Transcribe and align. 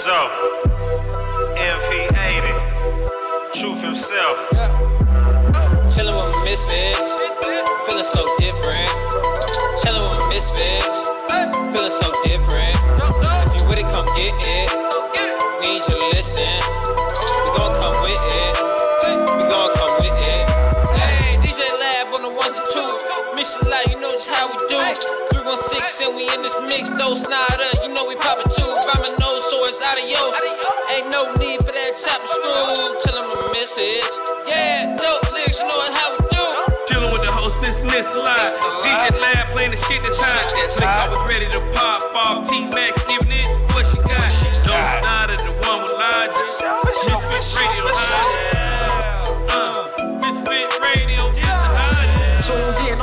Yes, 0.00 0.08
so. 0.08 0.20
MP80. 1.60 2.56
Truth 3.52 3.82
himself. 3.84 4.38
Chillin' 5.92 6.16
with 6.16 6.24
my 6.24 6.40
misfits, 6.48 7.20
feeling 7.84 8.08
so 8.08 8.24
different. 8.38 8.88
Chillin' 9.76 10.00
with 10.00 10.16
my 10.16 10.24
misfits, 10.32 11.04
feeling 11.28 11.92
so 11.92 12.08
different. 12.24 12.72
If 13.44 13.60
you 13.60 13.68
with 13.68 13.76
it, 13.76 13.88
come 13.92 14.08
get 14.16 14.32
it. 14.40 14.72
Need 15.60 15.84
you 15.84 15.92
to 15.92 16.16
listen. 16.16 16.48
We 17.44 17.50
gon' 17.60 17.76
come 17.84 18.00
with 18.00 18.24
it. 18.24 18.56
We 19.04 19.44
gon' 19.52 19.68
come 19.76 19.94
with 20.00 20.16
it. 20.16 20.48
Hey, 20.96 21.36
DJ 21.44 21.60
Lab 21.76 22.08
on 22.16 22.22
the 22.24 22.32
ones 22.40 22.56
and 22.56 22.64
twos. 22.72 22.96
Mission 23.36 23.68
light, 23.68 23.84
you 23.92 24.00
know 24.00 24.08
just 24.16 24.32
how 24.32 24.48
we 24.48 24.56
do. 24.64 24.80
316 25.36 26.08
and 26.08 26.16
we 26.16 26.24
in 26.32 26.40
this 26.40 26.56
mix, 26.64 26.88
though 26.88 27.12
snyder. 27.12 27.68
You 27.84 27.92
know 27.92 28.08
we 28.08 28.16
poppin' 28.16 28.48
too. 28.48 29.19
By 29.70 29.78
my 29.78 29.78
nose, 29.78 29.78
so 29.78 29.78
it's 29.78 29.82
out 29.82 29.94
of 29.94 30.06
yo. 30.10 30.18
Ain't 30.96 31.12
no 31.12 31.30
need 31.38 31.62
for 31.62 31.70
that 31.70 31.92
chop 32.02 32.26
screw. 32.26 32.98
My 33.22 33.48
misfits. 33.54 34.18
Yeah, 34.48 34.96
dope 34.96 35.30
lyrics, 35.32 35.60
you 35.60 35.68
know 35.68 35.80
how 35.94 36.10
we 36.10 36.18
do. 36.26 36.44
Chillin' 36.88 37.12
with 37.12 37.22
the 37.22 37.30
hostess, 37.30 37.82
Miss 37.82 38.16
Live. 38.16 38.42
Miss 38.42 38.64
Live. 38.64 39.12
DJ 39.12 39.20
Lab 39.20 39.46
playing 39.54 39.70
the 39.70 39.76
shit 39.76 40.02
that's 40.02 40.18
hot. 40.18 40.42
that's 40.58 40.78
I 40.82 41.08
was 41.10 41.22
ready 41.30 41.46
to 41.50 41.60
pop 41.74 42.02
off. 42.14 42.48
T 42.48 42.66
Mac 42.66 42.96
giving 43.06 43.30
it 43.30 43.48
what 43.70 43.86
she 43.86 43.98
got. 44.02 44.30
Don't 44.66 44.90
start 44.98 45.30
the 45.38 45.52
one 45.68 45.82
with 45.82 45.94
Lodge. 45.94 46.34
Misfit 46.34 47.62
Radio 47.62 47.94
high. 47.94 48.39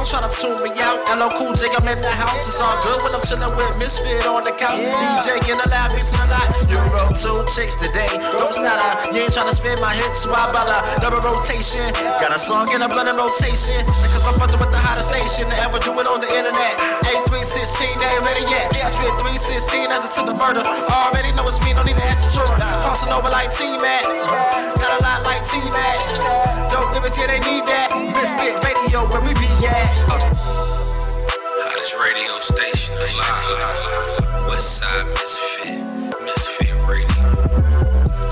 Try 0.08 0.24
to 0.24 0.32
tune 0.32 0.56
me 0.64 0.72
out. 0.80 1.04
LL 1.12 1.28
Cool 1.36 1.52
J, 1.52 1.68
I'm 1.76 1.84
in 1.84 2.00
the 2.00 2.08
house. 2.08 2.48
It's 2.48 2.64
all 2.64 2.72
good 2.80 2.96
when 3.04 3.12
I'm 3.12 3.24
chilling 3.28 3.52
with 3.60 3.76
Misfit 3.76 4.24
on 4.24 4.40
the 4.48 4.56
couch. 4.56 4.80
DJ 4.80 5.36
in 5.52 5.60
the 5.60 5.68
lab, 5.68 5.92
mixing 5.92 6.16
a 6.24 6.28
lot. 6.32 6.48
You 6.72 6.80
wrote 6.96 7.12
two 7.20 7.36
chicks 7.52 7.76
today. 7.76 8.08
Don't 8.32 8.56
a, 8.56 8.90
you 9.12 9.28
ain't 9.28 9.36
trying 9.36 9.52
to 9.52 9.56
spin 9.56 9.76
my 9.84 9.92
hits. 9.92 10.24
Why 10.32 10.48
bother? 10.48 10.80
Double 11.04 11.20
rotation. 11.20 11.84
Got 12.24 12.32
a 12.32 12.40
song 12.40 12.72
in 12.72 12.80
a 12.80 12.88
blended 12.88 13.20
rotation. 13.20 13.84
Because 13.84 14.24
I'm 14.24 14.40
fucking 14.40 14.60
with 14.64 14.72
the 14.72 14.80
hottest 14.80 15.12
station 15.12 15.52
to 15.52 15.56
ever 15.60 15.76
do 15.84 15.92
it 16.00 16.08
on 16.08 16.24
the 16.24 16.32
internet. 16.32 16.80
A316, 17.04 18.00
they 18.00 18.08
ain't 18.08 18.24
ready 18.24 18.48
yet. 18.48 18.72
Yeah, 18.72 18.88
I 18.88 18.92
spit 18.96 19.12
316 19.12 19.92
as 19.92 20.08
it's 20.08 20.16
to 20.16 20.24
the 20.24 20.36
murder. 20.40 20.64
Already 20.88 21.36
know 21.36 21.44
it's 21.52 21.60
me, 21.68 21.76
don't 21.76 21.84
need 21.84 22.00
to 22.00 22.08
ask 22.08 22.24
the 22.24 22.32
juror. 22.32 22.56
Crossing 22.80 23.12
over 23.12 23.28
like 23.28 23.52
T-Mac. 23.52 24.08
Got 24.80 24.92
a 24.96 25.00
lot 25.04 25.28
like 25.28 25.44
T-Mac. 25.44 26.00
Dope 26.72 26.96
lyrics, 26.96 27.20
yeah, 27.20 27.28
they 27.28 27.44
need 27.44 27.68
that. 27.68 27.92
Misfit 28.16 28.56
radio, 28.64 29.04
where 29.12 29.20
we 29.20 29.36
be 29.36 29.47
at. 29.68 29.98
Hottest 31.60 31.96
radio 32.00 32.40
station 32.40 32.96
alive. 32.98 34.48
West 34.50 34.78
Side 34.80 35.06
Misfit. 35.16 36.22
Misfit 36.22 36.74
Radio. 36.88 37.24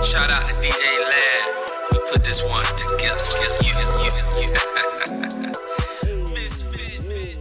Shout 0.04 0.30
out 0.30 0.46
to 0.48 0.54
DJ 0.56 0.84
Lad. 1.00 1.46
We 1.92 1.98
put 2.12 2.24
this 2.24 2.44
one 2.50 2.66
together. 2.78 3.24
You, 3.64 3.74
you, 4.04 4.10
you. 4.42 4.50
Misfit. 6.34 7.40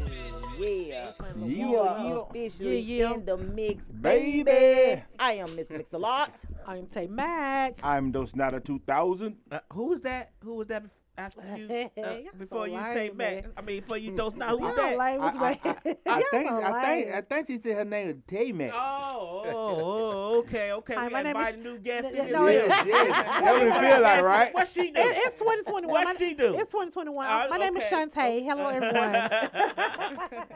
Yeah. 0.58 1.12
Yeah, 1.36 1.46
You 1.46 1.76
are 1.76 2.26
officially 2.28 2.78
Yeah, 2.80 3.08
yeah. 3.10 3.14
in 3.14 3.24
the 3.24 3.36
mix, 3.36 3.86
Baby. 3.92 4.42
baby. 4.44 5.02
I 5.18 5.32
am 5.34 5.54
Miss 5.56 5.70
Mix 5.70 5.92
a 5.92 5.98
lot. 5.98 6.44
I'm 6.66 6.86
Tay 6.86 7.06
Mac. 7.06 7.74
I'm 7.82 8.12
those 8.12 8.34
not 8.36 8.54
a 8.54 8.60
2000. 8.60 9.36
Uh, 9.50 9.58
who 9.72 9.84
was 9.86 10.00
that? 10.02 10.32
Who 10.42 10.54
was 10.54 10.68
that 10.68 10.84
after 11.16 11.42
you? 11.56 11.90
Uh, 12.02 12.16
before 12.38 12.66
you 12.68 12.74
lame, 12.74 12.94
take 12.94 13.16
back? 13.16 13.44
man. 13.44 13.52
I 13.56 13.60
mean, 13.62 13.80
before 13.80 13.98
you 13.98 14.16
don't 14.16 14.36
know 14.36 14.46
who 14.48 14.58
Y'all 14.60 14.68
was 14.68 14.76
that? 14.76 14.98
lame 14.98 15.20
I, 15.22 15.26
I. 15.26 15.58
I, 15.64 15.96
I 16.06 16.22
think 16.30 16.50
I 16.50 16.84
think. 16.84 17.14
I 17.14 17.20
think 17.20 17.46
she 17.46 17.58
said 17.60 17.76
her 17.76 17.84
name 17.84 18.06
was 18.08 18.16
Tay 18.26 18.52
Mac. 18.52 18.72
Oh, 18.74 19.42
oh, 19.54 20.38
okay, 20.40 20.72
okay. 20.72 20.94
Hi, 20.94 21.06
we 21.08 21.12
my 21.12 21.22
name 21.22 21.36
invited 21.36 21.58
is- 21.60 21.64
new 21.64 21.78
guest 21.78 22.08
Yeah, 22.12 22.24
in 22.26 22.32
no, 22.32 22.46
this 22.46 22.62
it- 22.64 22.68
yes, 22.68 22.86
yes. 22.86 23.08
That's 23.40 23.42
what 23.42 23.62
it 23.62 23.90
feel 23.92 24.02
like, 24.02 24.22
right? 24.22 24.54
What 24.54 24.68
she 24.68 24.90
do? 24.90 25.00
It- 25.00 25.16
it's 25.26 25.38
2021. 25.38 25.92
What 25.92 26.04
My- 26.04 26.14
she 26.14 26.34
do? 26.34 26.54
It's 26.58 26.70
2021. 26.72 27.26
Uh, 27.26 27.46
My 27.50 27.56
name 27.58 27.76
is 27.76 27.84
okay. 27.92 27.94
Shantae. 28.06 28.44
Hello, 28.44 28.68
everyone. 28.68 29.14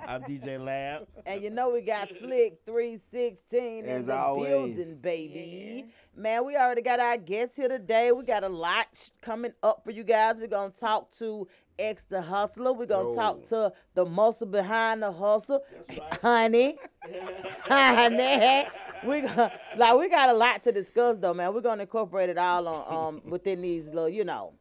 I'm 0.06 0.22
DJ 0.22 0.58
Lab. 0.62 1.06
And 1.26 1.42
you 1.42 1.50
know 1.50 1.70
we 1.70 1.82
got 1.82 2.08
Slick 2.08 2.60
316 2.66 3.84
in 3.84 3.88
As 3.88 4.06
the 4.06 4.16
always. 4.16 4.48
building, 4.76 4.96
baby. 5.00 5.86
Man, 6.18 6.44
we 6.44 6.56
already 6.56 6.82
got 6.82 6.98
our 6.98 7.16
guests 7.16 7.54
here 7.54 7.68
today. 7.68 8.10
We 8.10 8.24
got 8.24 8.42
a 8.42 8.48
lot 8.48 8.88
sh- 8.92 9.10
coming 9.22 9.52
up 9.62 9.82
for 9.84 9.92
you 9.92 10.02
guys. 10.02 10.40
We're 10.40 10.48
gonna 10.48 10.70
talk 10.72 11.12
to 11.18 11.46
X 11.78 12.02
the 12.04 12.20
Hustler. 12.20 12.72
We're 12.72 12.86
gonna 12.86 13.14
talk 13.14 13.44
to 13.46 13.72
the 13.94 14.04
muscle 14.04 14.48
behind 14.48 15.00
the 15.00 15.12
hustle. 15.12 15.62
Honey. 16.20 16.76
Honey. 17.68 18.66
We 19.06 19.20
got 19.20 19.52
like 19.76 19.96
we 19.96 20.08
got 20.08 20.30
a 20.30 20.32
lot 20.32 20.60
to 20.64 20.72
discuss 20.72 21.18
though, 21.18 21.34
man. 21.34 21.54
We're 21.54 21.60
gonna 21.60 21.82
incorporate 21.82 22.30
it 22.30 22.38
all 22.38 22.66
on 22.66 23.14
um 23.14 23.22
within 23.30 23.62
these 23.62 23.86
little, 23.86 24.08
you 24.08 24.24
know, 24.24 24.54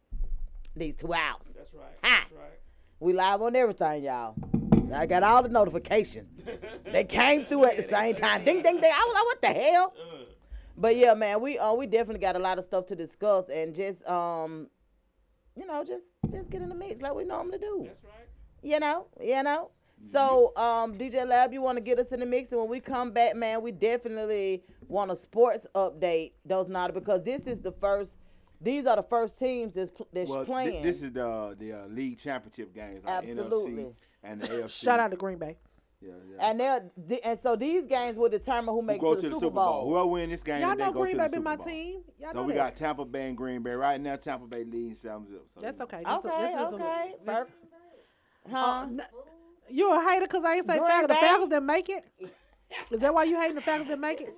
these 0.76 0.96
two 0.96 1.12
hours. 1.12 1.50
That's 1.56 1.74
right. 1.74 1.86
Ha! 2.04 2.28
We 3.00 3.14
live 3.14 3.42
on 3.42 3.56
everything, 3.56 4.04
y'all. 4.04 4.36
I 4.94 5.08
got 5.08 5.24
all 5.24 5.42
the 5.42 5.50
notifications. 5.50 6.30
they 6.86 7.04
came 7.04 7.46
through 7.46 7.66
at 7.66 7.78
the 7.78 7.84
same 7.96 8.16
time. 8.16 8.46
Ding, 8.46 8.62
ding, 8.62 8.80
ding. 8.80 8.92
I 8.94 9.06
was 9.06 9.14
like, 9.16 9.26
what 9.26 9.42
the 9.42 9.62
hell? 9.62 9.94
But 10.78 10.96
yeah, 10.96 11.14
man, 11.16 11.42
we 11.42 11.58
uh, 11.58 11.74
we 11.74 11.88
definitely 11.88 12.20
got 12.22 12.36
a 12.36 12.40
lot 12.40 12.58
of 12.58 12.64
stuff 12.64 12.86
to 12.88 12.96
discuss 12.96 13.50
and 13.50 13.74
just 13.76 14.06
um, 14.08 14.68
you 15.56 15.66
know, 15.66 15.84
just 15.84 16.06
just 16.32 16.50
get 16.50 16.62
in 16.62 16.70
the 16.70 16.76
mix 16.76 17.02
like 17.02 17.16
we 17.16 17.24
normally 17.24 17.58
do. 17.58 17.84
That's 17.88 18.04
right. 18.04 18.28
You 18.62 18.80
know, 18.80 19.08
you 19.22 19.42
know. 19.44 19.72
So, 20.12 20.56
um, 20.56 20.96
DJ 20.96 21.28
Lab, 21.28 21.52
you 21.54 21.62
want 21.64 21.78
to 21.78 21.82
get 21.82 21.98
us 21.98 22.12
in 22.12 22.20
the 22.20 22.26
mix, 22.28 22.52
and 22.52 22.62
when 22.62 22.70
we 22.70 22.80
come 22.80 23.10
back, 23.10 23.36
man, 23.36 23.64
we 23.64 23.72
definitely 23.72 24.62
want 24.88 25.10
a 25.10 25.16
sports 25.16 25.66
update, 25.74 26.34
those 26.46 26.70
not 26.70 26.94
because 26.94 27.24
this 27.24 27.42
is 27.48 27.62
the 27.62 27.72
first. 27.72 28.14
These 28.62 28.86
are 28.86 28.96
the 28.96 29.04
first 29.04 29.40
teams 29.40 29.74
that's 29.74 29.90
pl- 29.90 30.08
that's 30.14 30.30
Well, 30.30 30.42
thi- 30.42 30.46
playing. 30.46 30.84
this 30.84 31.02
is 31.02 31.12
the 31.14 31.56
the 31.60 31.74
uh, 31.74 31.88
league 31.88 32.20
championship 32.20 32.76
games, 32.76 33.04
like 33.06 33.24
Absolutely. 33.24 33.84
NFC 33.86 33.94
and 34.24 34.42
the 34.42 34.48
AFC. 34.48 34.84
Shout 34.84 35.00
out 35.00 35.10
to 35.12 35.18
Green 35.18 35.40
Bay. 35.40 35.58
Yeah, 36.00 36.12
yeah. 36.32 36.50
And 36.50 36.60
they're 36.60 36.84
th- 37.08 37.22
and 37.24 37.40
so 37.40 37.56
these 37.56 37.86
games 37.88 38.18
will 38.20 38.30
determine 38.30 38.74
who 38.74 38.82
Who 38.82 38.86
makes 38.88 39.02
go 39.02 39.14
it 39.14 39.22
to 39.22 39.30
the 39.30 39.36
Super 39.40 39.50
Bowl. 39.50 39.90
Whoever 39.90 40.06
win 40.08 40.30
this 40.30 40.44
game, 40.44 40.62
Y'all 40.62 40.76
know 40.76 40.92
Green 40.92 41.14
to 41.16 41.22
Bay 41.24 41.28
the 41.28 41.32
been 41.32 41.44
my 41.44 41.56
Bowl. 41.56 41.66
team. 41.66 42.02
Y'all 42.20 42.34
So 42.34 42.44
we 42.44 42.54
that. 42.54 42.60
got 42.60 42.76
Tampa 42.76 43.06
Bay 43.06 43.28
and 43.30 43.38
Green 43.38 43.64
Bay 43.64 43.72
right 43.72 44.00
now. 44.00 44.16
Tampa 44.16 44.46
Bay 44.46 44.64
leading 44.64 44.96
seven 44.96 45.26
zip. 45.28 45.44
So 45.56 45.60
That's 45.60 45.82
okay. 45.82 46.04
This 46.04 46.08
is- 46.20 46.26
Okay, 46.26 46.54
a- 46.54 46.68
okay. 46.68 47.14
this- 47.26 47.26
Perfect. 47.36 47.64
Uh, 48.46 48.50
Huh? 48.56 48.88
you 49.70 49.92
a 49.92 50.02
hater 50.10 50.22
because 50.28 50.44
I 50.46 50.56
ain't 50.56 50.68
say 50.68 50.78
Falcons. 50.78 51.08
The? 51.08 51.14
Falcons 51.16 51.50
didn't 51.50 51.66
make 51.66 51.90
it. 51.90 52.04
Is 52.92 53.00
that 53.00 53.14
why 53.14 53.24
you 53.24 53.40
hating 53.40 53.56
the 53.56 53.62
Falcons 53.62 53.88
didn't 53.90 54.02
make 54.02 54.22
it? 54.22 54.30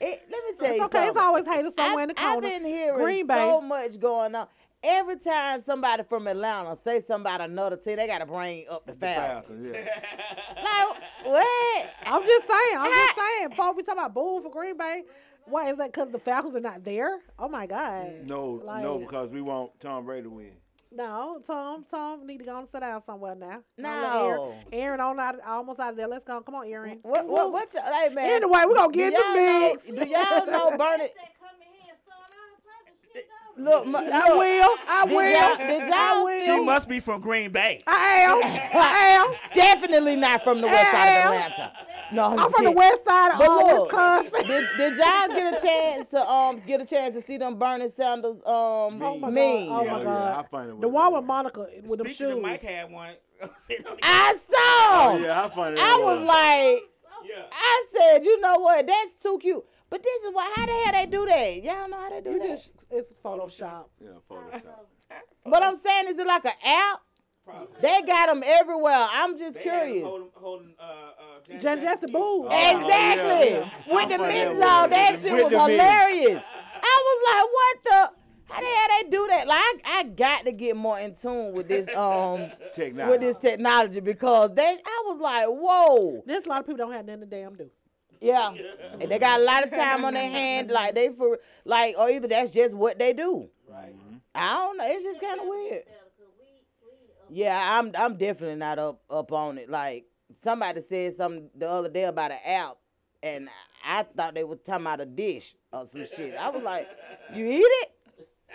It, 0.00 0.22
let 0.30 0.44
me 0.44 0.52
tell 0.56 0.68
It's 0.70 0.78
you 0.78 0.84
okay. 0.84 1.08
It's 1.08 1.16
always 1.16 1.44
haters 1.46 1.72
somewhere 1.76 2.00
I, 2.00 2.02
in 2.02 2.08
the 2.08 2.14
corner. 2.14 2.36
I've 2.36 2.42
been 2.42 2.64
hearing 2.64 2.98
Green 3.02 3.26
Bay. 3.26 3.34
so 3.34 3.60
much 3.60 3.98
going 3.98 4.34
on. 4.34 4.46
Every 4.82 5.18
time 5.18 5.60
somebody 5.62 6.04
from 6.04 6.28
Atlanta 6.28 6.76
say 6.76 7.00
something 7.02 7.22
about 7.22 7.40
another 7.40 7.76
team, 7.76 7.96
they 7.96 8.06
gotta 8.06 8.26
bring 8.26 8.64
up 8.70 8.86
the 8.86 8.92
The 8.92 8.98
Falcons. 9.06 9.70
Falcons, 9.70 9.86
yeah. 9.86 10.02
Like 10.62 11.02
what? 11.24 11.90
I'm 12.06 12.24
just 12.24 12.46
saying. 12.46 12.76
I'm 12.78 12.86
just 12.86 13.16
saying. 13.16 13.48
Before 13.50 13.74
we 13.74 13.82
talking 13.82 13.98
about 13.98 14.14
boo 14.14 14.40
for 14.42 14.50
Green 14.50 14.76
Bay, 14.76 15.02
Why 15.46 15.70
is 15.70 15.78
that? 15.78 15.92
Because 15.92 16.12
the 16.12 16.18
Falcons 16.20 16.54
are 16.54 16.60
not 16.60 16.84
there? 16.84 17.18
Oh 17.38 17.48
my 17.48 17.66
God. 17.66 18.28
No, 18.28 18.62
no, 18.64 18.98
because 18.98 19.30
we 19.30 19.40
want 19.40 19.72
Tom 19.80 20.04
Brady 20.04 20.24
to 20.24 20.30
win. 20.30 20.52
No, 20.90 21.38
Tom, 21.46 21.84
Tom 21.90 22.26
need 22.26 22.38
to 22.38 22.44
go 22.44 22.58
and 22.60 22.68
sit 22.72 22.80
down 22.80 23.02
somewhere 23.04 23.34
now. 23.34 23.58
No. 23.76 23.90
Aaron, 23.92 24.64
Aaron 24.72 25.00
on 25.00 25.20
out, 25.20 25.34
almost 25.46 25.80
out 25.80 25.90
of 25.90 25.96
there. 25.96 26.08
Let's 26.08 26.24
go. 26.24 26.40
Come 26.40 26.54
on, 26.54 26.66
Aaron. 26.66 26.98
What? 27.02 27.28
What? 27.28 27.52
What? 27.52 27.74
You, 27.74 27.80
hey 27.82 28.08
man. 28.14 28.24
Anyway, 28.42 28.62
we 28.66 28.72
are 28.72 28.74
gonna 28.74 28.92
get 28.92 29.12
the 29.12 29.20
y'all 29.20 29.34
mix. 29.74 29.86
Do 29.86 30.08
y'all 30.08 30.46
know 30.46 30.76
Bernie? 30.78 31.08
Look, 33.58 33.86
my, 33.86 33.98
I 34.00 34.28
look, 34.28 34.38
will. 34.38 34.76
I 34.88 35.06
Did 35.06 35.16
will. 35.16 35.30
y'all, 35.30 35.56
did 35.56 35.82
I 35.92 36.14
y'all 36.14 36.24
will. 36.24 36.44
She 36.58 36.64
must 36.64 36.88
be 36.88 37.00
from 37.00 37.20
Green 37.20 37.50
Bay. 37.50 37.82
I 37.86 37.96
am. 38.20 38.40
I 38.44 38.98
am. 39.18 39.52
Definitely 39.52 40.16
not 40.16 40.44
from 40.44 40.60
the 40.60 40.68
west 40.68 40.90
side 40.92 41.08
of 41.08 41.24
Atlanta. 41.24 41.72
No, 42.12 42.24
I'm, 42.24 42.32
I'm 42.32 42.38
just 42.38 42.54
from 42.56 42.64
the 42.66 42.70
west 42.70 43.00
side 43.06 43.32
of 43.32 43.38
But 43.38 43.50
um, 43.50 43.56
look, 43.66 43.82
Wisconsin. 43.92 44.46
did, 44.46 44.68
did 44.76 44.96
y'all 44.96 45.28
get 45.28 45.54
a 45.62 45.66
chance 45.66 46.08
to 46.10 46.26
um 46.26 46.62
get 46.66 46.80
a 46.80 46.86
chance 46.86 47.14
to 47.16 47.20
see 47.20 47.36
them 47.36 47.58
Bernie 47.58 47.90
Sanders 47.90 48.36
um 48.46 48.46
Oh 48.46 49.18
my 49.20 49.28
God. 49.30 49.36
Oh 49.38 49.84
yeah, 49.84 49.90
my 49.92 49.98
yeah, 49.98 50.04
God. 50.04 50.44
I 50.44 50.48
find 50.48 50.70
it 50.70 50.80
The 50.80 50.88
was 50.88 50.94
one 50.94 51.14
with 51.14 51.24
Monica 51.24 51.60
with 51.60 51.98
them 51.98 52.06
Speaking 52.06 52.12
shoes. 52.14 52.32
of 52.34 52.40
Mike 52.42 52.62
had 52.62 52.90
one. 52.90 53.10
sitting 53.58 53.86
on 53.86 53.96
the- 53.96 54.00
I 54.02 54.36
saw. 54.48 54.56
Oh, 55.12 55.18
yeah, 55.22 55.44
I 55.44 55.48
find 55.54 55.74
it. 55.74 55.80
I 55.82 55.96
was 56.02 56.20
like, 56.26 57.28
yeah. 57.28 57.42
I 57.52 57.86
said, 57.92 58.24
you 58.24 58.40
know 58.40 58.58
what? 58.60 58.86
That's 58.86 59.14
too 59.22 59.38
cute. 59.42 59.64
But 59.90 60.02
this 60.02 60.22
is 60.22 60.30
why. 60.34 60.50
How 60.54 60.66
the 60.66 60.72
hell 60.72 60.92
they 61.04 61.10
do 61.10 61.26
that? 61.26 61.62
Y'all 61.62 61.88
know 61.88 61.98
how 61.98 62.10
they 62.10 62.20
do 62.20 62.30
You 62.30 62.38
that? 62.40 62.48
just, 62.48 62.70
it's 62.90 63.08
Photoshop. 63.24 63.86
Yeah, 64.00 64.08
Photoshop. 64.30 64.62
But 65.46 65.62
I'm 65.62 65.76
saying, 65.76 66.08
is 66.08 66.18
it 66.18 66.26
like 66.26 66.44
an 66.44 66.50
app? 66.66 67.00
Probably. 67.44 67.66
They 67.80 68.02
got 68.06 68.26
them 68.26 68.42
everywhere. 68.44 69.06
I'm 69.10 69.38
just 69.38 69.54
They 69.54 69.62
had 69.62 69.84
curious. 69.86 70.04
Holding, 70.04 70.28
holding, 70.34 70.74
uh, 70.78 70.82
uh, 70.82 71.08
Janet 71.46 71.62
Janet 71.62 71.82
Jackson 71.84 72.08
Jackson 72.08 72.12
Boo. 72.12 72.46
Oh, 72.50 72.80
Exactly. 72.82 73.50
yeah. 73.56 73.94
With 73.94 74.08
the 74.10 74.14
I 74.14 74.18
find 74.18 74.28
mittens 74.28 74.58
that 74.60 74.82
on, 74.84 74.90
that 74.90 75.12
shit 75.12 75.22
the 75.22 75.42
was 75.44 75.50
hilarious. 75.50 76.42
I 76.82 77.02
was 77.06 77.20
like, 77.32 77.44
what 77.56 77.84
the? 77.84 78.18
How 78.52 78.60
the 78.60 78.66
hell 78.66 78.88
they 79.02 79.08
do 79.10 79.26
that? 79.30 79.46
Like, 79.46 79.58
I, 79.58 79.98
I 80.00 80.02
got 80.04 80.44
to 80.44 80.52
get 80.52 80.76
more 80.76 80.98
in 80.98 81.14
tune 81.14 81.54
with 81.54 81.68
this 81.68 81.88
um 81.96 82.50
Technology. 82.74 83.10
with 83.12 83.20
this 83.22 83.38
technology 83.38 84.00
because 84.00 84.54
they. 84.54 84.62
I 84.84 85.02
was 85.06 85.18
like, 85.18 85.46
whoa. 85.48 86.22
There's 86.26 86.44
a 86.44 86.48
lot 86.50 86.60
of 86.60 86.66
people 86.66 86.76
don't 86.84 86.92
have 86.92 87.06
nothing 87.06 87.20
to 87.20 87.26
damn 87.26 87.54
do. 87.56 87.70
Yeah, 88.20 88.52
and 89.00 89.10
they 89.10 89.18
got 89.18 89.40
a 89.40 89.44
lot 89.44 89.64
of 89.64 89.70
time 89.70 90.04
on 90.04 90.14
their 90.14 90.28
hand, 90.28 90.70
like 90.72 90.94
they 90.94 91.08
for 91.10 91.38
like, 91.64 91.96
or 91.98 92.10
either 92.10 92.28
that's 92.28 92.50
just 92.50 92.74
what 92.74 92.98
they 92.98 93.12
do. 93.12 93.48
Right. 93.68 93.94
Mm-hmm. 93.94 94.16
I 94.34 94.54
don't 94.54 94.76
know. 94.76 94.84
It's 94.86 95.04
just 95.04 95.20
kind 95.20 95.40
of 95.40 95.46
weird. 95.46 95.82
Yeah, 97.30 97.78
I'm 97.78 97.92
I'm 97.98 98.16
definitely 98.16 98.56
not 98.56 98.78
up 98.78 99.00
up 99.10 99.32
on 99.32 99.58
it. 99.58 99.68
Like 99.68 100.06
somebody 100.42 100.80
said 100.80 101.14
something 101.14 101.50
the 101.54 101.68
other 101.68 101.88
day 101.88 102.04
about 102.04 102.32
an 102.32 102.38
app, 102.44 102.76
and 103.22 103.48
I 103.84 104.02
thought 104.02 104.34
they 104.34 104.44
were 104.44 104.56
talking 104.56 104.86
about 104.86 105.00
a 105.00 105.06
dish 105.06 105.54
or 105.72 105.86
some 105.86 106.06
shit. 106.06 106.34
I 106.36 106.48
was 106.50 106.62
like, 106.62 106.88
"You 107.34 107.46
eat 107.46 107.60
it?" 107.62 107.90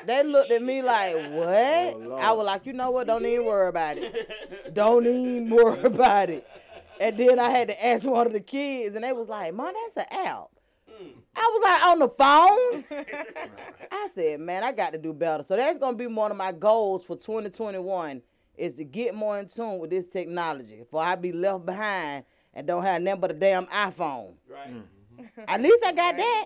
They 0.07 0.23
looked 0.23 0.51
at 0.51 0.61
me 0.63 0.81
like, 0.81 1.15
"What?" 1.31 1.47
Oh, 1.47 2.17
I 2.19 2.31
was 2.31 2.45
like, 2.45 2.65
"You 2.65 2.73
know 2.73 2.91
what? 2.91 3.07
Don't 3.07 3.25
even 3.25 3.45
worry 3.45 3.69
about 3.69 3.97
it. 3.97 4.73
Don't 4.73 5.05
even 5.05 5.49
worry 5.49 5.83
about 5.83 6.29
it." 6.31 6.47
And 7.03 7.17
then 7.17 7.37
I 7.37 7.49
had 7.49 7.67
to 7.67 7.85
ask 7.85 8.05
one 8.05 8.25
of 8.27 8.31
the 8.31 8.39
kids, 8.39 8.95
and 8.95 9.03
they 9.03 9.11
was 9.11 9.27
like, 9.27 9.53
"Mom, 9.53 9.73
that's 9.73 9.97
an 9.97 10.17
app." 10.25 10.47
Mm. 10.89 11.11
I 11.35 11.51
was 11.53 11.63
like 11.63 11.85
on 11.85 11.99
the 11.99 12.09
phone. 12.09 13.05
I 13.91 14.07
said, 14.13 14.39
man, 14.39 14.63
I 14.63 14.71
got 14.71 14.93
to 14.93 14.97
do 14.97 15.11
better. 15.11 15.43
So 15.43 15.57
that's 15.57 15.77
gonna 15.77 15.97
be 15.97 16.07
one 16.07 16.31
of 16.31 16.37
my 16.37 16.53
goals 16.53 17.03
for 17.03 17.17
2021 17.17 18.21
is 18.55 18.73
to 18.75 18.83
get 18.83 19.15
more 19.15 19.37
in 19.39 19.47
tune 19.47 19.79
with 19.79 19.89
this 19.89 20.05
technology. 20.05 20.83
For 20.89 21.01
I 21.01 21.15
be 21.15 21.33
left 21.33 21.65
behind 21.65 22.23
and 22.53 22.67
don't 22.67 22.83
have 22.83 23.01
nothing 23.01 23.21
but 23.21 23.31
a 23.31 23.33
damn 23.33 23.65
iPhone. 23.65 24.35
Right. 24.47 24.73
Mm. 24.73 24.83
At 25.47 25.61
least 25.61 25.83
I 25.85 25.91
got 25.93 26.17
that. 26.17 26.45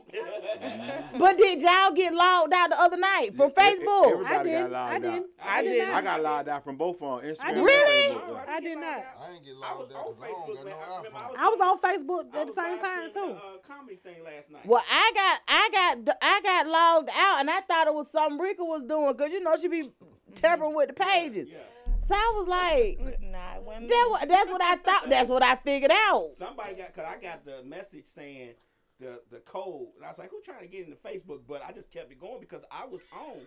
but 1.19 1.37
did 1.37 1.61
y'all 1.61 1.91
get 1.93 2.13
logged 2.13 2.53
out 2.53 2.69
the 2.69 2.79
other 2.79 2.97
night 2.97 3.29
from 3.35 3.51
Facebook? 3.51 4.11
Everybody 4.11 4.55
I 4.55 4.61
got 4.61 4.63
did. 4.63 4.71
logged 4.71 4.73
I 4.73 4.95
out. 4.95 5.01
did. 5.01 5.23
I 5.43 5.61
did. 5.61 5.89
I 5.89 6.01
got 6.01 6.21
logged 6.23 6.49
out 6.49 6.63
from 6.63 6.75
both 6.77 7.01
on 7.01 7.21
Instagram. 7.23 7.37
I 7.41 7.47
and 7.49 7.55
did. 7.57 7.63
Really? 7.63 8.15
Facebook, 8.15 8.33
yeah. 8.35 8.45
I 8.55 8.59
did 8.59 8.77
not. 8.77 8.87
I 8.87 9.31
ain't 9.33 9.45
get 9.45 9.53
I 9.55 9.59
logged 9.73 9.79
was 9.79 9.91
out 9.91 9.97
on 9.97 10.03
'cause 10.03 10.15
I 10.23 10.27
don't 10.27 10.37
Facebook, 10.37 10.55
got 10.55 10.65
man. 10.65 10.73
no 10.73 10.93
I 10.93 10.97
remember 10.97 11.17
I 11.17 11.21
iPhone. 11.21 11.31
was, 11.31 11.37
I 11.39 11.49
was 11.49 11.59
on 11.61 11.77
Facebook 11.79 12.35
I 12.35 12.41
at 12.41 12.47
the 12.47 12.53
was 12.53 12.55
same 12.55 12.71
live 12.73 12.81
time 12.81 13.09
streaming 13.09 13.29
too. 13.29 13.33
the, 13.33 13.39
uh, 13.39 13.75
comedy 13.75 13.95
thing 14.03 14.23
last 14.23 14.51
night. 14.51 14.65
Well, 14.65 14.83
I 14.91 15.11
got 15.15 15.41
I 15.47 15.69
got 16.05 16.17
I 16.21 16.41
got 16.41 16.67
logged 16.67 17.09
out 17.15 17.39
and 17.41 17.49
I 17.49 17.61
thought 17.61 17.87
it 17.87 17.93
was 17.93 18.09
something 18.11 18.39
Rika 18.39 18.63
was 18.63 18.83
doing 18.83 19.11
because 19.13 19.31
you 19.31 19.41
know 19.41 19.55
she 19.57 19.67
be 19.67 19.91
tampering 20.35 20.75
with 20.75 20.87
the 20.89 20.93
pages. 20.93 21.47
Yeah. 21.49 21.57
So 22.07 22.15
I 22.15 22.31
was 22.35 22.47
like, 22.47 22.99
Nah, 23.21 23.55
it 23.55 23.63
wasn't 23.63 23.89
that, 23.89 24.25
that's 24.29 24.49
what 24.49 24.61
I 24.61 24.75
thought. 24.77 25.09
That's 25.09 25.29
what 25.29 25.43
I 25.43 25.55
figured 25.55 25.91
out. 25.91 26.31
Somebody 26.37 26.75
got 26.75 26.93
because 26.93 27.05
I 27.05 27.19
got 27.21 27.43
the 27.45 27.63
message 27.63 28.05
saying 28.05 28.51
the 28.99 29.21
the 29.29 29.39
code, 29.39 29.89
and 29.97 30.05
I 30.05 30.07
was 30.07 30.17
like, 30.17 30.29
"Who 30.31 30.41
trying 30.41 30.61
to 30.61 30.67
get 30.67 30.85
into 30.87 30.95
Facebook?" 30.95 31.41
But 31.47 31.63
I 31.67 31.71
just 31.71 31.91
kept 31.91 32.11
it 32.11 32.19
going 32.19 32.39
because 32.39 32.65
I 32.71 32.85
was 32.85 33.01
on 33.13 33.37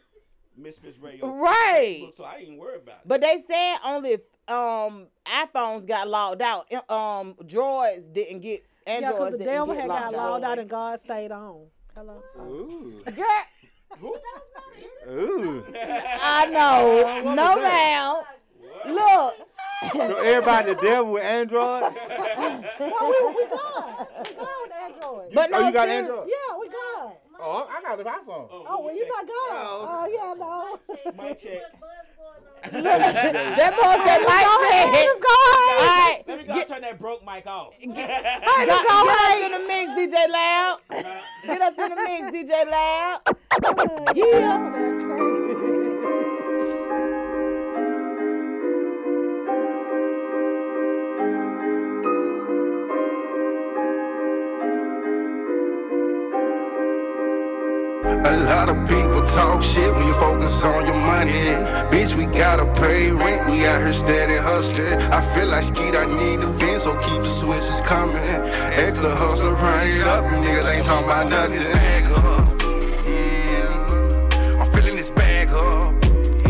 Misfits 0.56 0.98
Radio, 0.98 1.26
Right. 1.28 2.00
Facebook, 2.02 2.16
so 2.16 2.24
I 2.24 2.40
didn't 2.40 2.58
worry 2.58 2.76
about 2.76 2.96
it. 2.96 3.06
But 3.08 3.20
they 3.22 3.38
said 3.38 3.78
only 3.84 4.14
um 4.48 5.06
iPhones 5.24 5.86
got 5.86 6.06
logged 6.08 6.42
out. 6.42 6.66
Um 6.90 7.34
droids 7.44 8.12
didn't 8.12 8.40
get 8.40 8.62
Yeah, 8.86 8.92
Androids 8.94 9.16
because 9.16 9.32
the 9.32 9.38
didn't 9.38 9.52
devil 9.54 9.74
get 9.74 9.80
had 9.80 9.88
got 9.88 10.02
logged 10.12 10.16
logged 10.16 10.44
out. 10.44 10.50
out 10.52 10.58
and 10.58 10.68
God 10.70 11.00
stayed 11.04 11.32
on. 11.32 11.66
Hello. 11.94 12.22
Ooh. 12.40 13.02
Girl, 13.16 14.14
Ooh. 15.08 15.64
I 15.74 16.46
know. 16.46 17.34
no 17.34 17.56
ma'am. 17.60 18.22
Look. 18.86 19.34
So 19.94 20.16
everybody 20.18 20.74
the 20.74 20.80
devil 20.80 21.12
with 21.14 21.22
Android? 21.22 21.82
No, 22.80 22.86
we, 23.08 23.34
we 23.34 23.46
God. 23.46 24.06
We 24.24 24.34
God 24.34 24.62
with 24.62 24.72
Android. 24.72 25.34
But 25.34 25.52
oh, 25.52 25.58
no, 25.60 25.66
you 25.66 25.72
got 25.72 25.88
serious- 25.88 26.02
Android? 26.08 26.28
Yeah, 26.28 26.58
we 26.58 26.68
God. 26.68 27.12
Oh, 27.42 27.66
I 27.70 27.80
got 27.82 27.98
an 27.98 28.04
iPhone. 28.06 28.48
Oh, 28.50 28.66
oh 28.68 28.84
well, 28.84 28.94
you 28.94 29.08
not 29.08 29.26
God. 29.26 29.34
Oh, 29.50 29.86
oh 29.88 30.06
yeah, 30.06 30.34
no. 30.36 31.22
Mic 31.24 31.38
check. 31.42 31.62
that 32.70 33.72
boy 33.76 33.96
said 34.04 34.20
mic 34.20 34.46
check. 34.60 34.92
Let's 34.92 35.20
go 35.20 35.28
All 35.30 35.68
ahead. 35.70 35.80
right. 35.80 36.18
Let 36.26 36.38
me 36.38 36.44
go 36.44 36.54
Get, 36.54 36.68
turn 36.68 36.82
that 36.82 36.98
broke 36.98 37.24
mic 37.24 37.46
off. 37.46 37.72
get, 37.80 37.90
uh-huh. 38.10 38.66
get 38.66 38.68
us 38.70 39.40
in 39.44 39.52
the 39.52 39.58
mix, 39.66 39.90
DJ 39.92 40.28
Loud. 40.30 40.78
Get 41.46 41.60
us 41.62 41.74
in 41.78 41.88
the 41.88 41.96
mix, 41.96 42.22
DJ 42.36 42.70
Loud. 42.70 43.20
Yeah. 44.14 45.36
A 58.22 58.36
lot 58.44 58.68
of 58.68 58.76
people 58.86 59.24
talk 59.26 59.62
shit 59.62 59.92
when 59.94 60.06
you 60.06 60.14
focus 60.14 60.62
on 60.62 60.84
your 60.86 60.94
money. 60.94 61.56
Bitch, 61.90 62.14
we 62.14 62.26
gotta 62.26 62.66
pay 62.80 63.10
rent, 63.10 63.48
we 63.50 63.64
out 63.66 63.80
here 63.80 63.92
steady 63.92 64.36
hustling. 64.36 65.00
I 65.10 65.20
feel 65.22 65.46
like 65.46 65.64
skeet, 65.64 65.96
I 65.96 66.04
need 66.04 66.42
the 66.42 66.48
vent, 66.48 66.82
so 66.82 66.94
keep 66.98 67.22
the 67.22 67.28
switches 67.28 67.80
coming. 67.80 68.16
Extra 68.16 69.14
hustler, 69.14 69.54
run 69.54 69.86
it 69.88 70.06
up, 70.06 70.24
you 70.30 70.36
niggas 70.36 70.76
ain't 70.76 70.84
talking 70.84 71.06
about 71.06 71.30
nothing. 71.30 71.72
Bag 71.72 72.04
up. 72.12 72.62
Yeah. 73.06 74.60
I'm 74.60 74.70
feeling 74.70 74.96
this 74.96 75.10
bag 75.10 75.50
up. 75.52 75.94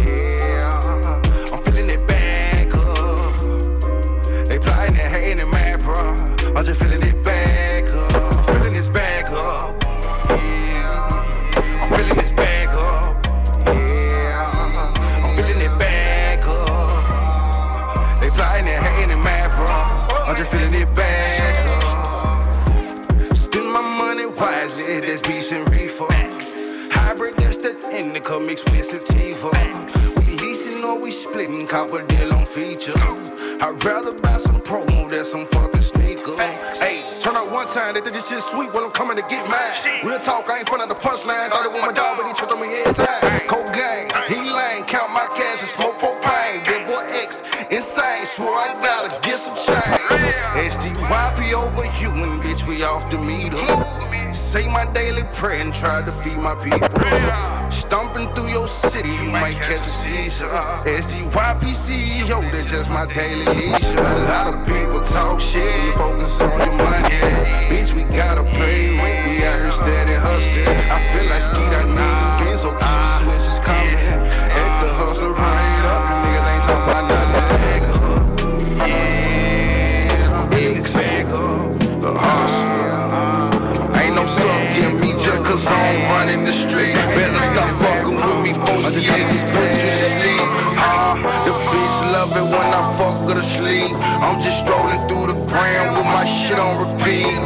Yeah. 0.05 1.53
I'm 1.53 1.63
feeling 1.63 1.89
it 1.89 2.07
bag 2.09 2.75
up. 2.75 3.39
They 4.47 4.59
plotting 4.59 4.97
and 4.99 5.13
hating 5.13 5.41
and 5.41 5.51
mad, 5.51 5.81
bro. 5.83 5.95
I'm 6.57 6.65
just 6.65 6.83
feeling 6.83 7.03
it 7.03 7.10
splitting, 31.71 31.89
copper 31.89 32.07
deal 32.07 32.33
on 32.35 32.47
feature. 32.47 32.93
I'd 33.63 33.85
rather 33.85 34.13
buy 34.21 34.39
some 34.39 34.61
promo 34.61 35.09
than 35.09 35.25
some 35.25 35.47
fucking 35.47 35.83
sneaker. 35.83 36.37
Hey, 36.81 37.03
turn 37.21 37.37
out 37.37 37.51
one 37.51 37.67
time, 37.67 37.95
they 37.95 38.01
think 38.01 38.15
this 38.15 38.29
shit 38.29 38.43
sweet 38.43 38.73
when 38.73 38.85
I'm 38.85 38.91
coming 38.91 39.17
to 39.17 39.23
get 39.23 39.49
mine. 39.49 40.03
Real 40.05 40.19
talk, 40.19 40.49
I 40.49 40.59
ain't 40.59 40.69
front 40.69 40.83
of 40.83 40.89
the 40.89 40.95
punchline. 40.95 41.51
Thought 41.51 41.67
it 41.67 41.73
was 41.73 41.83
my 41.83 41.93
dog, 41.93 42.17
but 42.17 42.27
he 42.27 42.33
tripped 42.33 42.53
on 42.53 42.61
me 42.61 42.75
every 42.75 42.95
time. 42.95 43.41
Cocaine, 43.47 44.09
he 44.29 44.37
lame, 44.37 44.85
count 44.85 45.13
my 45.13 45.27
cash 45.35 45.61
and 45.61 45.69
smoke 45.69 45.99
propane. 46.01 46.65
Dead 46.65 46.89
boy 46.89 47.05
X, 47.13 47.43
insane, 47.71 48.27
swore 48.27 48.57
I 48.57 48.79
gotta 48.81 49.21
get 49.21 49.39
some 49.39 49.57
change. 49.57 50.01
SDYP 50.57 51.53
over 51.55 51.87
you 52.03 52.11
and 52.11 52.43
bitch, 52.43 52.50
we 52.71 52.85
off 52.85 53.11
the 53.11 53.19
meter. 53.19 53.67
Say 54.33 54.67
my 54.69 54.87
daily 54.93 55.25
prayer 55.33 55.61
and 55.61 55.75
try 55.75 56.03
to 56.03 56.13
feed 56.13 56.37
my 56.37 56.55
people. 56.55 56.89
Stomping 57.71 58.33
through 58.35 58.51
your 58.51 58.69
city, 58.69 59.11
you 59.25 59.31
might 59.33 59.57
catch 59.57 59.87
a 59.87 59.95
seizure. 60.03 60.47
SDYP 60.85 61.63
CEO, 61.85 62.41
that's 62.53 62.71
just 62.71 62.89
my 62.89 63.07
daily 63.07 63.45
leisure. 63.45 63.99
A 63.99 64.25
lot 64.33 64.55
of 64.55 64.65
people 64.67 65.01
talk 65.01 65.41
shit, 65.41 65.95
focus 65.95 66.41
on 66.41 66.59
your 66.61 66.77
money. 66.77 67.21
Bitch, 67.71 67.93
we 67.93 68.05
gotta 68.17 68.45
pay 68.45 68.97
rent, 68.97 69.29
we 69.29 69.45
out 69.45 69.61
here 69.61 69.71
steady 69.73 70.15
hustling. 70.15 70.77
I 70.95 70.99
feel 71.11 71.27
like 71.29 71.43
skeet, 71.43 71.75
I 71.81 71.85
need 71.85 72.20
folks. 89.07 89.33
Just 89.33 89.47
put 89.53 89.69
you 89.69 89.91
to 89.91 90.09
sleep. 90.21 90.47
Huh? 90.77 91.17
The 91.45 91.55
bitch 91.73 91.99
love 92.13 92.33
it 92.37 92.45
when 92.45 92.69
I 92.69 92.83
fuck 92.97 93.17
her 93.29 93.35
to 93.35 93.43
sleep. 93.43 93.93
I'm 94.21 94.37
just 94.43 94.65
strolling 94.65 95.01
through 95.09 95.33
the 95.33 95.39
gram 95.49 95.95
with 95.97 96.09
my 96.09 96.25
shit 96.25 96.59
on 96.59 96.81
repeat. 96.81 97.41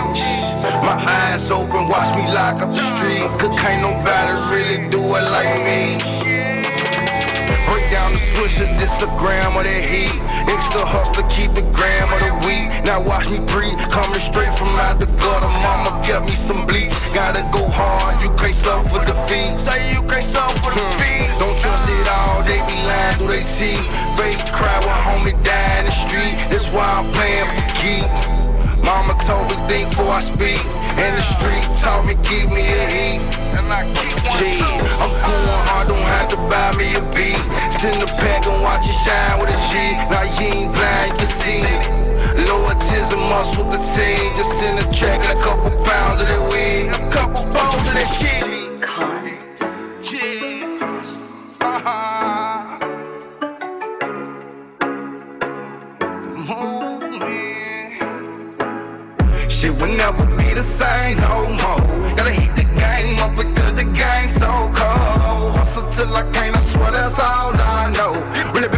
My 0.83 0.97
eyes 0.97 1.51
open, 1.51 1.89
watch 1.89 2.15
me 2.17 2.27
lock 2.33 2.61
up 2.61 2.71
the 2.71 2.83
street. 2.97 3.27
Cause 3.39 3.55
can't 3.61 3.81
nobody 3.83 4.35
really 4.51 4.91
do 4.91 5.01
it 5.01 5.25
like 5.31 5.55
me. 5.63 5.99
Break 7.65 7.87
down 7.91 8.13
the 8.13 8.21
swisher, 8.21 8.69
this 8.79 9.03
a 9.03 9.09
gram 9.17 9.57
of 9.57 9.65
that 9.65 9.83
heat. 9.85 10.13
Extra 10.45 10.85
hustler, 10.85 11.25
keep 11.33 11.55
the 11.57 11.65
gram 11.73 12.13
of 12.13 12.21
the 12.21 12.35
week. 12.45 12.69
Now 12.85 13.01
watch 13.01 13.31
me 13.33 13.41
breathe, 13.41 13.79
coming 13.89 14.21
straight 14.21 14.53
from 14.53 14.69
out 14.77 14.99
the 14.99 15.09
gutter. 15.17 15.53
Mama 15.65 16.05
kept 16.05 16.29
me 16.29 16.37
some 16.37 16.61
bleach. 16.69 16.93
Gotta 17.17 17.41
go 17.57 17.65
hard, 17.65 18.04
you 18.25 18.31
can't 18.41 18.55
suffer 18.55 19.05
defeat. 19.05 19.61
Say 19.61 19.93
you 19.93 20.01
can't 20.09 20.25
suffer 20.25 20.73
hmm. 20.73 20.81
defeat. 20.81 21.29
Don't 21.37 21.57
trust 21.61 21.85
it 21.85 22.09
all, 22.09 22.41
they 22.49 22.59
be 22.65 22.77
lying 22.89 23.17
through 23.21 23.37
they 23.37 23.45
teeth. 23.45 23.85
Fake 24.17 24.41
cry 24.57 24.73
when 24.81 24.97
homie 25.05 25.37
die 25.45 25.79
in 25.79 25.85
the 25.85 25.93
street. 25.93 26.35
That's 26.49 26.69
why 26.73 26.89
I'm 26.89 27.13
playing 27.13 27.49
for 27.53 27.67
keep. 27.85 28.09
Mama 28.81 29.13
told 29.29 29.53
me 29.53 29.57
think 29.69 29.93
before 29.93 30.09
I 30.09 30.25
speak. 30.25 30.61
And 30.97 31.13
the 31.13 31.25
street 31.37 31.65
taught 31.85 32.09
me 32.09 32.17
keep 32.25 32.49
me 32.49 32.65
a 32.65 32.85
heat. 32.89 33.21
And 33.61 33.69
I 33.69 33.85
keep 33.85 34.17
Gee, 34.41 34.65
I'm 34.99 35.13
going 35.21 35.63
hard, 35.69 35.89
don't 35.89 36.09
have 36.17 36.29
to 36.33 36.39
buy 36.49 36.73
me 36.81 36.89
a 36.97 37.03
beat. 37.13 37.41
Send 37.77 38.01
the 38.01 38.09
pack 38.19 38.47
and 38.49 38.61
watch 38.63 38.89
it 38.89 38.97
shine 39.05 39.37
with 39.41 39.53
a 39.53 39.59
G. 39.69 39.93
Now 40.09 40.25
you 40.25 40.65
ain't 40.65 40.73
blind, 40.73 41.13
you 41.21 41.29
see. 41.29 42.04
Loyalty's 42.37 43.13
a 43.13 43.17
muscle 43.17 43.71
to 43.71 43.79
see. 43.79 44.17
Just 44.37 44.63
in 44.63 44.77
the 44.77 44.87
track 44.95 45.25
and 45.29 45.39
a 45.39 45.43
couple 45.43 45.71
pounds 45.85 46.23
of 46.23 46.29
that 46.29 46.43
weed. 46.51 46.89
A 46.89 47.11
couple 47.11 47.43
pounds 47.53 47.89
of 47.89 47.95
that 47.95 48.09
shit. 48.19 48.45
Shit 59.49 59.73
will 59.81 59.97
never 59.97 60.27
be 60.37 60.53
the 60.53 60.63
same 60.63 61.17
no 61.19 61.47
more. 61.49 62.17
Gotta 62.17 62.33
heat 62.33 62.55
the 62.55 62.65
game 62.77 63.19
up 63.21 63.35
because 63.37 63.73
the 63.73 63.85
game's 63.85 64.35
so 64.35 64.51
cold. 64.75 65.55
Hustle 65.57 65.89
till 65.89 66.15
I 66.15 66.23
can't, 66.33 66.55
I 66.55 66.61
swear 66.61 66.91
that's 66.91 67.19
all 67.19 67.55
I 67.55 67.91
know. 67.97 68.13
Really 68.53 68.69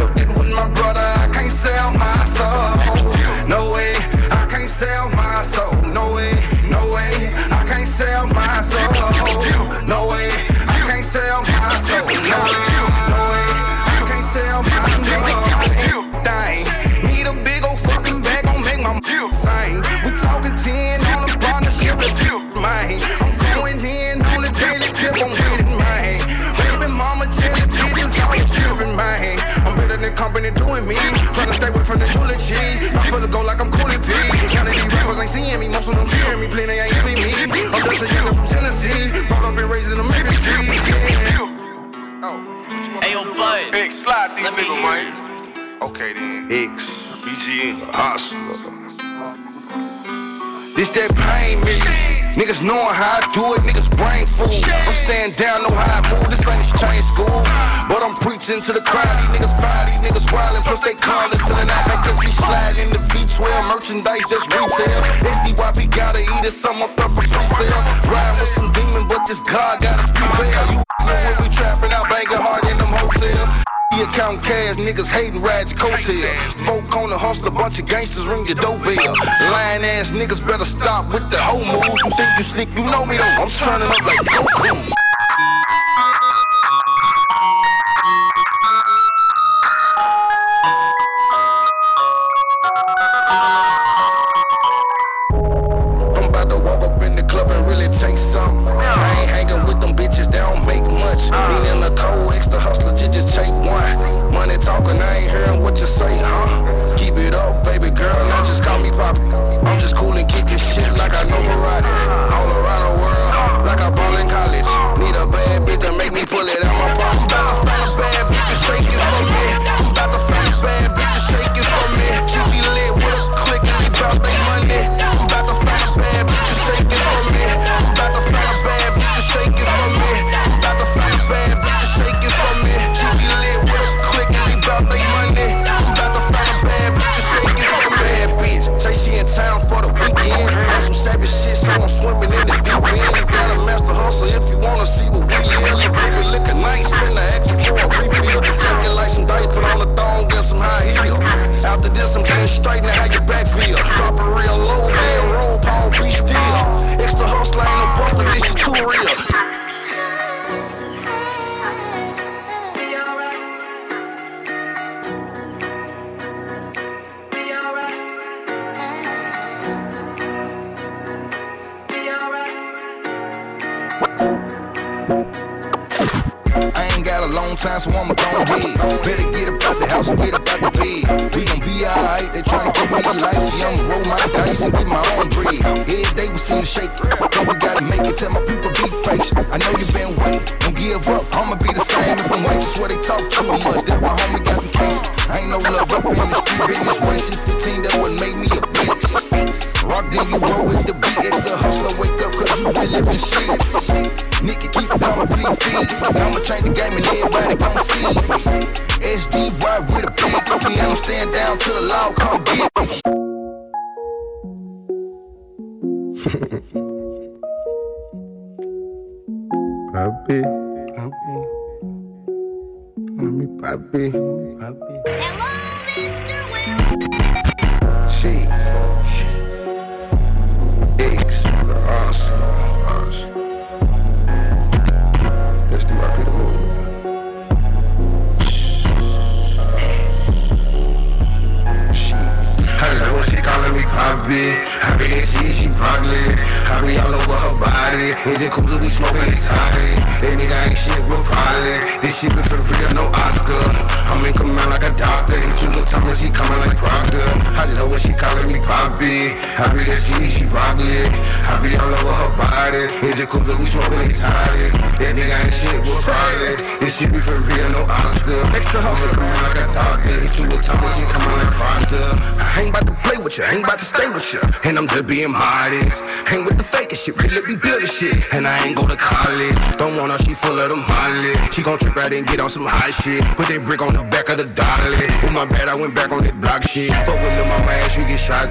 company 30.17 30.49
doing 30.49 30.85
me. 30.89 30.97
Trying 31.37 31.47
to 31.47 31.53
stay 31.53 31.69
away 31.69 31.83
from 31.85 31.99
the 31.99 32.09
eulogy. 32.09 32.57
I 32.57 33.01
feel 33.07 33.23
it 33.23 33.31
go 33.31 33.41
like 33.45 33.61
I'm 33.61 33.71
cool 33.71 33.85
P. 33.85 34.09
None 34.57 34.67
of 34.67 34.73
these 34.73 34.89
rappers 34.89 35.21
ain't 35.21 35.29
seeing 35.29 35.59
me. 35.61 35.69
Most 35.69 35.87
of 35.87 35.95
them 35.95 36.07
fearing 36.09 36.41
me. 36.41 36.47
Plenty 36.49 36.73
ain't 36.73 36.97
envy 36.97 37.15
me. 37.21 37.31
I'm 37.69 37.85
just 37.85 38.01
a 38.01 38.09
younger 38.09 38.33
from 38.33 38.47
Tennessee. 38.49 39.13
Brought 39.29 39.45
up 39.45 39.57
and 39.57 39.69
raised 39.69 39.91
in 39.91 39.97
the 39.97 40.03
Memphis 40.03 40.35
streets. 40.41 40.81
Yeah. 40.89 42.25
Oh. 42.25 42.41
Ayo, 43.05 43.21
bud. 43.37 43.71
Big 43.71 43.91
slide 43.91 44.35
these 44.35 44.49
niggas, 44.49 44.81
man. 44.81 45.81
Okay, 45.83 46.13
then. 46.13 46.51
X. 46.51 47.21
BGN. 47.23 47.85
Hustler. 47.93 48.57
This 50.75 50.89
that 50.93 51.13
pain, 51.15 51.61
millions. 51.61 52.16
Niggas 52.37 52.61
knowin' 52.61 52.93
how 52.93 53.17
I 53.17 53.25
do 53.33 53.57
it, 53.57 53.65
niggas 53.65 53.89
brain 53.97 54.29
fool. 54.29 54.45
I'm 54.45 54.93
standin' 54.93 55.33
down, 55.33 55.65
know 55.65 55.73
how 55.73 55.97
I 55.97 56.05
move. 56.05 56.29
This 56.29 56.45
ain't 56.45 56.61
exchange 56.61 57.01
school. 57.09 57.41
But 57.89 58.05
I'm 58.05 58.13
preaching 58.13 58.61
to 58.61 58.71
the 58.77 58.85
crowd, 58.85 59.09
these 59.25 59.33
niggas 59.33 59.57
fly, 59.57 59.89
these 59.89 60.05
niggas 60.05 60.29
wildin'. 60.29 60.61
Plus 60.61 60.77
they 60.85 60.93
callin', 60.93 61.33
sellin' 61.33 61.65
out 61.65 61.89
like 61.89 62.05
us 62.05 62.13
We 62.21 62.29
sliding 62.29 62.93
the 62.93 63.01
V12 63.09 63.41
merchandise, 63.73 64.21
that's 64.29 64.45
retail. 64.53 65.01
SDYP 65.25 65.89
gotta 65.89 66.21
eat 66.21 66.45
it, 66.45 66.53
some 66.53 66.77
up 66.85 66.93
for 66.93 67.09
pre-sale. 67.09 67.81
Ride 68.05 68.37
with 68.37 68.53
some 68.53 68.69
demon, 68.71 69.09
but 69.09 69.25
this 69.25 69.41
God 69.41 69.81
gotta 69.81 70.05
prevail. 70.13 70.77
You 70.77 70.85
when 71.09 71.41
we 71.41 71.49
trappin' 71.49 71.89
out, 71.89 72.05
bangin' 72.05 72.37
hard. 72.37 72.66
You 73.97 74.05
count 74.13 74.43
cash, 74.43 74.75
niggas 74.75 75.07
hating, 75.07 75.41
ride 75.41 75.71
your 75.71 75.79
coattail. 75.79 76.29
Folk 76.67 76.95
on 76.95 77.09
the 77.09 77.17
hustle, 77.17 77.47
a 77.47 77.49
bunch 77.49 77.79
of 77.79 77.87
gangsters 77.87 78.27
ring 78.27 78.45
your 78.45 78.53
doorbell. 78.53 79.15
Lying 79.49 79.83
ass 79.83 80.11
niggas 80.11 80.45
better 80.45 80.65
stop 80.65 81.11
with 81.11 81.27
the 81.31 81.37
whole 81.41 81.65
moves. 81.65 82.03
You 82.05 82.11
think 82.11 82.29
you 82.37 82.43
slick, 82.43 82.69
you 82.77 82.83
know 82.83 83.07
me 83.07 83.17
though. 83.17 83.23
I'm 83.23 83.49
turning 83.49 83.87
up 83.87 83.99
like 84.05 84.19
Goku. 84.19 84.93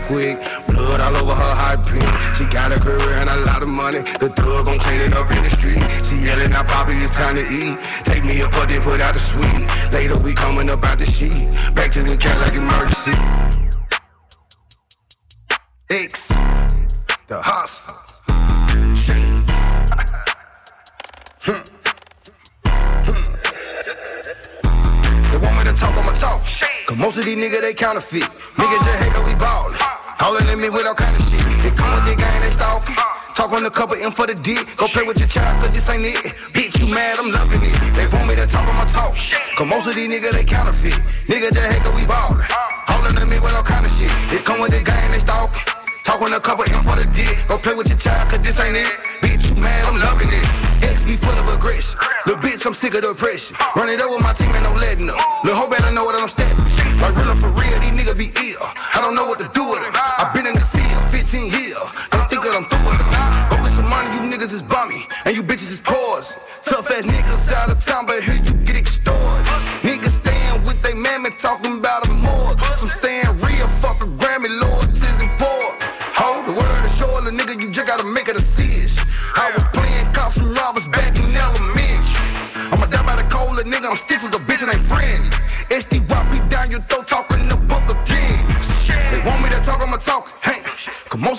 Quick. 0.07 0.39
Blood 0.69 1.01
all 1.01 1.17
over 1.17 1.35
her 1.35 1.55
hot 1.55 1.87
pink. 1.87 2.07
She 2.37 2.47
got 2.47 2.73
a 2.73 2.79
career 2.79 3.19
and 3.19 3.29
a 3.29 3.37
lot 3.45 3.63
of 3.63 3.71
money. 3.71 4.01
The 4.23 4.31
thug 4.31 4.65
gon' 4.65 4.79
clean 4.79 5.01
it 5.01 5.13
up 5.13 5.31
in 5.31 5.43
the 5.43 5.51
street. 5.51 5.83
She 6.07 6.27
yelling 6.27 6.53
out, 6.53 6.69
Poppy, 6.69 6.95
it's 6.95 7.15
time 7.15 7.37
to 7.37 7.45
eat. 7.47 7.79
Take 8.05 8.25
me 8.25 8.41
a 8.41 8.49
put 8.49 8.69
then 8.69 8.81
put 8.83 9.01
out 9.03 9.15
the 9.15 9.21
sweet. 9.21 9.67
Later 9.93 10.19
we 10.19 10.35
coming 10.35 10.71
up 10.71 10.85
out 10.85 10.99
the 10.99 11.07
sheet. 11.07 11.51
Back 11.75 11.93
to 11.93 12.03
the 12.03 12.17
cat 12.17 12.41
like 12.41 12.55
emergency. 12.55 13.56
The 34.07 34.11
M 34.11 34.13
for 34.13 34.27
the 34.27 34.35
dick. 34.35 34.63
Go 34.77 34.87
play 34.87 35.03
with 35.03 35.19
your 35.19 35.29
child, 35.29 35.59
cause 35.63 35.75
this 35.75 35.89
ain't 35.91 36.05
it. 36.05 36.17
Bitch, 36.55 36.79
you 36.79 36.87
mad, 36.87 37.19
I'm 37.19 37.31
loving 37.31 37.63
it. 37.63 37.75
They 37.95 38.07
want 38.07 38.29
me 38.29 38.35
to 38.37 38.47
talk, 38.47 38.67
I'ma 38.69 38.87
talk. 38.87 39.15
Cause 39.57 39.67
most 39.67 39.87
of 39.87 39.95
these 39.95 40.09
niggas, 40.09 40.33
they 40.33 40.45
counterfeit. 40.45 40.95
Nigga, 41.27 41.51
just 41.51 41.67
that 41.67 41.95
we 41.95 42.07
ballin'. 42.07 42.43
Hollin' 42.87 43.19
at 43.19 43.29
me 43.29 43.39
with 43.41 43.55
all 43.55 43.67
kind 43.67 43.85
of 43.85 43.91
shit. 43.91 44.11
They 44.31 44.39
come 44.39 44.61
with 44.61 44.71
their 44.71 44.83
gang, 44.83 45.11
they 45.11 45.19
stalkin'. 45.19 45.59
Talk 46.07 46.23
on 46.23 46.31
the 46.31 46.39
couple 46.39 46.65
in 46.65 46.79
for 46.87 46.95
the 46.95 47.07
dick. 47.11 47.35
Go 47.51 47.59
play 47.59 47.75
with 47.75 47.89
your 47.91 47.99
child, 47.99 48.31
cause 48.31 48.43
this 48.43 48.59
ain't 48.63 48.79
it. 48.79 48.93
Bitch, 49.23 49.51
you 49.51 49.57
mad, 49.59 49.91
I'm 49.91 49.99
loving 49.99 50.31
it. 50.31 50.47
X 50.87 51.05
be 51.05 51.17
full 51.19 51.35
of 51.35 51.51
aggression. 51.51 51.99
Little 52.27 52.43
bitch, 52.43 52.63
I'm 52.67 52.75
sick 52.75 52.95
of 52.95 53.03
the 53.03 53.11
oppression. 53.11 53.57
Run 53.75 53.91
it 53.91 54.01
up 54.01 54.11
with 54.11 54.23
my 54.23 54.33
team, 54.33 54.55
ain't 54.55 54.63
no 54.63 54.75
letting 54.79 55.11
up. 55.11 55.19
Lil' 55.43 55.59
hoe 55.59 55.71
better 55.71 55.91
know 55.91 56.05
what 56.05 56.15
I'm 56.15 56.31
stepping. 56.31 56.63
Like 57.03 57.19
real 57.19 57.35
for 57.35 57.51
real, 57.59 57.77
these 57.83 57.95
niggas 57.99 58.19
be 58.19 58.31
ill. 58.55 58.63
I 58.95 59.03
don't 59.03 59.15
know 59.15 59.27
what 59.27 59.39
to 59.43 59.51
do 59.51 59.67
with 59.67 59.83
them. 59.83 59.93
i 59.95 60.31
been 60.33 60.47
in 60.47 60.55
the 60.55 60.63
field 60.63 61.03
15 61.11 61.51
years. 61.51 61.87
Don't 62.15 62.31
think 62.31 62.43
that 62.47 62.55
I'm 62.55 62.65
through 62.71 62.87
with 62.87 62.99
them. 62.99 63.06
Niggas 64.37 64.53
is 64.53 64.63
bummy. 64.63 65.07
And 65.25 65.35
you 65.35 65.43
bitches 65.43 65.71
is 65.71 65.81
pores. 65.81 66.37
Tough 66.63 66.91
ass 66.91 67.05
niggas 67.05 67.53
out 67.53 67.71
of 67.71 67.83
town, 67.83 68.07
but 68.07 68.23
here 68.23 68.37
you 68.37 68.53
get 68.65 68.77
extorted. 68.77 69.47
Niggas 69.81 70.21
staying 70.21 70.61
with 70.65 70.81
they 70.83 70.95
mammy, 70.95 71.31
talking 71.39 71.79
about 71.79 72.07
a 72.07 72.13
morgue. 72.13 72.61
Some 72.77 72.89
staying 72.89 73.33
real, 73.41 73.67
fuck 73.81 74.01
a 74.03 74.07
Grammy, 74.21 74.51
Lord, 74.61 74.89
tis 74.91 75.17
and 75.21 75.33
poor. 75.39 75.67
Hold 76.21 76.47
the 76.47 76.53
word 76.53 76.85
is 76.85 76.97
short, 76.99 77.25
little 77.25 77.39
nigga, 77.39 77.61
you 77.61 77.71
just 77.71 77.87
gotta 77.87 78.05
make 78.05 78.29
it 78.29 78.37
a 78.37 78.41
decision. 78.41 79.05
I 79.37 79.51
was 79.53 79.65
playing 79.73 80.13
cops 80.13 80.37
and 80.37 80.53
robbers 80.53 80.89
back 80.89 81.17
in 81.17 81.33
elementary. 81.33 82.29
I'ma 82.73 82.87
die 82.87 83.05
by 83.07 83.17
the 83.17 83.29
cold, 83.33 83.57
nigga, 83.65 83.89
I'm 83.89 83.97
stiff 83.97 84.23
as 84.25 84.35
a 84.35 84.43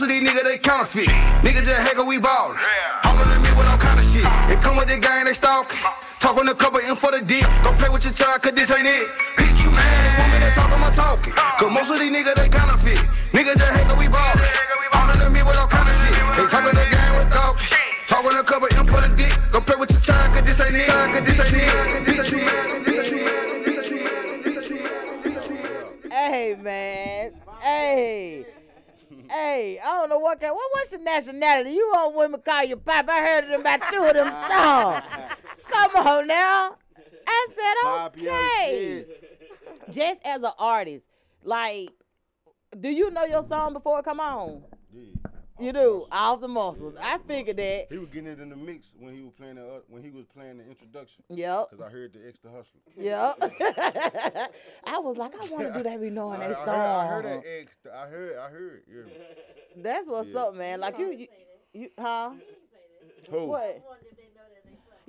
of 0.08 0.16
these 0.16 0.24
niggas, 0.24 0.44
they 0.44 0.58
counterfeit. 0.58 1.12
Niggas 1.44 1.68
just 1.68 1.82
heck 1.84 2.00
we 2.00 2.18
ballin'. 2.18 2.56
Hollin' 3.04 3.28
at 3.28 3.42
me 3.44 3.52
with 3.60 3.68
all 3.68 3.78
kind 3.78 4.00
of 4.00 4.08
shit. 4.08 4.24
It 4.48 4.64
come 4.64 4.80
with 4.80 4.88
the 4.88 4.98
gang, 4.98 5.26
they 5.26 5.36
stalkin'. 5.36 5.76
Talk 6.20 6.40
on 6.40 6.48
the 6.48 6.56
couple 6.56 6.80
in 6.80 6.96
for 6.96 7.12
the 7.12 7.20
dick. 7.20 7.43
Go 7.63 7.76
play 7.76 7.89
with 7.89 8.08
your 8.08 8.15
child, 8.15 8.41
cause 8.41 8.56
this 8.56 8.72
ain't 8.72 8.88
it. 8.88 9.04
Bitch, 9.36 9.60
you 9.63 9.72
mad? 9.72 9.84
They 9.84 10.15
want 10.15 10.32
me 10.32 10.39
to 10.48 10.52
talk, 10.56 10.72
I'ma 10.72 10.89
talkin'. 10.96 11.34
Cause 11.36 11.72
most 11.76 11.91
of 11.91 12.00
these 12.00 12.12
niggas, 12.12 12.39
they 12.39 12.48
counterfeit. 12.48 13.04
Niggas 13.36 13.60
just 13.60 13.67
heck 13.67 13.91
we 14.00 14.08
ballin'. 14.08 14.48
Hollin' 14.96 15.20
at 15.20 15.32
me 15.32 15.43
with 15.43 15.60
all 15.60 15.67
kind 15.67 15.89
of 15.91 15.96
shit. 16.00 16.15
They 16.39 16.48
talkin' 16.48 16.72
the 16.72 16.88
gang 16.88 17.13
with 17.20 17.30
talk. 17.34 17.60
Talk 18.08 18.24
on 18.24 18.38
the 18.39 18.43
couple 18.48 18.72
in 18.72 18.86
for 18.88 19.02
the 19.04 19.12
dick. 19.12 19.34
Go 19.52 19.60
play 19.60 19.76
with 19.76 19.91
your 19.91 20.00
child, 20.00 20.32
cause 20.32 20.48
this 20.48 20.60
ain't 20.63 20.72
it. 20.72 20.88
Cause 20.88 21.24
this 21.28 21.39
ain't 21.43 21.52
it. 21.52 22.08
Bitch, 22.08 22.32
you 22.32 22.39
mad? 22.48 22.88
Bitch, 22.88 23.12
you 23.12 23.20
mad? 23.28 23.48
Hey 26.08 26.56
man, 26.56 27.32
hey, 27.62 28.46
hey. 29.30 29.80
I 29.80 29.86
don't 29.86 30.10
know 30.10 30.20
what 30.20 30.40
kind. 30.40 30.54
What 30.54 30.70
what's 30.74 30.92
your 30.92 31.02
nationality? 31.02 31.72
You 31.72 31.92
want 31.94 32.16
women 32.16 32.42
call 32.42 32.63
you 32.63 32.78
pop? 32.78 33.08
I 33.10 33.20
heard 33.20 33.50
them 33.50 33.62
about 33.62 33.82
two 33.92 34.04
of 34.04 34.13
them 34.13 34.28
songs. 34.50 35.04
Come 35.68 36.08
on 36.08 36.28
now. 36.28 36.76
I 37.28 37.48
said 37.56 38.24
okay. 38.24 39.06
Just 39.90 40.26
as 40.26 40.42
an 40.44 40.52
artist, 40.58 41.06
like, 41.44 41.90
do 42.80 42.90
you 42.90 43.10
know 43.12 43.26
your 43.26 43.44
song 43.44 43.74
before 43.74 44.00
it 44.00 44.06
come 44.06 44.20
on? 44.20 44.63
Yeah. 45.60 45.65
You 45.65 45.74
do 45.74 46.06
off 46.12 46.41
the 46.41 46.48
muscles. 46.48 46.96
I 47.02 47.17
figured 47.28 47.58
that. 47.58 47.88
He 47.89 47.98
was 47.98 48.10
getting 48.10 48.30
it 48.30 48.39
in 48.39 48.50
the 48.50 48.56
mix 48.56 48.93
when 49.00 49.15
he 49.15 49.22
was 49.22 49.34
playing 49.38 49.56
the 49.56 49.65
uh, 49.65 49.80
when 49.88 50.04
he 50.04 50.10
was 50.12 50.26
playing 50.36 50.58
the 50.60 50.65
introduction. 50.67 51.24
Yep. 51.30 51.72
Cause 51.72 51.82
I 51.86 51.89
heard 51.89 52.13
the 52.13 52.28
extra 52.28 52.52
hustler. 52.52 52.82
Yep. 52.98 53.38
I 54.86 55.00
was 55.00 55.17
like, 55.17 55.34
I 55.36 55.46
want 55.52 55.67
to 55.67 55.74
do 55.78 55.84
that. 55.84 56.02
Be 56.02 56.10
knowing 56.10 56.41
I, 56.41 56.50
that 56.50 56.58
I 56.58 56.65
song. 56.65 56.67
heard, 56.76 56.76
I 56.76 57.08
heard 57.08 57.26
that 57.26 57.43
extra. 57.62 57.91
I 57.98 58.08
heard. 58.08 58.38
I 58.38 58.50
heard. 58.50 58.84
Yeah. 58.88 59.02
That's 59.78 60.08
what's 60.08 60.30
Yeah. 60.30 60.39
up, 60.41 60.56
man. 60.56 60.80
Like 60.80 60.98
you, 61.00 61.12
you, 61.12 61.28
you 61.74 61.89
huh? 62.00 62.32
Who? 63.30 63.46
What? 63.46 63.84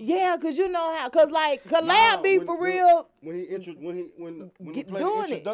Yeah, 0.01 0.37
cause 0.41 0.57
you 0.57 0.69
know 0.69 0.95
how, 0.97 1.09
cause 1.09 1.29
like 1.31 1.65
collab 1.65 1.87
Nah, 1.87 2.23
be 2.23 2.39
when- 2.39 2.47
for 2.47 2.63
real. 2.63 3.09
When 3.21 3.37
he 3.37 3.43
intro, 3.43 3.73
when 3.75 3.97
he 3.97 4.03
when 4.17 4.51
when 4.59 4.75
he 4.75 4.83
Get- 4.83 4.89
played 4.89 5.05
doing 5.05 5.31
the 5.31 5.37
it. 5.39 5.45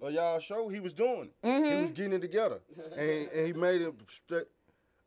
Introduction 0.00 0.08
of 0.08 0.14
y'all 0.14 0.40
show, 0.40 0.68
he 0.68 0.80
was 0.80 0.92
doing 0.92 1.30
it. 1.30 1.34
He 1.42 1.48
Mhm. 1.48 1.82
was 1.82 1.90
getting 1.92 2.12
it 2.14 2.20
together, 2.20 2.60
and 2.96 3.28
and 3.28 3.46
he 3.46 3.52
made 3.52 3.82
a 3.82 3.92
mistake. 3.92 4.48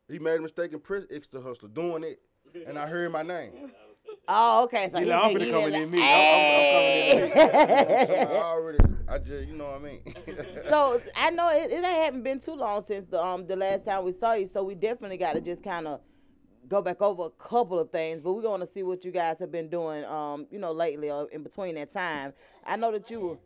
He 0.08 0.18
made 0.18 0.36
a 0.38 0.42
mistake 0.42 0.72
and 0.72 0.82
press 0.82 1.04
extra 1.10 1.40
hustler 1.40 1.68
doing 1.68 2.04
it, 2.04 2.20
and 2.66 2.78
I 2.78 2.86
heard 2.86 3.10
my 3.12 3.22
name. 3.22 3.72
Oh, 4.28 4.64
okay. 4.64 4.88
So 4.90 4.98
You 4.98 5.04
he, 5.06 5.10
know, 5.10 5.18
I'm 5.20 5.34
finna 5.34 5.40
he 5.44 5.50
come 5.50 5.64
in 5.64 5.72
like, 5.72 5.88
me. 5.88 6.00
I'm- 6.00 6.34
I'm- 6.34 6.54
I'm 6.54 6.74
coming 6.74 7.24
in 7.24 7.36
"Hey." 7.36 8.06
So 8.06 8.14
I 8.14 8.42
already, 8.44 8.78
I 9.08 9.18
just, 9.18 9.46
you 9.48 9.54
know 9.56 9.64
what 9.64 9.80
I 9.80 9.84
mean. 9.84 10.00
so 10.68 11.00
I 11.16 11.30
know 11.30 11.50
it, 11.50 11.72
it 11.72 11.82
hadn't 11.82 12.22
been 12.22 12.38
too 12.38 12.54
long 12.54 12.84
since 12.84 13.08
the 13.10 13.20
um 13.22 13.46
the 13.46 13.56
last 13.56 13.84
time 13.84 14.04
we 14.04 14.12
saw 14.12 14.34
you, 14.34 14.46
so 14.46 14.62
we 14.62 14.74
definitely 14.74 15.16
got 15.16 15.32
to 15.34 15.40
just 15.40 15.62
kind 15.64 15.88
of 15.88 16.00
go 16.68 16.80
back 16.82 17.02
over 17.02 17.24
a 17.24 17.30
couple 17.30 17.78
of 17.80 17.90
things. 17.90 18.20
But 18.20 18.34
we're 18.34 18.42
gonna 18.42 18.66
see 18.66 18.82
what 18.84 19.04
you 19.04 19.10
guys 19.10 19.40
have 19.40 19.50
been 19.50 19.68
doing, 19.68 20.04
um, 20.04 20.46
you 20.50 20.58
know, 20.58 20.72
lately 20.72 21.10
or 21.10 21.28
in 21.30 21.42
between 21.42 21.74
that 21.76 21.90
time. 21.90 22.32
I 22.64 22.76
know 22.76 22.92
that 22.92 23.10
you, 23.10 23.38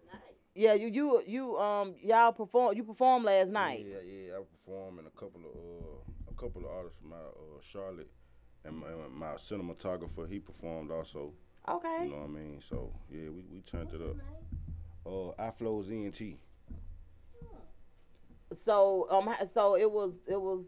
yeah, 0.56 0.72
you 0.74 0.88
you 0.88 1.22
you 1.26 1.56
um 1.58 1.94
y'all 2.02 2.32
perform 2.32 2.74
you 2.76 2.82
performed 2.82 3.24
last 3.26 3.50
night. 3.52 3.84
Yeah, 3.88 3.98
yeah, 4.04 4.32
I 4.34 4.40
performed 4.64 4.98
in 5.00 5.06
a 5.06 5.10
couple 5.10 5.40
of 5.42 5.54
uh, 5.54 6.30
a 6.30 6.34
couple 6.34 6.62
of 6.64 6.70
artists 6.70 6.98
from 6.98 7.10
my 7.10 7.16
uh, 7.16 7.60
Charlotte, 7.60 8.10
and 8.64 8.76
my, 8.78 8.88
my 9.12 9.34
cinematographer 9.34 10.28
he 10.28 10.38
performed 10.38 10.90
also. 10.90 11.32
Okay. 11.68 12.04
You 12.04 12.10
know 12.10 12.16
what 12.18 12.24
I 12.24 12.28
mean? 12.28 12.62
So 12.68 12.90
yeah, 13.10 13.28
we, 13.28 13.42
we 13.52 13.60
turned 13.60 13.90
it 13.92 14.00
up. 14.00 14.16
Uh, 15.06 15.30
I 15.40 15.50
flows 15.50 15.90
ENT. 15.90 16.20
So 18.52 19.06
um 19.10 19.28
so 19.52 19.76
it 19.76 19.90
was 19.90 20.18
it 20.26 20.40
was 20.40 20.64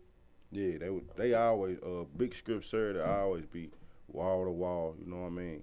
Yeah, 0.51 0.79
they 0.79 0.91
would- 0.91 1.09
they 1.17 1.35
always 1.35 1.79
uh 1.79 2.05
big 2.17 2.35
script 2.35 2.65
sir. 2.65 2.93
They 2.95 3.01
always 3.01 3.47
be 3.47 3.71
wall 4.09 4.45
to 4.45 4.51
wall. 4.51 4.97
You 4.99 5.07
know 5.11 5.21
what 5.23 5.27
I 5.29 5.31
mean? 5.31 5.63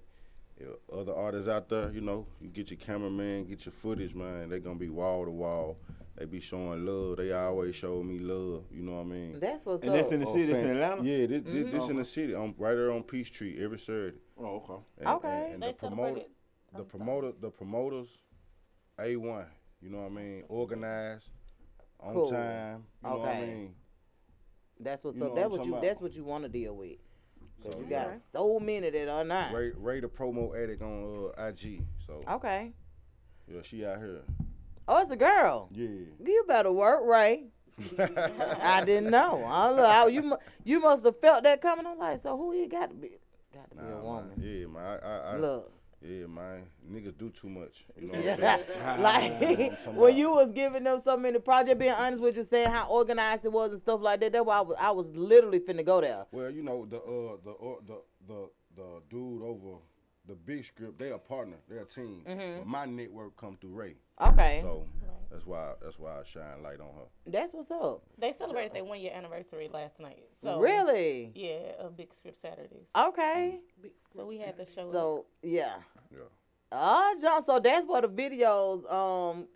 Yeah, 0.59 0.67
other 0.97 1.13
artists 1.13 1.49
out 1.49 1.67
there, 1.67 1.91
you 1.91 1.99
know, 2.01 2.25
you 2.39 2.47
get 2.49 2.71
your 2.71 2.77
cameraman, 2.79 3.45
get 3.45 3.65
your 3.65 3.73
footage, 3.73 4.15
man. 4.15 4.49
They 4.49 4.59
gonna 4.59 4.79
be 4.79 4.89
wall 4.89 5.25
to 5.25 5.31
wall. 5.31 5.77
They 6.17 6.23
be 6.23 6.39
showing 6.39 6.85
love. 6.85 7.17
They 7.17 7.33
always 7.33 7.75
show 7.75 8.01
me 8.01 8.19
love. 8.19 8.63
You 8.71 8.83
know 8.83 8.93
what 8.93 9.01
I 9.01 9.03
mean? 9.03 9.37
That's 9.39 9.65
what's 9.65 9.83
And 9.83 9.93
that's 9.93 10.11
in 10.13 10.21
the 10.21 10.27
Oh, 10.27 10.33
city, 10.33 10.49
it's 10.53 10.59
in 10.65 10.69
Atlanta? 10.71 11.03
Yeah, 11.03 11.25
this, 11.25 11.43
this, 11.43 11.71
this 11.73 11.89
in 11.89 11.97
the 11.97 12.05
city, 12.05 12.33
I'm 12.33 12.55
right 12.57 12.73
there 12.73 12.91
on 12.93 13.03
Peachtree 13.03 13.61
every 13.61 13.77
Saturday. 13.79 14.17
Oh, 14.39 14.45
okay. 14.63 14.73
And, 14.99 15.07
Okay. 15.09 15.27
And, 15.45 15.53
and 15.55 15.63
They 15.63 15.67
the 15.67 15.73
promoter, 15.73 15.99
celebrated- 16.05 16.31
the 16.77 16.83
promoter, 16.83 17.31
the 17.41 17.49
promoters, 17.49 18.07
a 18.97 19.15
one. 19.17 19.45
You 19.81 19.89
know 19.89 19.97
what 20.03 20.05
I 20.05 20.09
mean? 20.09 20.43
Organized, 20.47 21.25
on 21.99 22.13
Cool. 22.13 22.31
time. 22.31 22.85
You 23.03 23.09
know 23.09 23.17
what 23.17 23.29
I 23.29 23.41
mean? 23.41 23.75
that's 24.79 25.03
what's 25.03 25.15
You 25.17 25.21
know 25.23 25.27
up. 25.27 25.33
what 25.33 25.39
That's 25.41 25.51
what 25.51 25.65
you 25.65 25.71
about. 25.73 25.83
that's 25.83 26.01
what 26.01 26.13
you 26.15 26.23
want 26.23 26.43
to 26.43 26.49
deal 26.49 26.75
with. 26.77 26.97
Cause 27.65 27.73
So, 27.73 27.80
you 27.80 27.88
yeah. 27.89 28.06
got 28.06 28.17
so 28.32 28.60
many 28.60 28.89
that 28.89 29.10
are 29.10 29.23
not. 29.23 29.54
Ray, 29.54 29.71
Ray 29.75 29.99
the 29.99 30.08
promo 30.08 30.56
addict 30.62 30.82
on 30.82 31.32
uh, 31.38 31.43
IG. 31.47 31.82
So 32.06 32.19
Okay. 32.30 32.71
yeah, 33.47 33.62
she 33.63 33.86
out 33.86 33.97
here. 33.99 34.21
Oh, 34.88 35.01
it's 35.01 35.12
a 35.12 35.15
girl. 35.15 35.69
Yeah. 35.71 35.88
You 36.23 36.45
better 36.47 36.71
work, 36.71 37.01
Ray. 37.06 37.45
I 37.99 38.84
didn't 38.86 39.10
know. 39.10 39.43
I 39.45 39.67
don't 39.67 39.78
know. 39.78 39.86
how 39.86 40.08
you 40.08 40.38
you 40.63 40.80
must 40.80 41.04
have 41.06 41.19
felt 41.19 41.43
that 41.43 41.60
coming. 41.62 41.86
I'm 41.86 41.97
like, 41.97 42.19
so 42.19 42.38
who 42.38 42.54
you 42.54 42.69
got 42.69 42.89
to 42.89 42.95
be? 42.95 43.17
Got 43.54 43.69
to 43.71 43.75
be 43.75 43.91
a 43.91 43.97
woman. 43.97 44.30
man. 44.38 44.39
Yeah, 44.41 44.67
man. 44.67 44.84
I, 44.84 45.08
I, 45.08 45.17
I, 45.34 45.38
Look. 45.38 45.71
Yeah, 46.07 46.27
man. 46.27 46.63
Niggas 46.91 47.17
do 47.17 47.29
too 47.31 47.49
much. 47.49 47.85
You 47.99 48.07
know 48.07 48.13
what 48.13 48.23
Yeah, 48.23 48.57
I'm 48.59 49.01
saying? 49.01 49.01
like 49.81 49.85
when 49.95 50.15
you 50.15 50.31
was 50.31 50.51
giving 50.51 50.83
them 50.83 51.01
so 51.03 51.17
many 51.17 51.39
projects, 51.39 51.79
being 51.79 51.93
honest 51.93 52.21
with 52.21 52.37
you, 52.37 52.43
saying 52.43 52.69
how 52.69 52.87
organized 52.87 53.45
it 53.45 53.51
was 53.51 53.71
and 53.71 53.79
stuff 53.79 54.01
like 54.01 54.19
that. 54.19 54.33
That's 54.33 54.45
why 54.45 54.57
I 54.57 54.61
was, 54.61 54.77
I 54.79 54.91
was 54.91 55.09
literally 55.15 55.59
finna 55.59 55.85
go 55.85 56.01
there. 56.01 56.25
Well, 56.31 56.51
you 56.51 56.61
know 56.61 56.85
the 56.85 56.97
uh 56.97 57.37
the 57.43 57.51
uh, 57.51 57.75
the 57.87 58.01
the 58.27 58.49
the 58.75 59.01
dude 59.09 59.41
over 59.41 59.77
the 60.27 60.35
big 60.35 60.65
script. 60.65 60.99
They 60.99 61.11
a 61.11 61.17
partner. 61.17 61.57
They 61.69 61.77
a 61.77 61.85
team. 61.85 62.23
Mhm. 62.27 62.59
But 62.59 62.67
my 62.67 62.85
network 62.85 63.35
come 63.37 63.57
through 63.59 63.71
Ray. 63.71 63.95
Okay. 64.21 64.59
So 64.61 64.85
That's 65.35 65.45
why 65.45 65.73
that's 65.83 65.99
why 65.99 66.11
I 66.11 66.23
shine 66.23 66.63
light 66.63 66.79
on 66.79 66.87
her. 66.95 67.07
That's 67.31 67.53
what's 67.53 67.69
up. 67.69 68.03
They 68.17 68.31
celebrated 68.31 68.73
their 68.73 68.85
one 68.85 69.01
year 69.01 69.11
anniversary 69.13 69.69
last 69.71 69.99
night. 69.99 70.23
So 70.41 70.61
really? 70.61 71.33
Yeah, 71.35 71.73
of 71.77 71.97
Big 71.97 72.13
Script 72.13 72.41
Saturdays. 72.41 72.87
Okay. 72.97 73.59
So 74.15 74.25
we 74.25 74.37
had 74.37 74.55
the 74.57 74.65
show. 74.65 74.89
So 74.93 75.25
yeah. 75.43 75.73
Yeah. 76.09 76.19
Ah, 76.71 77.13
John. 77.21 77.43
So 77.43 77.59
that's 77.59 77.85
where 77.85 78.01
the 78.01 78.07
videos 78.07 78.89
um 78.89 79.47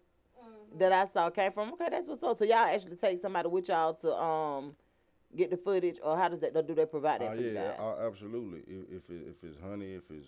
that 0.77 0.91
I 0.91 1.05
saw 1.05 1.29
came 1.29 1.53
from. 1.53 1.71
Okay, 1.73 1.87
that's 1.89 2.09
what's 2.09 2.21
up. 2.23 2.35
So 2.35 2.43
y'all 2.43 2.57
actually 2.57 2.97
take 2.97 3.17
somebody 3.17 3.47
with 3.47 3.69
y'all 3.69 3.93
to 3.93 4.13
um 4.13 4.75
get 5.33 5.49
the 5.49 5.57
footage, 5.57 5.97
or 6.03 6.17
how 6.17 6.27
does 6.27 6.41
that? 6.41 6.67
Do 6.67 6.75
they 6.75 6.85
provide 6.85 7.21
that 7.21 7.31
Uh, 7.31 7.35
for 7.35 7.41
you 7.41 7.51
yeah, 7.51 7.69
guys? 7.69 7.79
uh, 7.79 8.05
absolutely. 8.05 8.59
If 8.67 8.97
if, 8.97 9.09
it, 9.09 9.27
if 9.29 9.43
it's 9.43 9.61
honey, 9.61 9.93
if 9.93 10.11
it's 10.11 10.27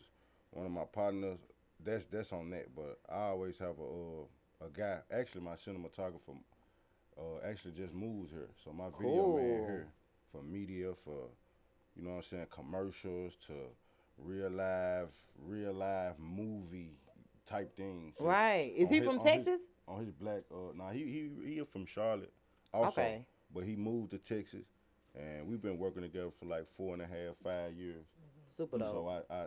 one 0.52 0.66
of 0.66 0.72
my 0.72 0.86
partners, 0.86 1.40
that's 1.84 2.06
that's 2.06 2.32
on 2.32 2.52
that. 2.52 2.74
But 2.74 3.00
I 3.10 3.24
always 3.24 3.58
have 3.58 3.78
a 3.80 3.84
uh, 3.84 4.26
a 4.66 4.70
guy. 4.70 4.98
Actually, 5.12 5.42
my 5.42 5.56
cinematographer 5.56 6.38
uh, 7.18 7.46
actually 7.46 7.74
just 7.74 7.94
moves 7.94 8.32
here, 8.32 8.50
so 8.64 8.72
my 8.72 8.90
video 9.00 9.36
man 9.36 9.46
here 9.46 9.88
for 10.32 10.42
media, 10.44 10.92
for 11.04 11.30
you 11.96 12.04
know 12.04 12.12
what 12.12 12.16
I'm 12.18 12.24
saying, 12.24 12.48
commercials 12.50 13.34
to 13.48 13.54
real 14.18 14.50
live, 14.50 15.10
real 15.38 15.74
live 15.74 16.18
movie 16.20 16.92
type 17.48 17.76
things. 17.76 18.16
So 18.18 18.26
Right. 18.26 18.72
Is 18.76 18.90
he 18.90 18.98
his- 18.98 19.06
from 19.06 19.20
on 19.20 19.26
his- 19.28 19.46
Texas? 19.46 19.68
on 19.88 20.00
his 20.06 20.12
black, 20.12 20.44
uh, 20.52 20.72
nah, 20.74 20.92
he 20.92 21.04
he 21.44 21.54
he 21.56 21.66
from 21.66 21.86
Charlotte, 21.86 22.32
also, 22.74 23.02
Okay. 23.02 23.26
but 23.54 23.64
he 23.66 23.76
moved 23.76 24.12
to 24.12 24.20
Texas, 24.20 24.66
and 25.16 25.48
we've 25.48 25.62
been 25.62 25.78
working 25.78 26.02
together 26.04 26.32
for 26.32 26.46
like 26.46 26.68
four 26.70 26.94
and 26.94 27.02
a 27.02 27.08
half, 27.08 27.36
five 27.44 27.74
years. 27.74 28.06
Super 28.48 28.78
dope. 28.78 28.94
So 28.94 29.08
I, 29.08 29.34
I, 29.34 29.44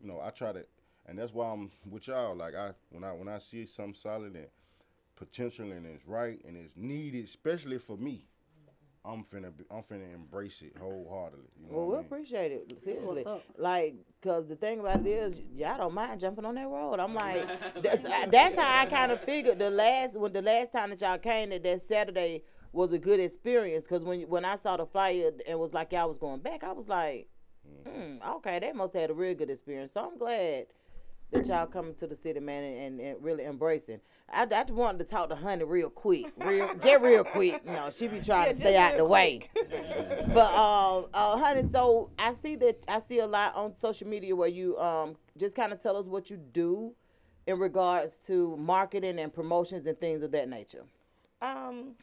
you 0.00 0.06
know, 0.08 0.20
I 0.20 0.30
try 0.30 0.52
to, 0.52 0.66
and 1.06 1.18
that's 1.18 1.32
why 1.32 1.50
I'm 1.50 1.70
with 1.88 2.08
y'all. 2.08 2.34
Like 2.36 2.54
I, 2.54 2.74
when 2.90 3.04
I 3.04 3.12
when 3.12 3.28
I 3.28 3.38
see 3.38 3.64
something 3.64 3.94
solid 3.94 4.34
and 4.34 4.48
potential 5.16 5.72
and 5.72 5.86
it's 5.86 6.06
right 6.06 6.40
and 6.46 6.56
it's 6.56 6.76
needed, 6.76 7.24
especially 7.24 7.78
for 7.78 7.96
me, 7.96 8.26
I'm 9.04 9.22
finna 9.22 9.56
be, 9.56 9.64
I'm 9.70 9.82
finna 9.82 10.12
embrace 10.14 10.62
it 10.62 10.76
wholeheartedly. 10.78 11.44
You 11.60 11.70
know 11.70 11.76
Well, 11.78 11.86
we 11.86 11.90
what 11.92 11.94
I 11.94 11.98
mean? 11.98 12.06
appreciate 12.06 12.52
it. 12.52 12.80
Seriously, 12.80 13.24
like, 13.56 13.94
cause 14.20 14.48
the 14.48 14.56
thing 14.56 14.80
about 14.80 15.00
it 15.00 15.06
is, 15.06 15.34
y'all 15.54 15.78
don't 15.78 15.94
mind 15.94 16.20
jumping 16.20 16.44
on 16.44 16.56
that 16.56 16.66
road. 16.68 16.98
I'm 16.98 17.14
like, 17.14 17.46
that's 17.82 18.02
that's 18.02 18.56
how 18.56 18.80
I 18.82 18.86
kind 18.86 19.12
of 19.12 19.20
figured 19.22 19.58
the 19.58 19.70
last 19.70 20.18
when 20.18 20.32
the 20.32 20.42
last 20.42 20.72
time 20.72 20.90
that 20.90 21.00
y'all 21.00 21.18
came 21.18 21.50
that 21.50 21.62
that 21.62 21.80
Saturday 21.82 22.42
was 22.72 22.92
a 22.92 22.98
good 22.98 23.20
experience. 23.20 23.86
Cause 23.86 24.02
when 24.04 24.22
when 24.22 24.44
I 24.44 24.56
saw 24.56 24.76
the 24.76 24.86
flyer 24.86 25.30
and 25.48 25.58
was 25.58 25.72
like 25.72 25.92
y'all 25.92 26.08
was 26.08 26.18
going 26.18 26.40
back, 26.40 26.64
I 26.64 26.72
was 26.72 26.88
like, 26.88 27.28
hmm, 27.88 28.16
okay, 28.38 28.58
they 28.58 28.72
must 28.72 28.92
have 28.94 29.02
had 29.02 29.10
a 29.10 29.14
real 29.14 29.34
good 29.36 29.50
experience. 29.50 29.92
So 29.92 30.04
I'm 30.04 30.18
glad 30.18 30.66
that 31.30 31.48
y'all 31.48 31.66
coming 31.66 31.94
to 31.96 32.06
the 32.06 32.14
city, 32.14 32.40
man, 32.40 32.62
and, 32.64 32.78
and, 32.78 33.00
and 33.00 33.24
really 33.24 33.44
embracing. 33.44 34.00
I, 34.32 34.42
I 34.42 34.46
just 34.46 34.70
wanted 34.70 34.98
to 34.98 35.04
talk 35.04 35.28
to 35.30 35.36
Honey 35.36 35.64
real 35.64 35.90
quick, 35.90 36.32
real 36.36 36.72
just 36.80 37.00
real 37.00 37.24
quick. 37.24 37.62
You 37.66 37.72
know, 37.72 37.90
she 37.90 38.06
be 38.08 38.20
trying 38.20 38.46
Yeah, 38.46 38.52
to 38.52 38.58
stay 38.58 38.76
out 38.76 38.92
real 38.94 38.98
the 38.98 39.04
way. 39.06 39.40
but 40.32 40.54
um, 40.54 41.06
uh, 41.12 41.36
honey, 41.38 41.62
so 41.70 42.10
I 42.18 42.32
see 42.32 42.56
that 42.56 42.78
I 42.88 43.00
see 43.00 43.18
a 43.18 43.26
lot 43.26 43.54
on 43.56 43.74
social 43.74 44.06
media 44.08 44.34
where 44.36 44.48
you 44.48 44.78
um 44.78 45.16
just 45.36 45.56
kind 45.56 45.72
of 45.72 45.80
tell 45.80 45.96
us 45.96 46.06
what 46.06 46.30
you 46.30 46.36
do 46.36 46.94
in 47.46 47.58
regards 47.58 48.18
to 48.26 48.56
marketing 48.56 49.18
and 49.18 49.32
promotions 49.32 49.86
and 49.86 49.98
things 50.00 50.22
of 50.22 50.30
that 50.32 50.48
nature. 50.48 50.84
Um, 51.42 51.94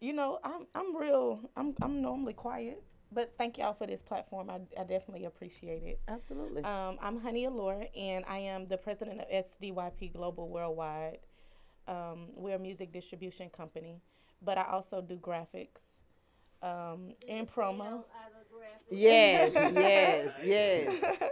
you 0.00 0.12
know, 0.12 0.38
I'm 0.44 0.66
I'm 0.74 0.96
real. 0.96 1.40
I'm 1.56 1.74
I'm 1.80 2.02
normally 2.02 2.32
quiet, 2.34 2.82
but 3.14 3.32
thank 3.36 3.58
y'all 3.58 3.74
for 3.74 3.86
this 3.86 4.02
platform. 4.02 4.50
I, 4.50 4.60
I 4.78 4.84
definitely 4.84 5.24
appreciate 5.24 5.82
it. 5.82 6.00
Absolutely. 6.08 6.64
Um, 6.64 6.98
I'm 7.00 7.20
Honey 7.20 7.44
Allure, 7.44 7.86
and 7.96 8.24
I 8.26 8.38
am 8.38 8.68
the 8.68 8.76
president 8.76 9.20
of 9.20 9.28
SDYP 9.28 10.12
Global 10.12 10.48
Worldwide. 10.48 11.18
Um, 11.88 12.28
we're 12.34 12.56
a 12.56 12.58
music 12.58 12.92
distribution 12.92 13.50
company, 13.50 14.00
but 14.40 14.58
I 14.58 14.64
also 14.70 15.00
do 15.00 15.16
graphics 15.16 15.80
um, 16.62 17.12
and 17.28 17.50
promo. 17.50 18.04
Yes, 18.90 19.52
yes, 19.74 20.30
yes. 20.42 21.28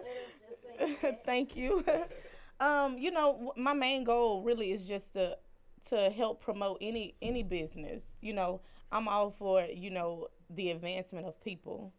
Thank 1.24 1.56
you. 1.56 1.84
um, 2.60 2.98
you 2.98 3.10
know, 3.10 3.52
my 3.56 3.72
main 3.72 4.04
goal 4.04 4.42
really 4.42 4.72
is 4.72 4.86
just 4.86 5.14
to 5.14 5.36
to 5.88 6.10
help 6.10 6.42
promote 6.42 6.78
any 6.80 7.14
any 7.22 7.42
business. 7.42 8.02
You 8.20 8.34
know, 8.34 8.60
I'm 8.92 9.08
all 9.08 9.30
for 9.30 9.64
you 9.64 9.90
know 9.90 10.28
the 10.54 10.70
advancement 10.70 11.26
of 11.26 11.40
people. 11.42 11.92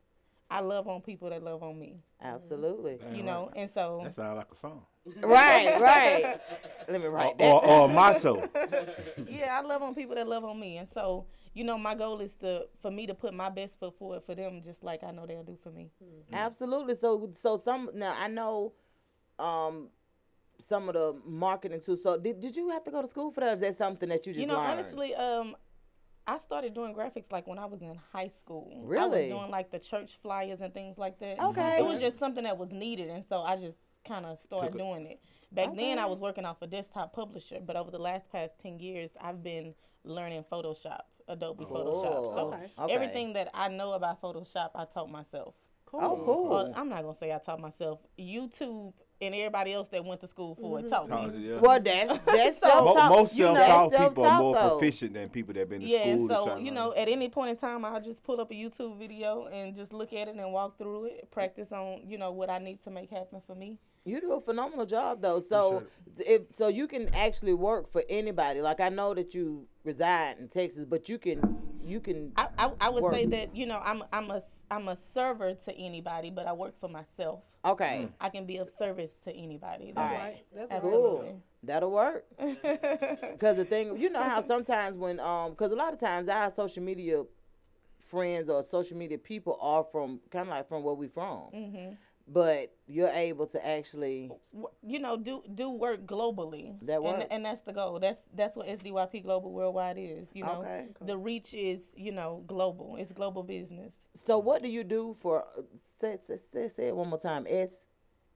I 0.50 0.60
love 0.60 0.88
on 0.90 1.02
people 1.02 1.30
that 1.30 1.42
love 1.42 1.64
on 1.64 1.80
me. 1.80 2.02
Absolutely. 2.22 3.00
You 3.14 3.24
know, 3.24 3.50
and 3.56 3.70
so 3.74 4.02
That 4.04 4.14
sounds 4.16 4.36
like 4.38 4.52
a 4.52 4.56
song. 4.56 4.82
Right, 5.24 5.80
right. 5.80 6.42
Let 6.90 7.00
me 7.00 7.08
Or, 7.08 7.12
write 7.12 7.38
that. 7.38 7.46
or, 7.46 7.66
or 7.66 7.86
a 7.86 7.94
motto. 7.94 8.50
yeah, 9.30 9.58
I 9.58 9.66
love 9.66 9.82
on 9.82 9.96
people 9.96 10.16
that 10.16 10.28
love 10.28 10.44
on 10.44 10.60
me, 10.60 10.78
and 10.78 10.90
so 10.94 11.26
you 11.54 11.64
know, 11.64 11.78
my 11.78 11.96
goal 11.96 12.20
is 12.20 12.36
to 12.38 12.68
for 12.82 12.92
me 12.92 13.08
to 13.08 13.14
put 13.14 13.34
my 13.34 13.50
best 13.50 13.80
foot 13.80 13.98
forward 13.98 14.24
for 14.26 14.36
them, 14.36 14.62
just 14.62 14.84
like 14.84 15.04
I 15.04 15.12
know 15.12 15.26
they'll 15.26 15.44
do 15.44 15.58
for 15.64 15.70
me. 15.72 15.90
Absolutely. 16.34 16.96
So 16.96 17.30
so 17.34 17.58
some 17.58 17.90
now 17.94 18.14
I 18.20 18.28
know 18.28 18.74
um 19.40 19.90
some 20.60 20.88
of 20.90 20.94
the 20.94 21.16
marketing 21.26 21.82
too. 21.82 21.96
So 21.98 22.18
did, 22.18 22.40
did 22.40 22.56
you 22.56 22.70
have 22.70 22.84
to 22.84 22.92
go 22.92 23.02
to 23.02 23.08
school 23.08 23.32
for 23.32 23.40
that? 23.40 23.50
Or 23.50 23.54
is 23.54 23.62
that 23.62 23.76
something 23.76 24.10
that 24.10 24.28
you 24.28 24.34
just 24.34 24.42
you 24.42 24.48
know, 24.48 24.58
learned? 24.58 24.80
honestly, 24.82 25.16
um, 25.16 25.56
I 26.28 26.38
started 26.40 26.74
doing 26.74 26.94
graphics 26.94 27.32
like 27.32 27.48
when 27.48 27.58
I 27.58 27.66
was 27.66 27.82
in 27.82 28.00
high 28.14 28.30
school. 28.30 28.82
Really? 28.84 29.04
I 29.04 29.08
was 29.08 29.40
doing 29.40 29.52
like 29.52 29.72
the 29.72 29.80
church 29.80 30.18
flyers 30.22 30.62
and 30.62 30.74
things 30.74 30.98
like 30.98 31.20
that. 31.20 31.38
Mm-hmm. 31.38 31.60
Okay. 31.60 31.78
It 31.80 31.86
was 31.86 32.00
just 32.00 32.20
something 32.20 32.44
that 32.44 32.58
was 32.58 32.72
needed, 32.72 33.10
and 33.10 33.26
so 33.26 33.42
I 33.42 33.56
just 33.58 33.78
kind 34.08 34.26
of 34.26 34.40
started 34.40 34.72
Took 34.72 34.80
doing 34.80 35.06
it. 35.06 35.20
Back 35.52 35.76
then, 35.76 36.00
I 36.00 36.06
was 36.06 36.20
working 36.20 36.46
off 36.46 36.62
a 36.62 36.68
desktop 36.68 37.14
publisher, 37.14 37.60
but 37.66 37.76
over 37.76 37.92
the 37.92 38.00
last 38.00 38.32
past 38.32 38.60
ten 38.60 38.80
years, 38.80 39.12
I've 39.20 39.44
been 39.44 39.74
learning 40.04 40.46
Photoshop, 40.52 41.02
Adobe 41.28 41.66
Photoshop. 41.66 42.24
Cool. 42.24 42.34
So 42.34 42.54
Okay. 42.54 42.72
Okay. 42.80 42.94
everything 42.94 43.34
that 43.34 43.50
I 43.54 43.68
know 43.68 43.94
about 43.94 44.22
Photoshop, 44.22 44.72
I 44.76 44.86
taught 44.86 45.12
myself. 45.12 45.56
Cool. 45.86 46.00
Oh, 46.02 46.22
cool. 46.24 46.50
Well, 46.50 46.74
I'm 46.76 46.88
not 46.88 47.02
gonna 47.02 47.18
say 47.18 47.34
I 47.34 47.38
taught 47.40 47.60
myself. 47.60 48.00
YouTube 48.18 48.94
and 49.22 49.36
everybody 49.36 49.74
else 49.74 49.88
that 49.90 50.04
went 50.04 50.20
to 50.22 50.28
school 50.28 50.56
for 50.56 50.80
it 50.80 50.84
mm-hmm. 50.84 50.90
taught 50.90 51.10
College, 51.10 51.34
me. 51.36 51.50
yeah. 51.50 51.60
Well, 51.60 51.80
that's 51.80 52.20
that's 52.26 52.60
So- 52.60 52.68
Mo- 52.68 52.94
self-taught. 52.94 53.10
most 53.12 53.38
you 53.38 53.46
know, 53.46 53.56
self-taught 53.56 54.10
people 54.10 54.26
are 54.26 54.40
more 54.40 54.54
though. 54.56 54.70
proficient 54.78 55.14
than 55.14 55.30
people 55.30 55.54
that 55.54 55.60
have 55.62 55.70
been 55.70 55.82
to 55.82 55.88
Yeah, 55.88 56.02
school. 56.02 56.12
and 56.12 56.22
to 56.30 56.36
try 56.36 56.46
so 56.46 56.56
to 56.58 56.62
you 56.64 56.72
know, 56.72 56.94
at 56.96 57.08
any 57.08 57.30
point 57.30 57.52
in 57.52 57.58
time, 57.58 57.86
I'll 57.86 58.02
just 58.02 58.24
pull 58.24 58.42
up 58.42 58.52
a 58.52 58.54
YouTube 58.54 58.98
video 58.98 59.48
and 59.48 59.76
just 59.76 59.94
look 59.94 60.14
at 60.14 60.28
it 60.28 60.36
and 60.36 60.52
walk 60.54 60.78
through 60.78 61.06
it, 61.06 61.30
practice 61.32 61.72
on 61.72 62.02
you 62.06 62.18
know 62.18 62.32
what 62.32 62.50
I 62.50 62.58
need 62.58 62.82
to 62.84 62.92
make 62.92 63.10
happen 63.10 63.42
for 63.46 63.56
me. 63.56 63.78
You 64.04 64.20
do 64.20 64.34
a 64.34 64.42
phenomenal 64.42 64.86
job 64.88 65.22
though. 65.22 65.40
So 65.40 65.84
if 66.18 66.52
so 66.52 66.68
you 66.70 66.88
can 66.88 67.14
actually 67.14 67.54
work 67.54 67.92
for 67.92 68.04
anybody. 68.10 68.62
Like 68.62 68.80
I 68.80 68.90
know 68.90 69.14
that 69.14 69.36
you 69.36 69.68
reside 69.84 70.38
in 70.40 70.48
Texas, 70.48 70.86
but 70.86 71.08
you 71.08 71.20
can 71.20 71.60
you 71.84 72.00
can 72.00 72.32
I 72.36 72.48
I, 72.58 72.72
I 72.82 72.90
would 72.90 73.14
say 73.14 73.26
that 73.28 73.56
you 73.56 73.68
know 73.68 73.80
I'm 73.84 74.04
I'm 74.12 74.32
a 74.32 74.42
I'm 74.72 74.88
a 74.88 74.98
server 75.14 75.54
to 75.54 75.74
anybody, 75.74 76.32
but 76.32 76.48
I 76.48 76.54
work 76.54 76.80
for 76.80 76.88
myself. 76.90 77.42
Okay. 77.64 78.08
I 78.20 78.30
can 78.30 78.46
be 78.46 78.58
of 78.58 78.70
service 78.78 79.12
to 79.24 79.32
anybody. 79.32 79.94
All 79.96 80.04
That's 80.04 80.14
right. 80.14 80.46
That's 80.56 80.72
Absolutely. 80.72 81.36
That'll 81.64 81.92
work. 81.92 82.26
Cause 83.40 83.56
the 83.56 83.66
thing, 83.66 84.00
you 84.00 84.10
know 84.10 84.24
how 84.24 84.42
sometimes 84.54 84.98
when 84.98 85.20
um, 85.20 85.54
cause 85.56 85.72
a 85.72 85.76
lot 85.76 85.94
of 85.94 86.00
times 86.00 86.28
our 86.28 86.50
social 86.50 86.82
media 86.82 87.24
friends 88.00 88.50
or 88.50 88.64
social 88.64 88.98
media 88.98 89.18
people 89.18 89.58
are 89.62 89.86
from 89.92 90.20
kind 90.32 90.48
of 90.48 90.56
like 90.56 90.68
from 90.68 90.82
where 90.84 90.96
we 90.96 91.08
from, 91.08 91.52
Mhm. 91.54 91.98
But 92.28 92.74
you're 92.88 93.10
able 93.10 93.48
to 93.48 93.66
actually 93.66 94.32
you 94.84 95.00
know, 95.00 95.18
do 95.18 95.44
do 95.54 95.70
work 95.70 96.06
globally. 96.06 96.76
That 96.84 97.04
works. 97.04 97.24
and, 97.24 97.32
and 97.32 97.46
that's 97.46 97.62
the 97.62 97.74
goal. 97.74 98.00
That's 98.00 98.20
that's 98.36 98.56
what 98.56 98.68
SDYP 98.68 99.24
Global 99.24 99.52
Worldwide 99.52 99.98
is. 99.98 100.28
You 100.34 100.44
know, 100.44 100.62
Okay. 100.62 100.88
the 101.02 101.18
reach 101.18 101.54
is 101.54 101.82
you 101.96 102.12
know 102.12 102.44
global. 102.48 102.96
It's 102.98 103.12
global 103.12 103.44
business. 103.44 103.94
So 104.14 104.38
what 104.38 104.62
do 104.62 104.70
you 104.70 104.84
do 104.84 105.16
for? 105.22 105.46
Say 106.00 106.18
say 106.26 106.68
say, 106.68 106.88
it 106.88 106.96
one 106.96 107.10
more 107.10 107.20
time. 107.20 107.46
S 107.50 107.72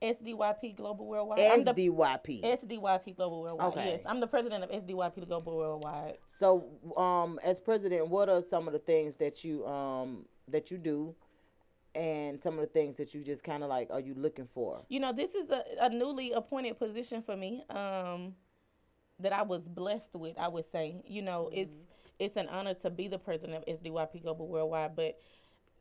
SDYP 0.01 0.75
Global 0.75 1.07
Worldwide. 1.07 1.39
I'm 1.39 1.63
the- 1.63 1.73
SDYP. 1.73 2.43
SDYP 2.43 3.15
Global 3.15 3.41
Worldwide. 3.41 3.67
Okay. 3.73 3.89
Yes, 3.91 4.01
I'm 4.05 4.19
the 4.19 4.27
president 4.27 4.63
of 4.63 4.69
SDYP 4.69 5.27
Global 5.27 5.57
Worldwide. 5.57 6.17
So, 6.37 6.65
um, 6.97 7.39
as 7.43 7.59
president, 7.59 8.09
what 8.09 8.29
are 8.29 8.41
some 8.41 8.67
of 8.67 8.73
the 8.73 8.79
things 8.79 9.15
that 9.17 9.43
you 9.43 9.65
um 9.65 10.25
that 10.47 10.69
you 10.69 10.77
do, 10.77 11.15
and 11.95 12.41
some 12.41 12.55
of 12.55 12.59
the 12.61 12.67
things 12.67 12.97
that 12.97 13.13
you 13.13 13.23
just 13.23 13.43
kind 13.43 13.63
of 13.63 13.69
like 13.69 13.89
are 13.91 13.99
you 13.99 14.13
looking 14.15 14.47
for? 14.53 14.81
You 14.89 14.99
know, 14.99 15.13
this 15.13 15.33
is 15.33 15.49
a, 15.49 15.63
a 15.81 15.89
newly 15.89 16.33
appointed 16.33 16.77
position 16.77 17.23
for 17.23 17.35
me. 17.37 17.63
Um, 17.69 18.35
that 19.19 19.33
I 19.33 19.43
was 19.43 19.67
blessed 19.67 20.15
with. 20.15 20.37
I 20.37 20.47
would 20.49 20.69
say. 20.71 21.01
You 21.07 21.21
know, 21.21 21.49
it's 21.53 21.73
it's 22.19 22.37
an 22.37 22.47
honor 22.49 22.73
to 22.75 22.89
be 22.89 23.07
the 23.07 23.17
president 23.19 23.63
of 23.63 23.65
SDYP 23.65 24.21
Global 24.23 24.47
Worldwide, 24.47 24.95
but. 24.95 25.17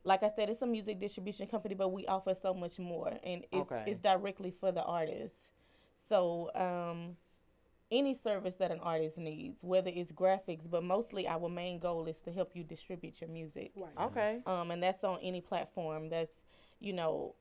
Like 0.07 0.21
I 0.21 0.29
said, 0.29 0.51
it's 0.51 0.61
a 0.61 0.67
music 0.67 0.99
distribution 0.99 1.47
company, 1.47 1.73
but 1.73 1.89
we 1.91 2.05
offer 2.05 2.35
so 2.39 2.53
much 2.53 2.77
more, 2.77 3.09
and 3.23 3.43
it's 3.51 3.71
Okay. 3.71 3.83
it's 3.87 3.99
directly 3.99 4.51
for 4.51 4.71
the 4.71 4.83
artists 4.83 5.49
So, 5.97 6.51
um, 6.53 7.17
any 7.91 8.15
service 8.15 8.55
that 8.59 8.71
an 8.71 8.79
artist 8.79 9.17
needs, 9.17 9.57
whether 9.61 9.91
it's 9.93 10.11
graphics, 10.11 10.69
but 10.69 10.83
mostly 10.83 11.27
our 11.27 11.47
main 11.49 11.79
goal 11.79 12.07
is 12.07 12.17
to 12.25 12.31
help 12.31 12.55
you 12.55 12.63
distribute 12.63 13.21
your 13.21 13.29
music. 13.29 13.71
Right. 13.75 13.91
Okay. 14.07 14.39
Um, 14.45 14.71
and 14.71 14.81
that's 14.81 15.03
on 15.03 15.19
any 15.21 15.41
platform. 15.41 16.09
That's 16.09 16.33
you 16.79 16.93
know, 16.93 17.35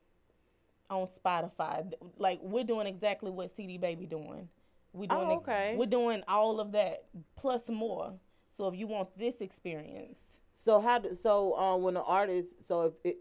on 0.91 1.07
Spotify. 1.09 1.91
Like 2.19 2.41
we're 2.43 2.65
doing 2.65 2.87
exactly 2.87 3.31
what 3.31 3.55
CD 3.55 3.79
Baby 3.79 4.07
doing. 4.07 4.49
We 4.93 5.07
doing 5.07 5.27
Oh, 5.27 5.31
it- 5.33 5.37
okay. 5.39 5.75
We're 5.77 5.87
doing 5.87 6.23
all 6.29 6.61
of 6.61 6.73
that 6.73 7.07
plus 7.37 7.69
more. 7.69 8.15
So 8.51 8.69
if 8.69 8.77
you 8.77 8.87
want 8.87 9.09
this 9.19 9.41
experience, 9.41 10.19
So 10.53 10.81
how 10.81 10.99
do 11.01 11.13
so 11.15 11.57
um 11.59 11.83
when 11.83 11.97
an 11.97 12.05
artist 12.07 12.63
so 12.63 12.83
if 12.83 12.93
it 13.03 13.17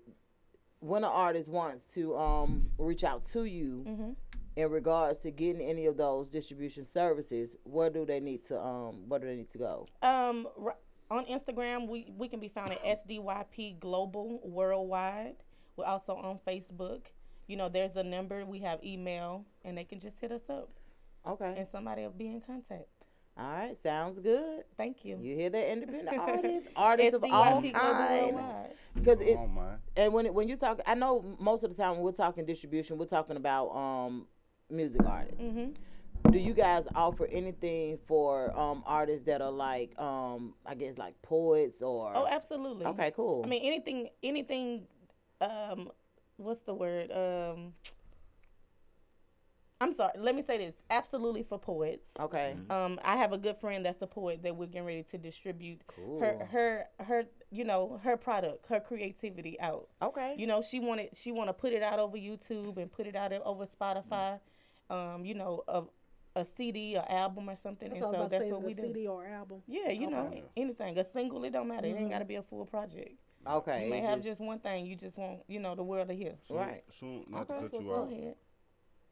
when 0.80 1.04
an 1.04 1.10
artist 1.10 1.50
wants 1.50 1.84
to 1.96 2.16
um 2.16 2.70
reach 2.78 3.04
out 3.04 3.24
to 3.24 3.46
you 3.46 3.86
Mm-hmm. 3.88 4.12
In 4.56 4.70
regards 4.70 5.20
to 5.20 5.32
getting 5.32 5.62
any 5.62 5.86
of 5.86 5.98
those 5.98 6.30
distribution 6.30 6.86
services, 6.86 7.56
where 7.64 7.90
do 7.90 8.06
they 8.06 8.20
need 8.20 8.44
to 8.46 8.60
um 8.60 9.08
where 9.10 9.20
do 9.20 9.28
they 9.28 9.36
need 9.36 9.50
to 9.50 9.58
go? 9.58 9.88
um, 10.02 10.48
on 11.12 11.26
Instagram, 11.26 11.88
we, 11.88 12.12
we 12.18 12.28
can 12.28 12.40
be 12.40 12.48
found 12.48 12.72
at 12.72 12.84
SDYP 12.84 13.80
Global 13.80 14.40
Worldwide. 14.44 15.36
We're 15.76 15.86
also 15.86 16.16
on 16.16 16.40
Facebook. 16.48 17.02
You 17.48 17.58
know, 17.58 17.70
there's 17.70 17.96
a 17.98 18.04
number. 18.04 18.46
We 18.46 18.60
have 18.60 18.84
email, 18.84 19.46
and 19.64 19.78
they 19.78 19.84
can 19.84 20.00
just 20.00 20.18
hit 20.20 20.32
us 20.32 20.50
up, 20.50 20.70
Okay. 21.28 21.54
and 21.58 21.68
somebody 21.72 22.04
will 22.04 22.12
be 22.12 22.28
in 22.28 22.42
contact. 22.42 22.88
All 23.38 23.46
right, 23.52 23.76
sounds 23.78 24.20
good. 24.20 24.64
Thank 24.78 25.04
you. 25.04 25.18
You 25.22 25.36
hear 25.36 25.50
that 25.50 25.72
independent 25.72 26.18
artists, 26.20 26.70
artists 26.76 27.14
of 27.16 27.24
all 27.26 27.62
SDYP 27.62 27.74
Global 27.74 28.40
kind. 28.40 28.68
Because 28.96 29.22
it 29.22 29.38
Oh 29.38 29.48
my. 29.48 29.74
and 29.98 30.14
when 30.14 30.26
it, 30.28 30.34
when 30.34 30.48
you 30.48 30.56
talk, 30.56 30.80
I 30.88 30.96
know 30.96 31.36
most 31.40 31.64
of 31.64 31.70
the 31.76 31.76
time 31.76 31.94
when 31.96 32.02
we're 32.04 32.12
talking 32.12 32.46
distribution, 32.46 32.98
we're 32.98 33.06
talking 33.06 33.36
about 33.38 33.70
um 33.76 34.28
music 34.74 35.06
artists. 35.06 35.42
Mhm. 35.42 35.76
Do 36.32 36.40
you 36.40 36.54
guys 36.54 36.88
offer 36.96 37.26
anything 37.28 37.98
for 38.08 38.58
um 38.58 38.84
artists 38.86 39.26
that 39.26 39.42
are 39.42 39.52
like 39.52 39.98
um 40.00 40.56
I 40.66 40.76
guess 40.76 40.98
like 40.98 41.22
poets 41.22 41.82
or? 41.82 42.12
Oh, 42.16 42.28
absolutely. 42.28 42.86
Okay, 42.88 43.12
cool. 43.16 43.42
I 43.44 43.48
mean, 43.48 43.62
anything, 43.64 44.10
anything. 44.24 44.88
Um, 45.42 45.92
what's 46.38 46.62
the 46.62 46.74
word? 46.74 47.12
Um, 47.12 47.74
I'm 49.82 49.94
sorry. 49.94 50.14
Let 50.18 50.34
me 50.34 50.42
say 50.44 50.58
this. 50.58 50.76
Absolutely 50.90 51.44
for 51.44 51.60
poets. 51.60 52.08
Okay. 52.18 52.56
Um, 52.70 53.00
I 53.04 53.18
have 53.18 53.34
a 53.34 53.38
good 53.38 53.58
friend 53.58 53.86
that's 53.86 54.02
a 54.02 54.08
poet 54.08 54.42
that 54.44 54.56
we're 54.56 54.68
getting 54.68 54.86
ready 54.86 55.04
to 55.12 55.18
distribute 55.18 55.82
her 56.22 56.38
Cool. 56.38 56.48
her 56.52 56.86
her 57.02 57.24
you 57.52 57.66
know 57.66 58.00
her 58.02 58.16
product, 58.16 58.68
her 58.68 58.80
creativity 58.80 59.60
out. 59.60 59.90
Okay. 60.02 60.36
You 60.38 60.48
know, 60.48 60.62
she 60.62 60.80
wanted 60.80 61.10
she 61.18 61.34
want 61.34 61.50
to 61.50 61.54
put 61.54 61.74
it 61.74 61.84
out 61.84 62.00
over 62.00 62.16
YouTube 62.16 62.78
and 62.78 62.90
put 62.90 63.08
it 63.08 63.16
out 63.18 63.34
over 63.34 63.66
Spotify. 63.66 64.40
Um, 64.94 65.26
you 65.26 65.34
know, 65.34 65.64
a 65.68 65.84
a 66.36 66.44
CD 66.46 66.98
or 66.98 67.06
album 67.12 67.48
or 67.50 67.56
something. 67.62 67.90
That's 67.90 68.02
and 68.04 68.12
so 68.12 68.18
about 68.20 68.32
that's 68.32 68.46
say, 68.46 68.52
what 68.52 68.62
is 68.62 68.66
we 68.66 68.72
a 68.72 68.76
do. 68.76 68.82
CD 68.82 69.08
or 69.08 69.26
album. 69.26 69.62
Yeah, 69.68 69.90
you 69.90 70.10
know, 70.10 70.32
anything. 70.58 70.98
A 70.98 71.04
single, 71.04 71.44
it 71.44 71.52
don't 71.52 71.68
matter. 71.68 71.86
It 71.88 71.96
Mhm. 71.96 72.02
ain't 72.02 72.10
got 72.10 72.20
to 72.20 72.26
be 72.26 72.36
a 72.36 72.42
full 72.44 72.66
project. 72.66 73.12
Okay, 73.46 73.84
You 73.86 73.90
may 73.92 74.00
have 74.00 74.16
just- 74.18 74.26
just 74.40 74.42
one 74.42 74.60
thing. 74.60 74.86
You 74.88 74.96
just 74.96 75.16
want, 75.18 75.44
you 75.48 75.60
know, 75.60 75.76
the 75.76 75.84
world 75.84 76.08
to 76.08 76.14
hear. 76.16 76.36
Soon, 76.48 76.82
Soon, 76.92 77.26
not 77.28 77.42
Okay, 77.50 77.62
to 77.66 77.70
cut 77.70 77.82
you 77.82 77.94
out. 77.94 78.12
ahead. 78.12 78.36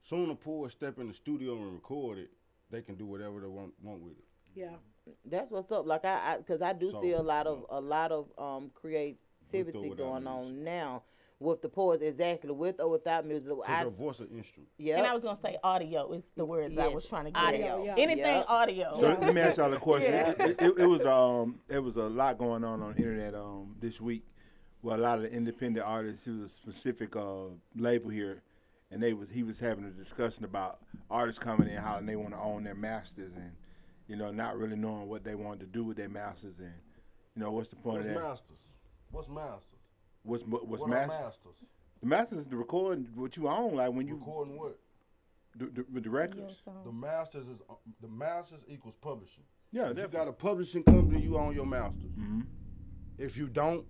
Soon 0.02 0.30
the 0.30 0.36
poor 0.36 0.70
step 0.72 0.98
in 0.98 1.10
the 1.10 1.14
studio 1.14 1.54
and 1.58 1.74
record 1.74 2.18
it, 2.18 2.32
they 2.72 2.82
can 2.82 2.96
do 2.96 3.06
whatever 3.06 3.40
they 3.40 3.48
want, 3.48 3.74
want 3.84 4.02
with 4.02 4.14
it. 4.18 4.26
Yeah. 4.56 4.78
That's 5.26 5.52
what's 5.52 5.72
up. 5.72 5.86
Like 5.86 6.06
I, 6.06 6.38
because 6.38 6.62
I, 6.64 6.74
do 6.74 6.92
So, 6.92 7.02
see 7.02 7.12
a 7.12 7.22
lot 7.22 7.46
of 7.46 7.66
a 7.70 7.80
lot 7.82 8.12
of 8.12 8.32
um 8.38 8.72
creativity 8.74 9.90
going 9.92 10.26
on 10.28 10.64
now 10.64 11.04
with 11.42 11.62
the 11.62 11.70
pause 11.70 12.02
Exactly, 12.02 12.52
with 12.52 12.80
or 12.80 12.88
without 12.90 13.26
music. 13.26 13.50
Cause 13.52 13.64
I, 13.68 13.82
your 13.82 13.92
voice 13.92 14.20
an 14.20 14.28
instrument. 14.36 14.70
yeah. 14.78 14.98
And 15.00 15.08
I 15.08 15.14
was 15.14 15.24
gonna 15.24 15.40
say 15.42 15.58
audio 15.64 16.12
is 16.14 16.24
the 16.38 16.46
word 16.46 16.76
that 16.76 16.86
I 16.86 16.88
was 16.94 17.06
trying 17.08 17.26
to 17.26 17.32
get. 17.32 17.42
audio, 17.44 17.84
yeah. 17.84 17.96
Anything 17.98 18.18
Yep. 18.38 18.46
audio. 18.48 18.94
So 19.00 19.18
let 19.20 19.34
me 19.34 19.42
ask 19.42 19.58
y'all 19.58 19.74
a 19.74 19.78
question. 19.78 20.14
Yeah. 20.14 20.34
It, 20.46 20.62
it, 20.62 20.74
it 20.80 20.86
was 20.86 21.06
um 21.06 21.60
it 21.68 21.80
was 21.80 21.98
a 21.98 22.04
lot 22.04 22.38
going 22.38 22.64
on 22.64 22.82
on 22.82 22.94
the 22.94 22.98
internet 22.98 23.34
um 23.34 23.76
this 23.80 24.00
week. 24.00 24.24
Well, 24.84 24.98
a 24.98 25.02
lot 25.02 25.18
of 25.18 25.24
the 25.24 25.32
independent 25.32 25.86
artists. 25.86 26.26
It 26.28 26.32
was 26.32 26.52
a 26.52 26.56
specific 26.56 27.16
uh, 27.16 27.50
label 27.76 28.10
here, 28.10 28.42
and 28.92 29.02
they 29.02 29.14
was 29.14 29.30
he 29.30 29.44
was 29.44 29.60
having 29.60 29.86
a 29.86 29.90
discussion 29.92 30.44
about 30.46 30.80
artists 31.10 31.40
coming 31.40 31.68
in 31.68 31.78
how 31.78 32.00
they 32.02 32.16
want 32.16 32.32
to 32.32 32.40
own 32.40 32.64
their 32.64 32.74
masters 32.76 33.36
and 33.36 33.52
you 34.08 34.16
know 34.16 34.32
not 34.32 34.58
really 34.58 34.76
knowing 34.76 35.08
what 35.08 35.24
they 35.24 35.36
want 35.36 35.60
to 35.60 35.66
do 35.66 35.84
with 35.84 35.98
their 35.98 36.08
masters 36.10 36.56
and 36.60 36.72
you 37.36 37.42
know 37.44 37.52
what's 37.52 37.70
the 37.70 37.76
point 37.76 37.98
What's 37.98 38.08
of 38.08 38.14
that? 38.16 38.22
masters? 38.22 38.58
What's 39.12 39.28
masters? 39.30 39.71
What's 40.24 40.44
what's 40.44 40.82
what 40.82 40.90
masters? 40.90 41.20
masters? 41.20 41.56
The 42.02 42.08
masters 42.08 42.40
is 42.40 42.46
the 42.46 42.56
recording 42.58 43.08
what 43.16 43.38
you 43.38 43.48
own, 43.48 43.76
like 43.76 43.92
when 43.92 44.08
you 44.08 44.16
recording 44.16 44.58
what? 44.58 44.78
The, 45.58 45.66
the, 45.66 46.00
the 46.00 46.10
records. 46.10 46.62
The 46.86 46.92
masters 46.92 47.48
is 47.48 47.58
uh, 47.70 47.74
the 48.02 48.08
masters 48.08 48.62
equals 48.68 48.96
publishing. 49.02 49.44
Yeah, 49.72 49.90
if 49.90 49.98
you 49.98 50.08
got 50.08 50.28
a 50.28 50.32
publishing 50.34 50.84
company, 50.84 51.22
you 51.22 51.38
own 51.38 51.54
your 51.56 51.66
masters. 51.66 52.12
Mhm. 52.18 52.46
If 53.18 53.38
you 53.38 53.48
don't, 53.48 53.86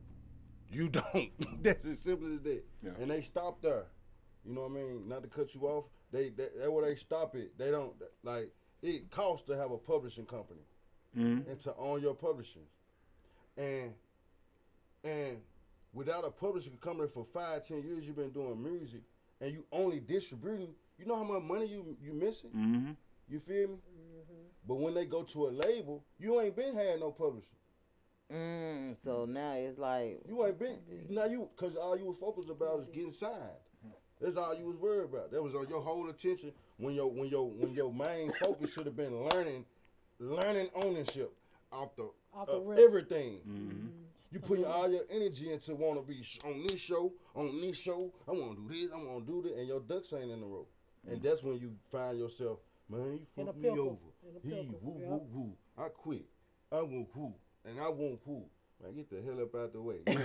you 0.70 0.90
don't. 1.14 1.30
That's 1.64 1.86
as 1.86 2.00
simple 2.00 2.34
as 2.34 2.42
that. 2.42 2.64
Yeah. 2.84 2.92
And 3.00 3.12
they 3.12 3.22
stop 3.22 3.62
there. 3.62 3.86
You 4.46 4.54
know 4.56 4.62
what 4.62 4.72
I 4.72 4.74
mean? 4.74 5.08
Not 5.08 5.22
to 5.24 5.30
cut 5.30 5.54
you 5.54 5.62
off. 5.68 5.86
They, 6.12 6.30
they 6.30 6.48
that 6.60 6.72
where 6.72 6.86
they 6.86 6.96
stop 6.96 7.36
it. 7.36 7.58
They 7.58 7.70
don't 7.72 7.94
like 8.24 8.52
it 8.82 9.12
costs 9.12 9.46
to 9.48 9.56
have 9.56 9.72
a 9.72 9.78
publishing 9.78 10.26
company 10.26 10.62
Mhm. 11.16 11.48
and 11.48 11.60
to 11.60 11.76
own 11.76 12.02
your 12.02 12.16
publishing. 12.16 12.66
And 13.58 13.94
and 15.04 15.38
without 15.94 16.26
a 16.26 16.32
publishing 16.32 16.78
company 16.78 17.08
for 17.10 17.24
five, 17.24 17.66
ten 17.68 17.84
years 17.84 18.06
you've 18.06 18.16
been 18.16 18.32
doing 18.32 18.62
music 18.62 19.02
and 19.40 19.52
you 19.52 19.66
only 19.72 20.00
distributing, 20.00 20.74
you 20.98 21.06
know 21.06 21.16
how 21.16 21.24
much 21.24 21.44
money 21.44 21.66
you 21.68 21.98
you 22.02 22.14
missing? 22.14 22.52
Mhm. 22.56 22.96
You 23.28 23.40
feel 23.40 23.70
me? 23.70 23.78
But 24.68 24.76
when 24.76 24.94
they 24.94 25.06
go 25.06 25.24
to 25.24 25.48
a 25.48 25.50
label, 25.50 26.04
you 26.20 26.40
ain't 26.40 26.56
been 26.56 26.76
had 26.76 27.00
no 27.00 27.12
publishing. 27.12 27.50
Mm, 28.32 28.98
so 28.98 29.26
now 29.26 29.54
it's 29.54 29.78
like 29.78 30.22
You 30.28 30.46
ain't 30.46 30.58
been 30.58 30.80
now 31.10 31.26
you 31.26 31.50
because 31.56 31.76
all 31.76 31.98
you 31.98 32.06
was 32.06 32.18
focused 32.18 32.50
about 32.50 32.82
is 32.82 32.88
getting 32.90 33.12
signed. 33.12 33.58
That's 34.22 34.38
all 34.38 34.54
you 34.56 34.68
was 34.68 34.78
worried 34.78 35.06
about. 35.06 35.32
That 35.32 35.42
was 35.42 35.56
on 35.56 35.68
your 35.68 35.82
whole 35.82 36.08
attention 36.10 36.54
when 36.78 36.94
your 36.94 37.08
when 37.08 37.28
your 37.30 37.50
when 37.50 37.74
your 37.74 37.92
main 37.92 38.32
focus 38.34 38.72
should 38.72 38.86
have 38.86 38.96
been 38.96 39.28
learning, 39.30 39.66
learning 40.20 40.70
ownership 40.76 41.34
off 41.72 41.96
the, 41.96 42.10
Off 42.34 42.46
the 42.48 42.54
of 42.54 42.66
rip. 42.68 42.78
Everything. 44.34 44.58
You 44.58 44.64
putting 44.64 44.66
all 44.66 44.90
your 44.90 45.04
energy 45.10 45.52
into 45.52 45.76
want 45.76 46.02
to 46.02 46.08
be 46.08 46.24
on 46.46 46.66
this 46.68 46.80
show, 46.80 47.12
on 47.36 47.62
this 47.62 47.80
show. 47.80 48.12
I 48.28 48.32
want 48.32 48.58
to 48.58 48.74
do 48.74 48.88
this, 48.88 48.92
I 48.94 48.98
want 48.98 49.26
to 49.26 49.32
do 49.32 49.50
that, 49.50 49.58
and 49.58 49.68
your 49.68 49.80
ducks 49.80 50.14
ain't 50.14 50.32
in 50.32 50.40
the 50.40 50.46
row. 50.46 50.68
And 51.10 51.22
that's 51.22 51.44
when 51.44 51.60
you 51.60 51.72
find 51.92 52.20
yourself, 52.20 52.60
man, 52.90 53.20
you 53.36 53.42
In 53.42 53.48
a 53.48 53.54
fuck 53.54 53.62
me 53.62 53.70
over. 53.70 53.96
He 54.44 54.50
pickle, 54.50 54.80
woo 54.82 55.00
yep. 55.00 55.10
woo 55.10 55.28
woo. 55.34 55.54
I 55.78 55.88
quit. 55.90 56.26
I 56.72 56.82
want 56.82 57.08
who, 57.14 57.34
and 57.66 57.80
I 57.80 57.90
want 57.90 58.20
who. 58.26 58.44
Man, 58.82 58.96
get 58.96 59.10
the 59.10 59.22
hell 59.22 59.42
up 59.42 59.54
out 59.56 59.74
the 59.74 59.82
way. 59.82 59.98
you 60.08 60.16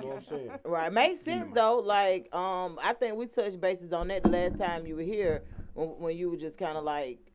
know 0.00 0.08
what 0.08 0.16
I'm 0.16 0.24
saying? 0.24 0.50
Right, 0.64 0.92
makes 0.92 1.20
sense 1.20 1.52
though. 1.52 1.78
Like, 1.78 2.34
um, 2.34 2.78
I 2.82 2.94
think 2.94 3.16
we 3.16 3.26
touched 3.26 3.60
bases 3.60 3.92
on 3.92 4.08
that 4.08 4.22
the 4.22 4.28
last 4.28 4.58
time 4.58 4.86
you 4.86 4.96
were 4.96 5.02
here 5.02 5.44
when, 5.74 5.88
when 5.88 6.16
you 6.16 6.30
were 6.30 6.36
just 6.36 6.58
kind 6.58 6.76
of 6.76 6.84
like, 6.84 7.25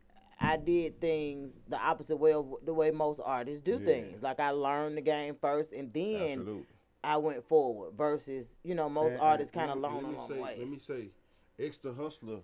I 0.43 0.57
did 0.57 0.99
things 0.99 1.61
the 1.67 1.77
opposite 1.79 2.17
way 2.17 2.33
of 2.33 2.51
the 2.63 2.73
way 2.73 2.89
most 2.91 3.21
artists 3.23 3.61
do 3.61 3.73
Yeah. 3.73 3.85
things. 3.85 4.23
Like 4.23 4.39
I 4.39 4.49
learned 4.49 4.97
the 4.97 5.01
game 5.01 5.35
first, 5.35 5.71
and 5.71 5.93
then 5.93 6.39
Absolutely. 6.39 6.65
I 7.03 7.17
went 7.17 7.43
forward. 7.43 7.93
Versus, 7.93 8.55
you 8.63 8.73
know, 8.75 8.89
most 8.89 9.11
And- 9.13 9.21
and 9.21 9.21
artists 9.21 9.51
kind 9.51 9.69
of 9.71 9.77
let 9.77 9.91
learn 9.91 10.03
let 10.03 10.09
me 10.11 10.15
along 10.15 10.29
the 10.29 10.41
way. 10.41 10.55
Let 10.57 10.67
me 10.67 10.79
say, 10.79 11.11
extra 11.59 11.93
hustler, 11.93 12.41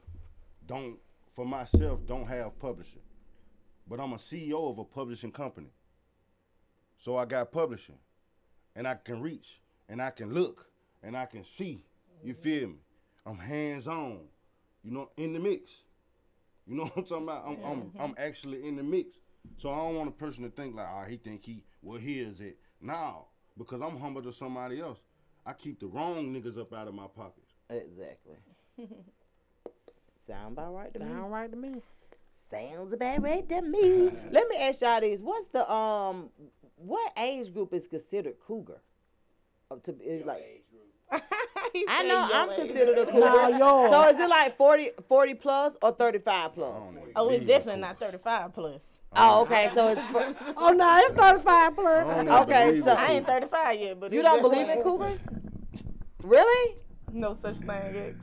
don't 0.65 0.99
for 1.33 1.45
myself 1.45 2.05
don't 2.05 2.25
have 2.27 2.57
publishing, 2.59 3.01
but 3.87 3.99
I'm 3.99 4.13
a 4.13 4.19
CEO 4.19 4.69
of 4.69 4.77
a 4.79 4.85
publishing 4.85 5.31
company. 5.31 5.71
So 6.97 7.17
I 7.17 7.25
got 7.25 7.51
publishing, 7.51 7.99
and 8.75 8.87
I 8.87 8.95
can 8.95 9.21
reach, 9.21 9.61
and 9.89 10.01
I 10.01 10.11
can 10.11 10.33
look, 10.33 10.71
and 11.03 11.15
I 11.15 11.25
can 11.25 11.43
see. 11.43 11.83
You 12.23 12.33
feel 12.33 12.69
me? 12.69 12.79
I'm 13.25 13.37
hands 13.37 13.87
on. 13.87 14.29
You 14.83 14.91
know, 14.91 15.11
in 15.17 15.33
the 15.33 15.39
mix. 15.39 15.83
You 16.67 16.75
know 16.75 16.83
what 16.93 16.97
I'm 16.97 17.03
talking 17.05 17.23
about? 17.23 17.43
I'm 17.47 17.57
I'm, 17.63 17.91
I'm 17.99 18.15
actually 18.17 18.67
in 18.67 18.75
the 18.75 18.83
mix. 18.83 19.15
So 19.57 19.71
I 19.71 19.77
don't 19.77 19.95
want 19.95 20.09
a 20.09 20.11
person 20.11 20.43
to 20.43 20.49
think 20.49 20.75
like, 20.75 20.87
ah, 20.87 21.05
he 21.05 21.17
think 21.17 21.45
he 21.45 21.63
well 21.81 21.99
here 21.99 22.27
is 22.27 22.41
it. 22.41 22.57
Now, 22.81 23.25
because 23.57 23.81
I'm 23.81 23.97
humble 23.97 24.21
to 24.23 24.33
somebody 24.33 24.79
else, 24.81 24.99
I 25.45 25.53
keep 25.53 25.79
the 25.79 25.87
wrong 25.87 26.33
niggas 26.33 26.59
up 26.59 26.73
out 26.73 26.87
of 26.87 26.93
my 26.93 27.07
pockets. 27.07 27.53
Exactly. 27.69 28.35
Sound 30.27 30.57
about 30.57 30.75
right 30.75 30.93
to 30.93 30.99
me. 30.99 31.05
Sound 31.05 31.31
right 31.31 31.51
to 31.51 31.57
me. 31.57 31.81
Sounds 32.51 32.93
about 32.93 33.21
right 33.21 33.47
to 33.47 33.61
me. 33.61 34.11
Let 34.31 34.49
me 34.49 34.57
ask 34.61 34.81
y'all 34.81 34.99
this: 34.99 35.21
What's 35.21 35.47
the 35.47 35.69
um, 35.71 36.29
what 36.75 37.13
age 37.17 37.53
group 37.53 37.73
is 37.73 37.87
considered 37.87 38.35
cougar? 38.45 38.81
Up 39.71 39.83
to 39.83 39.93
be, 39.93 40.23
like. 40.25 40.63
I 41.89 42.03
know 42.03 42.29
I'm 42.33 42.49
considered 42.55 42.97
a 42.97 43.05
cougar. 43.05 43.19
Nah, 43.19 43.47
yours. 43.49 43.91
so 43.91 44.09
is 44.09 44.19
it 44.19 44.29
like 44.29 44.57
40, 44.57 44.89
40 45.07 45.33
plus 45.35 45.77
or 45.81 45.91
35 45.91 46.53
plus? 46.53 46.83
Oh, 47.15 47.29
it's 47.29 47.45
definitely 47.45 47.81
not 47.81 47.99
35 47.99 48.53
plus. 48.53 48.81
Oh, 49.15 49.41
okay. 49.43 49.69
So 49.73 49.87
it's 49.87 50.03
for, 50.05 50.35
Oh 50.57 50.71
no, 50.71 50.97
it's 50.97 51.15
35 51.15 51.75
plus. 51.75 52.27
okay. 52.43 52.81
So 52.81 52.91
I 52.91 53.13
ain't 53.13 53.27
35 53.27 53.79
yet, 53.79 53.99
but 53.99 54.11
you 54.11 54.21
don't 54.21 54.41
believe 54.41 54.67
in 54.69 54.83
cougars? 54.83 55.19
Really? 56.23 56.75
No 57.11 57.33
such 57.33 57.57
thing, 57.59 57.69
X. 57.69 58.15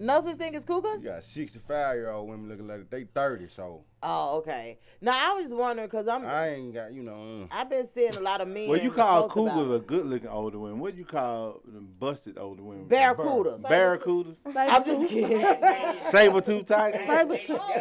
No 0.00 0.22
such 0.22 0.36
thing 0.36 0.54
as 0.54 0.64
cougars. 0.64 1.04
You 1.04 1.10
got 1.10 1.22
65 1.22 1.96
year 1.96 2.10
old 2.10 2.30
women 2.30 2.48
looking 2.48 2.66
like 2.66 2.88
they 2.88 3.04
30. 3.04 3.48
So 3.48 3.84
Oh, 4.02 4.38
okay. 4.38 4.78
Now 5.02 5.12
I 5.12 5.34
was 5.34 5.44
just 5.44 5.54
wondering 5.54 5.86
because 5.86 6.08
I'm. 6.08 6.24
I 6.24 6.54
ain't 6.54 6.72
got 6.72 6.94
you 6.94 7.02
know. 7.02 7.12
mm. 7.12 7.48
I've 7.50 7.68
been 7.68 7.86
seeing 7.86 8.16
a 8.16 8.20
lot 8.20 8.40
of 8.40 8.48
men. 8.48 8.66
Well, 8.70 8.80
you 8.80 8.92
call 8.92 9.28
post 9.28 9.36
about 9.36 9.54
cougars 9.54 9.78
a 9.78 9.84
good 9.84 10.06
looking 10.06 10.30
older 10.30 10.58
women. 10.58 10.78
What 10.78 10.94
do 10.94 10.98
you 10.98 11.04
call 11.04 11.60
them 11.66 11.90
busted 11.98 12.38
older 12.38 12.62
women? 12.62 12.86
Barracudas. 12.88 13.60
Barracudas. 13.60 14.38
I'm 14.56 14.84
just 14.86 15.10
kidding. 15.10 16.00
Saber 16.00 16.40
tooth 16.40 16.64
tiger. 16.64 17.04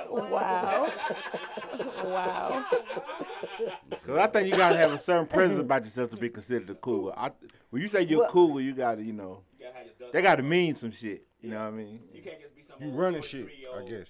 Wow. 0.09 0.91
wow. 2.03 2.65
Cause 4.05 4.17
I 4.17 4.27
think 4.27 4.49
you 4.49 4.57
gotta 4.57 4.75
have 4.75 4.91
a 4.91 4.97
certain 4.97 5.25
presence 5.25 5.61
about 5.61 5.85
yourself 5.85 6.09
to 6.11 6.17
be 6.17 6.29
considered 6.29 6.69
a 6.69 6.75
cougar. 6.75 7.13
I, 7.17 7.31
when 7.69 7.81
you 7.81 7.87
say 7.87 8.01
you're 8.01 8.19
Well- 8.19 8.29
a 8.29 8.31
cougar, 8.31 8.59
you 8.59 8.73
gotta, 8.73 9.01
you 9.01 9.13
know, 9.13 9.43
they 10.11 10.21
gotta 10.21 10.43
mean 10.43 10.75
some 10.75 10.91
shit. 10.91 11.25
You 11.41 11.51
know 11.51 11.59
what 11.59 11.67
I 11.67 11.71
mean? 11.71 11.99
You 12.13 12.21
can't 12.21 12.41
just 12.41 12.53
be 12.55 12.63
some 12.63 12.75
You 12.81 12.89
old 12.89 12.97
running 12.99 13.21
shit, 13.21 13.45
43-year-old, 13.47 13.87
I 13.87 13.89
guess. 13.89 14.09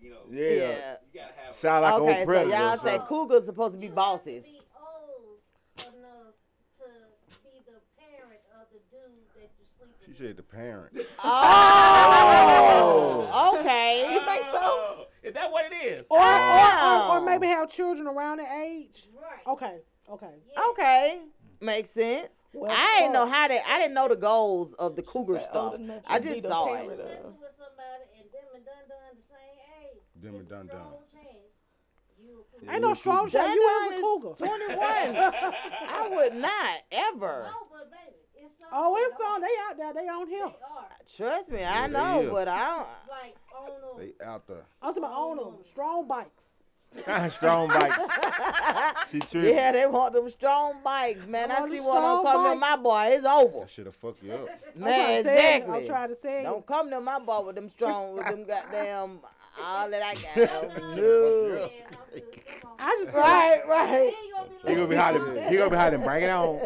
You 0.00 0.10
know, 0.10 0.16
Yeah. 0.30 0.48
Yeah. 0.50 0.96
you 1.12 1.20
gotta 1.20 1.32
have 1.44 1.54
Sound 1.54 1.82
like 1.82 1.94
okay, 1.94 2.18
old 2.20 2.28
so 2.28 2.42
y'all 2.48 2.74
or 2.74 2.76
say 2.76 2.82
something. 2.90 3.06
cougars 3.06 3.44
supposed 3.46 3.72
to 3.74 3.78
be 3.80 3.88
bosses. 3.88 4.44
Be 4.44 4.60
enough 5.78 6.34
to 6.76 6.84
be 7.42 7.62
the 7.66 7.80
parent 7.98 8.40
of 8.60 8.66
the 8.72 8.78
dude 8.90 9.26
that 9.34 9.50
you 9.58 9.64
sleep 9.78 9.94
She 10.04 10.10
with. 10.10 10.18
said 10.18 10.36
the 10.36 10.42
parent. 10.42 10.92
Oh, 11.24 13.28
oh. 13.32 13.58
okay. 13.60 14.04
Oh. 14.06 14.10
You 14.12 14.20
think 14.20 14.42
so? 14.44 14.58
Oh, 14.60 15.06
is 15.22 15.32
that 15.34 15.50
what 15.50 15.72
it 15.72 15.76
is? 15.84 16.06
Or, 16.10 16.18
or, 16.18 16.22
or, 16.22 16.26
Oh. 16.26 17.10
or 17.14 17.20
maybe 17.26 17.46
have 17.46 17.70
children 17.70 18.06
around 18.06 18.38
that 18.38 18.50
age. 18.62 19.08
Right. 19.20 19.46
Okay. 19.46 19.78
Okay. 20.10 20.34
Okay, 20.70 21.20
makes 21.60 21.90
sense. 21.90 22.42
Well, 22.52 22.70
I 22.70 23.00
didn't 23.00 23.12
know 23.14 23.26
how 23.26 23.48
they. 23.48 23.60
I 23.66 23.78
didn't 23.78 23.94
know 23.94 24.08
the 24.08 24.16
goals 24.16 24.72
of 24.74 24.96
the 24.96 25.02
cougar 25.02 25.38
Said 25.38 25.48
oh, 25.52 25.70
stuff. 25.70 25.72
old 25.80 26.02
I 26.06 26.18
just 26.18 26.42
the 26.42 26.48
saw 26.50 26.66
parent 26.66 26.90
it. 26.90 26.98
with 26.98 27.06
somebody 27.56 28.04
and 28.18 28.26
them 28.32 28.48
and 28.54 28.64
done 28.64 28.74
done 28.88 29.14
the 29.14 29.22
same 29.28 29.58
age. 29.82 30.02
Them 30.22 30.34
and 30.34 30.42
It's 30.42 30.50
a 30.50 30.54
done 30.54 30.66
done. 30.66 30.76
strong 30.76 31.02
chance 31.12 31.38
you 32.20 32.44
a 32.56 32.60
cougar. 32.60 32.72
Ain't 32.72 32.82
no 32.82 32.94
strong 32.94 33.28
shot. 33.30 33.54
You 33.54 33.62
Dun 33.62 33.92
is 33.92 33.98
a 33.98 34.02
cougar. 34.02 34.34
21. 34.34 34.80
I 34.82 36.08
would 36.10 36.34
not 36.34 36.82
ever. 36.92 37.46
No, 37.50 37.66
but 37.70 37.90
baby, 37.90 38.16
it's 38.34 38.58
something 38.58 38.68
Oh, 38.72 38.96
it's 38.98 39.20
on. 39.20 39.40
They 39.40 39.46
out 39.68 39.76
there. 39.78 39.94
They 39.94 40.08
on 40.08 40.28
They 40.28 40.34
here. 40.34 40.44
are. 40.44 40.88
Trust 41.16 41.50
me, 41.52 41.60
Yeah, 41.60 41.82
I 41.82 41.86
know, 41.86 42.20
is. 42.22 42.30
but 42.30 42.48
I 42.48 42.66
don't. 42.66 42.88
Like, 43.08 43.36
on 43.56 43.70
a 43.70 44.00
They 44.00 44.24
out 44.24 44.46
there. 44.46 44.64
I'm 44.82 44.90
talking 44.94 45.04
about 45.04 45.12
on 45.16 45.36
them. 45.36 45.54
Strong 45.72 46.08
bikes. 46.08 46.30
Strong 47.30 47.68
bikes. 47.68 47.96
She 49.10 49.20
tripping. 49.20 49.54
Yeah, 49.54 49.72
they 49.72 49.86
want 49.86 50.12
them 50.12 50.28
strong 50.28 50.80
bikes, 50.84 51.24
man. 51.26 51.50
I 51.50 51.60
Oh, 51.60 51.68
see 51.70 51.80
one 51.80 52.02
on 52.02 52.20
strong 52.20 52.44
come 52.44 52.52
to 52.54 52.60
my 52.60 52.76
boy. 52.76 53.04
It's 53.12 53.24
over. 53.24 53.60
That 53.60 53.70
shit'll 53.70 53.92
fuck 53.92 54.16
you 54.22 54.32
up. 54.34 54.48
I'm 54.76 54.80
Man, 54.82 54.92
trying 54.94 55.16
to 55.16 55.22
tell 55.24 55.32
exactly. 55.38 55.74
I'm 55.78 55.86
trying 55.86 56.08
to 56.10 56.14
tell 56.16 56.36
you. 56.38 56.42
Don't 56.42 56.66
come 56.66 56.90
to 56.90 57.00
my 57.00 57.18
boy 57.18 57.40
with 57.46 57.54
them 57.54 57.70
strong, 57.70 58.14
with 58.14 58.26
them 58.26 58.44
goddamn, 58.44 59.20
all 59.62 59.88
that 59.90 60.02
I 60.02 60.14
got. 60.14 60.78
No. 60.96 61.70
I 62.80 62.96
just 63.02 63.10
feel 63.12 63.20
Right, 63.20 63.60
like, 63.60 63.68
right. 63.68 64.14
He 64.66 64.74
gonna 64.74 64.86
be 64.88 64.96
hiding. 64.96 65.22
He 65.50 65.56
gonna 65.56 65.70
be 65.70 65.76
hiding. 65.76 66.02
Bring 66.02 66.24
it 66.24 66.30
on. 66.30 66.60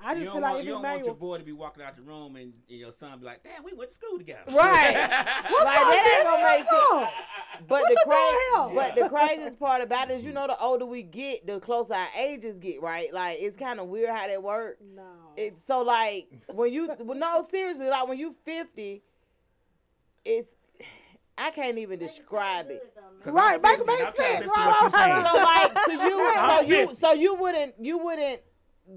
I 0.00 0.14
You 0.14 0.24
just 0.24 0.24
don't, 0.24 0.32
feel 0.34 0.40
like 0.42 0.52
want, 0.54 0.64
you 0.64 0.70
don't 0.72 0.82
want 0.82 1.04
your 1.04 1.14
boy 1.14 1.38
to 1.38 1.44
be 1.44 1.52
walking 1.52 1.82
out 1.84 1.96
the 1.96 2.02
room 2.02 2.36
and, 2.36 2.52
and 2.68 2.78
your 2.78 2.92
son 2.92 3.18
be 3.20 3.26
like, 3.26 3.42
"Damn, 3.44 3.62
we 3.62 3.72
went 3.72 3.90
to 3.90 3.94
school 3.94 4.18
together." 4.18 4.42
Right. 4.48 4.92
like 4.94 4.94
that 4.94 6.14
ain't 6.16 6.26
gonna 6.26 6.44
make 6.44 6.68
sense. 6.68 7.68
But 7.68 7.82
the 7.84 7.90
you 7.90 7.96
doing 8.04 8.16
crazy, 8.16 8.74
but 8.74 8.94
the 8.96 9.08
craziest 9.26 9.58
part 9.60 9.82
about 9.82 10.10
it 10.10 10.14
is, 10.18 10.24
you 10.24 10.32
know, 10.32 10.46
the 10.46 10.58
older 10.60 10.84
we 10.86 11.02
get, 11.02 11.46
the 11.46 11.60
closer 11.60 11.94
our 11.94 12.06
ages 12.18 12.58
get, 12.58 12.80
right? 12.82 13.12
Like 13.12 13.38
it's 13.40 13.56
kind 13.56 13.80
of 13.80 13.88
weird 13.88 14.10
how 14.10 14.26
that 14.26 14.42
work. 14.42 14.78
No. 14.94 15.02
It's 15.36 15.64
so 15.64 15.82
like 15.82 16.28
when 16.52 16.72
you, 16.72 16.88
well, 17.00 17.18
no, 17.18 17.46
seriously, 17.50 17.86
like 17.88 18.06
when 18.08 18.18
you 18.18 18.34
fifty, 18.44 19.02
it's 20.24 20.56
I 21.38 21.50
can't 21.50 21.78
even 21.78 21.98
describe 21.98 22.70
it. 22.70 22.94
'Cause 23.24 23.32
Right, 23.32 23.54
I'm 23.54 23.62
make- 23.62 23.76
50 23.78 23.86
make 23.92 24.06
I'm 24.06 24.12
trying 24.12 24.42
sense. 24.42 24.46
listen 24.48 24.62
to 24.62 24.68
what 24.68 24.80
you're 24.82 24.90
saying. 24.90 25.24
So 25.24 25.34
like, 25.36 25.78
so 25.78 25.92
you, 25.92 26.32
so 26.36 26.60
you, 26.60 26.94
so 26.94 27.12
you 27.12 27.34
wouldn't, 27.34 27.74
you 27.80 27.98
wouldn't 27.98 28.40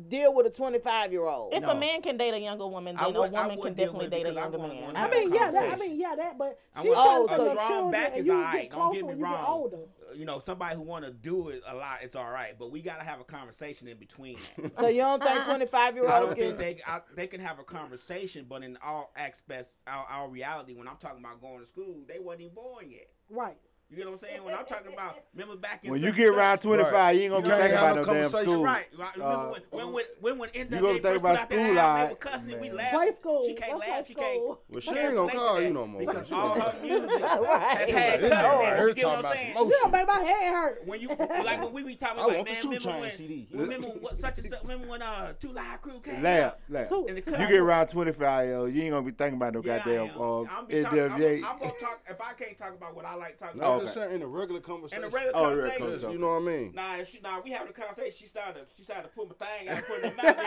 deal 0.08 0.34
with 0.34 0.46
a 0.48 0.50
twenty 0.50 0.80
five 0.80 1.12
year 1.12 1.26
old. 1.26 1.54
If 1.54 1.62
No. 1.62 1.70
a 1.70 1.76
man 1.76 2.02
can 2.02 2.18
date 2.18 2.34
a 2.34 2.40
younger 2.40 2.68
woman, 2.68 2.96
then 2.96 3.06
a 3.06 3.20
would- 3.20 3.34
I 3.34 3.42
woman 3.48 3.62
can 3.62 3.74
definitely 3.74 4.08
date 4.10 4.22
a 4.26 4.30
because 4.30 4.38
I 4.38 4.42
younger 4.42 4.58
man. 4.60 4.96
I 4.96 5.10
mean, 5.10 5.34
yeah, 5.34 5.52
that, 5.52 5.72
I 5.72 5.76
mean, 5.76 6.00
yeah, 6.00 6.16
that, 6.16 6.38
but 6.38 6.60
I 6.76 6.82
she's 6.82 6.92
want 6.96 7.06
trying 7.06 7.18
Oh, 7.22 7.28
to 7.28 7.34
a 7.34 7.38
see 7.38 7.44
your 7.44 7.52
strong 7.54 7.70
children 7.70 7.92
back 7.92 8.12
and 8.12 8.20
is 8.20 8.26
you 8.26 8.34
all 8.34 8.42
get 8.42 8.54
right. 8.54 8.72
Don't 8.72 8.94
get 8.94 9.02
me 9.02 9.08
when 9.10 9.18
you 9.20 9.26
get 9.26 9.32
wrong. 9.32 9.72
Uh, 9.74 10.14
you 10.14 10.26
know, 10.26 10.40
somebody 10.40 10.76
who 10.76 10.82
want 10.84 11.06
to 11.06 11.12
do 11.12 11.50
it 11.50 11.62
a 11.68 11.76
lot, 11.76 12.00
it's 12.02 12.16
all 12.16 12.30
right. 12.32 12.56
But 12.58 12.72
we 12.72 12.82
gotta 12.82 13.04
have 13.04 13.20
a 13.20 13.24
conversation 13.24 13.88
in 13.88 13.98
between 13.98 14.38
that. 14.58 14.74
So 14.76 14.88
you 14.88 15.02
don't 15.02 15.22
think 15.24 15.44
twenty 15.46 15.66
five 15.66 15.96
year 15.96 16.08
I 16.10 16.20
olds 16.20 16.30
don't 16.30 16.38
can? 16.40 16.58
think 16.58 16.78
they 16.78 16.84
I, 16.86 17.00
they 17.16 17.28
can 17.28 17.40
have 17.42 17.60
a 17.60 17.64
conversation, 17.64 18.46
but 18.50 18.64
in 18.64 18.78
all 18.84 19.12
aspects, 19.16 19.78
our, 19.88 20.06
our 20.10 20.30
reality, 20.30 20.74
when 20.76 20.88
I'm 20.88 20.98
talking 20.98 21.20
about 21.20 21.42
going 21.42 21.60
to 21.60 21.66
school, 21.66 22.04
they 22.08 22.20
wasn't 22.20 22.42
even 22.44 22.56
born 22.56 22.90
yet. 22.92 23.08
Right. 23.30 23.58
You 23.90 23.98
get 23.98 24.06
what 24.08 24.14
I'm 24.14 24.20
saying? 24.20 24.44
When 24.44 24.54
I'm 24.56 24.66
talking 24.66 24.92
about, 24.92 25.20
remember 25.36 25.56
back 25.58 25.84
in 25.86 25.92
When 25.92 26.02
you 26.02 26.12
get 26.12 26.30
and 26.30 26.38
around 26.38 26.58
such- 26.58 26.64
25, 26.64 27.16
you 27.16 27.22
ain't 27.22 27.32
gonna 27.32 27.46
You 27.48 27.52
be 27.54 27.58
can't 27.58 27.62
thinking 27.62 27.78
about 27.78 27.96
no 27.96 28.02
no 28.02 28.06
damn 28.06 28.14
conversation. 28.32 28.48
school. 28.54 28.64
Right, 28.64 28.88
right. 28.98 29.08
Uh, 29.18 29.22
Remember 29.22 29.52
when, 29.52 29.62
when, 29.70 29.94
when, 29.94 30.06
when, 30.22 30.38
when 30.40 30.50
in 30.50 30.60
you 30.62 30.66
the 30.66 30.76
gonna 30.82 30.88
they 30.88 30.94
think 30.94 31.04
first 31.04 31.20
about 31.20 31.38
out 31.38 31.50
that 31.50 31.66
school 31.68 31.80
album, 31.80 32.04
they 32.08 32.10
were 32.10 32.16
cussing 32.18 32.50
it. 32.50 32.60
We 32.62 32.68
man. 32.70 32.78
laughed. 32.78 32.94
Play 32.96 33.12
school. 33.22 33.44
She 33.46 33.54
can't 33.54 33.72
That's 33.80 33.88
laugh. 33.90 33.98
like 33.98 34.08
She 34.08 34.14
can't. 34.16 34.44
Well, 34.44 34.58
she 34.82 34.88
can't 34.90 34.98
ain't 35.00 35.16
gonna 35.16 35.32
call 35.32 35.62
you 35.62 35.74
no 35.74 35.86
more. 35.88 36.00
because 36.02 36.32
all 36.32 36.60
her 36.60 36.76
music 36.82 37.10
Right. 37.22 37.78
has 37.78 37.90
had 37.92 38.20
cussing. 38.22 38.34
all 38.34 38.62
in 38.62 38.66
it. 38.66 38.70
right. 38.72 38.76
You 38.80 38.82
Her 38.88 38.94
get 38.96 39.06
what 39.06 39.26
I'm 39.26 39.34
saying? 39.34 39.56
Yeah, 39.84 39.90
make 39.92 40.08
my 40.08 40.20
head 40.20 40.54
hurt. 40.54 40.82
When 40.88 41.00
you 41.02 41.08
like 41.46 41.64
when 41.64 41.74
we 41.74 41.84
be 41.84 41.96
talking 41.96 42.24
about 42.24 42.46
man, 42.46 42.56
remember 42.64 42.90
when 42.90 43.48
remember 43.54 43.88
when 43.88 44.02
what 44.02 44.16
such 44.18 44.40
and 44.40 44.48
such 44.48 44.62
remember 44.64 44.88
when 44.88 45.02
uh 45.04 45.34
two 45.40 45.52
live 45.54 45.82
crew 45.84 46.00
came 46.00 46.24
Laugh, 46.24 46.54
out 46.54 46.60
laugh. 46.70 46.90
Two. 46.90 47.06
and 47.08 47.18
the 47.20 47.32
You 47.32 47.48
get 47.48 47.60
around 47.60 47.88
25 47.88 48.46
year 48.48 48.56
old, 48.58 48.74
you 48.74 48.82
ain't 48.82 48.92
gonna 48.92 49.06
be 49.06 49.12
thinking 49.12 49.36
about 49.36 49.54
no 49.54 49.62
goddamn 49.62 50.10
uh, 50.20 50.42
I'm, 50.42 50.66
be 50.66 50.82
talking, 50.82 51.00
I'm, 51.02 51.12
NWA. 51.22 51.36
I'm 51.46 51.60
gonna 51.60 51.72
talk 51.80 52.02
if 52.10 52.20
I 52.20 52.34
can't 52.34 52.58
talk 52.58 52.74
about 52.74 52.96
what 52.96 53.06
I 53.06 53.14
like 53.14 53.38
talking 53.38 53.60
about. 53.62 53.75
I'm 53.76 53.82
just 53.82 53.94
saying 53.94 54.16
in 54.16 54.22
a 54.22 54.28
regular 54.28 54.62
conversation. 54.62 55.04
In 55.04 55.10
conversation. 55.12 55.12
a 55.12 55.12
regular 55.12 55.36
Oh, 55.36 55.44
regular 55.56 55.70
conversation, 55.70 55.86
conversation. 55.86 56.12
You 56.12 56.18
know 56.20 56.34
what 56.34 56.42
I 56.42 56.46
mean? 56.58 56.72
Nah, 56.76 57.04
she, 57.04 57.20
nah, 57.22 57.40
we 57.44 57.52
having 57.52 57.70
a 57.70 57.74
conversation. 57.74 58.14
She 58.18 58.26
started, 58.28 58.64
she 58.76 58.84
started 58.84 59.04
to 59.04 59.10
put 59.10 59.28
my 59.30 59.36
thing 59.46 59.70
out, 59.70 59.86
put 59.86 60.00
it 60.00 60.06
in 60.06 60.10
the 60.16 60.24
mouth. 60.24 60.36
then 60.36 60.38
we 60.38 60.42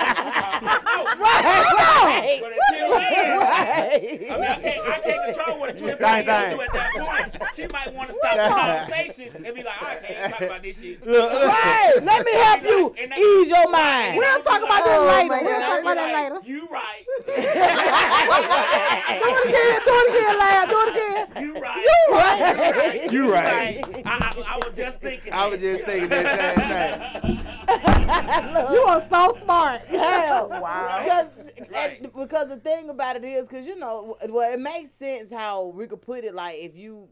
oh, 0.86 1.04
Right, 1.18 2.38
But 2.42 2.52
until 2.52 2.90
then, 2.98 3.38
right. 3.38 4.26
I 4.30 4.32
mean, 4.38 4.48
I 4.48 4.50
can't, 4.60 4.82
I 4.88 4.90
can't 5.00 5.22
control 5.34 5.58
what 5.60 5.70
a 5.70 5.72
25 5.78 5.98
Dang, 5.98 6.26
year 6.26 6.26
old 6.26 6.26
dang. 6.26 6.56
do 6.56 6.60
at 6.62 6.72
that 6.72 6.90
point. 6.94 7.30
She 7.54 7.66
might 7.72 7.92
want 7.94 8.08
to 8.10 8.14
stop 8.14 8.34
the 8.36 8.48
conversation 8.54 9.30
and 9.44 9.54
be 9.54 9.62
like, 9.62 9.82
I 9.82 9.84
can't 9.96 10.30
talk 10.32 10.40
about 10.42 10.62
this 10.62 10.78
shit. 10.80 11.04
Look, 11.06 11.32
look. 11.32 11.42
Right. 11.48 11.94
Let 12.02 12.24
me 12.24 12.32
help 12.34 12.62
you 12.62 12.94
And 13.00 13.12
ease 13.18 13.48
your 13.50 13.68
mind. 13.70 14.18
We'll 14.18 14.42
talk 14.42 14.62
about 14.62 14.82
Oh, 14.84 15.04
that 15.06 15.26
my 15.26 15.34
later. 15.34 15.44
We'll 15.44 15.60
God. 15.60 15.66
talk 15.66 15.80
about 15.82 15.96
Be 15.96 15.98
that 15.98 16.12
later. 16.32 16.40
You 16.44 16.68
right. 16.70 17.04
Do 19.18 19.24
it 19.28 19.48
again. 19.48 19.80
Do 19.84 19.92
it 19.92 20.08
again, 20.14 20.34
lad. 20.38 20.68
Do 20.68 20.76
it 20.78 20.88
again. 20.94 21.24
You 21.42 21.50
right. 21.60 21.84
Right. 22.10 23.10
You 23.24 23.32
right. 23.32 23.84
I, 24.06 24.10
I, 24.10 24.54
I 24.54 24.56
was 24.58 24.76
just 24.76 25.00
thinking. 25.00 25.32
I 25.32 25.46
was 25.48 25.60
that. 25.60 25.66
just 25.76 25.84
thinking 25.84 26.08
that 26.10 27.22
same 27.22 27.36
thing. 27.36 27.44
You 28.72 28.80
are 28.82 29.06
so 29.10 29.38
smart. 29.44 29.82
Hell, 29.82 30.48
wow. 30.50 31.00
Because, 31.02 31.68
Right. 31.72 32.00
and- 32.02 32.12
because 32.12 32.48
the 32.48 32.56
thing 32.56 32.88
about 32.90 33.16
it 33.16 33.24
is, 33.24 33.42
because 33.48 33.66
you 33.66 33.76
know, 33.76 34.16
well, 34.28 34.52
it 34.52 34.60
makes 34.60 34.90
sense 34.90 35.30
how 35.32 35.66
we 35.66 35.86
could 35.86 36.00
put 36.00 36.24
it. 36.24 36.34
Like 36.34 36.56
if 36.58 36.76
you, 36.76 37.08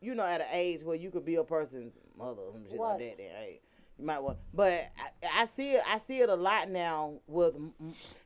you 0.00 0.14
know, 0.14 0.24
at 0.24 0.40
an 0.40 0.46
age 0.52 0.82
where 0.82 0.96
you 0.96 1.10
could 1.10 1.24
be 1.24 1.36
a 1.36 1.44
person's 1.44 1.92
mother, 2.18 2.42
or 2.42 2.52
some 2.52 2.64
shit 2.68 2.78
like 2.78 2.98
that. 2.98 3.16
Then 3.18 3.26
hey, 3.30 3.60
you 3.98 4.04
might 4.04 4.22
want. 4.22 4.38
But 4.52 4.72
I, 5.22 5.42
I 5.42 5.44
see 5.46 5.72
it. 5.72 5.82
I 5.88 5.98
see 5.98 6.20
it 6.20 6.28
a 6.28 6.34
lot 6.34 6.68
now 6.70 7.14
with, 7.26 7.54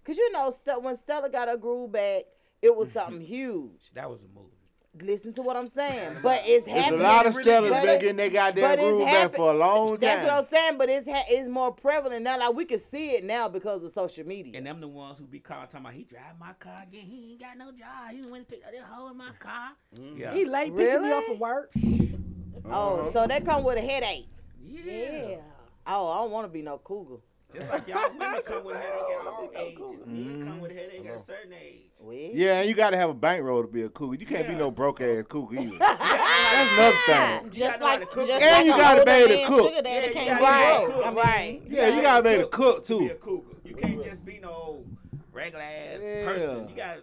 because 0.02 0.18
you 0.18 0.32
know, 0.32 0.52
when 0.80 0.94
Stella 0.96 1.30
got 1.30 1.48
her 1.48 1.56
groove 1.56 1.92
back, 1.92 2.22
it 2.62 2.74
was 2.74 2.90
something 2.92 3.20
huge. 3.20 3.90
That 3.94 4.10
was 4.10 4.20
a 4.22 4.28
move. 4.34 4.50
Listen 5.02 5.32
to 5.34 5.42
what 5.42 5.56
I'm 5.56 5.66
saying. 5.66 6.18
But 6.22 6.42
it's 6.44 6.66
There's 6.66 6.76
a 6.78 6.80
happening. 6.80 7.02
lot 7.02 7.26
of 7.26 7.32
but 7.34 7.44
Stellas 7.44 7.70
been 7.70 7.88
it- 7.88 8.00
getting 8.00 8.16
their 8.16 8.30
goddamn 8.30 8.64
but 8.64 8.78
it's 8.78 8.88
groove 8.88 9.04
back 9.04 9.12
happen- 9.14 9.36
for 9.36 9.50
a 9.52 9.56
long 9.56 9.88
time. 9.90 10.00
That's 10.00 10.24
what 10.24 10.32
I'm 10.32 10.44
saying. 10.44 10.78
But 10.78 10.88
it's 10.90 11.08
ha- 11.08 11.24
it's 11.28 11.48
more 11.48 11.72
prevalent 11.72 12.22
now. 12.22 12.38
Like 12.38 12.54
we 12.54 12.64
can 12.64 12.78
see 12.78 13.10
it 13.12 13.24
now 13.24 13.48
because 13.48 13.82
of 13.82 13.92
social 13.92 14.26
media. 14.26 14.52
And 14.56 14.66
them 14.66 14.80
the 14.80 14.88
ones 14.88 15.18
who 15.18 15.24
be 15.26 15.38
calling 15.40 15.66
talking 15.66 15.80
about 15.80 15.94
he 15.94 16.04
drive 16.04 16.38
my 16.38 16.52
car 16.58 16.84
again. 16.86 17.02
He 17.06 17.32
ain't 17.32 17.40
got 17.40 17.56
no 17.58 17.70
job. 17.72 18.10
He 18.12 18.22
went 18.22 18.34
and 18.36 18.48
picked 18.48 18.66
up 18.66 18.72
that 18.72 18.82
hole 18.82 19.10
in 19.10 19.16
my 19.16 19.24
mm. 19.24 19.38
car. 19.38 19.70
Mm. 19.98 20.18
Yeah. 20.18 20.34
He 20.34 20.44
late 20.44 20.76
picking 20.76 21.02
me 21.02 21.10
up 21.12 21.22
Really? 21.22 21.26
from 21.26 21.38
work. 21.38 21.70
Uh-huh. 21.76 22.68
Oh, 22.72 23.10
so 23.12 23.26
that 23.26 23.44
come 23.44 23.62
with 23.64 23.78
a 23.78 23.80
headache. 23.80 24.28
yeah. 24.66 25.36
Oh, 25.86 26.08
I 26.12 26.16
don't 26.18 26.30
want 26.30 26.46
to 26.46 26.52
be 26.52 26.62
no 26.62 26.78
cougar. 26.78 27.16
Just 27.52 27.70
like 27.70 27.88
y'all 27.88 28.10
women 28.18 28.40
come 28.44 28.64
with 28.64 28.76
a 28.76 28.78
headache 28.78 29.02
at 29.20 29.26
all 29.26 29.50
ages. 29.56 29.78
Men 29.78 29.86
come 29.86 30.16
mm-hmm. 30.16 30.60
with 30.60 30.70
a 30.70 30.74
headache 30.74 31.06
at 31.06 31.16
a 31.16 31.18
certain 31.18 31.52
age. 31.52 31.90
Yeah, 32.32 32.60
and 32.60 32.68
you 32.68 32.74
gotta 32.74 32.96
have 32.96 33.10
a 33.10 33.14
bankroll 33.14 33.62
to 33.62 33.68
be 33.68 33.82
a 33.82 33.88
cougar. 33.88 34.18
You 34.20 34.26
can't 34.26 34.48
be 34.48 34.54
no 34.54 34.70
broke 34.70 35.00
ass 35.00 35.24
cougar 35.28 35.60
either. 35.60 35.78
That's 35.78 36.72
another 36.72 37.40
thing. 37.42 37.50
Just 37.50 37.60
gotta 37.60 37.80
know 37.80 37.86
how 37.86 37.92
like, 37.92 38.00
to 38.00 38.06
cook. 38.06 38.26
just 38.26 38.42
And 38.42 38.52
like 38.52 38.66
you 38.66 38.72
gotta 38.72 39.04
be 39.04 39.10
able 39.10 39.28
to 39.28 39.46
cook. 39.46 39.70
Sugar 39.70 39.82
daddy 39.82 40.00
Yeah, 40.00 40.06
you 40.06 40.12
can't 40.12 40.28
gotta 40.28 40.40
be 40.40 40.44
right, 40.44 40.86
broke. 40.86 41.24
Right. 41.24 41.62
Yeah, 41.68 41.96
you 41.96 42.02
gotta 42.02 42.22
be 42.22 42.28
able 42.30 42.42
to 42.44 42.48
cook 42.48 42.86
to 42.86 42.98
be 42.98 43.06
too. 43.06 43.12
a 43.12 43.16
cougar. 43.16 43.56
You 43.64 43.74
can't 43.74 44.04
just 44.04 44.24
be 44.24 44.38
no 44.38 44.84
regular 45.32 45.64
ass 45.64 46.00
Yeah. 46.02 46.24
person. 46.24 46.68
You 46.68 46.76
gotta 46.76 47.00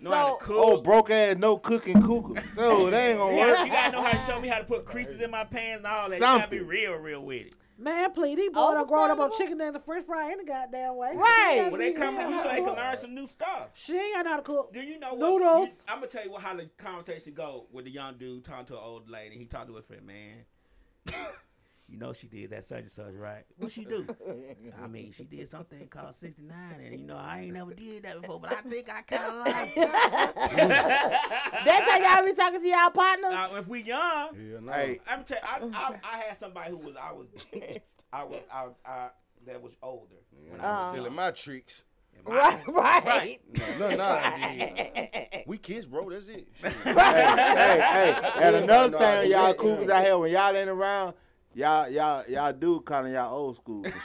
know 0.00 0.10
how 0.10 0.24
to 0.24 0.30
So- 0.30 0.36
cook. 0.46 0.56
Oh, 0.56 0.80
broke 0.80 1.10
ass, 1.10 1.36
no 1.36 1.56
cooking 1.58 2.02
cougar. 2.02 2.42
No, 2.56 2.90
that 2.90 2.96
ain't 2.96 3.18
gonna 3.18 3.36
work. 3.36 3.58
you 3.66 3.72
gotta 3.72 3.92
know 3.92 4.02
how 4.02 4.12
to 4.12 4.32
show 4.32 4.40
me 4.40 4.48
how 4.48 4.58
to 4.58 4.64
put 4.64 4.84
creases 4.84 5.20
in 5.20 5.30
my 5.30 5.44
pants 5.44 5.78
and 5.78 5.86
all 5.86 6.08
that. 6.08 6.14
You 6.16 6.20
gotta 6.20 6.50
be 6.50 6.60
real, 6.60 6.94
real 6.94 7.22
with 7.22 7.46
it. 7.46 7.54
Man, 7.80 8.12
please, 8.12 8.36
these 8.36 8.50
boys 8.50 8.74
are 8.76 8.84
growing 8.84 9.10
up 9.10 9.18
on 9.18 9.30
chicken 9.38 9.58
and 9.58 9.74
the 9.74 9.80
French 9.80 10.04
fry 10.04 10.26
in 10.26 10.32
any 10.32 10.44
goddamn 10.44 10.96
way. 10.96 11.12
Right. 11.14 11.68
When 11.70 11.80
they 11.80 11.92
come 11.92 12.14
to 12.14 12.28
you, 12.28 12.42
so 12.42 12.48
they 12.48 12.56
can 12.56 12.74
learn 12.74 12.96
some 12.98 13.14
new 13.14 13.26
stuff. 13.26 13.70
She 13.72 13.96
ain't 13.96 14.14
got 14.14 14.24
know 14.24 14.30
how 14.32 14.36
to 14.36 14.42
cook. 14.42 14.72
Do 14.74 14.80
you 14.80 14.98
know 14.98 15.14
what? 15.14 15.30
Noodles. 15.30 15.68
You, 15.68 15.74
I'm 15.88 15.96
gonna 15.96 16.08
tell 16.08 16.24
you 16.24 16.30
what 16.30 16.42
how 16.42 16.54
the 16.54 16.68
conversation 16.76 17.32
go 17.32 17.66
with 17.72 17.86
the 17.86 17.90
young 17.90 18.18
dude 18.18 18.44
talking 18.44 18.66
to 18.66 18.74
an 18.74 18.80
old 18.84 19.08
lady. 19.08 19.38
He 19.38 19.46
talked 19.46 19.68
to 19.68 19.76
her 19.76 19.82
friend, 19.82 20.06
man. 20.06 20.44
you 21.90 21.98
know 21.98 22.12
she 22.12 22.28
did 22.28 22.50
that 22.50 22.64
such 22.64 22.80
and 22.80 22.90
such, 22.90 23.14
right? 23.14 23.44
What 23.58 23.72
she 23.72 23.84
do? 23.84 24.06
I 24.82 24.86
mean, 24.86 25.12
she 25.12 25.24
did 25.24 25.48
something 25.48 25.86
called 25.88 26.14
69, 26.14 26.56
and 26.84 27.00
you 27.00 27.06
know 27.06 27.16
I 27.16 27.40
ain't 27.40 27.54
never 27.54 27.74
did 27.74 28.04
that 28.04 28.20
before, 28.20 28.38
but 28.40 28.52
I 28.52 28.60
think 28.62 28.88
I 28.88 29.02
kind 29.02 29.24
of 29.24 29.46
like. 29.46 29.72
it. 29.76 29.90
That's 31.64 31.90
how 31.90 31.98
y'all 31.98 32.24
be 32.26 32.34
talking 32.34 32.60
to 32.62 32.68
y'all 32.68 32.90
partners. 32.90 33.30
Now, 33.32 33.56
if 33.56 33.66
we 33.66 33.80
young, 33.82 34.28
Yeah, 34.34 34.60
no. 34.60 34.72
Hey, 34.72 35.00
I'm 35.08 35.24
tell 35.24 35.38
I, 35.42 35.60
I 35.74 35.98
I 36.14 36.16
had 36.18 36.36
somebody 36.36 36.70
who 36.70 36.78
was 36.78 36.94
I 36.96 37.12
was 37.12 37.26
I 38.12 38.24
was 38.24 38.40
I, 38.52 38.66
I 38.84 39.08
that 39.46 39.60
was 39.62 39.76
older. 39.82 40.14
When 40.48 40.60
I 40.60 40.64
Uh-huh. 40.64 40.82
was 40.92 40.94
Stealing 40.96 41.14
my 41.16 41.30
tricks. 41.32 41.82
Right, 42.26 42.62
right. 42.68 43.40
No, 43.78 43.88
no, 43.88 43.96
no, 43.96 44.04
I 44.04 44.54
did. 44.58 45.42
We 45.46 45.56
kids, 45.58 45.86
bro. 45.86 46.08
That's 46.10 46.26
it. 46.28 46.46
Shit. 46.60 46.72
hey, 46.84 46.92
hey, 46.92 48.14
and 48.36 48.56
another 48.56 48.90
no, 48.90 48.98
thing, 48.98 49.30
y'all 49.30 49.54
cougars 49.54 49.88
yeah. 49.88 49.96
out 49.98 50.04
here 50.04 50.18
when 50.18 50.30
y'all 50.30 50.54
ain't 50.54 50.68
around, 50.68 51.14
y'all 51.54 51.88
y'all 51.88 52.24
y'all 52.28 52.52
do 52.52 52.80
calling 52.80 53.12
y'all 53.12 53.34
old 53.34 53.56
school. 53.56 53.84
and. 53.84 53.94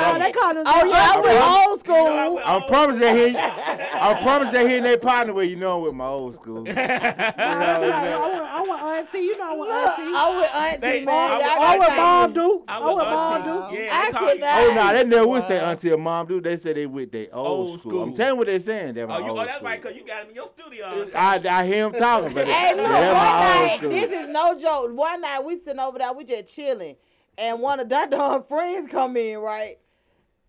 No, 0.00 0.18
they 0.18 0.32
call 0.32 0.56
us. 0.56 0.64
Oh 0.66 0.84
yeah, 0.86 1.12
I 1.14 1.20
went 1.20 1.68
old 1.68 1.80
school. 1.80 2.38
I 2.44 2.64
promise 2.66 2.98
that 3.00 3.14
he, 3.16 3.36
I 3.36 4.18
promise 4.22 4.50
that 4.50 4.68
he 4.68 4.76
and 4.76 4.84
they 4.84 4.96
partner 4.96 5.32
with 5.34 5.50
you 5.50 5.56
know 5.56 5.78
I'm 5.78 5.82
with 5.84 5.94
my 5.94 6.06
old 6.06 6.34
school. 6.34 6.64
You 6.68 6.74
know, 6.74 6.82
I 6.82 8.18
want, 8.18 8.42
I 8.42 8.62
want 8.62 8.82
auntie. 8.82 9.18
You 9.24 9.38
know 9.38 9.44
I 9.52 9.56
want 9.56 9.70
Look, 9.70 9.98
auntie. 9.98 10.12
I'm 10.16 10.36
with 10.36 10.54
Auntie, 10.54 10.80
They- 10.80 11.04
man. 11.04 11.30
I'm 11.32 11.40
Y'all 11.40 11.48
with 11.50 11.60
I 11.60 11.78
want 11.78 11.88
time. 11.90 11.96
mom 11.98 12.32
dukes. 12.32 12.64
I'm 12.68 12.82
I 12.82 12.86
want 12.86 12.96
with 12.98 13.06
mom 13.06 13.32
auntie. 13.34 13.50
dukes. 13.76 13.84
Yeah, 13.84 13.90
I 13.92 14.06
they 14.06 14.12
call 14.12 14.28
could 14.28 14.40
not. 14.40 14.58
Oh 14.60 14.74
no, 14.74 14.92
they 14.92 15.04
never 15.04 15.26
would 15.28 15.44
say 15.44 15.58
until 15.58 15.98
mom 15.98 16.26
do. 16.26 16.40
They 16.40 16.56
say 16.56 16.72
they 16.72 16.86
with 16.86 17.12
they 17.12 17.28
old, 17.28 17.46
Old 17.70 17.80
school. 17.80 18.02
I'm 18.02 18.14
telling 18.14 18.32
you 18.32 18.36
what 18.36 18.46
they 18.46 18.58
saying. 18.58 18.94
They're 18.94 19.06
my 19.06 19.16
Oh, 19.16 19.18
you, 19.26 19.30
oh, 19.32 19.36
that's 19.36 19.56
school. 19.56 19.68
right, 19.68 19.82
cause 19.82 19.94
you 19.94 20.04
got 20.04 20.22
him 20.22 20.28
in 20.30 20.34
your 20.34 20.46
studio. 20.46 21.08
I. 21.14 21.40
I 21.50 21.66
hear 21.66 21.86
him 21.86 21.92
talking, 21.92 22.32
but 22.34 22.46
Hey, 22.48 22.74
look, 22.76 22.86
they're 22.88 23.14
one 23.14 23.26
old 23.26 23.40
night, 23.66 23.76
school. 23.78 23.90
this 23.90 24.12
is 24.12 24.28
no 24.28 24.58
joke. 24.58 24.92
One 24.96 25.20
night 25.20 25.44
we 25.44 25.56
sitting 25.56 25.78
over 25.80 25.98
there, 26.00 26.12
we 26.12 26.24
just 26.24 26.54
chilling, 26.54 26.96
and 27.38 27.60
one 27.60 27.80
of 27.80 27.88
Don 28.10 28.44
friends 28.44 28.88
come 28.88 29.16
in, 29.16 29.38
right? 29.38 29.78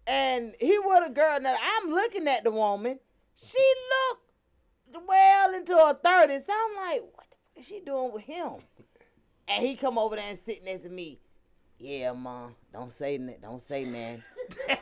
And 0.08 0.54
he 0.60 0.78
with 0.80 1.08
a 1.08 1.12
girl. 1.12 1.40
Now 1.40 1.56
I'm 1.56 1.90
looking 1.90 2.28
at 2.28 2.44
the 2.44 2.52
woman. 2.52 3.00
She 3.36 3.74
looked 4.10 5.08
well 5.08 5.54
into 5.54 5.74
her 5.74 5.94
thirties. 5.94 6.46
So 6.46 6.54
I'm 6.54 6.76
like, 6.76 7.02
what 7.14 7.26
the 7.30 7.36
fuck 7.36 7.60
is 7.60 7.68
she 7.68 7.82
doing 7.82 8.12
with 8.12 8.24
him? 8.24 8.54
And 9.48 9.66
he 9.66 9.76
come 9.76 9.98
over 9.98 10.16
there 10.16 10.26
and 10.28 10.38
sit 10.38 10.64
next 10.64 10.84
to 10.84 10.90
me. 10.90 11.20
Yeah, 11.78 12.12
mom. 12.14 12.56
Don't 12.72 12.92
say 12.92 13.18
that. 13.18 13.42
Don't 13.42 13.62
say 13.62 13.86
man. 13.86 14.24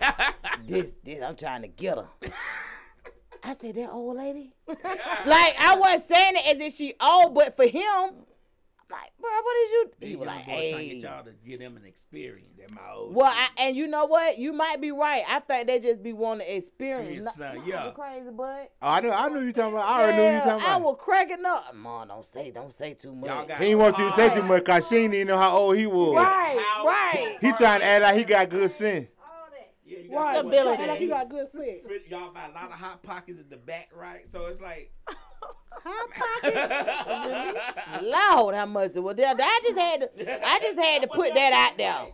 this, 0.65 0.93
this. 1.03 1.21
I'm 1.21 1.35
trying 1.35 1.61
to 1.61 1.67
get 1.67 1.97
her. 1.97 2.07
I 3.43 3.53
said, 3.53 3.75
that 3.75 3.89
old 3.89 4.17
lady? 4.17 4.53
like, 4.67 4.79
I 4.85 5.77
wasn't 5.79 6.03
saying 6.03 6.33
it 6.35 6.55
as 6.55 6.61
if 6.61 6.73
she 6.73 6.93
old, 6.99 7.33
but 7.33 7.55
for 7.55 7.65
him, 7.65 7.83
I'm 7.87 8.13
like, 8.91 9.11
bro, 9.19 9.29
what 9.29 9.53
did 9.55 9.69
you? 9.71 9.91
These 9.99 10.07
He 10.07 10.11
young 10.15 10.19
was 10.19 10.27
boys 10.29 10.35
like, 10.35 10.45
trying 10.45 10.77
to 10.77 10.85
get 10.95 11.03
y'all 11.03 11.23
to 11.23 11.31
give 11.45 11.59
them 11.59 11.77
an 11.77 11.85
experience. 11.85 12.59
my 12.73 12.81
old 12.93 13.13
Well, 13.15 13.31
I, 13.31 13.47
and 13.59 13.75
you 13.75 13.87
know 13.87 14.05
what? 14.05 14.37
You 14.39 14.53
might 14.53 14.81
be 14.81 14.91
right. 14.91 15.21
I 15.29 15.39
think 15.39 15.67
they 15.67 15.79
just 15.79 16.01
be 16.01 16.13
wanting 16.13 16.47
to 16.47 16.55
experience. 16.57 17.15
Yes, 17.15 17.25
Not- 17.25 17.35
son, 17.35 17.61
yeah. 17.65 17.91
crazy, 17.91 18.29
but 18.31 18.71
Oh, 18.81 18.87
I 18.87 19.01
know, 19.01 19.11
I 19.11 19.29
knew 19.29 19.41
you 19.41 19.53
talking 19.53 19.73
about. 19.73 19.87
I 19.87 20.01
already 20.03 20.17
knew 20.17 20.23
you 20.23 20.37
talking 20.39 20.51
about. 20.51 20.61
I 20.61 20.75
about. 20.77 20.81
was 20.81 20.95
cracking 20.99 21.45
up. 21.45 21.75
Mom, 21.75 22.07
don't 22.07 22.25
say, 22.25 22.51
don't 22.51 22.73
say 22.73 22.93
too 22.93 23.13
much. 23.15 23.29
Y'all 23.29 23.45
got 23.45 23.57
He 23.59 23.65
didn't 23.65 23.79
want 23.79 23.97
you 23.97 24.05
to 24.09 24.15
say 24.15 24.33
too 24.33 24.43
much 24.43 24.63
because 24.65 24.87
she 24.87 24.95
didn't 24.95 25.13
even 25.15 25.27
know 25.27 25.37
how 25.37 25.55
old 25.57 25.77
he 25.77 25.85
was. 25.87 26.15
right, 26.15 26.57
How- 26.75 26.85
right. 26.85 27.37
He 27.41 27.51
trying 27.53 27.79
to 27.81 27.85
act 27.85 28.03
like 28.03 28.15
he 28.17 28.23
got 28.23 28.49
good 28.49 28.71
sense. 28.71 29.07
All 29.19 29.25
that. 29.51 29.73
Yeah, 29.85 29.99
you 29.99 30.11
Right. 30.15 30.33
got 30.33 30.39
Stability. 30.45 30.87
Like 30.87 31.01
you 31.01 31.07
got 31.09 31.29
good 31.29 31.51
sense. 31.51 31.83
Y'all 32.09 32.31
got 32.31 32.49
a 32.49 32.53
lot 32.53 32.65
of 32.71 32.71
hot 32.79 33.03
pockets 33.03 33.39
in 33.39 33.49
the 33.49 33.57
back, 33.57 33.89
right? 33.95 34.27
So 34.27 34.47
it's 34.47 34.61
like, 34.61 34.91
Hot 35.71 36.09
pocket. 36.43 38.03
Lord, 38.03 38.55
I 38.55 38.65
must 38.65 38.95
have. 38.95 39.03
Well, 39.03 39.15
I 39.17 39.59
just 39.63 39.77
had 39.77 40.01
to. 40.01 40.47
I 40.47 40.59
just 40.59 40.79
had 40.79 41.01
to 41.03 41.07
put 41.07 41.33
that 41.33 41.53
out 41.71 41.77
there. 41.77 42.07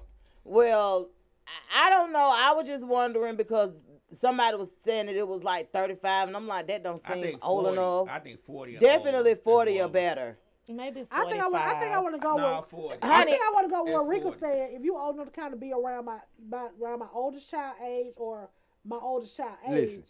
Well, 0.43 1.09
I- 1.47 1.87
I 1.87 1.89
don't 1.89 2.11
know. 2.13 2.31
I 2.33 2.53
was 2.53 2.67
just 2.67 2.85
wondering 2.85 3.35
because 3.35 3.71
somebody 4.13 4.55
was 4.57 4.73
saying 4.83 5.07
that 5.07 5.15
it 5.15 5.27
was 5.27 5.43
like 5.43 5.71
35, 5.71 6.27
and 6.29 6.37
I'm 6.37 6.47
like, 6.47 6.67
that 6.67 6.83
don't 6.83 6.99
seem 6.99 7.21
think 7.21 7.45
old 7.45 7.65
40, 7.65 7.77
enough. 7.77 8.07
I 8.09 8.19
think 8.19 8.39
40. 8.45 8.77
Definitely 8.77 9.31
older. 9.31 9.41
40 9.43 9.81
or 9.81 9.89
better. 9.89 10.37
Maybe 10.67 11.05
45. 11.05 11.07
I 11.11 11.29
think 11.29 11.43
I 11.43 11.47
want. 11.47 11.63
I 11.63 11.79
think 11.79 11.91
I 11.91 11.99
want 11.99 12.15
to 12.15 12.21
go 12.21 12.35
Nah, 12.35 12.61
with. 12.61 12.69
40. 12.69 12.97
I 13.03 13.07
Honey, 13.07 13.31
think 13.31 13.43
I 13.47 13.51
want 13.51 13.67
to 13.67 13.71
go 13.71 13.83
with 13.83 13.91
it's 13.93 13.99
what 13.99 14.07
Rika 14.07 14.23
40. 14.23 14.39
said. 14.39 14.69
If 14.73 14.83
you 14.83 14.97
old 14.97 15.15
enough 15.15 15.27
to 15.27 15.39
kind 15.39 15.53
of 15.53 15.59
be 15.59 15.71
around 15.73 16.05
my, 16.05 16.17
my 16.49 16.67
around 16.81 16.99
my 16.99 17.07
oldest 17.13 17.49
child 17.51 17.75
age 17.85 18.13
or 18.15 18.49
my 18.83 18.97
oldest 19.01 19.35
child 19.37 19.57
age, 19.67 19.89
Listen. 19.89 20.03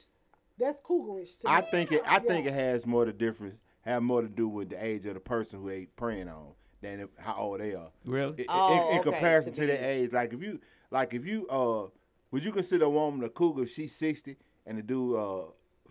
That's 0.60 0.80
cougarish 0.80 1.38
to 1.40 1.48
I 1.50 1.62
me. 1.62 1.68
think 1.72 1.92
it. 1.92 2.02
I 2.06 2.20
think 2.20 2.46
it 2.48 2.54
has 2.54 2.86
more 2.86 3.06
to 3.06 3.14
difference. 3.14 3.56
Have 3.82 4.02
more 4.02 4.22
to 4.22 4.28
do 4.28 4.48
with 4.48 4.70
the 4.70 4.84
age 4.84 5.06
of 5.06 5.14
the 5.14 5.20
person 5.20 5.60
who 5.62 5.70
they 5.70 5.86
preying 5.96 6.28
on 6.28 6.48
than 6.82 7.02
if, 7.02 7.10
how 7.18 7.36
old 7.36 7.60
they 7.60 7.76
are. 7.76 7.90
Really? 8.06 8.42
In, 8.42 8.46
Oh, 8.50 8.74
in, 8.74 8.94
in 8.96 9.00
okay, 9.00 9.12
comparison 9.12 9.54
to 9.54 9.62
to, 9.62 9.68
their 9.68 9.84
age, 9.84 10.12
like 10.12 10.34
if 10.34 10.42
you, 10.42 10.60
like 10.90 11.14
if 11.14 11.26
you, 11.26 11.48
uh, 11.50 11.88
would 12.32 12.44
you 12.44 12.52
consider 12.52 12.86
a 12.86 12.90
woman 12.90 13.24
a 13.24 13.30
cougar 13.30 13.64
if 13.64 13.74
she's 13.74 13.94
sixty 13.96 14.38
and 14.66 14.78
the 14.80 14.82
dude 14.82 15.16
uh 15.16 15.44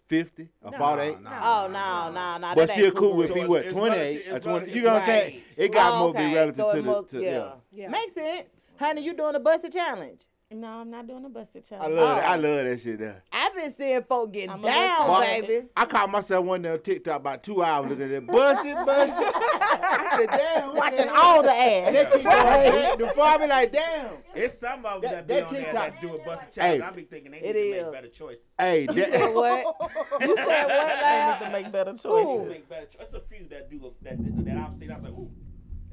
fifty 0.09 0.49
or 0.63 0.73
No, 0.73 0.79
forty 0.79 1.03
eight? 1.03 1.21
no. 1.21 1.31
Oh 1.31 1.69
no, 1.71 2.11
no, 2.13 2.39
no. 2.39 2.55
But 2.55 2.69
that 2.69 2.75
she 2.75 2.85
a 2.87 2.91
cougar 2.91 3.01
cool. 3.01 3.23
if 3.23 3.29
So 3.29 3.35
he 3.35 3.41
it's- 3.41 3.49
what 3.49 3.65
it's 3.65 3.73
twenty 3.73 4.23
or 4.31 4.41
twenty? 4.41 4.73
You 4.73 4.81
to 4.81 4.87
know 4.89 4.93
what 4.95 5.03
I'm 5.03 5.07
saying? 5.09 5.41
It 5.57 5.73
got 5.73 5.93
Oh, 5.93 5.99
more 6.01 6.13
be 6.15 6.35
relative 6.35 6.57
so 6.57 6.75
to 6.75 6.83
the. 6.83 6.89
must- 6.91 7.11
To, 7.11 7.23
yeah. 7.23 7.31
yeah. 7.31 7.53
Yeah. 7.73 7.89
Makes 7.91 8.13
sense. 8.15 8.51
Honey, 8.77 9.03
you 9.03 9.15
doing 9.15 9.37
a 9.37 9.41
busted 9.41 9.73
challenge. 9.73 10.25
No, 10.55 10.69
I'm 10.69 10.89
not 10.91 11.07
doing 11.09 11.25
a 11.25 11.29
busted 11.29 11.67
I 11.73 11.89
love. 11.89 12.17
that. 12.17 12.25
I 12.31 12.35
Oh. 12.37 12.39
love 12.39 12.65
that 12.65 12.81
shit 12.81 12.99
there. 13.01 13.23
I've 13.33 13.55
been 13.57 13.73
seeing 13.75 14.03
folk 14.05 14.33
getting 14.33 14.51
I'm 14.51 14.61
down, 14.61 15.07
tired. 15.09 15.47
baby. 15.49 15.67
I 15.77 15.85
caught 15.85 16.09
myself 16.11 16.47
one 16.47 16.63
day 16.63 16.71
on 16.71 16.81
TikTok 16.81 17.17
about 17.17 17.43
two 17.43 17.61
hours 17.63 17.91
looking 17.91 18.05
at 18.05 18.11
that. 18.11 18.27
Bust 18.29 18.65
it, 18.65 18.75
bust 18.87 19.13
it. 19.21 19.33
I 19.37 20.17
said, 20.17 20.31
damn. 20.31 20.75
Watching 20.77 21.07
the 21.07 21.15
all 21.15 21.43
the 21.43 21.51
ads. 21.51 21.89
And 21.89 21.97
ass. 21.97 22.13
they 22.13 22.19
keep 22.19 22.25
going. 22.27 22.99
Before 22.99 23.25
I 23.25 23.39
be 23.39 23.47
like, 23.49 23.73
damn. 23.73 24.11
It's 24.37 24.55
some 24.57 24.87
of 24.87 25.03
them 25.03 25.11
That- 25.11 25.27
that, 25.27 25.29
be 25.29 25.35
that 25.35 25.45
on 25.47 25.53
there 25.55 25.63
TikTok- 25.65 25.91
that 25.93 26.01
do 26.01 26.15
a 26.15 26.19
busted 26.25 26.53
challenge. 26.53 26.83
Hey. 26.83 26.89
I 26.89 26.91
be 26.93 27.03
thinking 27.03 27.33
they 27.33 27.39
It 27.39 27.43
need 27.43 27.53
to 27.53 27.59
is. 27.79 27.83
make 27.83 27.93
better 27.93 28.09
choices. 28.09 28.45
Hey, 28.57 28.83
You 28.83 29.03
said 29.05 29.35
what? 29.35 29.77
You 30.21 30.37
said 30.37 30.47
what 30.67 30.71
I 30.71 31.01
now? 31.01 31.39
need 31.41 31.45
to 31.47 31.51
make 31.53 31.73
better 31.73 31.93
They 31.93 31.99
choices. 31.99 32.29
need 32.39 32.45
to 32.45 32.51
make 32.51 32.69
better 32.69 32.87
choices. 32.87 33.11
There's 33.11 33.15
a 33.15 33.27
few 33.27 33.49
that 33.49 33.71
do 33.71 33.81
a, 33.87 34.05
that 34.05 34.45
that 34.45 34.57
I've 34.57 34.73
seen. 34.75 34.93
I 34.93 34.95
was 34.97 35.05
like, 35.05 35.13
ooh, 35.15 35.31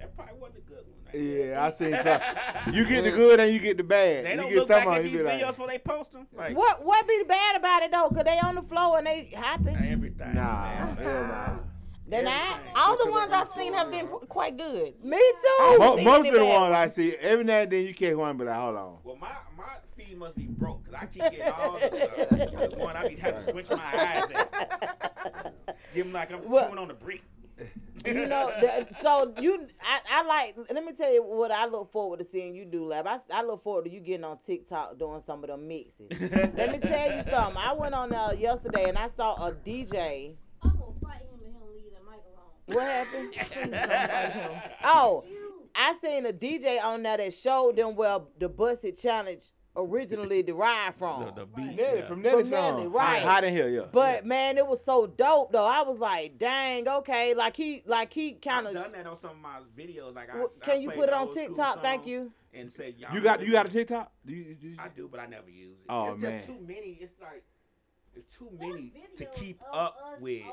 that 0.01 0.15
probably 0.15 0.33
wasn't 0.39 0.57
a 0.59 0.61
good 0.61 0.77
one. 0.77 1.13
right 1.13 1.49
yeah, 1.49 1.65
I 1.65 1.71
seen 1.71 1.93
some. 2.03 2.73
You 2.75 2.85
get 2.85 3.03
the 3.03 3.11
good 3.11 3.39
and 3.39 3.53
you 3.53 3.59
get 3.59 3.77
the 3.77 3.83
bad. 3.83 4.25
They 4.25 4.35
don't 4.35 4.49
get 4.49 4.57
look 4.59 4.67
back 4.67 4.87
at 4.87 5.03
these 5.03 5.21
videos 5.21 5.41
like, 5.41 5.57
when 5.59 5.67
they 5.69 5.77
post 5.79 6.11
them. 6.13 6.27
Like 6.33 6.55
What 6.55 6.83
what 6.85 7.07
be 7.07 7.17
the 7.19 7.25
bad 7.25 7.55
about 7.57 7.83
it 7.83 7.91
though? 7.91 8.09
Cause 8.09 8.23
they 8.23 8.39
on 8.39 8.55
the 8.55 8.61
floor 8.63 8.97
and 8.97 9.07
they 9.07 9.31
hopping. 9.35 9.75
everything. 9.75 10.33
Nah, 10.35 10.63
man. 10.63 10.97
hell 10.97 11.27
nah. 11.27 11.57
Then 12.07 12.27
I 12.27 12.59
All 12.75 12.97
the 13.05 13.09
ones 13.09 13.31
I've 13.31 13.47
seen 13.57 13.73
have 13.73 13.89
been 13.89 14.07
quite 14.07 14.57
good. 14.57 15.01
me 15.03 15.17
too. 15.17 15.77
Mo- 15.79 15.95
most 15.97 16.27
of 16.27 16.33
the 16.33 16.45
ones 16.45 16.75
I 16.75 16.87
see, 16.89 17.15
every 17.15 17.45
now 17.45 17.59
and 17.59 17.71
then 17.71 17.85
you 17.85 17.93
catch 17.93 18.15
one, 18.15 18.31
and 18.31 18.39
be 18.39 18.43
like, 18.43 18.55
hold 18.55 18.75
on. 18.75 18.97
Well, 19.05 19.15
my 19.15 19.29
my 19.57 19.63
feed 19.95 20.17
must 20.17 20.35
be 20.35 20.47
broke 20.47 20.83
because 20.83 21.01
I 21.01 21.05
keep 21.05 21.21
getting 21.31 21.53
all 21.53 21.79
the, 21.79 22.63
uh, 22.63 22.67
the 22.67 22.75
one 22.77 22.97
I 22.97 23.07
be 23.07 23.15
having 23.15 23.41
to 23.41 23.49
squinch 23.49 23.69
my 23.69 23.77
eyes 23.77 24.29
at. 24.31 25.53
Give 25.95 26.05
them 26.05 26.11
like 26.13 26.33
I'm 26.33 26.49
Well- 26.49 26.65
chewing 26.67 26.79
on 26.79 26.89
the 26.89 26.93
brick. 26.95 27.21
You 28.05 28.13
know, 28.27 28.51
the, 28.59 28.87
so 29.01 29.33
you, 29.39 29.67
I, 29.81 29.99
I 30.11 30.23
like. 30.23 30.55
Let 30.71 30.83
me 30.83 30.93
tell 30.93 31.13
you 31.13 31.23
what 31.23 31.51
I 31.51 31.65
look 31.65 31.91
forward 31.91 32.19
to 32.19 32.25
seeing 32.25 32.55
you 32.55 32.65
do, 32.65 32.85
Lab. 32.85 33.07
I, 33.07 33.19
I 33.33 33.43
look 33.43 33.63
forward 33.63 33.85
to 33.85 33.91
you 33.91 33.99
getting 33.99 34.23
on 34.23 34.39
TikTok 34.45 34.97
doing 34.97 35.21
some 35.21 35.43
of 35.43 35.49
them 35.49 35.67
mixes. 35.67 36.09
Let 36.11 36.71
me 36.71 36.79
tell 36.79 37.15
you 37.15 37.23
something. 37.29 37.57
I 37.57 37.73
went 37.77 37.93
on 37.93 38.09
there 38.09 38.33
yesterday 38.33 38.89
and 38.89 38.97
I 38.97 39.09
saw 39.15 39.35
a 39.47 39.51
DJ. 39.51 40.35
I'm 40.63 40.71
gonna 40.71 40.85
fight 41.01 41.21
him 41.21 41.39
and 41.43 41.53
him 41.53 41.61
leave 41.73 41.91
that 41.93 42.03
mic 42.05 42.21
alone. 42.33 42.75
What 42.75 42.87
happened? 42.87 44.61
Oh, 44.83 45.23
I 45.75 45.95
seen 46.01 46.25
a 46.25 46.33
DJ 46.33 46.83
on 46.83 47.03
there 47.03 47.17
that 47.17 47.33
showed 47.33 47.77
them 47.77 47.95
where 47.95 48.19
the 48.39 48.49
Busted 48.49 48.97
Challenge 48.97 49.45
originally 49.75 50.43
derived 50.43 50.97
from. 50.97 51.25
The, 51.25 51.31
the 51.31 51.45
beat. 51.45 51.75
Nelly, 51.77 51.99
yeah. 51.99 52.07
from 52.07 52.21
Nelly 52.21 52.43
From 52.43 52.51
Nelly, 52.51 52.87
right. 52.87 53.21
Hot 53.21 53.43
in 53.43 53.53
here, 53.53 53.69
yeah. 53.69 53.85
But 53.91 54.25
man, 54.25 54.57
it 54.57 54.67
was 54.67 54.83
so 54.83 55.07
dope 55.07 55.51
though. 55.51 55.65
I 55.65 55.81
was 55.83 55.99
like, 55.99 56.37
dang, 56.37 56.87
okay. 56.87 57.33
Like 57.33 57.55
he, 57.55 57.83
like 57.85 58.13
he 58.13 58.33
kind 58.33 58.67
of. 58.67 58.73
done 58.73 58.91
that 58.93 59.07
on 59.07 59.15
some 59.15 59.31
of 59.31 59.39
my 59.39 59.59
videos. 59.77 60.15
Like 60.15 60.33
Well, 60.33 60.51
I 60.61 60.65
can 60.65 60.81
you 60.81 60.91
put 60.91 61.09
it 61.09 61.13
on 61.13 61.33
TikTok? 61.33 61.81
Thank 61.81 62.05
you. 62.05 62.31
And 62.53 62.71
say 62.71 62.95
y'all 62.97 63.13
you 63.13 63.21
got 63.21 63.39
remember 63.39 63.45
you 63.45 63.51
got 63.53 63.65
a? 63.67 63.69
TikTok? 63.69 64.11
Do 64.25 64.33
you, 64.33 64.55
do 64.55 64.67
you- 64.67 64.77
I 64.77 64.89
do, 64.89 65.07
but 65.09 65.21
I 65.21 65.25
never 65.25 65.49
use 65.49 65.77
it. 65.79 65.85
Oh, 65.87 66.11
it's 66.11 66.21
just 66.21 66.47
too 66.47 66.59
many. 66.67 66.97
It's 66.99 67.13
like 67.21 67.43
it's 68.13 68.25
too 68.25 68.49
many 68.59 68.93
to 69.15 69.25
keep 69.25 69.61
up 69.71 69.95
with. 70.19 70.43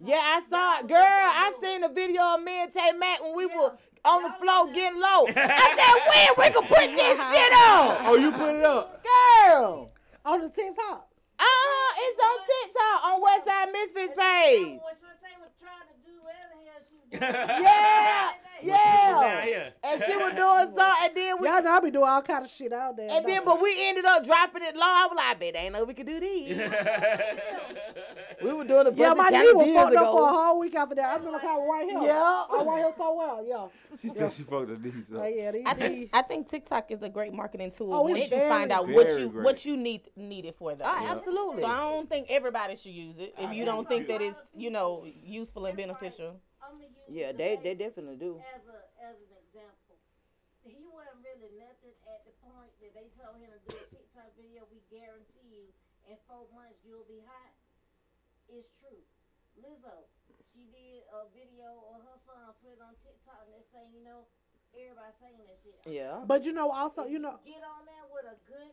Yeah, 0.00 0.16
I 0.16 0.42
saw 0.48 0.78
it, 0.78 0.88
girl. 0.88 0.96
I 0.98 1.52
seen 1.60 1.84
a 1.84 1.88
video 1.90 2.22
of 2.22 2.42
me 2.42 2.62
and 2.62 2.72
Tay 2.72 2.92
Mac 2.92 3.22
when 3.22 3.36
we 3.36 3.46
Yeah. 3.46 3.56
were 3.58 3.72
on 4.04 4.22
the 4.22 4.28
Y'all 4.28 4.38
floor 4.38 4.72
getting 4.72 5.00
low. 5.00 5.26
I 5.36 5.66
said, 5.74 6.36
when 6.36 6.46
we 6.46 6.52
can 6.52 6.66
put 6.68 6.88
this 6.96 7.18
shit 7.30 7.52
on, 7.52 7.96
Oh, 8.06 8.16
you 8.16 8.30
put 8.32 8.54
it 8.56 8.64
up. 8.64 9.02
girl. 9.02 9.90
on 10.24 10.40
the 10.42 10.48
TikTok. 10.48 11.08
Uh 11.36 11.42
huh. 11.42 11.92
It's 11.98 12.20
on 12.22 12.36
TikTok 12.46 12.98
on 13.04 13.14
Westside 13.20 13.72
Misfits 13.72 14.14
page. 14.14 14.78
When 14.78 14.94
Shantae 14.94 15.34
was 15.42 15.50
trying 15.58 15.88
to 15.90 15.96
do 16.06 16.14
whatever 16.22 16.54
the 16.54 16.62
hell 16.70 16.78
she 16.86 16.93
was 16.93 16.93
doing. 16.93 16.93
Yeah, 17.12 18.30
Yeah. 18.62 19.14
down. 19.20 19.72
And 19.82 20.02
she 20.04 20.16
was 20.16 20.32
doing 20.32 20.74
so, 20.76 20.92
and 21.02 21.14
then 21.14 21.36
we 21.40 21.48
Y'all 21.48 21.62
know 21.62 21.70
I 21.70 21.80
be 21.80 21.90
doing 21.90 22.08
all 22.08 22.22
kind 22.22 22.44
of 22.44 22.50
shit 22.50 22.72
out 22.72 22.96
there. 22.96 23.08
And 23.10 23.26
then, 23.26 23.44
but 23.44 23.60
we 23.60 23.76
ended 23.88 24.04
up 24.06 24.24
dropping 24.24 24.62
it 24.62 24.74
low. 24.74 24.82
I 24.82 25.06
was 25.10 25.16
like, 25.16 25.26
I 25.26 25.34
bet 25.34 25.54
they 25.54 25.60
ain't 25.60 25.72
know 25.74 25.84
we 25.84 25.94
could 25.94 26.06
do 26.06 26.18
these. 26.20 26.56
we 28.42 28.52
were 28.52 28.64
doing 28.64 28.86
a 28.86 28.90
pussy 28.90 29.02
yeah, 29.02 29.14
my 29.14 29.24
knee 29.24 29.30
challenge 29.30 29.54
was 29.56 29.66
years 29.66 29.82
fucked 29.82 29.96
up 29.96 30.12
for 30.12 30.28
a 30.28 30.32
whole 30.32 30.58
week 30.60 30.74
after 30.74 30.94
that. 30.94 31.04
I 31.04 31.16
remember 31.16 31.38
how 31.38 31.66
right 31.68 31.84
here. 31.84 32.00
Yeah. 32.00 32.44
I 32.50 32.64
right 32.64 32.78
here 32.78 32.92
so 32.96 33.14
well. 33.14 33.44
Yeah. 33.46 33.66
She 34.00 34.08
said 34.08 34.32
she 34.32 34.42
fucked 34.42 34.70
her 34.70 34.78
knees 34.78 34.94
up. 35.14 35.20
Oh, 35.22 35.26
yeah, 35.26 35.50
these, 35.52 35.64
I 35.66 35.74
think 35.74 36.10
I 36.12 36.22
think 36.22 36.48
TikTok 36.48 36.90
is 36.90 37.02
a 37.02 37.08
great 37.08 37.32
marketing 37.32 37.70
tool 37.70 37.92
Oh, 37.92 38.02
once 38.02 38.20
it's 38.20 38.30
you 38.30 38.38
find 38.38 38.72
out 38.72 38.88
what 38.88 39.08
you 39.18 39.28
great. 39.28 39.44
what 39.44 39.64
you 39.64 39.76
need 39.76 40.02
need 40.16 40.44
it 40.46 40.56
for. 40.56 40.74
Though. 40.74 40.84
Ah, 40.86 41.12
absolutely. 41.12 41.62
So 41.62 41.68
I 41.68 41.76
don't 41.80 42.08
think 42.08 42.26
everybody 42.30 42.76
should 42.76 42.92
use 42.92 43.16
it 43.18 43.34
if 43.38 43.52
you 43.52 43.64
don't 43.64 43.88
think 43.88 44.06
that 44.08 44.22
it's 44.22 44.38
you 44.56 44.70
know 44.70 45.06
useful 45.22 45.66
and 45.66 45.76
beneficial. 45.76 46.40
I'm 47.06 47.12
gonna 47.12 47.20
Yeah, 47.20 47.32
they 47.32 47.56
they 47.60 47.74
definitely 47.74 48.16
do. 48.16 48.40
as 48.54 48.64
a 48.66 48.78
as 49.04 49.16
an 49.20 49.32
example. 49.44 49.96
He 50.64 50.88
wasn't 50.88 51.20
really 51.20 51.52
nothing 51.60 51.92
at 52.08 52.24
the 52.24 52.32
point 52.40 52.72
that 52.80 52.96
they 52.96 53.12
told 53.20 53.36
him 53.36 53.52
to 53.52 53.60
do 53.68 53.76
a 53.76 53.84
TikTok 53.92 54.32
video. 54.40 54.64
We 54.72 54.80
guarantee 54.88 55.44
you, 55.52 55.68
in 56.08 56.16
four 56.24 56.48
months 56.56 56.80
you'll 56.88 57.04
be 57.04 57.20
hot. 57.28 57.52
It's 58.48 58.72
true. 58.80 59.04
Lizzo, 59.60 60.08
she 60.52 60.64
did 60.72 61.04
a 61.12 61.28
video 61.36 61.68
of 61.92 62.00
her 62.08 62.18
son, 62.24 62.56
put 62.64 62.72
it 62.74 62.80
on 62.80 62.96
TikTok, 63.04 63.44
and 63.44 63.52
next 63.52 63.70
thing 63.76 63.92
you 63.92 64.02
know, 64.02 64.24
everybody 64.72 65.12
saying 65.20 65.36
that 65.36 65.60
shit. 65.60 65.76
Yeah. 65.84 66.24
But 66.24 66.48
you 66.48 66.52
know, 66.56 66.72
also, 66.72 67.04
you 67.04 67.20
know, 67.20 67.36
Get 67.44 67.60
on 67.60 67.84
there 67.84 68.04
with 68.08 68.24
a 68.32 68.36
good 68.48 68.72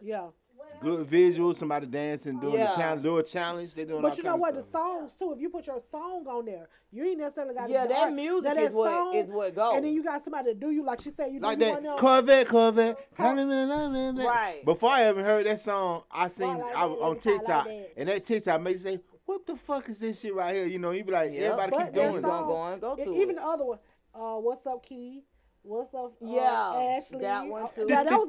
yeah. 0.00 0.34
Good 0.80 1.08
visuals, 1.08 1.58
somebody 1.58 1.86
dancing, 1.86 2.40
doing 2.40 2.54
Yeah. 2.54 2.70
the 2.70 2.74
challenge, 2.76 3.02
do 3.04 3.16
a 3.18 3.22
challenge. 3.22 3.72
They 3.74 3.84
doing 3.84 4.02
all 4.04 4.10
But 4.10 4.18
you 4.18 4.24
know 4.24 4.34
what? 4.34 4.56
of 4.56 4.66
The 4.66 4.72
songs 4.72 5.12
too. 5.16 5.32
If 5.32 5.40
you 5.40 5.48
put 5.48 5.64
your 5.68 5.80
song 5.92 6.26
on 6.26 6.44
there, 6.44 6.68
you 6.90 7.04
ain't 7.04 7.18
necessarily 7.20 7.54
got. 7.54 7.68
To 7.68 7.72
Yeah, 7.72 7.86
that 7.86 7.98
art. 8.02 8.12
music 8.12 8.52
Now, 8.52 8.60
is 8.62 8.68
that 8.70 8.74
what 8.74 8.90
song, 8.90 9.14
is 9.14 9.30
what 9.30 9.54
goes. 9.54 9.74
And 9.76 9.84
then 9.84 9.92
you 9.94 10.02
got 10.02 10.24
somebody 10.24 10.54
to 10.54 10.58
do 10.58 10.70
you 10.72 10.82
like 10.82 11.00
she 11.00 11.12
said. 11.12 11.32
You 11.32 11.38
Like 11.38 11.60
do 11.60 11.66
that 11.66 11.70
one 11.74 11.78
of 11.78 11.84
them- 11.84 11.98
Corvette, 11.98 12.48
Corvette. 12.48 12.98
Right. 13.16 14.24
Right. 14.26 14.62
Before 14.64 14.90
I 14.90 15.02
ever 15.04 15.22
heard 15.22 15.46
that 15.46 15.60
song, 15.60 16.02
I 16.10 16.26
seen 16.28 16.48
Right, 16.48 16.60
like 16.60 16.74
I 16.74 16.84
was 16.86 16.98
on 17.00 17.18
TikTok, 17.20 17.66
like 17.66 17.92
and 17.96 18.08
that 18.08 18.24
TikTok 18.24 18.60
made 18.60 18.72
you 18.72 18.78
say, 18.78 19.00
"What 19.24 19.46
the 19.46 19.54
fuck 19.56 19.88
is 19.88 20.00
this 20.00 20.18
shit 20.20 20.34
right 20.34 20.52
here?" 20.54 20.66
You 20.66 20.80
know, 20.80 20.90
you 20.90 21.04
be 21.04 21.12
like, 21.12 21.32
Yeah, 21.32 21.56
everybody 21.56 21.84
keep 21.84 21.94
doing 21.94 22.22
gonna 22.22 22.28
song- 22.28 22.46
go 22.48 22.56
on, 22.56 22.78
go 22.80 22.94
and 22.94 23.04
to 23.04 23.14
even 23.14 23.30
it. 23.30 23.34
the 23.36 23.46
other 23.46 23.64
one. 23.64 23.78
Uh, 24.14 24.36
what's 24.40 24.66
up, 24.66 24.82
Key? 24.84 25.22
What's 25.62 25.94
up, 25.94 26.12
uh, 26.20 26.26
Yeah, 26.26 26.96
Ashley? 26.98 27.20
that 27.20 27.46
one 27.46 27.62
Uh, 27.64 27.68
too. 27.68 27.86
Yeah, 27.88 28.02
that 28.02 28.10
was. 28.10 28.28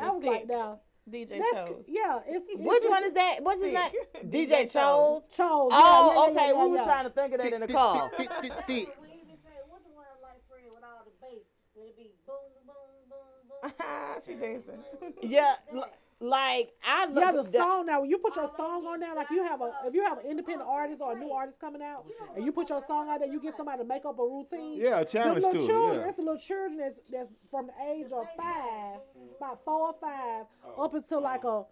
I 0.00 0.10
like, 0.22 0.48
now. 0.48 0.80
DJ 1.10 1.38
That's, 1.38 1.50
Chose. 1.52 1.84
yeah, 1.88 2.20
it's, 2.26 2.46
it's 2.48 2.62
Which 2.62 2.84
one 2.88 3.04
is 3.04 3.12
that? 3.14 3.38
What's 3.42 3.60
his 3.62 3.72
name? 3.72 3.90
DJ 4.30 4.30
DJ 4.30 4.72
Chose. 4.72 5.22
Chose. 5.32 5.72
Oh, 5.74 5.74
yeah, 5.74 6.06
yeah, 6.06 6.14
yeah, 6.14 6.30
okay. 6.30 6.52
yeah, 6.54 6.64
We 6.64 6.70
was 6.70 6.78
yeah. 6.78 6.84
trying 6.84 7.04
to 7.04 7.10
think 7.10 7.32
of 7.34 7.38
that 7.40 7.52
in 7.52 7.60
the 7.62 7.66
car. 7.68 8.10
We 8.16 8.22
even 8.22 8.38
say, 9.42 9.58
what 9.66 9.82
the 9.82 9.90
one 9.90 10.06
like 10.22 10.38
Fred 10.48 10.70
with 10.72 10.84
all 10.84 11.02
the 11.04 11.10
bass? 11.20 11.42
Would 11.74 11.86
it 11.88 11.96
be 11.96 12.10
boom, 12.26 12.36
boom, 12.66 13.10
boom, 13.10 13.48
boom? 13.48 13.72
she 14.24 14.34
dancing. 14.34 14.84
Yeah, 15.22 15.54
l- 15.72 15.90
like 16.20 16.70
I 16.86 17.06
look. 17.06 17.24
Yeah, 17.24 17.32
the 17.32 17.42
that- 17.44 17.62
song 17.62 17.86
now. 17.86 18.00
When 18.02 18.10
you 18.10 18.18
put 18.18 18.36
your 18.36 18.50
song 18.56 18.86
on 18.86 19.00
there, 19.00 19.14
like 19.14 19.30
you 19.30 19.42
have 19.42 19.60
a, 19.62 19.72
if 19.86 19.94
you 19.94 20.02
have 20.04 20.18
an 20.18 20.26
independent 20.26 20.68
artist 20.68 21.00
or 21.00 21.12
a 21.16 21.18
new 21.18 21.30
artist 21.30 21.58
coming 21.60 21.80
out, 21.82 22.04
and 22.36 22.44
you 22.44 22.52
put 22.52 22.68
your 22.68 22.82
song 22.86 23.08
out 23.08 23.20
there, 23.20 23.28
you 23.28 23.40
get 23.40 23.56
somebody 23.56 23.78
to 23.78 23.84
make 23.88 24.04
up 24.04 24.18
a 24.18 24.22
routine. 24.22 24.78
Yeah, 24.80 25.00
a 25.00 25.04
challenge 25.04 25.44
little 25.44 25.52
to 25.52 25.64
it. 25.64 25.66
children, 25.66 25.94
Yeah. 26.00 26.04
that's 26.04 26.16
the 26.16 26.22
little 26.22 26.40
children 26.40 26.76
that's 26.78 27.00
that's 27.10 27.30
from 27.50 27.68
the 27.68 27.90
age 27.90 28.06
of 28.12 28.26
five, 28.36 29.00
about 29.38 29.64
four 29.64 29.88
or 29.88 29.94
five, 30.00 30.44
up 30.78 30.94
until 30.94 31.22
like 31.22 31.44
a 31.44 31.64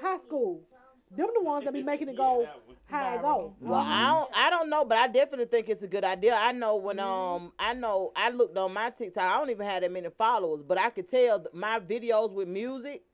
high 0.00 0.18
school. 0.26 0.60
Them 1.16 1.28
the 1.32 1.42
ones 1.42 1.64
that 1.64 1.72
be 1.72 1.82
making 1.82 2.08
it 2.08 2.16
go 2.16 2.48
high 2.90 3.18
go. 3.18 3.54
Well, 3.60 3.78
I 3.78 4.06
don't, 4.08 4.30
I 4.36 4.50
don't 4.50 4.68
know, 4.68 4.84
but 4.84 4.98
I 4.98 5.06
definitely 5.06 5.44
think 5.44 5.68
it's 5.68 5.82
a 5.84 5.86
good 5.86 6.02
idea. 6.02 6.34
I 6.36 6.50
know 6.50 6.74
when 6.74 6.98
um 6.98 7.52
I 7.60 7.72
know 7.74 8.10
I 8.16 8.30
looked 8.30 8.56
on 8.58 8.72
my 8.72 8.90
TikTok. 8.90 9.22
I 9.22 9.38
don't 9.38 9.50
even 9.50 9.64
have 9.64 9.82
that 9.82 9.92
many 9.92 10.08
followers, 10.18 10.62
but 10.64 10.80
I 10.80 10.90
could 10.90 11.06
tell 11.06 11.44
my 11.52 11.78
videos 11.78 12.32
with 12.32 12.48
music 12.48 13.04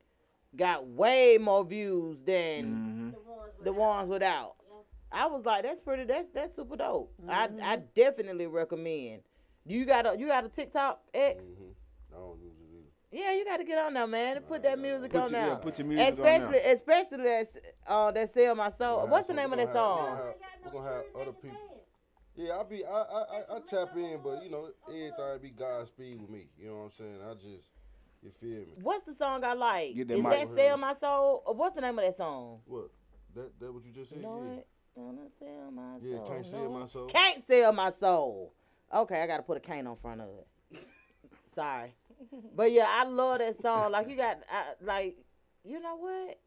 got 0.55 0.87
way 0.87 1.37
more 1.39 1.63
views 1.63 2.23
than 2.23 2.65
mm-hmm. 2.65 3.63
the 3.63 3.73
ones 3.73 4.09
without. 4.09 4.55
I 5.11 5.27
was 5.27 5.45
like, 5.45 5.63
that's 5.63 5.81
pretty. 5.81 6.05
That's 6.05 6.29
that's 6.29 6.55
super 6.55 6.77
dope. 6.77 7.13
I 7.27 7.43
I 7.43 7.47
mm-hmm. 7.47 7.81
definitely 7.93 8.47
recommend. 8.47 9.21
You 9.65 9.85
got 9.85 10.05
a 10.05 10.17
you 10.17 10.27
got 10.27 10.45
a 10.45 10.49
TikTok 10.49 11.01
X? 11.13 11.45
Mm-hmm. 11.45 12.15
I 12.15 12.17
don't 12.17 12.39
use 12.39 12.53
it 12.59 12.67
either. 12.73 13.23
Yeah, 13.23 13.33
you 13.37 13.45
got 13.45 13.57
to 13.57 13.63
get 13.65 13.77
on 13.77 13.93
there, 13.93 14.07
man, 14.07 14.37
and 14.37 14.47
put 14.47 14.63
that 14.63 14.79
music 14.79 15.11
Put 15.11 15.21
on 15.21 15.31
your- 15.31 15.41
there. 15.41 15.49
yeah, 15.49 15.55
put 15.55 15.77
your 15.77 15.87
music 15.87 16.07
on 16.07 16.13
especially 16.13 16.57
especially 16.59 17.23
that 17.23 17.47
uh 17.87 18.11
that 18.11 18.33
sell 18.33 18.55
my 18.55 18.69
soul. 18.69 19.05
What's 19.07 19.27
the 19.27 19.33
name 19.33 19.51
of 19.51 19.59
that 19.59 19.73
song? 19.73 19.99
We're 20.03 20.15
gonna 20.15 20.23
have, 20.23 20.35
we're 20.65 20.71
gonna 20.71 20.93
have 20.93 21.03
other 21.21 21.33
people. 21.33 21.81
Yeah, 22.35 22.59
I 22.59 22.63
be 22.63 22.85
I, 22.85 22.89
I 22.89 23.01
I 23.01 23.55
I 23.57 23.59
tap 23.59 23.95
in, 23.97 24.19
but 24.23 24.43
you 24.43 24.49
know 24.49 24.69
everything 24.87 25.41
be 25.41 25.49
Godspeed 25.49 26.21
with 26.21 26.29
me. 26.29 26.47
You 26.57 26.69
know 26.69 26.75
what 26.75 26.83
I'm 26.83 26.91
saying? 26.91 27.19
I 27.29 27.33
just 27.33 27.67
you 28.21 28.31
feel 28.39 28.59
me? 28.59 28.73
What's 28.81 29.03
the 29.03 29.13
song 29.13 29.43
I 29.43 29.53
like? 29.53 29.91
Is 29.91 30.07
mic 30.07 30.23
that 30.23 30.47
Sell. 30.55 30.77
My 30.77 30.93
Soul? 30.93 31.43
Or 31.45 31.55
what's 31.55 31.75
the 31.75 31.81
name 31.81 31.97
of 31.97 32.05
that 32.05 32.15
song? 32.15 32.59
What? 32.65 32.89
That 33.35 33.59
that 33.59 33.73
what 33.73 33.83
you 33.85 33.91
just 33.91 34.11
said? 34.11 34.21
Know 34.21 34.43
yeah. 34.45 34.59
it? 34.59 34.67
Gonna 34.95 35.29
sell 35.39 35.71
my 35.71 35.99
soul. 35.99 36.09
Yeah, 36.11 36.33
can't 36.33 36.45
sell 36.45 36.69
my 36.69 36.85
soul. 36.85 37.05
Can't 37.07 37.41
sell 37.41 37.73
my 37.73 37.91
soul. 37.91 38.53
Okay, 38.93 39.21
I 39.21 39.27
gotta 39.27 39.43
put 39.43 39.57
a 39.57 39.61
cane 39.61 39.87
on 39.87 39.95
front 39.95 40.19
of 40.21 40.27
it. 40.27 40.85
Sorry. 41.55 41.93
But 42.55 42.71
yeah, 42.71 42.87
I 42.89 43.05
love 43.05 43.39
that 43.39 43.55
song. 43.55 43.93
Like 43.93 44.09
you 44.09 44.17
got 44.17 44.39
I, 44.51 44.73
like 44.83 45.17
you 45.63 45.79
know 45.79 45.95
what? 45.95 46.39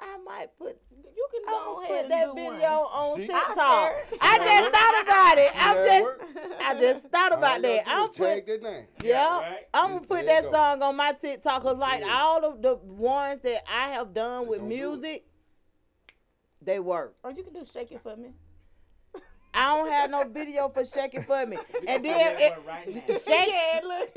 I 0.00 0.18
might 0.24 0.48
put 0.58 0.76
You 1.16 1.26
can 1.30 1.42
go 1.46 1.74
gonna 1.74 1.86
ahead 1.86 2.02
put 2.04 2.08
that 2.10 2.34
video 2.34 2.50
one. 2.50 2.92
on 2.92 3.16
See? 3.16 3.26
TikTok. 3.26 3.56
I'll 3.58 3.94
I 4.20 4.38
just 4.38 4.74
thought 4.74 5.02
about 5.02 5.38
it. 5.38 5.52
I'm 5.56 5.76
just? 5.84 6.60
I 6.62 6.80
just 6.80 7.06
thought 7.08 7.32
about 7.38 7.62
that. 7.62 7.82
I'm 7.86 8.10
is 8.10 8.16
put 8.16 8.46
that 8.46 8.62
name. 8.62 8.86
yeah, 9.02 9.38
right. 9.40 9.58
I'm 9.72 9.88
gonna 9.94 10.06
put 10.06 10.26
that 10.26 10.42
go. 10.42 10.52
song 10.52 10.82
on 10.82 10.96
my 10.96 11.12
TikTok 11.12 11.62
because 11.62 11.78
like 11.78 12.00
Yeah. 12.02 12.18
all 12.20 12.44
of 12.44 12.60
the 12.62 12.76
ones 12.76 13.40
that 13.40 13.62
I 13.72 13.90
have 13.90 14.12
done 14.12 14.46
with 14.48 14.58
don't 14.60 14.68
do 14.68 14.74
music, 14.74 15.24
they 16.60 16.80
work. 16.80 17.14
Or 17.22 17.30
you 17.30 17.42
can 17.42 17.52
do 17.52 17.64
shake 17.64 17.92
it 17.92 18.00
for 18.02 18.16
me. 18.16 18.30
I 19.56 19.76
don't 19.76 19.88
have 19.88 20.10
no 20.10 20.24
video 20.24 20.68
for 20.68 20.84
shaking 20.84 21.22
for 21.22 21.46
me, 21.46 21.56
and 21.88 22.04
then 22.04 22.18
Yeah, 22.18 22.36
it, 22.38 22.54
right 22.66 22.88
shake. 23.24 23.48
Yeah, 23.48 23.80
look. 23.84 24.10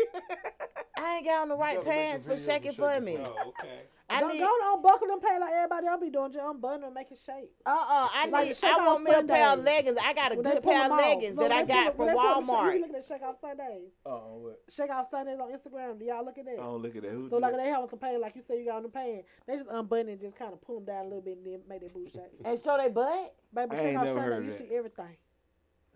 I 0.98 1.16
ain't 1.18 1.26
got 1.26 1.42
on 1.44 1.50
the 1.50 1.56
right 1.56 1.76
gotta 1.78 1.88
make 1.90 1.98
a 1.98 2.02
pants 2.02 2.26
for 2.26 2.38
shaking 2.38 2.74
for 2.74 3.00
me. 3.02 3.18
Oh, 3.20 3.54
okay. 3.60 3.82
I 4.10 4.22
don't, 4.22 4.32
need. 4.32 4.40
don't 4.40 4.78
unbuckle 4.78 5.06
them 5.08 5.20
pants 5.20 5.42
like 5.42 5.52
everybody 5.52 5.86
else 5.86 6.00
be 6.00 6.10
doing. 6.10 6.32
Just 6.32 6.46
unbutton 6.48 6.80
them, 6.80 6.94
make 6.94 7.12
it 7.12 7.20
shake. 7.26 7.52
Uh 7.66 7.72
uh 7.72 8.08
I 8.14 8.28
Like 8.32 8.46
need. 8.48 8.56
the 8.56 8.60
Shake 8.60 8.72
I 8.72 8.80
Off 8.80 8.88
want 8.88 9.04
me 9.04 9.12
a 9.12 9.22
pair 9.22 9.48
of 9.52 9.56
Sundays. 9.60 9.66
leggings. 9.66 9.98
I 10.02 10.14
got 10.14 10.32
a 10.32 10.36
When 10.36 10.44
they 10.46 10.52
good 10.54 10.64
pull 10.64 10.72
pair 10.72 10.82
of 10.84 10.90
them 10.90 10.92
off. 11.00 11.02
leggings 11.06 11.36
So 11.36 11.42
that 11.42 11.52
I 11.52 11.56
when 11.60 11.68
they 11.68 11.74
got 11.74 11.84
pull- 11.84 11.92
from 11.92 12.06
when 12.06 12.16
they 12.16 12.22
pull 12.22 12.36
them- 12.36 12.48
Walmart. 12.48 12.74
You 12.74 12.80
looking 12.82 12.96
at 12.96 13.06
Shake 13.06 13.22
Off 13.24 13.36
Sundays? 13.42 13.92
Uh 14.06 14.10
oh, 14.10 14.38
what? 14.44 14.62
Shake 14.70 14.90
Off 14.92 15.10
Sundays 15.12 15.40
on 15.42 15.52
Instagram. 15.52 16.00
Do 16.00 16.06
y'all 16.06 16.24
look 16.24 16.38
at 16.38 16.46
that? 16.46 16.54
I 16.54 16.56
don't 16.64 16.82
look 16.82 16.96
at 16.96 17.02
that. 17.04 17.12
Who's 17.12 17.30
So 17.32 17.38
like 17.38 17.52
that? 17.52 17.58
they 17.58 17.68
have 17.68 17.90
some 17.90 18.00
pants, 18.00 18.22
like 18.22 18.36
you 18.38 18.44
say 18.48 18.60
you 18.60 18.66
got 18.66 18.78
on 18.78 18.84
the 18.84 18.90
pants. 18.90 19.28
They 19.46 19.58
just 19.58 19.70
unbutton 19.70 20.08
and 20.08 20.22
just 20.22 20.38
kind 20.38 20.54
of 20.54 20.62
pull 20.62 20.76
them 20.80 20.86
down 20.86 21.02
a 21.02 21.08
little 21.10 21.22
bit 21.22 21.38
and 21.38 21.46
then 21.46 21.60
make 21.68 21.82
their 21.82 21.90
booty 21.90 22.10
shake. 22.10 22.32
And 22.46 22.58
show 22.58 22.78
they 22.78 22.88
butt. 22.88 23.36
Baby, 23.54 23.72
I 23.72 23.76
Shake 23.76 23.86
ain't 23.88 23.98
Off 23.98 24.06
never 24.06 24.22
heard 24.22 24.34
Sunday, 24.36 24.38
of 24.38 24.46
you 24.46 24.52
that. 24.52 24.70
see 24.70 24.76
everything. 24.76 25.18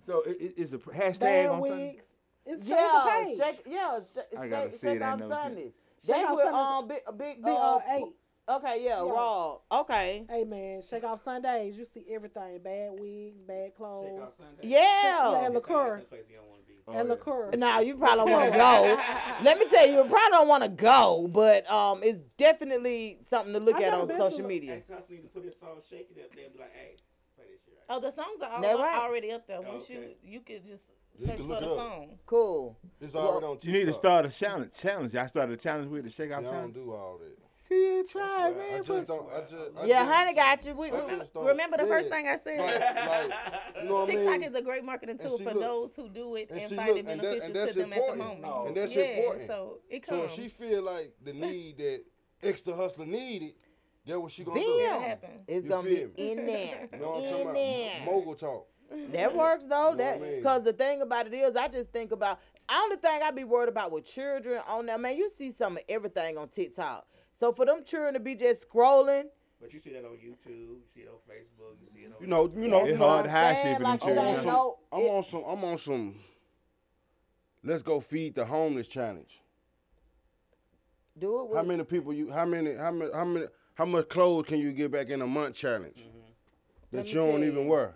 So 0.06 0.22
it, 0.24 0.38
it, 0.42 0.54
it's 0.58 0.74
a 0.74 0.78
pr- 0.80 0.92
hashtag 0.92 1.20
Bad 1.20 1.46
on 1.50 1.62
something. 1.62 1.80
wigs. 1.80 2.04
It's 2.46 2.68
Yeah, 2.68 2.76
yeah, 3.06 3.24
page. 3.26 3.38
shake. 3.38 3.64
Yeah, 3.68 4.00
shake. 4.14 4.24
I 4.40 4.48
gotta 4.48 4.72
Shake, 4.72 4.80
see 4.80 4.88
it, 4.90 5.02
I 5.02 5.12
off 5.12 5.22
it. 5.22 5.28
Sundays. 5.28 5.72
Shake 6.04 6.16
That's 6.16 6.30
Off 6.30 6.36
with 6.38 6.48
um 6.48 6.88
big 6.88 7.00
big 7.18 7.44
Big, 7.44 7.54
uh, 7.54 7.76
uh, 7.76 7.80
eight. 7.96 8.16
Okay, 8.50 8.84
yeah, 8.84 9.04
Yeah. 9.06 9.12
raw. 9.12 9.58
Okay. 9.72 10.26
Hey 10.28 10.44
man, 10.44 10.82
Shake 10.82 11.04
Off 11.04 11.24
Sundays, 11.24 11.78
you 11.78 11.86
see 11.86 12.06
everything. 12.12 12.60
Bad 12.64 12.92
wigs, 13.00 13.40
bad 13.48 13.66
Shake 13.66 13.76
clothes. 13.78 14.20
off 14.22 14.36
Sunday. 14.36 14.62
Yeah. 14.64 14.80
Yeah, 14.82 15.46
It's 15.46 15.56
liqueur. 15.56 15.98
someplace 16.00 16.24
you 16.30 16.36
don't 16.38 16.50
want 16.50 16.62
to 16.62 16.68
be. 16.68 16.74
Oh, 16.88 16.94
and 16.94 17.08
yeah. 17.08 17.14
liqueur. 17.14 17.52
Now 17.56 17.80
you 17.80 17.96
probably 17.96 18.26
don't 18.26 18.32
want 18.42 18.52
to 18.52 18.58
go. 18.58 19.44
Let 19.44 19.60
me 19.60 19.66
tell 19.70 19.88
you, 19.88 19.98
you 20.00 20.04
probably 20.06 20.32
don't 20.32 20.48
want 20.48 20.64
to 20.64 20.70
go, 20.70 21.30
but 21.32 21.70
um, 21.70 22.02
it's 22.04 22.20
definitely 22.38 23.20
something 23.30 23.54
to 23.54 23.60
look 23.60 23.76
I 23.76 23.84
at 23.84 23.94
on 23.94 24.08
social 24.18 24.46
media. 24.48 24.74
Ex 24.76 24.90
need 25.10 25.22
to 25.22 25.28
put 25.30 25.46
his 25.46 25.56
song 25.56 25.78
shake 25.88 26.10
it 26.16 26.22
up 26.24 26.36
there 26.36 26.46
and 26.46 26.54
be 26.54 26.60
like, 26.60 26.74
hey, 26.74 26.96
play 27.36 27.46
this 27.52 27.62
shit 27.64 27.76
right. 27.78 27.96
Oh, 27.96 28.00
the 28.02 28.12
songs 28.12 28.42
are 28.42 28.66
all, 28.66 29.02
already 29.06 29.32
up 29.32 29.46
there. 29.48 29.62
Once 29.62 29.84
Okay. 29.90 30.16
you 30.24 30.32
you 30.34 30.40
could 30.42 30.66
just 30.66 30.84
You 31.22 31.28
search 31.28 31.38
can 31.38 31.46
for 31.46 31.52
look 31.54 31.60
the 31.62 31.66
it 31.68 31.72
up. 31.72 31.78
song. 31.78 32.20
Cool. 32.26 32.78
It's 33.00 33.16
already 33.16 33.46
on 33.46 33.58
You 33.62 33.72
need 33.74 33.86
to 33.86 33.94
start 33.94 34.26
a 34.26 34.30
challenge. 34.30 34.72
Challenge. 34.78 35.16
I 35.16 35.28
started 35.28 35.54
a 35.54 35.62
challenge 35.62 35.90
with 35.90 36.04
the 36.04 36.10
shake 36.10 36.30
See, 36.30 36.34
I 36.34 36.38
off 36.38 36.44
don't 36.44 36.52
challenge. 36.54 36.74
do 36.74 36.92
all 36.92 37.20
that. 37.20 37.38
See 37.68 37.76
you 37.98 38.06
try, 38.06 38.52
That's 38.52 38.58
man. 38.58 38.74
I 38.74 38.78
put- 38.80 38.86
just 38.88 39.08
don't. 39.08 39.34
I 39.34 39.42
just. 39.42 39.56
I 39.80 39.86
Yeah, 39.86 40.00
just, 40.04 40.12
honey 40.12 40.34
got 40.34 40.66
you. 40.66 40.74
We, 40.74 40.92
I 40.92 41.06
we, 41.06 41.20
just 41.20 41.34
don't- 41.34 41.46
Remember 41.46 41.78
the 41.78 41.86
first 41.86 42.10
thing 42.10 42.28
I 42.28 42.38
said? 42.44 42.60
Like, 42.60 42.80
like, 42.82 43.34
you 43.84 43.88
know 43.88 43.96
what 43.96 44.10
I 44.10 44.12
TikTok 44.14 44.32
mean? 44.40 44.44
is 44.44 44.56
a 44.56 44.62
great 44.62 44.84
marketing 44.84 45.18
And 45.22 45.30
tool 45.30 45.38
see, 45.38 45.44
for 45.46 45.52
look, 45.54 45.62
those 45.62 45.96
who 45.96 46.10
do 46.10 46.36
it 46.36 46.50
and 46.50 46.60
and, 46.60 46.70
see, 46.70 46.76
find 46.76 46.90
look, 46.90 46.98
it 46.98 47.06
and 47.08 47.22
that- 47.22 47.40
beneficial 47.40 47.56
and 47.62 47.68
to 47.72 47.80
them 47.80 47.94
important. 47.94 48.22
at 48.22 48.36
the 48.42 48.48
moment. 48.48 48.68
And 48.68 48.78
that's 48.78 48.96
yeah, 48.96 49.04
important. 49.04 49.48
So 49.48 49.78
it 49.90 50.06
So 50.06 50.20
comes. 50.20 50.26
if 50.26 50.32
she 50.36 50.48
feel 50.50 50.82
like 50.82 51.14
the 51.24 51.34
need 51.34 51.78
that 51.78 52.02
extra 52.44 52.74
hustler 52.76 53.06
needed, 53.06 53.54
get 54.06 54.22
what 54.22 54.32
she 54.32 54.44
gonna 54.44 54.60
Bam. 54.60 54.66
do. 54.68 54.80
It 54.80 55.02
happen. 55.02 55.30
it's 55.48 55.64
You 55.64 55.70
gonna 55.70 55.88
feel 55.90 56.08
be 56.10 56.32
in 56.32 56.46
there. 56.48 56.90
You 56.94 57.00
know 57.00 57.10
what 57.12 57.18
I'm 57.20 57.24
in 57.24 57.30
talking 57.32 57.54
there. 57.54 58.02
about? 58.04 58.06
Mogul 58.14 58.36
talk. 58.36 58.68
That 58.92 59.30
mm-hmm. 59.30 59.38
works 59.38 59.64
though. 59.68 59.92
You 59.92 59.98
That 59.98 60.20
what 60.20 60.28
I 60.28 60.32
mean? 60.32 60.40
because 60.40 60.64
the 60.64 60.74
thing 60.74 61.02
about 61.02 61.28
it 61.28 61.34
is, 61.34 61.56
I 61.56 61.68
just 61.68 61.92
think 61.92 62.12
about. 62.12 62.40
I 62.68 62.82
only 62.84 62.98
thing 62.98 63.22
I 63.24 63.32
be 63.32 63.44
worried 63.44 63.70
about 63.70 63.92
with 63.92 64.06
children 64.06 64.62
on 64.68 64.86
there, 64.86 64.98
man. 64.98 65.18
You 65.18 65.30
see 65.38 65.52
some 65.52 65.78
of 65.78 65.84
everything 65.90 66.38
on 66.38 66.48
TikTok. 66.48 67.06
So 67.34 67.52
for 67.54 67.66
them 67.66 67.84
children 67.86 68.14
to 68.14 68.20
be 68.20 68.36
just 68.36 68.70
scrolling 68.70 69.26
But 69.60 69.74
you 69.74 69.80
see 69.80 69.92
that 69.92 70.06
on 70.06 70.12
YouTube, 70.12 70.48
you 70.48 70.82
see 70.94 71.02
it 71.02 71.10
on 71.10 71.16
Facebook, 71.28 71.76
you 71.82 71.88
see 71.88 72.00
it 72.02 72.14
on. 72.16 72.22
You 72.22 72.28
know, 72.28 72.52
you 72.56 72.68
know, 72.68 72.86
It's 72.86 72.98
hard 72.98 73.20
I'm 73.20 73.26
to 73.26 73.32
hide 73.32 73.56
shit 73.56 73.78
for 73.78 73.84
them 73.84 73.84
like, 73.84 74.04
I'm 74.04 74.10
you 74.10 74.16
children. 74.16 74.18
on 74.18 74.34
don't 74.34 74.44
some. 74.44 74.54
know. 74.54 74.78
I'm 74.92 75.04
on 75.04 75.24
some. 75.24 75.44
I'm 75.48 75.64
on 75.64 75.78
some. 75.78 76.16
Let's 77.64 77.84
go 77.84 78.00
feed 78.00 78.36
the 78.36 78.46
homeless 78.46 78.88
challenge. 78.88 79.42
Do 81.18 81.42
it 81.42 81.50
with 81.50 81.58
How 81.58 81.64
many 81.64 81.84
people 81.84 82.14
you? 82.14 82.32
How 82.32 82.46
many? 82.46 82.76
How 82.76 82.92
many? 82.92 83.12
How 83.14 83.26
many? 83.26 83.46
How 83.76 83.86
much 83.86 84.10
clothes 84.10 84.46
can 84.48 84.60
you 84.60 84.72
get 84.72 84.92
back 84.92 85.10
in 85.10 85.22
a 85.22 85.28
month 85.28 85.56
challenge 85.56 85.98
mm-hmm. 85.98 86.20
Let 86.92 87.06
that 87.06 87.14
you 87.14 87.20
don't 87.20 87.44
even 87.44 87.68
wear? 87.68 87.96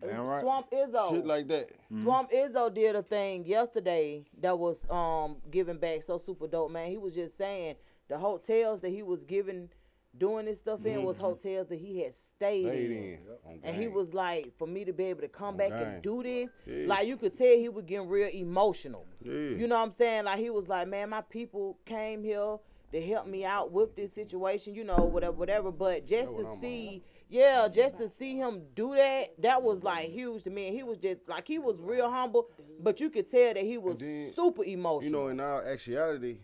Damn 0.00 0.24
right. 0.26 0.40
Swamp 0.42 0.70
Izzo. 0.70 1.10
Shit 1.10 1.26
like 1.26 1.48
that. 1.48 1.70
Swamp 2.02 2.30
Izzo 2.30 2.72
did 2.72 2.94
a 2.96 3.02
thing 3.02 3.44
yesterday 3.46 4.24
that 4.40 4.58
was 4.58 4.88
um 4.90 5.36
giving 5.50 5.78
back 5.78 6.02
so 6.02 6.18
super 6.18 6.46
dope, 6.46 6.70
man. 6.70 6.90
He 6.90 6.98
was 6.98 7.14
just 7.14 7.36
saying 7.38 7.76
the 8.08 8.18
hotels 8.18 8.80
that 8.82 8.90
he 8.90 9.02
was 9.02 9.24
giving 9.24 9.68
doing 10.16 10.46
this 10.46 10.58
stuff 10.60 10.84
in 10.86 11.02
was 11.04 11.18
hotels 11.18 11.68
that 11.68 11.78
he 11.78 12.00
had 12.00 12.12
stayed, 12.14 12.64
Mm-hmm. 12.64 12.72
Stayed 12.74 12.90
in. 12.90 13.02
in. 13.02 13.18
on 13.46 13.60
And 13.62 13.76
he 13.76 13.86
was 13.88 14.14
like, 14.14 14.52
for 14.58 14.66
me 14.66 14.84
to 14.84 14.92
be 14.92 15.04
able 15.04 15.20
to 15.20 15.28
come 15.28 15.48
On 15.50 15.56
back 15.58 15.68
game. 15.70 15.82
and 15.82 16.02
do 16.02 16.22
this, 16.22 16.50
Yeah. 16.66 16.86
like 16.86 17.06
you 17.06 17.16
could 17.16 17.36
tell 17.36 17.46
he 17.56 17.68
was 17.68 17.84
getting 17.84 18.08
real 18.08 18.28
emotional. 18.32 19.04
Yeah. 19.22 19.32
You 19.32 19.68
know 19.68 19.76
what 19.76 19.84
I'm 19.84 19.90
saying? 19.92 20.24
Like 20.24 20.38
he 20.38 20.50
was 20.50 20.68
like, 20.68 20.88
man, 20.88 21.10
my 21.10 21.20
people 21.20 21.78
came 21.84 22.24
here 22.24 22.56
to 22.90 23.02
help 23.06 23.26
me 23.26 23.44
out 23.44 23.70
with 23.70 23.94
this 23.94 24.12
situation, 24.12 24.74
you 24.74 24.82
know, 24.82 24.96
whatever, 24.96 25.32
whatever. 25.36 25.70
But 25.70 26.06
just 26.06 26.34
to 26.36 26.42
what 26.42 26.52
I'm 26.52 26.62
see, 26.62 27.02
yeah, 27.28 27.68
just 27.68 27.98
to 27.98 28.08
see 28.08 28.36
him 28.36 28.62
do 28.74 28.94
that, 28.94 29.34
that 29.38 29.62
was 29.62 29.82
like 29.82 30.08
huge 30.08 30.44
to 30.44 30.50
me. 30.50 30.68
And 30.68 30.76
he 30.76 30.82
was 30.82 30.98
just 30.98 31.28
like 31.28 31.46
he 31.46 31.58
was 31.58 31.78
real 31.80 32.10
humble, 32.10 32.48
but 32.80 33.00
you 33.00 33.10
could 33.10 33.30
tell 33.30 33.54
that 33.54 33.62
he 33.62 33.76
was 33.76 33.98
then, 33.98 34.32
super 34.34 34.64
emotional. 34.64 35.04
You 35.04 35.10
know, 35.10 35.28
in 35.28 35.40
all 35.40 35.60
actuality, 35.60 36.38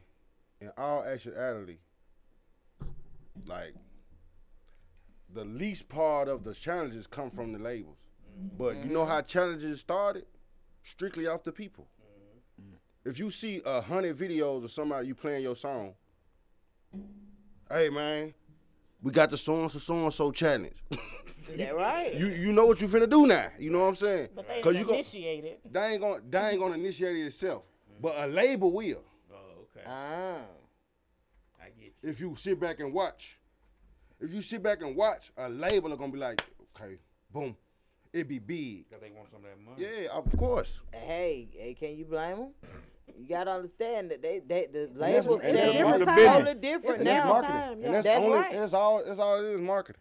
in 0.60 0.70
all 0.76 1.04
actuality, 1.04 1.78
like 3.46 3.74
the 5.32 5.44
least 5.44 5.88
part 5.88 6.28
of 6.28 6.44
the 6.44 6.54
challenges 6.54 7.06
come 7.06 7.30
from 7.30 7.52
the 7.52 7.58
labels. 7.58 7.98
But 8.58 8.76
you 8.76 8.86
know 8.86 9.00
mm-hmm. 9.00 9.10
how 9.10 9.22
challenges 9.22 9.80
started? 9.80 10.26
Strictly 10.82 11.26
off 11.26 11.44
the 11.44 11.52
people. 11.52 11.88
Mm-hmm. 12.60 13.08
If 13.08 13.18
you 13.18 13.30
see 13.30 13.62
a 13.64 13.80
hundred 13.80 14.16
videos 14.18 14.64
of 14.64 14.70
somebody 14.70 15.08
you 15.08 15.14
playing 15.14 15.42
your 15.42 15.56
song, 15.56 15.94
hey 17.70 17.88
man, 17.88 18.34
we 19.04 19.12
got 19.12 19.30
the 19.30 19.36
so 19.36 19.60
and 19.60 19.70
so 19.70 19.78
so 19.78 19.94
and 19.94 20.12
so 20.12 20.32
challenge. 20.32 20.74
that 21.56 21.76
right? 21.76 22.14
you 22.14 22.26
you 22.28 22.52
know 22.52 22.64
what 22.66 22.80
you 22.80 22.88
finna 22.88 23.08
do 23.08 23.26
now. 23.26 23.48
You 23.58 23.70
know 23.70 23.80
what 23.80 23.88
I'm 23.88 23.94
saying? 23.94 24.28
But 24.34 24.48
they 24.48 24.56
you 24.56 24.62
didn't 24.72 24.86
gon- 24.86 24.94
initiate 24.94 25.44
it. 25.44 25.72
they 25.72 25.86
ain't 25.92 26.00
gonna 26.00 26.20
they 26.28 26.48
ain't 26.48 26.58
gonna 26.58 26.74
initiate 26.74 27.16
it 27.16 27.26
itself. 27.26 27.64
But 28.00 28.14
a 28.16 28.26
label 28.26 28.72
will. 28.72 29.04
Oh, 29.30 29.36
okay. 29.76 29.86
Ah. 29.86 30.38
I 31.62 31.66
get 31.78 31.92
you. 32.02 32.08
If 32.08 32.20
you 32.20 32.34
sit 32.36 32.58
back 32.58 32.80
and 32.80 32.92
watch. 32.92 33.38
If 34.20 34.32
you 34.32 34.40
sit 34.40 34.62
back 34.62 34.80
and 34.80 34.96
watch, 34.96 35.32
a 35.36 35.50
label 35.50 35.92
are 35.92 35.96
gonna 35.96 36.12
be 36.12 36.18
like, 36.18 36.42
okay, 36.74 36.96
boom. 37.30 37.54
It 38.10 38.26
be 38.26 38.38
big. 38.38 38.88
Because 38.88 39.02
they 39.02 39.10
want 39.10 39.28
some 39.30 39.40
of 39.44 39.50
that 39.50 39.60
money. 39.60 39.84
Yeah, 39.84 40.12
of 40.12 40.34
course. 40.38 40.80
Hey, 40.92 41.48
hey, 41.52 41.74
can 41.74 41.96
you 41.96 42.04
blame 42.04 42.36
them? 42.36 42.48
You 43.06 43.28
gotta 43.28 43.50
understand 43.52 44.10
that 44.10 44.22
they, 44.22 44.38
they 44.40 44.66
the 44.66 44.90
that's- 44.94 45.26
label 45.26 45.38
and 45.40 45.56
that's 45.56 45.72
stands 45.72 46.06
marketing. 46.06 46.24
totally 46.32 46.54
different 46.54 46.84
It's 46.84 46.86
a 46.86 46.90
And 46.98 47.06
that's 47.06 47.24
now. 47.26 47.32
marketing. 47.32 47.56
time, 47.56 47.80
yeah. 47.80 47.86
And 47.86 47.94
that's, 47.94 48.04
That's 48.04 48.24
only 48.24 48.38
right. 48.38 48.52
that's 48.52 48.72
all 48.74 49.04
that's 49.04 49.18
all 49.20 49.38
it 49.44 49.48
is 49.48 49.60
marketing. 49.60 50.00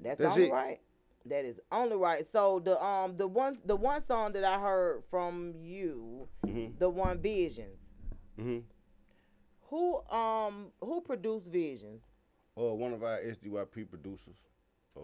That's, 0.00 0.20
That's 0.20 0.34
only 0.36 0.48
it. 0.48 0.52
right. 0.52 0.80
That 1.26 1.44
is 1.46 1.58
only 1.72 1.96
right. 1.96 2.26
So 2.30 2.60
the 2.60 2.82
um 2.84 3.16
the 3.16 3.26
one 3.26 3.58
the 3.64 3.76
one 3.76 4.04
song 4.04 4.32
that 4.34 4.44
I 4.44 4.58
heard 4.60 5.02
from 5.10 5.54
you, 5.62 6.28
Mhm. 6.46 6.78
the 6.78 6.88
one 6.90 7.18
Visions. 7.18 7.78
Mm-hmm. 8.38 8.58
Who 9.70 10.02
um 10.10 10.70
who 10.80 11.00
produced 11.00 11.46
Visions? 11.50 12.02
Uh, 12.56 12.74
one 12.74 12.92
of 12.92 13.02
our 13.02 13.18
SDYP 13.18 13.88
producers. 13.88 14.36
Uh, 14.96 15.00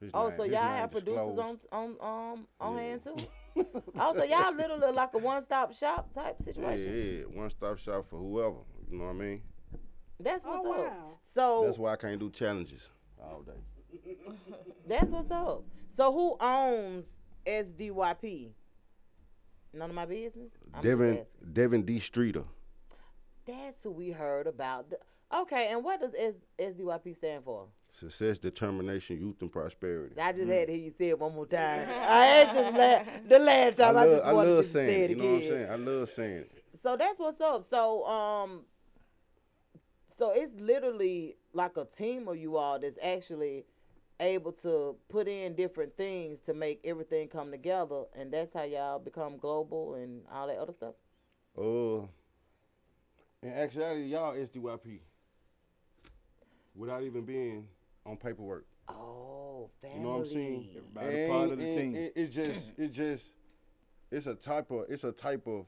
his 0.00 0.10
Oh, 0.14 0.28
name, 0.28 0.36
so 0.36 0.42
his 0.44 0.52
y'all 0.52 0.62
have 0.62 0.90
producers 0.90 1.26
disclosed. 1.26 1.66
on 1.70 1.96
on 2.00 2.32
um 2.32 2.48
on 2.60 2.74
Yeah. 2.76 2.80
hand 2.80 3.02
too. 3.02 3.16
oh, 3.56 4.12
so 4.14 4.24
y'all 4.24 4.54
literally 4.54 4.92
like 4.92 5.10
a 5.14 5.18
one 5.18 5.42
stop 5.42 5.74
shop 5.74 6.12
type 6.12 6.40
situation. 6.42 7.26
yeah, 7.32 7.38
one 7.38 7.50
stop 7.50 7.78
shop 7.78 8.06
for 8.08 8.18
whoever. 8.18 8.56
You 8.90 8.98
know 8.98 9.04
what 9.04 9.10
I 9.10 9.14
mean? 9.14 9.42
That's 10.20 10.44
what's 10.44 10.64
Oh, 10.64 10.72
up. 10.72 10.78
wow. 10.92 11.18
So 11.34 11.64
That's 11.66 11.78
why 11.78 11.92
I 11.92 11.96
can't 11.96 12.18
do 12.18 12.30
challenges 12.30 12.90
all 13.20 13.42
day. 13.42 13.52
That's 14.86 15.10
what's 15.10 15.30
up. 15.30 15.64
So 15.86 16.12
who 16.12 16.36
owns 16.40 17.06
SDYP? 17.46 18.50
None 19.72 19.90
of 19.90 19.94
my 19.96 20.06
business. 20.06 20.50
I'm 20.74 20.82
Devin. 20.82 21.24
Devin 21.52 21.82
D 21.82 21.98
Streeter. 22.00 22.44
That's 23.44 23.82
who 23.82 23.90
we 23.90 24.10
heard 24.10 24.46
about. 24.46 24.92
Okay, 25.34 25.68
and 25.70 25.84
what 25.84 26.00
does 26.00 26.14
S- 26.18 26.36
SDYP 26.58 27.14
stand 27.14 27.44
for? 27.44 27.66
Success, 27.98 28.38
determination, 28.38 29.18
youth, 29.18 29.42
and 29.42 29.50
prosperity. 29.50 30.14
I 30.20 30.32
just 30.32 30.48
had 30.48 30.68
to 30.68 30.72
hear 30.72 30.84
you 30.84 30.90
say 30.90 31.08
it 31.08 31.18
one 31.18 31.34
more 31.34 31.46
time. 31.46 31.88
I 31.90 32.24
had 32.26 32.52
to 32.52 32.60
la- 32.78 33.28
the 33.28 33.38
last 33.44 33.76
time. 33.76 33.96
I, 33.96 34.04
love, 34.04 34.10
just 34.10 34.24
wanted 34.32 34.48
love 34.50 34.58
to 34.58 34.62
saying 34.64 34.88
say 34.88 35.00
it. 35.02 35.04
it 35.04 35.10
You 35.10 35.16
know 35.16 35.24
what 35.24 35.30
I'm 35.30 35.36
again. 35.38 35.48
saying? 35.50 35.70
I 35.70 35.74
love 35.76 36.08
saying 36.08 36.36
it. 36.38 36.64
So 36.74 36.96
that's 36.96 37.18
what's 37.18 37.40
up. 37.40 37.64
So 37.64 38.06
um, 38.06 38.60
so 40.14 40.30
it's 40.32 40.54
literally 40.54 41.36
like 41.52 41.76
a 41.76 41.84
team 41.86 42.28
of 42.28 42.36
you 42.36 42.56
all 42.56 42.78
that's 42.78 42.98
actually 43.02 43.64
able 44.20 44.52
to 44.52 44.94
put 45.08 45.26
in 45.26 45.54
different 45.56 45.96
things 45.96 46.38
to 46.40 46.54
make 46.54 46.80
everything 46.84 47.26
come 47.26 47.50
together, 47.50 48.04
and 48.16 48.32
that's 48.32 48.52
how 48.54 48.62
y'all 48.62 49.00
become 49.00 49.38
global 49.38 49.94
and 49.94 50.22
all 50.32 50.46
that 50.46 50.58
other 50.58 50.72
stuff. 50.72 50.94
Uh, 51.56 52.06
in 53.42 53.52
actuality, 53.52 54.02
y'all 54.04 54.34
SDYP. 54.34 55.00
Without 56.76 57.02
even 57.02 57.22
being 57.24 57.66
on 58.08 58.16
paperwork. 58.16 58.66
Oh, 58.88 59.70
family. 59.82 59.96
You 59.96 60.02
know 60.02 60.10
what 60.10 60.26
I'm 60.26 60.32
saying? 60.32 60.68
Everybody 60.76 61.22
And- 61.22 61.30
part 61.30 61.50
of 61.50 61.58
the 61.58 61.64
and 61.64 61.76
team. 61.76 61.96
It, 61.96 62.12
it's 62.16 62.34
just, 62.34 62.72
it's 62.76 62.96
just, 62.96 63.32
it's 64.10 64.26
a 64.26 64.34
type 64.34 64.70
of, 64.70 64.86
it's 64.88 65.04
a 65.04 65.12
type 65.12 65.46
of, 65.46 65.66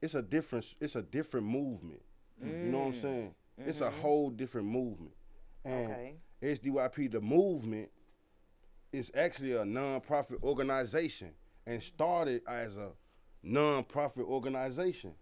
it's 0.00 0.14
a 0.14 0.22
different, 0.22 0.74
it's 0.80 0.96
a 0.96 1.02
different 1.02 1.46
movement. 1.46 2.02
You 2.42 2.52
know 2.52 2.78
what 2.78 2.86
I'm 2.86 2.92
mm. 2.94 3.02
saying? 3.02 3.34
It's 3.58 3.80
a 3.80 3.84
mm-hmm. 3.84 4.00
whole 4.00 4.30
different 4.30 4.66
movement. 4.66 5.12
And 5.64 5.90
Okay. 5.90 6.14
SDYP, 6.42 7.12
the 7.12 7.20
movement, 7.20 7.88
is 8.92 9.10
actually 9.14 9.52
a 9.52 9.64
non-profit 9.64 10.42
organization 10.42 11.30
and 11.66 11.82
started 11.82 12.42
as 12.48 12.76
a 12.76 12.90
non-profit 13.42 14.24
organization. 14.24 15.14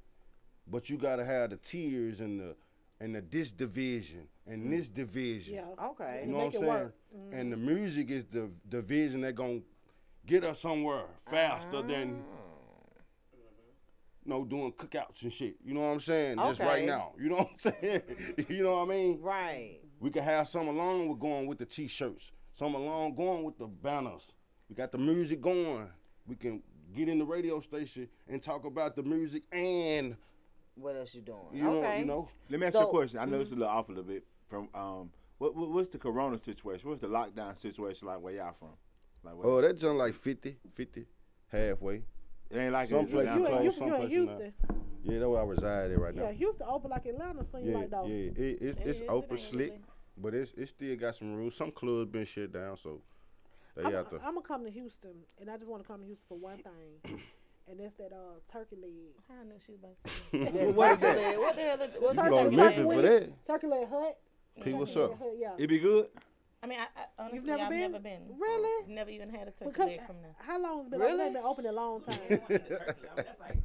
But 0.67 0.89
you 0.89 0.97
gotta 0.97 1.25
have 1.25 1.51
the 1.51 1.57
tears 1.57 2.21
and 2.21 2.41
the 2.41 2.57
and 3.01 3.15
the 3.15 3.23
this 3.23 3.51
division 3.51 4.29
and 4.47 4.73
this 4.73 4.89
division. 4.89 5.55
Yeah. 5.55 5.87
Okay. 5.87 6.25
You 6.27 6.33
know 6.33 6.39
what 6.39 6.47
I'm 6.47 6.53
saying? 6.53 6.67
work. 6.67 6.95
And 7.33 7.53
the 7.53 7.57
music 7.57 8.11
is 8.11 8.25
the 8.27 8.51
division 8.69 9.23
that 9.23 9.35
gonna 9.35 9.61
get 10.27 10.45
us 10.45 10.61
somewhere 10.61 11.05
faster 11.29 11.79
ah. 11.79 11.83
than 11.83 12.23
you 14.25 14.31
know 14.31 14.45
doing 14.45 14.73
cookouts 14.73 15.23
and 15.23 15.33
shit. 15.33 15.57
You 15.65 15.75
know 15.75 15.81
what 15.81 15.87
I'm 15.87 16.01
saying? 16.01 16.39
Okay. 16.39 16.49
Just 16.49 16.61
right 16.61 16.85
now. 16.85 17.13
You 17.19 17.31
know 17.31 17.37
what 17.37 17.51
I'm 17.53 17.59
saying? 17.83 18.03
you 18.49 18.63
know 18.63 18.73
what 18.73 18.89
I 18.89 18.95
mean? 18.95 19.19
Right. 19.21 19.79
We 19.99 20.11
can 20.11 20.23
have 20.23 20.49
some 20.49 20.69
along 20.69 21.09
with 21.09 21.19
going 21.19 21.47
with 21.47 21.59
the 21.59 21.67
t-shirts, 21.67 22.31
some 22.55 22.75
along 22.75 23.17
going 23.17 23.45
with 23.45 23.59
the 23.59 23.67
banners. 23.67 24.23
We 24.69 24.77
got 24.77 24.93
the 24.93 24.99
music 24.99 25.41
going. 25.41 25.89
We 26.27 26.37
can 26.37 26.63
get 26.95 27.09
in 27.09 27.19
the 27.19 27.25
radio 27.25 27.61
station 27.61 28.09
and 28.29 28.43
talk 28.43 28.65
about 28.65 28.97
the 28.97 29.03
music 29.03 29.43
and 29.53 30.17
What 30.75 30.97
else 30.97 31.15
you 31.15 31.21
doing? 31.23 31.39
you 31.53 31.63
know, 31.63 31.79
okay. 31.85 31.99
you 32.01 32.05
know. 32.05 32.29
Let 32.49 32.61
me 32.61 32.67
ask 32.67 32.75
So- 32.75 32.81
you 32.83 32.87
a 32.87 32.91
question. 32.91 33.19
I 33.19 33.25
know 33.25 33.41
it's 33.41 33.51
a 33.53 33.55
little 33.55 33.69
off 33.69 33.89
a 33.89 33.93
little 33.93 34.05
bit 34.05 34.25
from 34.49 34.69
um. 34.75 35.11
What, 35.39 35.57
what 35.57 35.71
what's 35.71 35.89
the 35.89 35.99
corona 35.99 36.39
situation? 36.39 36.89
What's 36.91 37.01
the 37.01 37.07
lockdown 37.09 37.59
situation 37.59 38.09
like? 38.09 38.21
Where 38.21 38.35
y'all 38.35 38.53
from? 38.59 38.69
Like 39.25 39.37
where, 39.37 39.47
Oh, 39.47 39.61
that's 39.63 39.81
just 39.81 39.95
like 39.95 40.13
50, 40.15 40.57
50, 40.75 41.07
halfway. 41.49 42.03
it 42.51 42.59
ain't 42.59 42.73
like 42.73 42.89
some 42.91 42.99
it, 43.07 43.11
places 43.11 43.35
You 43.37 43.47
close, 43.47 43.65
you, 43.65 43.73
some 43.73 43.89
you 43.89 43.95
in 43.95 44.09
Houston? 44.11 44.53
not. 44.69 44.77
Yeah, 45.03 45.19
that's 45.19 45.29
where 45.29 45.41
I 45.41 45.45
reside 45.45 45.91
at 45.93 45.99
right 45.99 46.15
Yeah, 46.15 46.23
now. 46.25 46.29
Houston 46.33 46.67
open 46.69 46.91
like 46.91 47.07
Atlanta 47.07 47.45
seem 47.51 47.71
Yeah, 47.71 47.75
like 47.79 47.91
though. 47.91 48.07
yeah, 48.07 48.15
it, 48.15 48.37
it's 48.37 48.81
It 48.81 48.87
it's 48.87 48.99
is, 48.99 49.01
it 49.01 49.09
open 49.09 49.33
ain't 49.39 49.41
slick, 49.41 49.71
really. 49.71 49.83
but 50.19 50.35
it's 50.35 50.53
it 50.59 50.69
still 50.69 50.97
got 50.97 51.15
some 51.15 51.35
rules. 51.35 51.55
Some 51.55 51.71
clubs 51.71 52.11
been 52.11 52.27
shut 52.27 52.53
down, 52.53 52.77
so 52.77 53.01
they 53.77 53.85
I'm, 53.85 53.93
have 53.93 54.11
to. 54.11 54.17
I'm 54.17 54.35
gonna 54.35 54.43
come 54.43 54.65
to 54.65 54.71
Houston, 54.71 55.15
and 55.41 55.51
I 55.51 55.57
just 55.57 55.71
want 55.71 55.83
to 55.83 55.89
come 55.89 56.01
to 56.01 56.07
Houston 56.07 56.27
for 56.29 56.37
one 56.39 56.59
thing, 56.63 57.19
and 57.71 57.81
that's 57.81 57.95
that 57.99 58.13
uh 58.13 58.41
turkey 58.53 58.77
leg. 58.77 58.91
I 59.31 59.45
knew 59.45 59.55
she 59.65 59.73
was 59.73 59.81
about 59.81 59.97
to 60.05 60.11
say 60.53 60.67
That 60.67 60.75
What 60.75 60.93
is 60.93 60.99
turkey 61.01 61.21
leg, 61.21 61.39
What 61.39 61.57
the 61.57 61.63
hell? 61.63 61.81
is- 61.81 61.91
What 62.01 62.15
You 62.15 62.21
turkey 62.21 62.31
go 62.31 62.37
to 62.39 62.43
leg? 62.45 62.53
Memphis 62.57 62.83
for 62.85 63.03
that. 63.03 63.47
Turkey 63.47 63.67
leg 63.67 63.89
hut. 63.89 64.19
P, 64.63 64.73
what's 64.75 64.97
up? 64.97 65.19
hut, 65.19 65.29
yeah. 65.39 65.53
It 65.59 65.67
be 65.69 65.79
good. 65.79 66.09
I 66.63 66.67
mean, 66.67 66.79
I, 66.79 66.83
I 67.01 67.05
honestly, 67.19 67.37
You've 67.37 67.47
never 67.47 67.63
I've 67.63 67.71
been? 67.71 67.81
never 67.93 67.99
been. 68.01 68.21
Really? 68.39 68.87
Never 68.93 69.09
even 69.11 69.31
had 69.31 69.49
a 69.49 69.51
turkey 69.51 69.71
Because 69.71 69.87
leg 69.87 70.07
from 70.07 70.17
there. 70.21 70.35
how 70.47 70.61
long 70.63 70.79
has 70.79 70.87
it 70.87 70.91
been 70.91 71.01
Really? 71.01 71.13
open? 71.13 71.25
They've 71.25 71.33
been 71.33 71.51
open 71.51 71.67
a 71.67 71.73
long 71.73 72.01
time. 72.03 72.21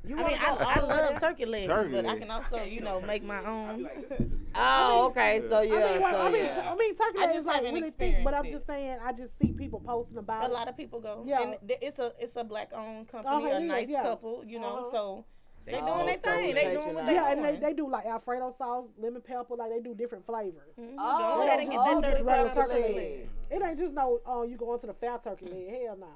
You 0.05 0.17
I 0.17 0.21
wanna 0.21 0.29
mean, 0.29 0.39
go 0.39 0.45
I, 0.45 0.63
I 0.63 0.75
all 0.75 0.81
the 0.81 0.87
way 0.87 0.95
love 1.11 1.19
turkey 1.19 1.45
legs, 1.45 1.65
Turkey 1.65 1.91
but 1.91 2.05
I 2.05 2.17
can 2.19 2.31
also, 2.31 2.63
you 2.63 2.79
know, 2.81 3.01
make 3.01 3.23
my 3.23 3.43
own. 3.45 3.89
Oh, 4.57 5.07
okay. 5.09 5.41
So 5.49 5.59
yeah, 5.59 5.75
I 5.75 5.91
mean, 5.93 6.01
well, 6.01 6.13
so 6.13 6.21
I 6.21 6.31
mean, 6.31 6.45
yeah. 6.45 6.71
I 6.71 6.75
mean, 6.77 6.95
turkey 6.95 7.19
I 7.19 7.33
just 7.33 7.45
like 7.45 7.61
really 7.63 7.89
thick, 7.91 8.23
but 8.23 8.33
I'm 8.33 8.45
just 8.49 8.65
saying, 8.65 8.99
I 9.03 9.11
just 9.11 9.37
see 9.41 9.51
people 9.51 9.81
posting 9.85 10.17
about 10.17 10.43
A 10.43 10.45
it. 10.45 10.53
lot 10.53 10.69
of 10.69 10.77
people 10.77 11.01
go. 11.01 11.23
Yeah. 11.27 11.41
And 11.41 11.55
it's 11.67 11.99
a 11.99 12.13
it's 12.17 12.37
a 12.37 12.43
black 12.45 12.71
owned 12.73 13.09
company, 13.09 13.35
Okay, 13.35 13.51
a 13.51 13.57
it 13.59 13.63
is, 13.63 13.67
nice 13.67 13.89
yeah. 13.89 14.03
couple, 14.03 14.45
you 14.47 14.59
know. 14.59 14.77
Uh-huh. 14.77 14.91
So 14.91 15.25
They 15.65 15.79
doing 15.79 16.05
their 16.05 16.17
thing. 16.17 16.55
They 16.55 16.73
doing 16.73 16.93
what 16.93 17.05
they 17.05 17.13
Yeah, 17.15 17.31
and 17.31 17.43
they, 17.43 17.55
they 17.55 17.73
do 17.73 17.89
like 17.89 18.05
Alfredo 18.05 18.53
sauce, 18.57 18.85
lemon 18.99 19.21
pepper, 19.21 19.55
like 19.55 19.71
they 19.71 19.79
do 19.79 19.93
different 19.95 20.25
flavors. 20.25 20.73
Mhm. 20.79 20.95
Oh, 20.99 21.35
Go 21.37 21.43
ahead 21.43 21.59
and 21.59 21.71
get 21.71 21.79
that 21.85 22.01
just 22.01 22.23
regular 22.25 22.49
35 22.49 22.55
turkey 22.55 22.81
leg. 22.81 22.95
leg. 22.95 23.29
It 23.51 23.61
ain't 23.63 23.79
just 23.79 23.93
no, 23.93 24.19
oh, 24.25 24.43
you 24.43 24.57
going 24.57 24.79
to 24.81 24.87
the 24.87 24.93
fat 24.93 25.23
turkey 25.23 25.45
leg. 25.47 25.69
Hell 25.85 25.97
no. 25.99 26.07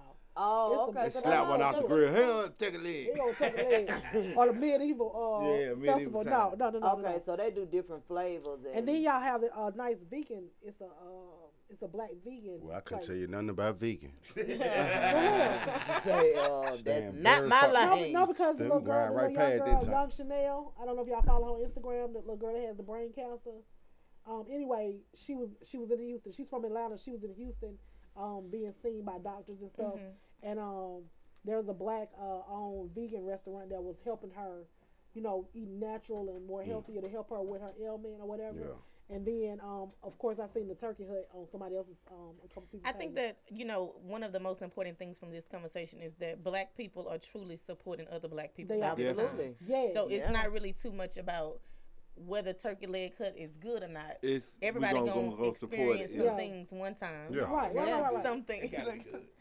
Oh, 0.41 0.71
It's 0.71 0.79
a- 0.79 0.99
okay. 0.99 1.03
They 1.05 1.09
so 1.09 1.19
slap 1.21 1.43
they 1.45 1.49
one 1.49 1.59
know 1.59 1.65
out 1.65 1.75
the 1.81 1.87
grill. 1.87 2.13
Hell, 2.13 2.49
take 2.57 2.75
a 2.75 2.77
leg. 2.77 3.07
They 3.07 3.13
gonna 3.19 3.33
take 3.33 3.57
a 3.59 3.69
leg. 4.15 4.33
or 4.37 4.45
the 4.47 4.53
medieval 4.53 5.11
uh, 5.43 5.49
Yeah, 5.49 5.73
medieval 5.73 6.23
festival. 6.23 6.23
time. 6.23 6.57
No, 6.59 6.69
no, 6.69 6.79
no, 6.79 6.87
no. 6.87 6.93
Okay, 6.99 7.15
no. 7.17 7.21
so 7.25 7.35
they 7.35 7.49
do 7.51 7.65
different 7.65 8.07
flavors. 8.07 8.59
And, 8.65 8.75
And 8.75 8.87
then 8.87 9.01
y'all 9.01 9.19
have 9.19 9.41
the 9.41 9.53
uh, 9.57 9.71
nice 9.75 9.97
vegan. 10.09 10.43
It's 10.61 10.79
a 10.79 10.85
uh, 10.85 11.48
it's 11.69 11.81
a 11.83 11.87
black 11.87 12.09
vegan. 12.25 12.59
Well, 12.61 12.75
I 12.77 12.81
couldn't 12.81 12.99
place. 12.99 13.07
tell 13.07 13.15
you 13.15 13.27
nothing 13.27 13.49
about 13.49 13.79
vegan. 13.79 14.11
Just 14.23 14.35
say, 16.03 16.33
uh, 16.35 16.71
that's 16.71 16.83
Damn, 16.83 17.21
not 17.21 17.39
bird 17.41 17.49
my 17.49 17.59
fuck. 17.61 17.73
No, 17.73 17.95
lane. 17.95 18.13
no, 18.13 18.25
because 18.27 18.57
the 18.57 18.63
Them 18.63 18.67
little 18.69 18.79
girl, 18.81 19.07
the 19.07 19.13
right 19.13 19.31
little 19.33 19.47
young 19.57 19.79
girl, 19.79 19.85
young 19.89 20.11
Chanel. 20.11 20.73
I 20.81 20.85
don't 20.85 20.95
know 20.95 21.01
if 21.03 21.07
y'all 21.07 21.21
follow 21.21 21.45
her 21.45 21.63
on 21.63 21.69
Instagram. 21.69 22.13
The 22.13 22.19
little 22.19 22.37
girl 22.37 22.53
that 22.53 22.65
has 22.67 22.77
the 22.77 22.83
brain 22.83 23.11
cancer. 23.13 23.51
Um, 24.27 24.45
anyway, 24.51 24.97
she 25.15 25.35
was 25.35 25.49
she 25.63 25.77
was 25.77 25.91
in 25.91 25.99
Houston. 25.99 26.31
She's 26.31 26.49
from 26.49 26.65
Atlanta. 26.65 26.97
She 26.97 27.11
was 27.11 27.23
in 27.23 27.33
Houston, 27.35 27.77
um, 28.17 28.49
being 28.51 28.73
seen 28.83 29.03
by 29.05 29.17
doctors 29.19 29.61
and 29.61 29.71
stuff. 29.71 29.95
Mhm. 29.95 30.11
And 30.43 30.59
um, 30.59 31.03
there 31.45 31.57
was 31.57 31.67
a 31.69 31.73
black 31.73 32.09
uh, 32.19 32.41
owned 32.51 32.91
vegan 32.95 33.25
restaurant 33.25 33.69
that 33.69 33.81
was 33.81 33.95
helping 34.03 34.31
her, 34.31 34.65
you 35.13 35.21
know, 35.21 35.47
eat 35.53 35.67
natural 35.69 36.29
and 36.35 36.45
more 36.45 36.63
healthier 36.63 37.01
to 37.01 37.09
help 37.09 37.29
her 37.29 37.41
with 37.41 37.61
her 37.61 37.73
ailment 37.83 38.15
or 38.21 38.27
whatever. 38.27 38.59
Yeah. 38.59 38.65
And 39.11 39.25
then, 39.25 39.59
um, 39.63 39.89
of 40.03 40.17
course, 40.19 40.37
I've 40.39 40.51
seen 40.51 40.67
the 40.67 40.75
turkey 40.75 41.03
hut 41.09 41.27
on 41.33 41.47
somebody 41.51 41.75
else's, 41.75 41.97
um, 42.11 42.35
a 42.45 42.47
couple 42.47 42.67
people. 42.71 42.87
I 42.87 42.93
think 42.93 43.15
that 43.15 43.37
you 43.47 43.65
know 43.65 43.95
one 44.03 44.21
of 44.21 44.31
the 44.31 44.39
most 44.39 44.61
important 44.61 44.99
things 44.99 45.17
from 45.17 45.31
this 45.31 45.45
conversation 45.51 45.99
is 45.99 46.13
that 46.19 46.43
black 46.43 46.77
people 46.77 47.07
are 47.09 47.17
truly 47.17 47.59
supporting 47.65 48.05
other 48.11 48.27
black 48.27 48.55
people. 48.55 48.75
They 48.75 48.83
all. 48.83 48.91
Absolutely. 48.91 49.55
yeah. 49.65 49.87
So 49.93 50.07
it's 50.09 50.29
not 50.31 50.51
really 50.51 50.73
too 50.73 50.91
much 50.91 51.17
about 51.17 51.59
whether 52.25 52.53
turkey 52.53 52.85
leg 52.87 53.13
hut 53.17 53.33
is 53.37 53.51
good 53.61 53.83
or 53.83 53.87
not. 53.87 54.17
It's 54.21 54.57
Everybody 54.61 54.93
gonna, 54.95 55.11
gonna, 55.11 55.21
gonna 55.29 55.37
go 55.37 55.49
experience 55.49 56.11
some 56.15 56.25
Yeah. 56.25 56.35
things 56.37 56.67
one 56.71 56.95
time. 56.95 57.27
Yeah. 57.31 57.41
Right, 57.41 57.73
right, 57.73 57.75
right, 57.75 58.01
right, 58.01 58.13
right. 58.15 58.23
Some 58.25 58.43
things. 58.43 58.73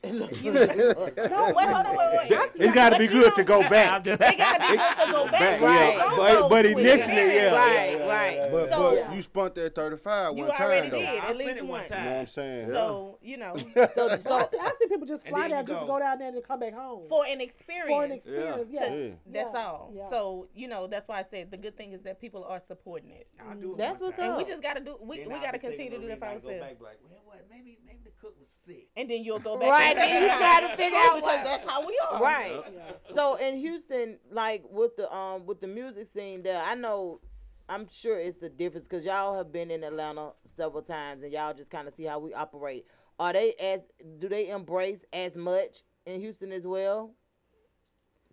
No, 0.04 0.20
Wait, 0.30 1.68
hold 1.68 1.86
on, 1.86 1.96
wait, 1.96 2.30
wait. 2.30 2.50
It's 2.54 2.74
got 2.74 2.90
to 2.92 2.98
be 2.98 3.06
good 3.08 3.34
to 3.34 3.44
go 3.44 3.68
back. 3.68 4.06
It 4.06 4.18
gotta 4.18 4.70
be 4.72 4.76
good 4.76 5.06
to 5.06 5.12
go 5.12 5.24
back. 5.26 5.38
Back, 5.38 5.60
right? 5.60 5.96
yeah. 5.96 6.12
But, 6.16 6.38
go 6.40 6.48
but 6.48 6.66
initially, 6.66 7.12
it. 7.16 7.34
yeah. 7.34 7.54
Right, 7.54 7.96
yeah, 7.98 8.06
right. 8.06 8.36
yeah, 8.36 8.48
But. 8.50 8.68
So- 8.70 8.78
but 9.08 9.14
you 9.16 9.22
spent 9.22 9.54
that 9.56 9.74
35 9.74 10.36
You 10.36 10.44
one 10.44 10.52
time, 10.56 10.66
already 10.66 10.88
though. 10.90 10.98
did 10.98 11.08
I 11.08 11.16
at 11.16 11.22
spent 11.24 11.38
least 11.38 11.56
it 11.56 11.66
one 11.66 11.84
time. 11.86 11.98
You 11.98 12.04
know 12.04 12.10
what 12.14 12.20
I'm 12.20 12.26
saying? 12.26 12.68
So 12.68 13.18
you 13.22 13.36
know, 13.36 13.56
So, 13.94 14.08
So 14.16 14.48
I, 14.60 14.72
see, 14.80 14.88
people 14.88 15.06
just 15.06 15.26
fly 15.26 15.40
then 15.42 15.50
there, 15.50 15.62
just 15.62 15.80
go- 15.80 15.86
go 15.86 15.98
down 15.98 16.18
there 16.18 16.28
and 16.28 16.42
come 16.44 16.60
back 16.60 16.74
home. 16.74 17.02
for 17.08 17.24
an 17.26 17.40
experience. 17.40 17.88
For 17.90 18.04
an 18.04 18.12
experience, 18.12 18.68
yeah. 18.70 18.94
Yeah. 18.94 19.10
That's 19.32 19.54
all. 19.54 19.92
So 20.10 20.48
you 20.54 20.68
know, 20.68 20.86
that's 20.86 21.08
why 21.08 21.18
I 21.20 21.24
said 21.30 21.50
the 21.50 21.56
good 21.56 21.76
thing 21.76 21.92
is 21.92 22.02
that 22.02 22.20
people 22.20 22.44
are 22.44 22.60
supporting 22.68 23.10
it, 23.10 23.26
I 23.40 23.54
do 23.54 23.72
it 23.72 23.78
That's 23.78 24.00
one 24.00 24.10
what's 24.10 24.18
time. 24.20 24.28
and 24.30 24.36
we 24.38 24.44
just 24.44 24.62
gotta 24.62 24.80
do. 24.80 24.96
We, 25.02 25.18
Then 25.18 25.28
we 25.28 25.34
I'll 25.34 25.40
gotta 25.42 25.58
be 25.58 25.66
continue 25.66 25.90
to 25.90 25.98
do 25.98 26.06
that 26.08 26.20
the 26.20 26.26
for 26.26 26.34
reason 26.34 26.50
I 26.50 26.54
go 26.54 26.60
back, 26.60 26.76
like, 26.80 26.98
well, 27.10 27.22
what? 27.24 27.44
Maybe, 27.50 27.78
maybe 27.86 28.00
the 28.04 28.12
cook 28.20 28.38
was 28.38 28.48
sick. 28.48 28.88
And 28.96 29.10
then 29.10 29.24
you'll 29.24 29.40
go 29.40 29.56
back. 29.60 29.70
Right, 29.70 29.96
and 29.96 29.98
then 29.98 30.22
you 30.22 30.28
try 30.38 30.60
to 30.60 30.76
figure 30.76 30.98
out 30.98 31.16
because 31.16 31.44
that's 31.44 31.68
how 31.68 31.84
we 31.86 31.98
are. 32.10 32.22
right. 32.22 32.52
Yeah. 32.74 32.92
So 33.14 33.36
in 33.36 33.56
Houston, 33.56 34.18
like 34.30 34.62
with 34.70 34.96
the 34.96 35.12
um 35.12 35.46
with 35.46 35.60
the 35.60 35.66
music 35.66 36.06
scene 36.06 36.42
there, 36.42 36.62
I 36.64 36.74
know, 36.74 37.20
I'm 37.68 37.88
sure 37.90 38.18
it's 38.18 38.38
the 38.38 38.48
difference 38.48 38.86
because 38.86 39.04
y'all 39.04 39.36
have 39.36 39.50
been 39.52 39.70
in 39.70 39.82
Atlanta 39.82 40.32
several 40.44 40.82
times 40.82 41.22
and 41.24 41.32
y'all 41.32 41.54
just 41.54 41.70
kind 41.70 41.88
of 41.88 41.94
see 41.94 42.04
how 42.04 42.18
we 42.18 42.32
operate. 42.34 42.86
Are 43.18 43.32
they 43.32 43.54
as 43.60 43.86
do 44.20 44.28
they 44.28 44.48
embrace 44.50 45.04
as 45.12 45.36
much 45.36 45.82
in 46.06 46.20
Houston 46.20 46.52
as 46.52 46.66
well 46.66 47.14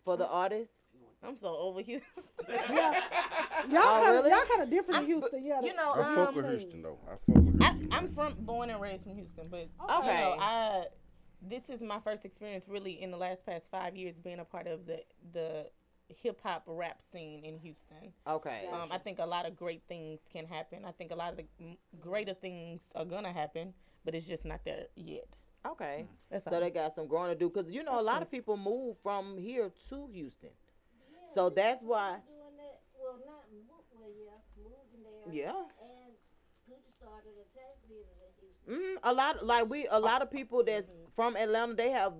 for 0.03 0.15
the 0.17 0.27
artists? 0.27 0.74
I'm 1.27 1.37
so 1.37 1.55
over 1.57 1.81
here. 1.81 2.01
Yeah. 2.47 2.59
Y'all 3.69 3.77
Oh, 3.77 4.01
kind 4.03 4.07
of 4.09 4.15
really? 4.25 4.29
y'all 4.29 4.45
kind 4.47 4.61
of 4.61 4.69
different 4.69 4.89
in 4.89 4.95
I'm- 4.95 5.05
Houston, 5.05 5.45
yeah. 5.45 5.61
you 5.61 5.73
know, 5.73 5.93
I 5.93 6.15
fuck 6.15 6.29
um, 6.29 6.35
with 6.35 6.49
Houston, 6.49 6.81
though. 6.83 6.99
I 7.07 7.11
fuck 7.11 7.35
with 7.43 7.59
Houston. 7.59 7.89
I, 7.91 7.97
am 7.97 8.13
from 8.13 8.33
born 8.39 8.69
and 8.69 8.79
raised 8.81 9.03
from 9.03 9.15
Houston, 9.15 9.45
but 9.49 9.67
Okay. 9.89 10.07
you 10.07 10.13
know, 10.35 10.37
I 10.39 10.85
this 11.41 11.63
is 11.69 11.81
my 11.81 11.99
first 11.99 12.25
experience 12.25 12.65
really 12.67 13.01
in 13.01 13.11
the 13.11 13.17
last 13.17 13.45
past 13.45 13.69
five 13.69 13.95
years 13.95 14.15
being 14.23 14.39
a 14.39 14.45
part 14.45 14.67
of 14.67 14.85
the 14.85 15.03
the 15.33 15.67
hip 16.21 16.39
hop 16.43 16.63
rap 16.67 16.99
scene 17.11 17.43
in 17.43 17.57
Houston. 17.59 18.13
Okay. 18.27 18.67
Um, 18.71 18.89
I 18.91 18.97
think 18.99 19.17
a 19.19 19.25
lot 19.25 19.45
of 19.47 19.55
great 19.55 19.81
things 19.87 20.19
can 20.31 20.45
happen. 20.45 20.85
I 20.85 20.91
think 20.91 21.11
a 21.11 21.15
lot 21.15 21.31
of 21.33 21.37
the 21.37 21.77
greater 21.99 22.33
things 22.35 22.81
are 22.95 23.05
gonna 23.05 23.33
happen, 23.33 23.73
but 24.03 24.13
it's 24.13 24.27
just 24.27 24.45
not 24.45 24.61
there 24.65 24.85
yet. 24.95 25.27
Okay. 25.65 26.05
That's 26.29 26.47
So 26.47 26.55
all. 26.55 26.61
they 26.61 26.69
got 26.69 26.93
some 26.93 27.07
growing 27.07 27.29
to 27.31 27.35
do 27.35 27.49
because 27.49 27.71
you 27.71 27.83
know 27.83 27.99
a 27.99 28.03
lot 28.03 28.21
of 28.21 28.29
people 28.29 28.55
move 28.57 28.97
from 29.01 29.37
here 29.37 29.71
to 29.89 30.07
Houston. 30.13 30.49
So 31.33 31.49
that's 31.49 31.81
why. 31.81 32.19
Doing 32.27 32.57
that, 32.57 32.81
well, 32.93 33.19
not 33.25 33.43
well, 33.93 34.09
yeah, 34.13 34.39
moving 34.57 35.01
there. 35.03 35.33
Yeah. 35.33 35.65
And 35.81 36.05
started 37.05 37.37
a 37.37 37.45
tax 37.53 37.77
business 37.87 38.33
in 38.41 38.49
Houston. 38.65 38.97
Mm-hmm. 38.97 39.09
A 39.09 39.13
lot 39.13 39.45
like 39.45 39.69
we 39.69 39.87
a 39.91 39.99
lot 39.99 40.21
of 40.21 40.31
people 40.31 40.63
that's 40.63 40.87
mm-hmm. 40.87 41.13
from 41.15 41.35
Atlanta 41.35 41.73
they 41.75 41.91
have 41.91 42.13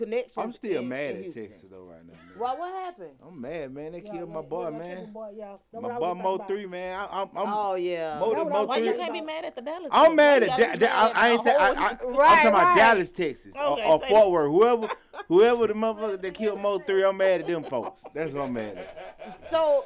connections. 0.00 0.38
I'm 0.38 0.52
still 0.52 0.80
in- 0.82 0.88
mad 0.88 1.10
in 1.10 1.16
at 1.16 1.22
Houston. 1.22 1.48
Texas 1.48 1.68
though 1.70 1.82
right 1.84 2.04
now. 2.06 2.12
Man. 2.12 2.38
Why? 2.38 2.54
What 2.54 2.72
happened? 2.74 3.10
I'm 3.26 3.40
mad, 3.40 3.72
man. 3.74 3.92
They 3.92 3.98
Yeah, 4.02 4.12
killed 4.12 4.28
yeah, 4.28 4.34
my 4.34 4.40
boy, 4.40 4.64
yeah, 4.70 4.78
man. 4.78 4.96
Chicken 4.96 5.12
Boy, 5.12 5.32
My 5.80 5.98
boy 5.98 6.14
Mo 6.14 6.34
about. 6.34 6.48
three, 6.48 6.66
man. 6.66 6.98
I, 6.98 7.04
I'm, 7.22 7.28
I'm 7.36 7.52
oh 7.52 7.74
yeah. 7.74 8.18
Mo, 8.18 8.30
That 8.34 8.44
Mo 8.46 8.60
was 8.60 8.68
Why 8.68 8.78
three. 8.78 8.88
you 8.88 8.94
can't 8.94 9.12
be 9.12 9.20
mad 9.20 9.44
at 9.44 9.54
the 9.54 9.62
Dallas? 9.62 9.88
I'm 9.92 10.16
mad 10.16 10.42
at 10.42 10.58
you 10.58 10.64
that. 10.66 10.80
gotta 10.80 10.92
I, 10.94 11.04
mad 11.06 11.12
I 11.16 11.28
ain't 11.30 11.44
the 11.44 11.50
say 11.50 11.56
I, 11.56 11.66
whole 11.66 11.76
I, 11.76 11.88
Houston? 11.88 12.08
I'm 12.08 12.16
Right, 12.16 12.28
talking 12.36 12.48
about. 12.48 12.76
Dallas, 12.76 13.12
Texas, 13.12 13.54
or- 13.56 13.72
Okay, 13.72 13.84
or, 13.90 14.00
say 14.02 14.08
Fort. 14.08 14.30
Worth. 14.30 14.50
Whoever, 14.50 14.88
whoever 15.28 15.66
the 15.66 15.74
motherfucker 15.74 16.22
that 16.22 16.34
killed 16.34 16.60
Mo 16.60 16.78
three, 16.78 17.04
I'm 17.04 17.16
mad 17.16 17.40
at 17.42 17.46
them 17.46 17.64
folks. 17.64 18.02
That's 18.14 18.32
what 18.32 18.42
I'm 18.44 18.52
mad 18.52 18.76
at. 18.78 19.50
So 19.50 19.84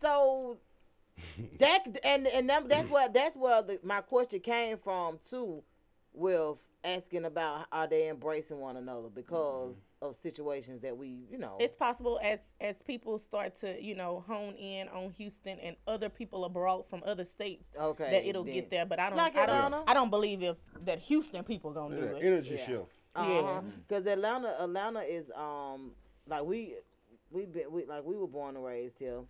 so 0.00 0.58
that 1.58 1.84
and 2.04 2.26
and 2.26 2.48
that's 2.48 2.88
where 2.88 3.08
that's 3.08 3.36
where 3.36 3.62
the, 3.62 3.78
my 3.82 4.00
question 4.02 4.40
came 4.40 4.76
from 4.78 5.18
too, 5.28 5.62
with 6.12 6.56
asking 6.86 7.24
about 7.24 7.66
are 7.72 7.86
they 7.86 8.08
embracing 8.08 8.58
one 8.60 8.76
another 8.76 9.08
because 9.08 9.80
of 10.00 10.14
situations 10.14 10.80
that 10.82 10.96
we 10.96 11.26
you 11.30 11.38
know. 11.38 11.56
It's 11.58 11.74
possible 11.74 12.20
as 12.22 12.38
as 12.60 12.76
people 12.82 13.18
start 13.18 13.58
to 13.60 13.82
you 13.82 13.94
know 13.94 14.24
hone 14.26 14.54
in 14.54 14.88
on 14.88 15.10
Houston 15.10 15.58
and 15.58 15.76
other 15.86 16.08
people 16.08 16.44
abroad 16.44 16.88
from 16.88 17.02
other 17.04 17.24
states 17.24 17.64
okay. 17.78 18.10
that 18.10 18.28
it'll 18.28 18.44
then. 18.44 18.54
get 18.54 18.70
there. 18.70 18.86
But 18.86 19.00
I 19.00 19.08
don't. 19.08 19.18
Like 19.18 19.36
I 19.36 19.46
don't. 19.46 19.56
Atlanta? 19.56 19.84
I 19.86 19.94
don't 19.94 20.10
believe 20.10 20.42
if 20.42 20.56
that 20.84 21.00
Houston 21.00 21.42
people 21.44 21.72
gonna 21.72 21.96
do 21.96 22.06
it. 22.06 22.22
energy 22.22 22.54
Yeah. 22.54 22.66
shift. 22.66 22.92
Uh-huh. 23.14 23.62
Cause 23.88 24.06
Atlanta, 24.06 24.54
Atlanta 24.60 25.00
is 25.00 25.30
um 25.34 25.92
like 26.28 26.44
we 26.44 26.74
we 27.30 27.46
been 27.46 27.70
we 27.72 27.84
like 27.86 28.04
we 28.04 28.16
were 28.16 28.28
born 28.28 28.56
and 28.56 28.64
raised 28.64 28.98
here, 28.98 29.20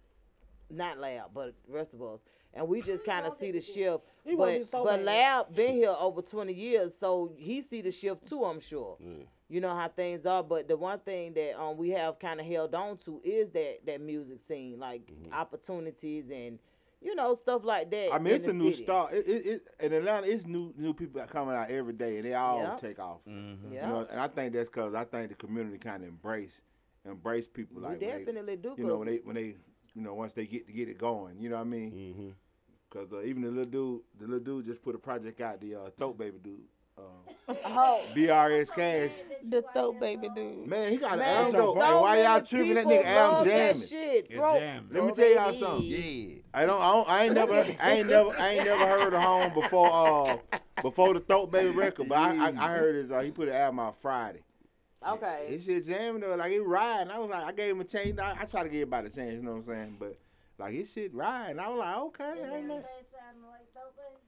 not 0.71 0.99
loud, 0.99 1.31
but 1.33 1.55
rest 1.69 1.95
of 1.95 2.03
us, 2.03 2.25
and 2.57 2.67
we 2.67 2.81
just 2.83 3.05
kind 3.05 3.27
of 3.27 3.35
see 3.35 3.51
the 3.53 3.61
shift. 3.61 4.05
He 4.25 4.35
wanna 4.35 4.53
be 4.53 4.59
But 4.65 4.71
so 4.71 4.85
but. 4.85 5.03
Lab 5.03 5.55
been 5.55 5.75
here 5.75 5.95
over 5.99 6.23
twenty 6.23 6.55
years, 6.55 6.97
so 6.99 7.33
he 7.37 7.61
see 7.61 7.83
the 7.83 7.93
shift 7.93 8.27
too. 8.27 8.45
I'm 8.45 8.61
sure. 8.61 8.97
Yeah. 9.01 9.25
You 9.49 9.61
know 9.61 9.77
how 9.77 9.87
things 9.87 10.27
are, 10.27 10.43
but 10.43 10.67
the 10.67 10.77
one 10.77 10.99
thing 10.99 11.33
that 11.35 11.61
um 11.61 11.77
we 11.77 11.91
have 11.91 12.19
kind 12.19 12.41
of 12.41 12.47
held 12.47 12.75
on 12.75 12.97
to 13.05 13.21
is 13.23 13.51
that 13.51 13.87
that 13.87 14.01
music 14.01 14.41
scene, 14.41 14.81
like 14.81 15.09
opportunities 15.33 16.25
and 16.31 16.59
you 17.01 17.15
know 17.15 17.35
stuff 17.35 17.65
like 17.65 17.91
that. 17.91 18.09
I 18.13 18.19
mean, 18.19 18.35
it's 18.35 18.45
a 18.47 18.49
the 18.49 18.55
new 18.55 18.71
city. 18.73 18.83
start. 18.85 19.13
It, 19.13 19.29
it, 19.29 19.47
it, 19.47 19.63
in 19.79 19.93
Atlanta, 19.93 20.27
it's 20.27 20.47
new 20.47 20.73
new 20.77 20.93
people 20.95 21.21
coming 21.27 21.55
out 21.55 21.71
every 21.71 21.93
day, 21.93 22.17
and 22.17 22.25
they 22.25 22.35
all 22.35 22.59
Yep. 22.59 22.81
take 22.81 22.99
off. 22.99 23.19
Mm-hmm. 23.29 23.73
Yeah, 23.73 23.87
You 23.87 23.93
know, 23.93 24.07
and 24.11 24.19
I 24.21 24.27
think 24.29 24.53
that's 24.55 24.69
because 24.69 24.95
I 24.95 25.05
think 25.05 25.29
the 25.29 25.35
community 25.37 25.79
kind 25.79 26.03
of 26.03 26.09
embrace 26.09 26.61
embrace 27.05 27.47
people 27.47 27.77
we 27.77 27.83
like 27.83 28.01
when 28.01 28.01
they- 28.01 28.19
definitely 28.25 28.57
do. 28.57 28.75
you 28.77 28.85
know 28.85 28.91
'cause- 28.91 28.99
when 28.99 29.09
they 29.09 29.17
when 29.19 29.35
they 29.37 29.55
you 29.95 30.03
know 30.03 30.15
once 30.15 30.33
they 30.35 30.47
get 30.47 30.67
to 30.67 30.73
get 30.73 30.89
it 30.89 30.99
going. 30.99 31.39
You 31.39 31.51
know 31.51 31.57
what 31.57 31.63
I 31.63 31.65
mean? 31.65 31.93
Mm-hmm. 31.93 32.29
Because 32.97 33.13
uh, 33.13 33.23
even 33.23 33.43
the 33.43 33.49
little 33.49 33.65
dude, 33.67 34.01
the 34.19 34.25
little 34.25 34.41
dude 34.41 34.67
just 34.67 34.83
put 34.83 34.95
a 34.95 34.99
project 34.99 35.41
out. 35.41 35.61
The 35.61 35.75
uh, 35.75 35.91
throat 35.99 36.17
baby 36.17 36.39
dude, 36.43 36.61
uh, 36.97 37.55
oh, 37.67 38.03
BRS 38.15 38.71
Kash. 38.75 39.11
The 39.47 39.63
throat 39.75 40.01
baby 40.01 40.31
dude. 40.35 40.67
Man, 40.67 40.91
he 40.91 40.97
got 40.97 41.15
an 41.15 41.21
album. 41.23 41.53
so 41.53 41.75
though. 41.75 41.83
And 41.83 42.01
why 42.01 42.23
y'all 42.23 42.35
many 42.35 42.47
tripping? 42.47 42.75
That 42.75 42.87
nigga 42.87 43.05
album 43.05 43.35
love 43.35 43.45
that 43.47 43.75
jamming. 43.75 43.89
shit. 43.89 44.25
It's 44.31 44.35
Throw- 44.35 44.59
jamming. 44.59 44.89
Let 44.91 45.05
me 45.05 45.13
tell 45.13 45.35
y'all 45.35 45.53
baby. 45.53 45.65
something. 45.65 45.87
Yeah. 45.87 46.35
I 46.55 46.65
don't, 46.65 46.81
I 46.83 46.93
don't, 46.93 47.09
I 47.09 47.25
ain't 47.25 47.35
never, 47.35 47.55
I 47.81 47.93
ain't 47.93 48.09
never, 48.09 48.31
I 48.41 48.49
ain't 48.53 48.65
never 48.65 48.87
heard 48.87 49.13
of 49.13 49.23
home 49.23 49.53
before, 49.53 49.93
uh, 49.93 50.59
before 50.81 51.13
the 51.13 51.21
Throat 51.21 51.53
Baby 51.53 51.69
record. 51.71 52.09
But 52.09 52.17
I, 52.17 52.49
I, 52.49 52.55
I 52.59 52.77
heard 52.77 52.95
his, 52.95 53.11
uh, 53.11 53.21
he 53.21 53.31
put 53.31 53.49
an 53.49 53.55
album 53.55 53.81
out 53.81 54.01
Friday. 54.01 54.41
Okay. 55.07 55.47
His 55.51 55.65
shit 55.65 55.85
jamming 55.87 56.23
though, 56.23 56.35
like 56.35 56.51
it 56.51 56.63
riding. 56.63 57.13
I 57.13 57.19
was 57.19 57.29
like, 57.29 57.45
I 57.45 57.53
gave 57.53 57.73
him 57.73 57.81
a 57.81 57.85
chance. 57.85 58.19
I, 58.19 58.39
I 58.41 58.45
try 58.47 58.63
to 58.63 58.71
give 58.71 58.81
everybody 58.81 59.09
a 59.09 59.11
chance, 59.11 59.35
you 59.35 59.43
know 59.43 59.53
what 59.53 59.59
I'm 59.59 59.67
saying? 59.67 59.97
But 60.01 60.19
like 60.59 60.75
his 60.75 60.91
shit 60.91 61.15
riding. 61.15 61.59
I 61.59 61.69
was 61.69 61.79
like, 61.79 61.97
okay, 61.97 62.25
I 62.25 62.29
ain't 62.29 62.41
know. 62.41 62.75
Everybody 62.77 62.83
sounding 63.13 63.43
like 63.51 63.73
Throat 63.73 63.97
Baby? 63.97 64.23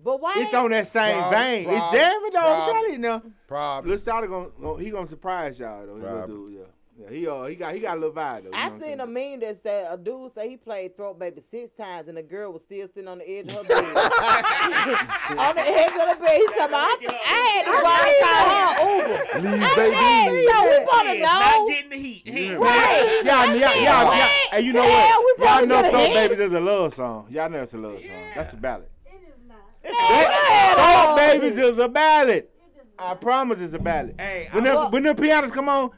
But 0.00 0.20
why? 0.20 0.34
It's 0.36 0.54
on 0.54 0.70
that 0.70 0.86
same 0.88 1.18
Prob- 1.18 1.32
vein. 1.32 1.64
prob- 1.64 1.76
it's 1.76 1.92
jamming 1.92 2.30
though. 2.32 2.38
I'm 2.54 2.72
telling 2.72 2.92
you 2.92 2.98
now. 2.98 3.22
Probably. 3.46 3.90
Lil 3.90 3.98
Shawty 3.98 4.28
gonna, 4.28 4.48
gonna, 4.60 4.82
he 4.82 4.90
gonna 4.90 5.06
surprise 5.06 5.58
y'all 5.58 5.86
though. 5.86 5.96
He 5.96 6.02
gonna 6.02 6.26
do, 6.26 6.48
yeah. 6.52 6.64
Yeah, 7.00 7.10
he 7.10 7.28
uh, 7.28 7.44
he 7.44 7.54
got 7.54 7.74
he 7.74 7.80
got 7.80 7.96
a 7.96 8.00
little 8.00 8.14
vibe 8.14 8.42
though. 8.42 8.50
I 8.52 8.70
seen 8.70 8.98
a 8.98 9.06
meme 9.06 9.38
that 9.40 9.62
said 9.62 9.86
a 9.88 9.96
dude 9.96 10.34
say 10.34 10.48
he 10.48 10.56
played 10.56 10.96
Throat 10.96 11.16
Baby 11.16 11.40
six 11.40 11.70
times 11.70 12.08
and 12.08 12.16
the 12.16 12.24
girl 12.24 12.52
was 12.52 12.62
still 12.62 12.88
sitting 12.88 13.06
on 13.06 13.18
the 13.18 13.30
edge 13.30 13.46
of 13.46 13.54
her 13.54 13.62
bed. 13.68 13.78
on 15.38 15.54
the 15.54 15.62
edge 15.62 15.92
of 15.94 16.08
the 16.08 16.16
bed, 16.20 16.36
he's 16.36 16.50
talking 16.50 16.74
about 16.74 16.90
I, 16.90 17.06
I 17.24 17.40
had 17.54 17.64
to 17.66 17.70
go 17.70 17.86
out 17.86 18.74
her 18.74 18.96
Uber. 18.96 19.48
Leave 19.48 19.62
I 19.62 19.76
baby. 19.76 19.94
Said, 19.94 20.32
no 20.50 20.58
we 20.66 20.76
wanna 20.90 21.14
know. 21.14 21.22
Not 21.22 21.68
getting 21.68 21.90
the 21.90 21.96
heat. 21.96 22.26
heat. 22.26 22.56
Right. 22.56 23.22
Y'all, 23.24 23.46
y'all, 23.46 23.58
y'all, 23.60 23.84
y'all, 23.84 24.12
hey, 24.50 24.60
you 24.60 24.72
know 24.72 24.82
what? 24.82 25.38
Y'all 25.38 25.66
know 25.66 25.80
Throat 25.90 26.14
Baby 26.14 26.34
is 26.42 26.52
a 26.52 26.60
love 26.60 26.94
song. 26.94 27.26
Y'all 27.30 27.48
know 27.48 27.62
it's 27.62 27.74
a 27.74 27.78
love 27.78 28.00
song. 28.00 28.10
That's 28.34 28.52
a 28.54 28.56
ballad. 28.56 28.88
It 29.06 29.22
is 29.22 29.38
not. 29.46 29.62
Throat 30.74 31.16
Babies 31.16 31.58
is 31.58 31.78
a 31.78 31.88
ballad. 31.88 32.48
I 32.98 33.14
promise 33.14 33.60
it's 33.60 33.74
a 33.74 33.78
ballad. 33.78 34.16
Hey, 34.18 34.48
when 34.52 35.04
the 35.04 35.14
pianos 35.14 35.52
come 35.52 35.68
on, 35.68 35.92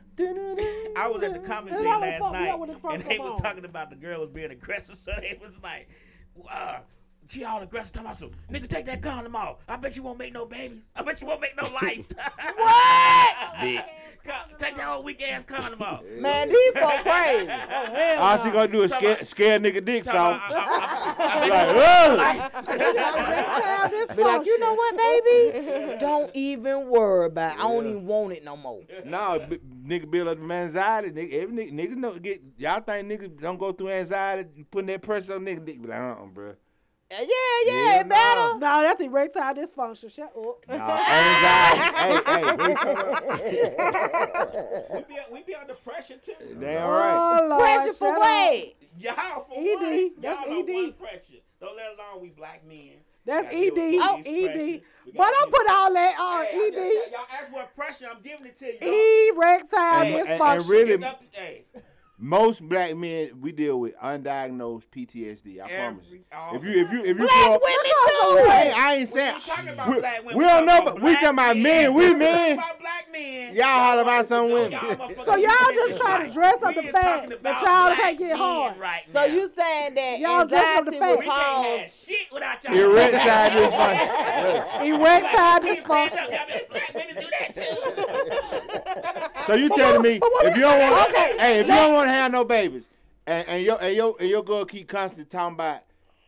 I 0.96 1.08
was 1.08 1.22
at 1.22 1.32
the 1.32 1.38
comedy 1.40 1.76
thing 1.76 1.84
last 1.84 2.32
night, 2.32 2.58
and 2.90 3.02
they 3.02 3.18
were 3.18 3.36
talking 3.36 3.64
about 3.64 3.90
the 3.90 3.96
girl 3.96 4.20
was 4.20 4.30
being 4.30 4.50
aggressive, 4.50 4.96
so 4.96 5.12
they 5.20 5.38
was 5.40 5.62
like, 5.62 5.88
wow. 6.34 6.82
She 7.28 7.44
all 7.44 7.62
aggressive 7.62 7.92
talking 7.92 8.06
about 8.06 8.16
some 8.16 8.32
nigga 8.50 8.66
take 8.66 8.86
that 8.86 9.02
condom 9.02 9.36
off. 9.36 9.58
I 9.68 9.76
bet 9.76 9.96
you 9.96 10.02
won't 10.02 10.18
make 10.18 10.32
no 10.32 10.46
babies. 10.46 10.90
I 10.96 11.02
bet 11.02 11.20
you 11.20 11.28
won't 11.28 11.40
make 11.40 11.56
no 11.56 11.68
life. 11.82 12.04
what? 12.56 13.86
Take 14.58 14.76
that 14.76 14.84
whole 14.84 15.02
weak 15.02 15.22
ass 15.22 15.44
condom 15.44 15.80
off. 15.82 16.02
Man, 16.18 16.48
these 16.48 16.72
so 16.74 16.88
crazy. 17.02 17.48
Oh, 17.72 17.94
hell 17.94 18.22
All 18.22 18.38
she 18.38 18.50
gonna 18.50 18.68
do 18.68 18.82
is 18.82 18.92
scare, 18.92 19.24
scare 19.24 19.58
nigga 19.58 19.84
dicks 19.84 20.08
off. 20.08 20.40
Like, 20.50 21.50
ugh. 21.52 22.16
Be 24.16 24.22
like, 24.22 24.46
you 24.46 24.58
know 24.60 24.74
what, 24.74 24.96
baby? 24.96 25.96
Don't 25.98 26.30
even 26.34 26.88
worry 26.88 27.26
about. 27.26 27.56
it. 27.56 27.58
I 27.58 27.68
don't 27.68 27.86
even 27.86 28.06
want 28.06 28.32
it 28.32 28.44
no 28.44 28.56
more. 28.56 28.82
No, 29.04 29.40
nigga 29.86 30.10
build 30.10 30.28
up 30.28 30.38
anxiety. 30.38 31.10
Nigga, 31.10 31.42
every 31.42 31.56
nigga, 31.56 31.72
niggas 31.72 31.96
know 31.96 32.18
get. 32.18 32.42
Y'all 32.58 32.80
think 32.80 33.08
niggas 33.08 33.40
don't 33.40 33.58
go 33.58 33.72
through 33.72 33.90
anxiety? 33.90 34.64
Putting 34.70 34.88
that 34.88 35.02
pressure 35.02 35.34
on 35.34 35.44
nigga, 35.44 35.60
nigga 35.60 35.82
be 35.82 35.88
like, 35.88 35.98
uh, 35.98 36.02
uh-uh, 36.02 36.26
bro. 36.26 36.54
Uh, 37.12 37.16
yeah, 37.22 37.26
yeah, 37.26 37.72
yeah, 37.72 38.00
it 38.00 38.06
matters. 38.06 38.60
No, 38.60 38.82
that's 38.82 39.00
erectile 39.00 39.52
dysfunction. 39.52 40.14
Shut 40.14 40.26
up. 40.26 40.64
No, 40.68 40.74
anxiety. 40.74 41.80
hey, 41.96 42.20
hey, 42.26 42.42
we, 44.94 45.02
be, 45.02 45.20
we 45.32 45.42
be 45.42 45.54
under 45.56 45.74
pressure 45.74 46.18
too. 46.24 46.34
Damn 46.60 46.86
oh, 46.86 46.90
right. 46.90 47.48
Lord, 47.48 47.60
pressure 47.62 47.94
for 47.94 48.16
what? 48.16 48.74
Y'all 49.00 49.44
for 49.48 49.58
ED. 49.58 49.62
Y'all 49.62 50.10
that's 50.20 50.48
on 50.48 50.68
ED. 50.68 50.72
one 50.72 50.92
pressure. 50.92 51.40
Don't 51.60 51.76
let 51.76 51.94
alone 51.94 52.22
we 52.22 52.28
black 52.28 52.62
men. 52.68 52.92
That's 53.26 53.48
ED. 53.48 53.72
Oh, 53.76 54.22
ED. 54.24 54.82
But 55.16 55.30
don't 55.30 55.52
put 55.52 55.68
all 55.68 55.92
that 55.92 56.16
on 56.16 56.44
hey, 56.44 56.68
ED. 56.68 56.74
Y'all, 56.74 56.92
y'all 57.10 57.26
ask 57.40 57.52
what 57.52 57.74
pressure 57.74 58.06
I'm 58.08 58.22
giving 58.22 58.46
it 58.46 58.56
to 58.60 58.66
you. 58.66 59.34
Erectile 59.34 60.04
dysfunction. 60.04 60.20
And, 60.20 60.28
and, 60.30 60.60
and 60.60 60.68
really, 60.68 60.92
it's 60.92 61.02
up, 61.02 61.22
hey. 61.32 61.64
Most 62.22 62.68
black 62.68 62.94
men 62.96 63.30
we 63.40 63.50
deal 63.50 63.80
with 63.80 63.96
undiagnosed 63.96 64.88
PTSD. 64.94 65.62
I 65.62 65.68
promise. 65.68 66.04
you. 66.10 66.20
if 66.52 66.62
you 66.62 66.70
if 66.70 66.92
you 66.92 67.00
if 67.00 67.06
you 67.18 67.26
black 67.26 67.46
grow 67.46 67.54
up, 67.54 67.62
women 67.62 67.92
too. 68.08 68.50
Hey, 68.50 68.72
I 68.76 68.94
ain't 68.96 69.08
saying 69.08 69.36
we, 69.88 69.94
women, 69.94 70.20
we 70.34 70.44
don't 70.44 70.66
know, 70.66 70.82
but 70.84 71.00
we 71.00 71.14
talking 71.14 71.28
about 71.30 71.56
men. 71.56 71.94
We 71.94 72.12
men. 72.12 72.60
Y'all 73.54 73.64
holler 73.64 74.02
about 74.02 74.28
some 74.28 74.50
women. 74.50 74.78
so 75.24 75.36
y'all 75.36 75.72
just 75.72 75.98
trying 75.98 76.28
to 76.28 76.32
dress 76.34 76.62
up 76.62 76.74
the 76.74 76.82
fact 76.82 77.42
that 77.42 77.62
y'all 77.62 77.94
can't 77.96 78.18
get 78.18 78.36
hard. 78.36 78.78
Right 78.78 79.02
so 79.10 79.24
you 79.24 79.48
saying 79.48 79.94
that 79.94 80.18
y'all 80.18 80.44
dress 80.46 80.78
up 80.78 80.84
the 80.84 80.92
fact 80.92 81.20
we 81.20 81.24
can't 81.24 81.80
have 81.80 81.90
shit 81.90 82.30
without 82.32 82.62
y'all. 82.64 82.74
Erectile 82.74 83.50
dysfunction. 83.50 84.84
Erectile 84.84 85.60
dysfunction. 85.60 86.68
Black 86.68 86.94
women 86.94 87.14
do 87.16 87.26
that 87.38 87.54
too. 87.54 88.00
So 89.46 89.54
you 89.54 89.68
telling 89.70 90.02
me 90.02 90.20
if 90.22 90.54
you 90.54 90.62
don't 90.62 90.78
want, 90.78 91.16
hey, 91.16 91.60
if 91.60 91.66
you 91.66 91.72
don't 91.72 91.94
want 91.94 92.09
have 92.12 92.32
no 92.32 92.44
babies. 92.44 92.84
And, 93.26 93.48
and 93.48 93.64
your 93.64 93.80
and 93.82 93.96
your 93.96 94.16
and 94.18 94.28
your 94.28 94.42
girl 94.42 94.64
keep 94.64 94.88
constantly 94.88 95.26
talking 95.26 95.54
about 95.54 95.82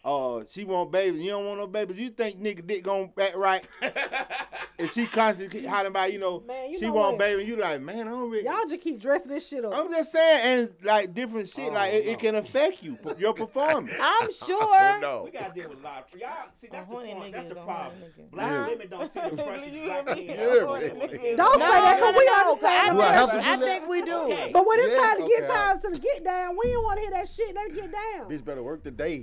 uh, 0.04 0.42
she 0.48 0.64
want 0.64 0.90
babies. 0.90 1.22
You 1.22 1.30
don't 1.30 1.46
want 1.46 1.60
no 1.60 1.68
babies. 1.68 1.96
You 1.96 2.10
think 2.10 2.42
nigga 2.42 2.66
dick 2.66 2.82
gonna 2.82 3.08
act 3.20 3.36
right? 3.36 3.64
if 4.78 4.92
she 4.94 5.06
constantly 5.06 5.64
hollering 5.64 5.92
about, 5.92 6.12
you 6.12 6.18
know, 6.18 6.40
man, 6.40 6.72
you 6.72 6.78
she 6.78 6.86
know 6.86 6.92
want 6.92 7.18
babies. 7.18 7.46
baby, 7.46 7.50
you 7.50 7.56
like, 7.56 7.80
man, 7.80 8.08
I 8.08 8.10
don't 8.10 8.28
really. 8.28 8.44
Y'all 8.44 8.66
just 8.68 8.82
keep 8.82 9.00
dressing 9.00 9.28
this 9.28 9.46
shit 9.46 9.64
up. 9.64 9.72
I'm 9.72 9.88
just 9.92 10.10
saying, 10.10 10.42
and 10.42 10.70
like 10.84 11.14
different 11.14 11.48
shit, 11.48 11.70
oh, 11.70 11.74
like 11.74 11.92
no. 11.92 11.98
it, 11.98 12.06
it, 12.06 12.18
can 12.18 12.34
affect 12.34 12.82
you, 12.82 12.98
your 13.16 13.32
performance. 13.32 13.92
I'm 14.00 14.28
oh, 14.28 14.46
sure. 14.46 15.00
no. 15.00 15.22
We 15.24 15.30
gotta 15.30 15.54
deal 15.54 15.68
with 15.68 15.78
a 15.78 15.82
lot. 15.82 16.12
Y'all 16.18 16.30
see, 16.56 16.68
that's 16.72 16.86
the 16.86 16.94
point. 16.94 17.32
That's 17.32 17.48
the 17.48 17.54
problem. 17.54 18.02
Black 18.32 18.70
women 18.70 18.88
don't 18.88 19.12
see 19.12 19.20
the 19.20 19.36
pressures. 19.36 19.84
black 19.84 20.06
men. 20.06 20.24
Yeah. 20.24 21.36
Don't 21.36 21.52
say 21.52 21.58
that, 21.60 22.00
cause 22.00 22.14
we 22.16 22.30
all 22.34 22.56
know. 22.56 23.40
I 23.40 23.56
think 23.56 23.88
we 23.88 24.02
do. 24.02 24.36
But 24.52 24.66
when 24.66 24.80
it's 24.80 24.94
time 25.00 25.22
to 25.22 25.28
get 25.28 25.48
time 25.48 25.80
to 25.80 26.00
get 26.00 26.24
down, 26.24 26.56
we 26.60 26.72
don't 26.72 26.82
want 26.82 26.96
to 26.96 27.02
hear 27.02 27.10
that 27.12 27.28
shit. 27.28 27.54
Let's 27.54 27.72
get 27.72 27.92
down. 27.92 28.28
Bitch, 28.28 28.44
better 28.44 28.64
work 28.64 28.82
the 28.82 28.90
day. 28.90 29.22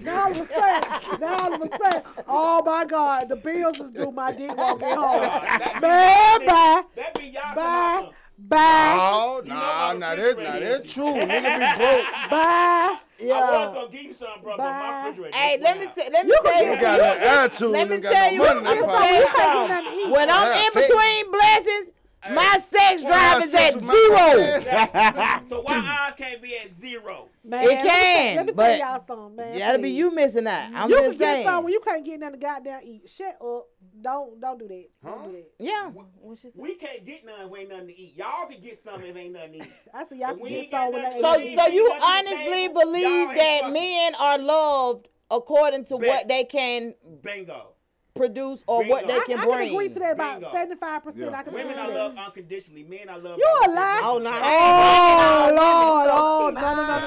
Now 1.19 1.37
all 1.37 1.53
of 1.53 1.61
a 1.61 1.77
sudden, 1.77 2.01
oh 2.27 2.63
my 2.65 2.85
God, 2.85 3.29
the 3.29 3.35
bills 3.35 3.79
is 3.79 3.91
due. 3.91 4.11
My 4.11 4.31
dick 4.31 4.55
won't 4.55 4.79
get 4.79 4.97
home. 4.97 5.21
Man, 5.81 6.45
bye. 6.45 6.83
That 6.95 7.13
be 7.19 7.27
y'all 7.27 7.55
bye. 7.55 8.09
Bye. 8.37 8.95
No, 8.95 9.41
nah, 9.45 9.93
nah, 9.93 10.15
that's 10.15 10.37
nah, 10.37 10.59
that's 10.59 10.93
true. 10.93 11.03
Nigga 11.03 11.77
be 11.77 11.77
broke. 11.77 12.05
Bye. 12.29 12.97
Yeah. 13.19 13.33
I 13.33 13.67
was 13.67 13.75
gonna 13.75 13.91
give 13.91 14.03
you 14.03 14.13
something, 14.13 14.43
bro, 14.43 14.55
Bye. 14.55 14.63
but 14.63 14.79
my 14.79 15.07
refrigerator. 15.09 15.37
Hey, 15.37 15.57
let 15.61 15.77
me, 15.77 15.87
t- 15.93 16.09
let 16.11 16.25
me 16.25 16.31
you 16.31 16.39
tell 16.41 16.63
you. 16.63 16.71
You 16.71 16.81
got 16.81 16.99
an 17.01 17.21
attitude. 17.21 17.71
Let 17.71 17.89
me 17.89 17.99
tell 17.99 18.31
you. 18.31 18.45
I'm 18.45 18.63
gonna 18.63 18.79
tell 18.85 19.93
you 19.93 20.11
When 20.11 20.29
I'm 20.29 20.51
in 20.53 20.73
between 20.73 21.31
blessings, 21.31 21.89
my 22.31 22.59
sex 22.65 23.03
drive 23.03 23.43
is 23.43 23.53
at 23.53 23.79
zero. 23.79 25.43
so 25.49 25.61
why 25.61 25.99
ours 26.01 26.13
can't 26.17 26.41
be 26.41 26.55
at 26.57 26.77
zero? 26.79 27.27
Man, 27.49 27.63
it 27.63 27.83
can. 27.83 28.35
Let 28.35 28.45
me, 28.45 28.53
let 28.53 28.73
me 28.73 28.79
y'all 28.79 29.03
something, 29.07 29.35
man. 29.35 29.57
That'll 29.57 29.81
be 29.81 29.89
you 29.89 30.13
missing 30.13 30.43
that. 30.43 30.71
I'm 30.75 30.87
you 30.87 30.97
just 30.99 31.17
saying. 31.17 31.47
You 31.47 31.61
when 31.61 31.73
you 31.73 31.79
can't 31.79 32.05
get 32.05 32.19
nothing 32.19 32.39
to 32.39 32.45
goddamn 32.45 32.81
eat. 32.83 33.09
Shut 33.09 33.37
up. 33.43 33.65
Don't 34.01 34.39
don't 34.39 34.59
do 34.59 34.67
that. 34.67 34.85
Huh? 35.03 35.15
Don't 35.15 35.25
do 35.25 35.31
that. 35.31 35.51
Yeah. 35.57 35.89
We, 35.89 36.35
we 36.53 36.75
can't 36.75 37.03
get 37.03 37.25
nothing. 37.25 37.49
We 37.49 37.59
ain't 37.61 37.69
nothing 37.69 37.87
to 37.87 37.99
eat. 37.99 38.15
Y'all 38.15 38.45
can 38.47 38.61
get 38.61 38.77
something 38.77 39.09
if 39.09 39.17
ain't 39.17 39.33
nothing 39.33 39.53
to 39.53 39.57
eat. 39.59 39.71
I 39.93 40.05
see 40.05 40.19
y'all 40.19 40.35
can 40.35 40.47
get 40.47 40.71
something. 40.71 41.21
So 41.21 41.33
so 41.33 41.67
you 41.71 41.91
honestly 42.03 42.67
believe 42.67 43.35
that 43.35 43.71
men 43.73 44.13
are 44.19 44.37
loved 44.37 45.07
according 45.31 45.85
to 45.85 45.97
ben, 45.97 46.07
what 46.07 46.27
they 46.27 46.43
can. 46.43 46.93
Bingo 47.23 47.73
produce 48.19 48.63
or 48.67 48.79
Bring 48.81 48.89
what 48.89 49.07
they 49.07 49.19
can 49.21 49.39
I, 49.39 49.45
bring. 49.45 49.53
I 49.53 49.65
can 49.65 49.73
agree 49.73 49.89
to 49.89 49.99
that 49.99 50.13
about 50.13 50.51
seventy 50.51 50.75
five 50.75 51.03
percent. 51.03 51.33
I 51.33 51.43
can 51.43 51.53
Women 51.53 51.71
agree 51.71 51.81
I 51.81 51.95
love 51.95 52.17
unconditionally. 52.17 52.83
Men 52.83 53.09
I 53.09 53.15
love. 53.15 53.37
You 53.37 53.45
a 53.45 53.69
lie? 53.69 54.01
Oh 54.03 54.17
no! 54.19 54.31
Oh 54.33 55.47
lord! 55.55 56.09
Oh 56.11 56.51
no! 56.53 56.61
No! 56.61 56.99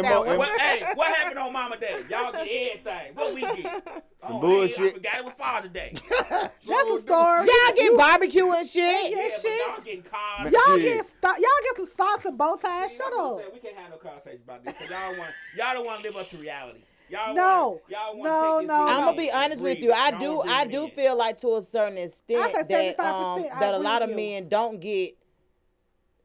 No! 0.00 0.24
No! 0.24 0.36
No! 0.36 0.42
Hey, 0.58 0.82
what 0.94 1.14
happened 1.14 1.38
on 1.38 1.52
Mama 1.52 1.76
Day? 1.76 2.02
Y'all 2.08 2.32
get 2.32 2.40
everything. 2.40 3.14
What 3.14 3.34
we 3.34 3.40
get? 3.42 4.04
Some 4.22 4.36
oh, 4.36 4.40
bullshit. 4.40 4.78
Hey, 4.78 4.88
I 4.88 4.92
forgot 4.92 5.18
it 5.18 5.24
was 5.24 5.34
Father 5.38 5.68
Day. 5.68 5.94
That's 6.30 6.62
a 6.68 6.98
story. 7.00 7.46
Y'all 7.46 7.74
get 7.74 7.96
barbecue 7.96 8.50
and 8.50 8.68
shit. 8.68 9.10
Yeah, 9.10 9.28
shit. 9.40 9.60
y'all 9.66 9.80
getting 9.82 10.02
cars. 10.02 10.52
Y'all 10.52 10.78
get 10.78 11.06
y'all 11.22 11.38
get 11.38 11.76
some 11.76 11.88
socks 11.96 12.24
and 12.24 12.36
bow 12.38 12.56
ties. 12.56 12.92
Shut 12.92 13.12
up. 13.18 13.52
We 13.52 13.60
can't 13.60 13.76
have 13.76 13.90
no 13.90 13.96
conversation 13.96 14.40
about 14.44 14.64
this 14.64 14.74
because 14.74 14.90
y'all 14.90 15.18
want 15.18 15.30
y'all 15.56 15.74
don't 15.74 15.86
want 15.86 16.02
to 16.02 16.08
live 16.08 16.16
up 16.16 16.28
to 16.28 16.38
reality. 16.38 16.80
Y'all 17.10 17.34
no, 17.34 17.68
wanna, 17.68 17.80
y'all 17.88 18.16
wanna 18.16 18.66
no, 18.66 18.74
no. 18.74 18.86
I'm 18.86 19.04
gonna 19.04 19.16
be 19.16 19.32
honest 19.32 19.62
with 19.62 19.80
you. 19.80 19.92
I 19.92 20.12
do, 20.12 20.42
I 20.42 20.64
do 20.64 20.88
feel 20.88 21.16
like 21.16 21.38
to 21.38 21.56
a 21.56 21.62
certain 21.62 21.98
extent 21.98 22.68
that 22.68 23.00
um 23.00 23.44
that 23.58 23.74
a 23.74 23.78
lot 23.78 24.02
of 24.02 24.10
men 24.10 24.48
don't 24.48 24.80
get. 24.80 25.16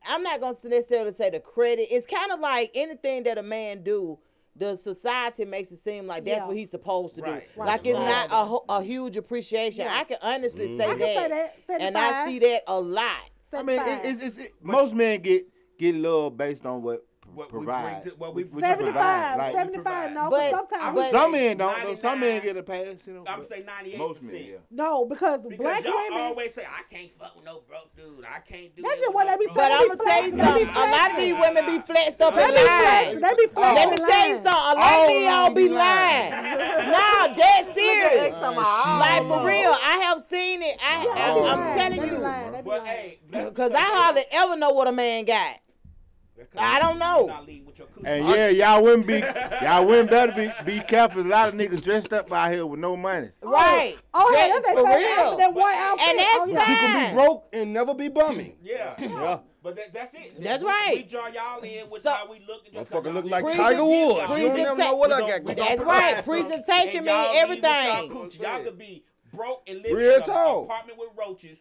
I'm 0.07 0.21
not 0.21 0.39
gonna 0.39 0.57
necessarily 0.65 1.13
say 1.13 1.31
the 1.31 1.39
credit. 1.39 1.87
It's 1.89 2.05
kind 2.05 2.31
of 2.31 2.39
like 2.39 2.71
anything 2.75 3.23
that 3.23 3.39
a 3.39 3.43
man 3.43 3.83
do 3.83 4.19
the 4.55 4.75
society 4.75 5.43
makes 5.43 5.71
it 5.71 5.83
seem 5.83 6.07
like 6.07 6.23
that's 6.23 6.37
yeah. 6.37 6.47
what 6.47 6.55
he's 6.55 6.71
supposed 6.71 7.15
to 7.15 7.21
do. 7.21 7.31
Right. 7.31 7.49
Like 7.57 7.85
it's 7.85 7.97
right. 7.97 8.29
not 8.29 8.61
a, 8.69 8.73
a 8.73 8.83
huge 8.83 9.17
appreciation. 9.17 9.85
Yeah. 9.85 9.97
I 9.99 10.03
can 10.05 10.17
honestly 10.21 10.67
mm-hmm. 10.67 10.79
say, 10.79 10.85
I 10.85 10.89
can 10.89 10.99
that, 10.99 11.15
say 11.15 11.29
that, 11.67 11.81
and 11.81 11.97
I 11.97 12.25
see 12.25 12.39
that 12.39 12.61
a 12.67 12.79
lot. 12.79 13.29
I 13.53 13.63
mean, 13.63 13.79
it, 13.79 14.01
it's, 14.05 14.21
it's, 14.21 14.37
it, 14.37 14.53
most 14.61 14.93
men 14.93 15.21
get 15.21 15.45
get 15.77 15.95
love 15.95 16.37
based 16.37 16.65
on 16.65 16.81
what 16.81 17.05
what 17.35 17.49
provide. 17.49 17.85
we 17.85 17.91
bring 17.91 18.13
to 18.13 18.17
what 18.17 18.35
we, 18.35 18.43
75. 18.47 19.37
Like, 19.37 19.53
75, 19.53 20.11
no, 20.13 20.29
but, 20.29 20.51
sometimes 20.51 20.95
but 20.95 21.11
some 21.11 21.31
men 21.31 21.57
don't. 21.57 21.83
Though. 21.83 21.95
Some 21.95 22.19
men 22.19 22.41
get 22.41 22.57
a 22.57 22.63
pass. 22.63 22.85
You 23.05 23.13
know, 23.13 23.23
I'm 23.27 23.45
say 23.45 23.63
98. 23.65 23.97
Most 23.97 24.23
men, 24.23 24.45
yeah. 24.45 24.55
No, 24.71 25.05
because, 25.05 25.41
because 25.43 25.57
black 25.57 25.83
y'all 25.83 25.93
women 26.09 26.21
always 26.21 26.53
say 26.53 26.63
I 26.63 26.83
can't 26.93 27.11
fuck 27.19 27.35
with 27.35 27.45
no 27.45 27.61
broke 27.67 27.95
dude. 27.95 28.25
I 28.25 28.39
can't 28.39 28.75
do. 28.75 28.81
That's 28.81 28.99
just 28.99 29.13
what 29.13 29.27
they 29.27 29.45
be. 29.45 29.51
But 29.53 29.71
I'm 29.71 29.87
gonna 29.87 30.03
tell 30.03 30.23
you 30.23 30.31
something. 30.37 30.69
A 30.69 30.89
lot 30.89 31.11
of 31.11 31.19
these 31.19 31.33
women 31.33 31.65
be 31.65 31.79
flexed 31.85 32.21
up 32.21 32.33
and 32.33 32.53
lying. 32.53 33.19
They 33.21 33.33
be 33.35 33.51
oh, 33.55 33.61
flexed. 33.61 33.75
Let 33.75 33.89
me 33.91 33.97
tell 33.97 34.27
you 34.27 34.35
something. 34.35 34.51
A 34.51 34.73
lot 34.75 35.09
of 35.09 35.21
y'all 35.21 35.53
be 35.53 35.69
oh, 35.69 35.75
lying. 35.75 36.65
Nah, 36.85 37.33
that's 37.35 37.73
serious. 37.73 38.35
Like 38.41 39.21
for 39.23 39.45
real, 39.45 39.71
I 39.71 39.99
have 40.03 40.23
seen 40.29 40.61
it. 40.61 40.77
I, 40.81 41.07
I 41.15 41.51
I'm 41.51 41.77
telling 41.77 42.09
you. 42.09 43.45
Because 43.49 43.71
I 43.73 43.81
hardly 43.81 44.23
ever 44.31 44.55
know 44.55 44.71
what 44.71 44.87
a 44.87 44.91
man 44.91 45.25
got. 45.25 45.59
I 46.57 46.79
don't 46.79 46.99
know. 46.99 47.29
And 48.03 48.27
yeah, 48.29 48.49
y'all 48.49 48.83
wouldn't 48.83 49.07
be, 49.07 49.23
y'all 49.61 49.85
wouldn't 49.85 50.09
better 50.09 50.33
be, 50.33 50.51
be 50.65 50.79
careful. 50.81 51.21
A 51.21 51.23
lot 51.23 51.49
of 51.49 51.55
niggas 51.55 51.81
dressed 51.83 52.13
up 52.13 52.31
out 52.31 52.51
here 52.51 52.65
with 52.65 52.79
no 52.79 52.97
money. 52.97 53.29
Oh, 53.41 53.51
right. 53.51 53.97
Oh, 54.13 54.33
hey, 54.33 54.51
that's 54.51 54.69
for 54.69 54.85
real. 54.85 55.37
That 55.37 55.53
one 55.53 55.73
outfit. 55.73 56.09
And 56.09 56.19
that's 56.19 56.37
oh, 56.39 56.51
yeah. 56.51 56.69
You 56.69 56.77
can 56.77 57.09
be 57.09 57.15
broke 57.15 57.47
and 57.53 57.73
never 57.73 57.93
be 57.93 58.09
bumming. 58.09 58.55
Yeah. 58.65 58.95
yeah. 58.97 59.39
But 59.61 59.75
that, 59.77 59.93
that's 59.93 60.13
it. 60.13 60.41
That's 60.41 60.63
we, 60.63 60.69
right. 60.69 60.93
We 60.95 61.03
draw 61.03 61.27
y'all 61.27 61.61
in 61.61 61.89
with 61.89 62.03
so, 62.03 62.11
how 62.11 62.29
we 62.29 62.39
look. 62.47 62.71
Just 62.71 62.91
motherfucker 62.91 63.13
look 63.13 63.25
like 63.25 63.45
Presenta- 63.45 63.55
Tiger 63.55 63.85
Woods. 63.85 64.19
Presenta- 64.19 64.39
you 64.39 64.47
don't 64.47 64.57
never 64.57 64.77
know 64.77 64.95
what 64.95 65.11
I 65.11 65.19
got 65.21 65.43
going 65.43 65.57
That's 65.57 65.81
right. 65.81 66.23
Presentation 66.23 67.05
means 67.05 67.29
everything. 67.33 68.11
Y'all, 68.11 68.29
y'all 68.41 68.63
could 68.63 68.77
be 68.77 69.03
broke 69.33 69.63
and 69.67 69.81
live 69.81 69.91
Real 69.91 70.15
in 70.15 70.21
an 70.21 70.29
apartment 70.29 70.99
with 70.99 71.09
roaches 71.17 71.59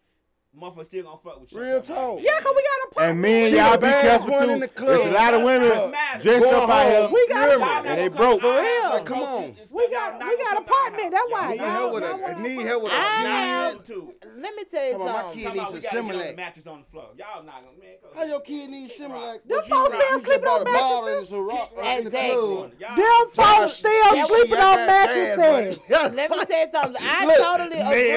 motherfucker 0.61 0.85
still 0.85 1.05
gonna 1.05 1.19
fuck 1.25 1.41
with 1.41 1.53
you. 1.53 1.61
Real 1.61 1.81
talk. 1.83 2.19
Yeah, 2.21 2.41
cause 2.41 2.53
we 2.55 2.63
got 2.63 2.91
a 2.91 2.95
partner. 2.95 3.11
And 3.11 3.21
men, 3.21 3.51
She 3.51 3.57
y'all 3.57 3.77
be 3.77 3.81
baddest 3.83 4.27
careful 4.27 4.47
too. 4.47 4.53
in 4.53 4.61
the 4.61 4.69
club. 4.69 4.89
There's 4.89 5.11
a 5.11 5.15
lot 5.15 5.35
of 5.35 5.43
women 5.43 5.91
Matter. 5.91 6.23
dressed 6.23 6.47
up 6.47 6.69
out 6.69 6.89
here. 6.89 7.09
We 7.13 7.29
got 7.29 7.49
a. 7.85 7.89
And 7.89 7.99
they 8.01 8.09
broke. 8.09 8.41
For 8.41 8.51
real. 8.61 8.89
Like, 8.91 9.05
come 9.07 9.23
on. 9.23 9.55
We 9.73 9.91
got 9.91 10.19
we 10.23 10.37
got 10.39 10.59
apartment. 10.63 11.11
That's 11.11 11.33
why 11.33 11.51
Need 11.51 11.61
y'all 11.61 11.71
help 11.71 11.93
with 11.95 12.05
a, 12.05 12.41
need 12.41 12.67
help 12.67 12.83
with 12.85 12.93
a. 12.93 12.95
I 12.97 13.23
need 13.23 13.29
have- 13.29 13.73
help. 13.73 13.87
too. 13.87 14.15
Let 14.37 14.55
me 14.57 14.65
tell 14.71 14.85
you 14.87 14.93
Come 14.93 15.03
on, 15.03 15.07
my 15.09 15.21
something. 15.23 15.39
kid 15.39 15.55
needs 15.55 15.55
we 15.55 15.61
a 15.61 15.65
gotta 15.65 15.81
get 15.81 15.97
on 15.97 16.09
the 16.09 16.15
Similac. 16.15 16.37
mattress 16.37 16.67
on 16.67 16.79
the 16.81 16.85
floor. 16.91 17.09
Y'all 17.17 17.43
not 17.45 17.55
gonna 17.65 17.79
man. 17.79 17.95
Go 18.03 18.09
How 18.19 18.25
your 18.25 18.41
kid 18.41 18.71
need 18.71 18.91
Similac? 18.91 19.33
Them 19.45 19.49
But 19.49 19.69
you 19.69 19.75
folks 19.75 19.95
you 19.95 20.01
still 20.01 20.19
just 20.19 20.25
sleeping 20.27 20.45
bought 20.45 20.61
on 20.61 20.67
a 20.67 20.73
bottle 20.73 20.97
and 20.99 21.05
mattresses? 21.07 21.29
some 21.31 21.49
rock 21.49 21.71
in 21.73 21.85
the 21.85 22.01
Exactly. 22.01 22.35
club. 22.35 22.73
Y'all- 22.79 22.97
Them 22.97 23.31
folks 23.35 23.73
still 23.75 24.15
She 24.15 24.25
sleeping 24.27 24.55
on 24.55 24.77
that 24.77 24.87
mattresses. 24.87 25.79
Let 26.15 26.31
me 26.31 26.45
tell 26.45 26.61
you 26.67 26.71
something. 26.73 26.97
I 27.01 27.37
totally 27.39 27.81
agree. 27.81 28.17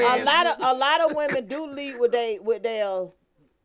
A 0.00 0.24
lot 0.24 0.46
of 0.46 0.56
a 0.60 0.74
lot 0.78 1.00
of 1.00 1.16
women 1.16 1.46
do 1.50 1.66
lead 1.66 1.98
with 1.98 2.12
they 2.12 2.38
with 2.40 2.62
their 2.62 3.08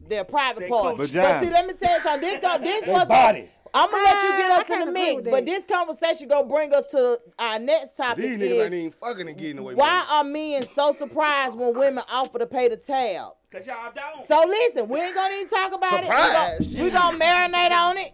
their 0.02 0.24
private 0.24 0.62
They 0.62 0.70
parts. 0.70 0.98
But 0.98 1.42
see, 1.42 1.50
let 1.50 1.66
me 1.66 1.74
tell 1.74 1.98
you 1.98 2.04
something. 2.04 2.22
This 2.22 2.40
go 2.42 2.58
this 2.60 2.86
They 2.86 2.92
was 2.92 3.08
body. 3.08 3.50
I'm 3.74 3.92
gonna 3.92 4.04
let 4.04 4.24
you 4.24 4.30
get 4.38 4.52
Ah, 4.52 4.56
I 4.56 4.62
us 4.62 4.70
in 4.70 4.80
the 4.86 4.92
mix, 4.92 5.26
but 5.26 5.46
this 5.46 5.66
conversation 5.66 6.30
gonna 6.30 6.48
bring 6.48 6.74
us 6.74 6.90
to 6.92 7.20
our 7.38 7.60
next 7.60 7.98
topic 7.98 8.24
These 8.24 8.38
niggas 8.38 8.64
ain't 8.66 8.74
is 8.74 8.80
even 8.80 8.92
fucking 8.92 9.28
and 9.28 9.38
getting 9.38 9.58
away 9.58 9.74
why 9.76 10.06
are 10.10 10.24
men 10.24 10.66
so 10.66 10.94
surprised 10.94 11.60
when 11.60 11.74
women 11.74 12.04
offer 12.10 12.40
to 12.40 12.48
pay 12.48 12.70
the 12.70 12.78
tab? 12.78 13.34
Cause 13.52 13.68
y'all 13.68 13.92
don't. 13.94 14.26
So 14.26 14.44
listen, 14.48 14.88
we 14.88 15.02
ain't 15.02 15.16
gonna 15.16 15.34
even 15.36 15.50
talk 15.50 15.74
about 15.74 16.04
Surprise. 16.06 16.60
it. 16.74 16.80
We 16.80 16.90
gonna, 16.90 17.12
we 17.12 17.20
gonna 17.20 17.26
marinate 17.26 17.72
on 17.72 17.98
it, 17.98 18.12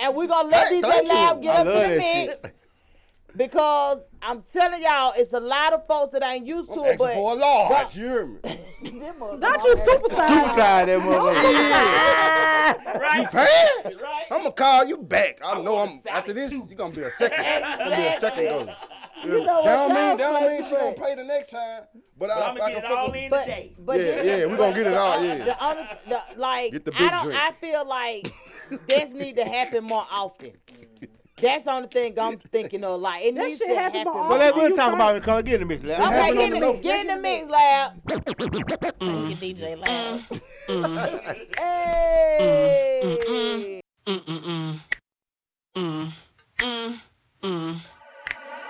and 0.00 0.14
we 0.14 0.26
gonna 0.28 0.48
let 0.48 0.68
Hey, 0.68 0.80
DJ 0.80 0.82
thank 0.82 1.08
Lab 1.08 1.42
get 1.42 1.56
I 1.56 1.60
us 1.60 1.66
in 1.66 1.72
the 1.72 1.80
that 1.80 1.98
mix. 1.98 2.42
Because 3.40 4.02
I'm 4.20 4.42
telling 4.42 4.82
y'all, 4.82 5.14
it's 5.16 5.32
a 5.32 5.40
lot 5.40 5.72
of 5.72 5.86
folks 5.86 6.10
that 6.10 6.22
ain't 6.22 6.46
used 6.46 6.70
to 6.74 6.80
I'm 6.80 6.84
it, 6.84 6.88
asking 6.88 6.98
but 6.98 7.14
for 7.14 7.32
a 7.32 7.36
large. 7.36 7.70
but- 7.70 7.96
You 7.96 8.06
hear 8.06 8.26
me? 8.26 8.38
Don't 9.40 9.64
you 9.64 9.76
super 9.78 10.10
Suicide 10.10 10.88
that 10.88 11.00
motherfucker. 11.00 13.00
Right. 13.00 13.20
You 13.22 13.28
paying? 13.28 13.98
Right. 13.98 14.24
I'm 14.30 14.38
gonna 14.38 14.52
call 14.52 14.84
you 14.84 14.98
back. 14.98 15.40
I, 15.42 15.52
I 15.52 15.62
know 15.62 15.78
I'm 15.78 15.98
after 16.10 16.34
this. 16.34 16.52
You're 16.52 16.66
gonna 16.76 16.92
be 16.94 17.00
a 17.00 17.10
second. 17.10 17.42
You're 17.44 17.60
gonna 17.78 17.96
be 17.96 18.02
a 18.02 18.20
second 18.20 18.44
go. 18.44 18.74
You 19.24 19.44
know 19.44 19.60
what 19.60 19.64
that 19.64 19.64
don't 19.64 19.66
y'all 19.66 19.88
mean 19.88 19.96
that 19.96 20.18
don't 20.18 20.52
mean 20.52 20.62
she 20.64 20.70
gonna 20.70 20.84
much. 20.84 20.96
pay 20.96 21.14
the 21.14 21.24
next 21.24 21.50
time. 21.50 21.82
But, 22.18 22.20
But 22.28 22.30
I, 22.30 22.48
I'm 22.50 22.56
gonna 22.56 22.72
can 22.74 22.82
get 22.82 22.90
it 22.90 22.96
all 22.98 23.12
in 23.12 23.30
but 23.30 23.44
today. 23.44 23.74
but 23.78 23.98
Yeah, 24.00 24.04
this, 24.04 24.26
yeah, 24.40 24.46
we 24.46 24.56
gonna 24.58 24.76
get 24.76 24.86
it 24.86 24.94
all. 24.94 25.24
Yeah. 25.24 25.44
The 25.44 25.64
only, 25.64 25.84
the, 26.08 26.20
like 26.38 26.72
Get 26.72 26.84
the 26.84 26.92
I 26.98 27.08
don't. 27.10 27.24
drink. 27.24 27.40
I 27.40 27.52
feel 27.60 27.86
like 27.88 28.34
this 28.86 29.12
need 29.12 29.36
to 29.36 29.44
happen 29.44 29.84
more 29.84 30.04
often. 30.12 30.52
That's 31.40 31.64
the 31.64 31.72
only 31.72 31.88
thing 31.88 32.18
I'm 32.18 32.38
thinking 32.38 32.84
of. 32.84 33.00
Like 33.00 33.24
it 33.24 33.34
That 33.34 33.48
needs 33.48 33.60
to 33.60 33.68
happen 33.68 33.98
happen. 33.98 34.12
Well, 34.12 34.28
let, 34.30 34.50
often. 34.52 34.58
we'll 34.60 34.70
You 34.70 34.76
talk 34.76 34.92
about 34.94 35.16
it. 35.16 35.22
Come 35.22 35.42
get 35.42 35.54
in 35.54 35.60
the 35.60 35.66
mix. 35.66 35.84
Let- 35.84 36.00
Okay, 36.00 36.34
get 36.34 36.52
in, 36.52 36.60
the 36.60 36.72
the, 36.72 36.78
get 36.80 37.00
in 37.00 37.06
the 37.06 37.16
mix, 37.16 37.48
lab. 37.48 37.92
Thank 39.00 39.30
you, 39.30 39.36
DJ 39.54 39.78
Lab. 39.78 40.20
Hey. 41.58 43.80
Mm. 47.42 47.80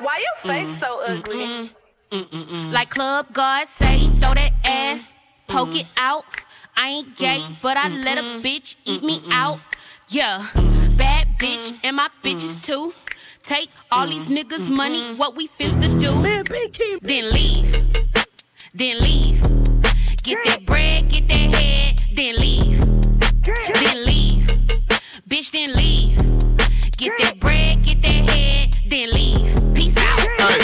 Why 0.01 0.23
your 0.25 0.53
face 0.53 0.81
so 0.81 1.01
ugly? 1.01 1.71
Like 2.71 2.91
Club 2.91 3.27
God 3.33 3.69
say, 3.69 4.01
throw 4.21 4.35
that 4.35 4.53
ass, 4.65 5.13
poke 5.49 5.75
it 5.75 5.87
out. 5.97 6.25
I 6.77 6.89
ain't 6.89 7.17
gay, 7.17 7.43
but 7.63 7.77
I 7.77 7.89
let 7.89 8.19
a 8.19 8.23
bitch 8.43 8.77
eat 8.85 9.03
me 9.03 9.23
out. 9.31 9.61
Yeah, 10.09 10.47
bad 11.01 11.39
bitch, 11.39 11.73
and 11.83 11.97
my 11.97 12.09
bitches 12.23 12.63
too. 12.63 12.93
Take 13.43 13.71
all 13.91 14.07
these 14.07 14.29
niggas' 14.29 14.69
money, 14.69 15.15
what 15.15 15.35
we 15.35 15.49
finna 15.49 15.89
do? 15.99 16.13
Then 17.01 17.31
leave, 17.31 17.73
then 18.75 18.99
leave. 19.01 19.41
Get 20.23 20.39
that 20.45 20.67
bread, 20.67 21.09
get 21.09 21.27
that 21.29 21.49
head, 21.57 22.03
then 22.15 22.37
leave, 22.37 22.81
then 23.83 24.05
leave. 24.05 24.45
Bitch, 25.27 25.51
then 25.53 25.75
leave. 25.75 26.17
Get 26.99 27.13
that 27.19 27.41
bread, 27.41 27.83
get 27.83 28.03
that 28.03 28.23
head, 28.31 28.77
then 28.91 29.07
leave. 29.13 29.40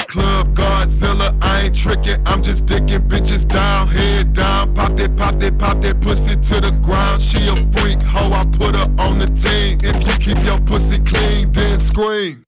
Peace 0.08 0.16
out. 0.18 0.46
Hey, 0.46 0.52
Club 0.52 0.54
Godzilla, 0.54 1.36
I 1.42 1.62
ain't 1.62 1.76
tricking, 1.76 2.22
I'm 2.26 2.42
just 2.42 2.66
dicking 2.66 3.08
bitches 3.08 3.46
down, 3.46 3.88
head 3.88 4.32
down. 4.32 4.74
Pop 4.74 4.96
that, 4.96 5.16
pop 5.16 5.38
that, 5.40 5.58
pop 5.58 5.80
that 5.82 6.00
pussy 6.00 6.36
to 6.36 6.60
the 6.60 6.70
ground. 6.82 7.20
She 7.20 7.48
a 7.48 7.56
freak, 7.72 8.02
hoe, 8.02 8.32
I 8.32 8.44
put 8.56 8.74
her 8.74 8.86
on 8.98 9.18
the 9.18 9.26
team. 9.26 9.78
If 9.82 10.06
you 10.06 10.34
keep 10.34 10.44
your 10.44 10.58
pussy 10.60 11.02
clean, 11.02 11.52
then 11.52 11.78
scream. 11.78 12.44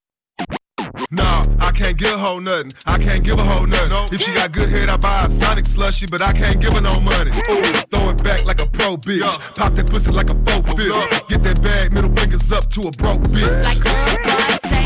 Nah, 1.11 1.45
I 1.61 1.71
can't 1.73 1.97
give 1.97 2.13
a 2.13 2.19
hoe 2.19 2.39
nothing. 2.39 2.71
I 2.87 2.99
can't 2.99 3.23
give 3.25 3.39
a 3.39 3.45
hoe 3.45 3.65
nothing. 3.65 4.15
If 4.15 4.21
she 4.21 4.35
got 4.35 4.53
good 4.53 4.69
head, 4.69 4.89
I 4.89 4.97
buy 4.97 5.25
a 5.25 5.31
Sonic 5.31 5.67
slushy, 5.67 6.07
but 6.11 6.23
I 6.23 6.33
can't 6.33 6.61
give 6.61 6.73
her 6.73 6.81
no 6.81 7.01
money. 7.01 7.31
Ooh, 7.31 7.73
throw 7.91 8.11
it 8.11 8.23
back 8.23 8.45
like 8.45 8.61
a 8.63 8.67
pro 8.67 8.97
bitch. 8.97 9.23
Pop 9.57 9.75
that 9.75 9.91
pussy 9.91 10.13
like 10.13 10.31
a 10.31 10.35
folk 10.45 10.67
bitch. 10.77 11.29
Get 11.29 11.43
that 11.45 11.63
bag, 11.63 11.93
middle 11.93 12.15
fingers 12.15 12.51
up 12.53 12.69
to 12.71 12.81
a 12.81 12.91
broke 12.93 13.23
bitch. 13.23 13.65
Like 13.65 14.78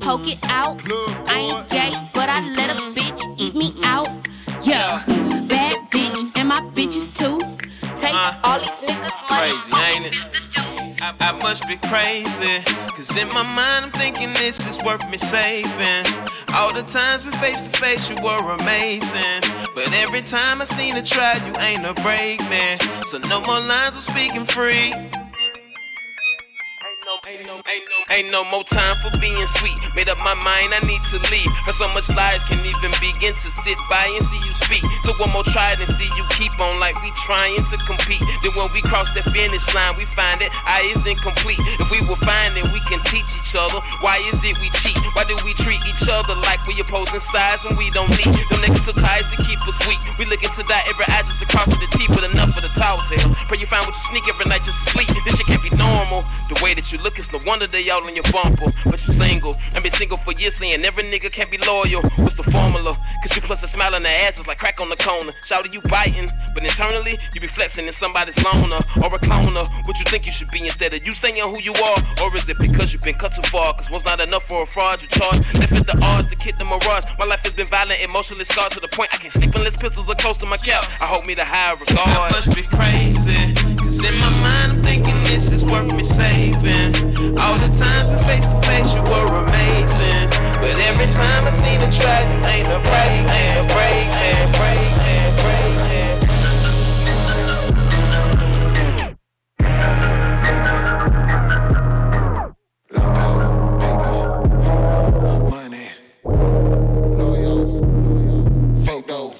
poke 0.00 0.26
it 0.26 0.38
out. 0.44 0.80
I 1.28 1.38
ain't 1.38 1.68
gay, 1.68 1.92
but 2.14 2.28
I 2.28 2.40
let 2.56 2.70
a 2.70 2.82
bitch 2.96 3.20
eat 3.38 3.54
me 3.54 3.74
out. 3.84 4.08
Yeah, 4.62 5.04
bad 5.48 5.90
bitch, 5.90 6.30
and 6.36 6.48
my 6.48 6.60
bitches 6.74 7.12
too. 7.14 7.38
Take 7.96 8.14
Uh, 8.14 8.34
all 8.44 8.58
these 8.58 8.68
niggas' 8.80 9.20
money, 9.28 9.52
crazy, 9.52 9.72
ain't 9.84 10.06
it? 10.06 11.02
I, 11.02 11.14
I 11.20 11.32
must 11.32 11.66
be 11.68 11.76
crazy. 11.76 12.62
Cause 12.96 13.14
in 13.16 13.28
my 13.28 13.42
mind, 13.42 13.86
I'm 13.86 13.90
thinking 13.92 14.32
this 14.34 14.66
is 14.66 14.78
worth 14.84 15.08
me 15.10 15.18
saving. 15.18 16.04
All 16.54 16.72
the 16.72 16.82
times 16.82 17.24
we 17.24 17.30
face 17.32 17.62
to 17.62 17.70
face, 17.70 18.08
you 18.10 18.16
were 18.22 18.52
amazing. 18.60 19.40
But 19.74 19.92
every 19.94 20.22
time 20.22 20.60
I 20.60 20.64
seen 20.64 20.96
a 20.96 21.02
try, 21.02 21.34
you 21.46 21.54
ain't 21.58 21.84
a 21.86 21.94
break, 22.02 22.40
man. 22.50 22.78
So 23.06 23.18
no 23.18 23.40
more 23.42 23.60
lines 23.60 23.96
of 23.96 24.02
speaking 24.02 24.46
free. 24.46 24.92
Ain't 27.30 27.46
no, 27.46 27.62
ain't 27.62 27.86
no, 27.86 27.98
ain't 28.10 28.30
no, 28.34 28.42
more 28.50 28.66
time 28.66 28.98
for 28.98 29.14
being 29.22 29.46
sweet. 29.62 29.78
Made 29.94 30.10
up 30.10 30.18
my 30.26 30.34
mind, 30.42 30.74
I 30.74 30.82
need 30.82 30.98
to 31.14 31.18
leave. 31.30 31.46
Heard 31.62 31.78
so 31.78 31.86
much 31.94 32.10
lies 32.10 32.42
can't 32.50 32.58
even 32.58 32.90
begin 32.98 33.30
to 33.30 33.48
sit 33.62 33.78
by 33.86 34.02
and 34.02 34.26
see 34.26 34.42
you 34.42 34.50
speak. 34.66 34.82
So 35.06 35.14
one 35.14 35.30
more 35.30 35.46
try 35.46 35.78
and 35.78 35.86
see 35.94 36.10
you 36.18 36.24
keep 36.34 36.50
on 36.58 36.82
like 36.82 36.98
we 37.06 37.14
trying 37.22 37.62
to 37.70 37.76
compete. 37.86 38.18
Then 38.42 38.50
when 38.58 38.66
we 38.74 38.82
cross 38.82 39.14
the 39.14 39.22
finish 39.30 39.62
line, 39.78 39.94
we 39.94 40.10
find 40.10 40.42
that 40.42 40.50
I 40.66 40.90
is 40.90 41.06
incomplete. 41.06 41.62
If 41.78 41.86
we 41.94 42.02
will 42.02 42.18
find 42.18 42.58
it, 42.58 42.66
we 42.74 42.82
can 42.90 42.98
teach 43.06 43.30
each 43.30 43.54
other. 43.54 43.78
Why 44.02 44.18
is 44.26 44.42
it 44.42 44.58
we 44.58 44.66
cheat? 44.82 44.98
Why 45.14 45.22
do 45.22 45.38
we 45.46 45.54
treat 45.54 45.78
each 45.86 46.10
other 46.10 46.34
like 46.50 46.58
we 46.66 46.82
opposing 46.82 47.22
sides 47.22 47.62
when 47.62 47.78
we 47.78 47.94
don't 47.94 48.10
need 48.10 48.34
them 48.50 48.58
negative 48.58 48.98
ties 48.98 49.30
to 49.30 49.38
keep 49.46 49.62
us 49.70 49.78
weak? 49.86 50.02
We 50.18 50.26
looking 50.26 50.50
to 50.50 50.66
die 50.66 50.82
every 50.90 51.06
eye 51.06 51.22
just 51.22 51.38
to 51.38 51.46
cross 51.46 51.70
the 51.70 51.86
T 51.94 52.10
with 52.10 52.26
enough 52.26 52.58
for 52.58 52.62
the 52.66 52.74
tall 52.74 52.98
tale. 53.06 53.30
Pray 53.46 53.62
you 53.62 53.70
find 53.70 53.86
what 53.86 53.94
you 53.94 54.06
sneak 54.10 54.26
every 54.26 54.50
night 54.50 54.66
just 54.66 54.82
to 54.82 54.98
sleep. 54.98 55.14
This 55.22 55.38
shit 55.38 55.46
can't 55.46 55.62
be 55.62 55.70
normal. 55.78 56.26
The 56.50 56.58
way 56.58 56.74
that 56.74 56.90
you 56.90 56.98
look, 56.98 57.19
it's 57.20 57.32
no 57.32 57.38
wonder 57.46 57.66
they 57.66 57.88
all 57.90 58.06
in 58.08 58.16
your 58.16 58.24
bumper. 58.32 58.66
But 58.84 59.06
you 59.06 59.12
single, 59.12 59.54
and 59.74 59.82
been 59.82 59.92
single 59.92 60.16
for 60.16 60.32
years, 60.32 60.56
saying 60.56 60.84
every 60.84 61.04
nigga 61.04 61.30
can't 61.30 61.50
be 61.50 61.58
loyal. 61.58 62.02
What's 62.16 62.36
the 62.36 62.42
formula? 62.42 62.96
Cause 63.22 63.36
you 63.36 63.42
plus 63.42 63.62
a 63.62 63.68
smile 63.68 63.94
on 63.94 64.02
the 64.02 64.08
ass 64.08 64.40
is 64.40 64.46
like 64.46 64.58
crack 64.58 64.80
on 64.80 64.88
the 64.88 64.96
corner. 64.96 65.32
Shout 65.46 65.72
you 65.72 65.80
biting, 65.82 66.28
but 66.54 66.64
internally 66.64 67.18
you 67.34 67.40
be 67.40 67.46
flexing 67.46 67.86
in 67.86 67.92
somebody's 67.92 68.42
loner 68.42 68.80
or 68.96 69.14
a 69.14 69.18
cloner. 69.18 69.68
What 69.86 69.98
you 69.98 70.04
think 70.06 70.26
you 70.26 70.32
should 70.32 70.50
be 70.50 70.64
instead 70.64 70.94
of 70.94 71.06
you 71.06 71.12
saying 71.12 71.36
who 71.36 71.60
you 71.60 71.74
are? 71.74 71.98
Or 72.22 72.34
is 72.34 72.48
it 72.48 72.58
because 72.58 72.92
you've 72.92 73.02
been 73.02 73.14
cut 73.14 73.32
too 73.32 73.42
far? 73.42 73.74
Cause 73.74 73.90
one's 73.90 74.04
not 74.04 74.20
enough 74.20 74.44
for 74.44 74.62
a 74.62 74.66
fraud 74.66 75.02
you 75.02 75.08
charge. 75.08 75.38
Left 75.54 75.72
at 75.72 75.86
the 75.86 75.98
odds 76.02 76.28
to 76.28 76.36
kid 76.36 76.58
the 76.58 76.64
mirage. 76.64 77.04
My 77.18 77.26
life 77.26 77.40
has 77.40 77.52
been 77.52 77.66
violent, 77.66 78.00
emotionally 78.00 78.44
scarred 78.44 78.72
to 78.72 78.80
the 78.80 78.88
point 78.88 79.10
I 79.12 79.18
can't 79.18 79.32
sleep 79.32 79.54
unless 79.54 79.76
pistols 79.76 80.08
are 80.08 80.14
close 80.14 80.38
to 80.38 80.46
my 80.46 80.56
couch. 80.56 80.88
I 81.00 81.06
hope 81.06 81.26
me 81.26 81.34
the 81.34 81.44
higher 81.44 81.76
regard. 81.76 82.08
I 82.08 82.30
must 82.30 82.54
be 82.54 82.62
crazy. 82.62 83.99
Cause 84.00 84.08
in 84.08 84.18
my 84.18 84.30
mind 84.30 84.72
I'm 84.72 84.82
thinking 84.82 85.22
this 85.24 85.52
is 85.52 85.62
worth 85.62 85.92
me 85.92 86.02
saving. 86.02 86.94
All 87.38 87.58
the 87.58 87.68
times 87.76 88.08
we 88.08 88.16
face 88.24 88.48
to 88.48 88.58
face 88.62 88.94
you 88.94 89.02
were 89.02 89.44
amazing. 89.44 90.30
But 90.56 90.74
every 90.88 91.04
time 91.12 91.44
I 91.44 91.50
seen 91.50 91.82
a 91.82 91.92
try, 91.92 92.22
you 92.22 92.40
ain't 92.46 92.68
a 92.68 92.80
break, 92.80 93.28
ain't 93.28 93.58
a 93.60 93.74
break, 93.74 94.08
ain't 94.16 94.48
a 94.48 94.58
break, 94.58 94.78
ain't 95.04 95.28
a 95.28 95.42
break. 95.42 95.60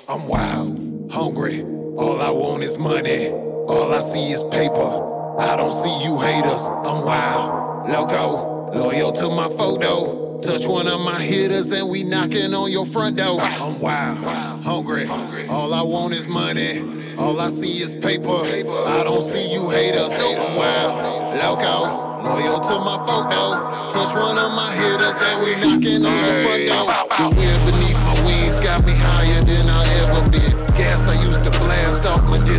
I'm 0.09 0.27
wild. 0.27 1.11
Hungry. 1.13 1.63
All 1.97 2.21
I 2.21 2.31
want 2.31 2.65
is 2.65 2.77
money. 2.77 3.50
All 3.91 3.97
I 3.97 4.03
see 4.03 4.31
is 4.31 4.45
paper. 4.45 5.37
I 5.41 5.57
don't 5.57 5.73
see 5.73 6.05
you 6.05 6.21
haters. 6.21 6.69
I'm 6.69 7.05
wild. 7.05 7.91
Loco. 7.91 8.71
Loyal 8.73 9.11
to 9.11 9.29
my 9.31 9.49
photo. 9.49 10.39
Touch 10.39 10.65
one 10.65 10.87
of 10.87 11.01
my 11.01 11.21
hitters 11.21 11.73
and 11.73 11.91
we 11.91 12.05
knocking 12.05 12.55
on 12.55 12.71
your 12.71 12.87
front 12.87 13.17
door. 13.17 13.41
I'm 13.41 13.81
wild. 13.81 14.19
Hungry. 14.63 15.09
All 15.49 15.75
I 15.75 15.83
want 15.83 16.15
is 16.15 16.29
money. 16.29 16.85
All 17.19 17.41
I 17.41 17.49
see 17.49 17.83
is 17.83 17.97
paper. 17.97 18.31
I 18.31 19.03
don't 19.03 19.23
see 19.23 19.53
you 19.53 19.69
haters. 19.69 20.13
I'm 20.13 20.55
wild. 20.55 21.37
Loco. 21.43 22.23
Loyal 22.23 22.61
to 22.61 22.79
my 22.79 22.97
photo. 23.05 23.91
Touch 23.91 24.15
one 24.15 24.39
of 24.39 24.53
my 24.53 24.71
hitters 24.71 25.21
and 25.21 25.43
we 25.43 25.51
knocking 25.67 26.07
on 26.07 26.15
your 26.15 26.39
front 26.47 26.63
door. 26.71 26.87
The 27.19 27.35
wind 27.37 27.61
beneath 27.67 27.99
my 28.05 28.25
wings 28.25 28.61
got 28.61 28.87
me 28.87 28.93
higher 28.95 29.43
than 29.43 29.69
I 29.69 29.83
ever 29.99 30.31
been. 30.31 30.50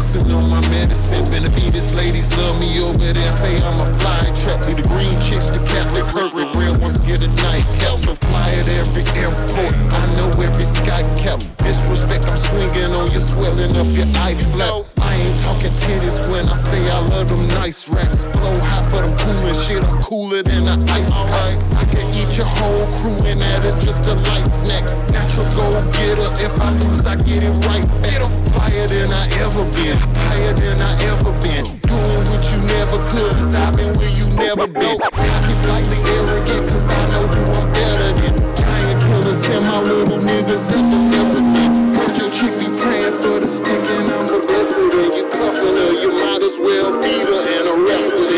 Missing 0.02 0.32
on 0.32 0.50
my 0.50 0.62
medicine. 0.70 1.24
Benavides 1.30 1.94
ladies 1.94 2.34
love 2.38 2.60
me 2.60 2.82
over 2.82 3.14
there. 3.14 3.32
Say 3.32 3.56
I'm 3.64 3.80
a 3.80 3.86
flying 4.00 4.36
trap. 4.42 4.66
Leave 4.66 4.78
the 4.78 4.88
green 4.90 5.22
chicks 5.22 5.48
to 5.48 5.60
Captain 5.60 6.06
Kirk. 6.08 6.51
Real 6.62 6.78
ones 6.78 6.98
get 7.00 7.26
a 7.26 7.30
nightcap. 7.42 7.98
So 7.98 8.14
fly 8.14 8.50
at 8.62 8.68
every 8.70 9.02
airport. 9.18 9.74
I 9.98 10.06
know 10.14 10.30
every 10.38 10.66
sky 10.66 11.02
cap. 11.18 11.42
Disrespect, 11.58 12.28
I'm 12.30 12.38
swinging 12.38 12.94
on 12.94 13.10
you, 13.10 13.20
swelling 13.20 13.74
up 13.76 13.90
your 13.90 14.06
eye 14.22 14.38
flap. 14.54 14.86
I 15.02 15.16
ain't 15.18 15.40
talking 15.40 15.74
titties 15.82 16.22
when 16.30 16.48
I 16.48 16.56
say 16.56 16.82
I 16.92 17.00
love 17.00 17.30
them 17.30 17.48
nice 17.58 17.90
racks. 17.90 18.26
Flow 18.26 18.54
hot, 18.62 18.86
but 18.92 19.02
I'm 19.06 19.18
coolin' 19.18 19.58
shit. 19.66 19.84
I'm 19.84 20.04
cooler 20.04 20.44
than 20.44 20.68
an 20.68 20.90
ice 20.90 21.10
pack. 21.10 21.58
I 21.82 21.84
can 21.90 22.06
eat 22.14 22.38
your 22.38 22.46
whole 22.46 22.86
crew, 23.02 23.18
and 23.26 23.42
that 23.42 23.66
is 23.66 23.76
just 23.84 24.06
a 24.06 24.14
light 24.30 24.52
snack. 24.52 24.86
Natural 25.10 25.50
go 25.58 25.66
getter. 25.98 26.30
If 26.46 26.54
I 26.62 26.70
lose, 26.78 27.06
I 27.06 27.16
get 27.26 27.42
it 27.44 27.58
right 27.66 27.88
back. 28.06 28.22
Higher 28.54 28.88
than 28.88 29.10
I 29.10 29.26
ever 29.42 29.66
been. 29.74 29.98
Higher 30.30 30.54
than 30.54 30.78
I 30.78 30.94
ever 31.10 31.32
been. 31.42 31.66
Doing 31.90 32.21
what 32.42 32.52
you 32.52 32.62
never 32.66 32.98
could, 33.06 33.32
cause 33.38 33.56
I've 33.56 33.76
been 33.78 33.94
where 33.94 34.10
you 34.10 34.26
never 34.34 34.68
been. 34.68 34.98
Cocky 35.00 35.54
slightly 35.54 35.98
arrogant, 36.18 36.70
cause 36.70 36.90
I 36.90 37.10
know 37.12 37.28
who 37.28 37.44
I'm 37.54 37.72
better 37.74 38.14
than. 38.18 38.34
Giant 38.58 39.02
killers 39.04 39.46
and 39.46 39.66
my 39.66 39.80
little 39.82 40.20
niggas 40.20 40.68
the 40.70 41.00
president. 41.14 41.96
Heard 41.98 42.18
your 42.18 42.32
chick 42.32 42.54
be 42.58 42.68
praying 42.82 43.22
for 43.22 43.40
the 43.40 43.48
stick 43.48 43.82
and 43.98 44.10
I'm 44.10 44.26
a 44.26 44.40
blessed 44.46 44.80
and 44.80 45.14
you 45.14 45.30
cuffing 45.30 45.76
her. 45.76 45.92
You 46.02 46.12
might 46.18 46.42
as 46.42 46.58
well 46.58 46.90
beat 47.02 47.28
her 47.30 47.42
and 47.46 47.66
arrest 47.74 48.12
her 48.12 48.31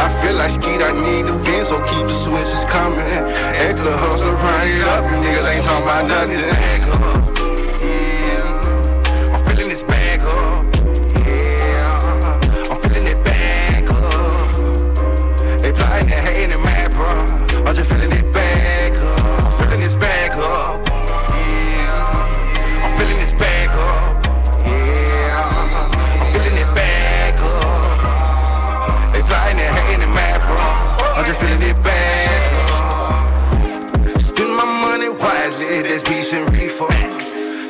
I 0.00 0.08
feel 0.20 0.34
like 0.34 0.50
skeet, 0.50 0.82
I 0.82 0.92
need 0.92 1.26
the 1.26 1.38
fence, 1.44 1.68
so 1.68 1.78
keep 1.84 2.06
the 2.06 2.12
switches 2.12 2.64
coming. 2.64 3.00
Extra 3.00 3.92
hustler, 3.96 4.32
run 4.32 4.68
it 4.68 4.88
up, 4.88 5.04
niggas 5.04 5.54
ain't 5.54 5.64
talking 5.64 5.82
about 5.84 6.08
nothing. 6.08 7.13
Just 31.34 31.46
feeling 31.46 31.62
it 31.62 31.86
up. 31.86 33.24
Spend 34.20 34.54
my 34.56 34.64
money 34.64 35.08
wisely, 35.08 35.82
that's 35.82 36.02
beats 36.08 36.32
and 36.32 36.50
reefer. 36.52 36.86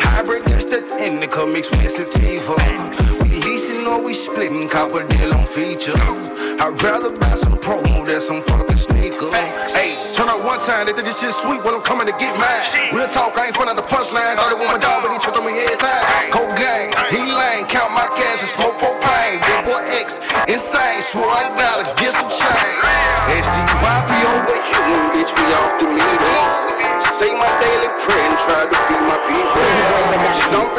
Hybrid, 0.00 0.44
that's 0.46 0.64
that 0.66 1.00
indica 1.00 1.46
mixed 1.46 1.70
with 1.72 1.90
sativa. 1.90 2.56
We 3.22 3.40
leasing 3.42 3.86
or 3.86 4.02
we 4.02 4.14
splitting, 4.14 4.68
copper 4.68 5.06
deal 5.06 5.34
on 5.34 5.46
feature. 5.46 5.96
I'd 6.60 6.80
rather 6.82 7.10
buy 7.18 7.34
some 7.34 7.56
promo 7.58 8.04
than 8.04 8.20
some 8.20 8.42
fucking 8.42 8.76
sneaker. 8.76 9.30
Hey, 9.74 9.96
turn 10.14 10.28
up 10.28 10.44
one 10.44 10.58
time, 10.58 10.86
they 10.86 10.92
think 10.92 11.06
this 11.06 11.20
shit 11.20 11.34
sweet, 11.34 11.62
well 11.64 11.74
I'm 11.74 11.82
coming 11.82 12.06
to 12.06 12.14
get 12.16 12.36
mine. 12.38 12.92
Real 12.92 13.08
talk, 13.08 13.36
I 13.38 13.46
ain't 13.46 13.56
front 13.56 13.70
of 13.70 13.76
the 13.76 13.82
punchline. 13.82 14.36
Thought 14.36 14.52
it 14.52 14.58
was 14.58 14.68
my 14.68 14.78
dog, 14.78 15.02
but 15.02 15.12
he 15.12 15.18
took 15.18 15.36
on 15.36 15.44
me 15.46 15.58
every 15.60 15.76
time. 15.76 16.30
Cocaine, 16.30 16.92
he 17.10 17.20
lame, 17.20 17.66
count 17.66 17.92
my 17.92 18.06
cash 18.14 18.40
and 18.40 18.52
smoke 18.52 18.76
propane. 18.78 19.40
Big 19.42 19.60
boy 19.66 19.82
X, 19.88 20.20
insane, 20.48 21.02
swore 21.02 21.28
I 21.28 21.48
gotta 21.56 21.84
get 22.00 22.12
some 22.12 22.30
change. 22.30 22.63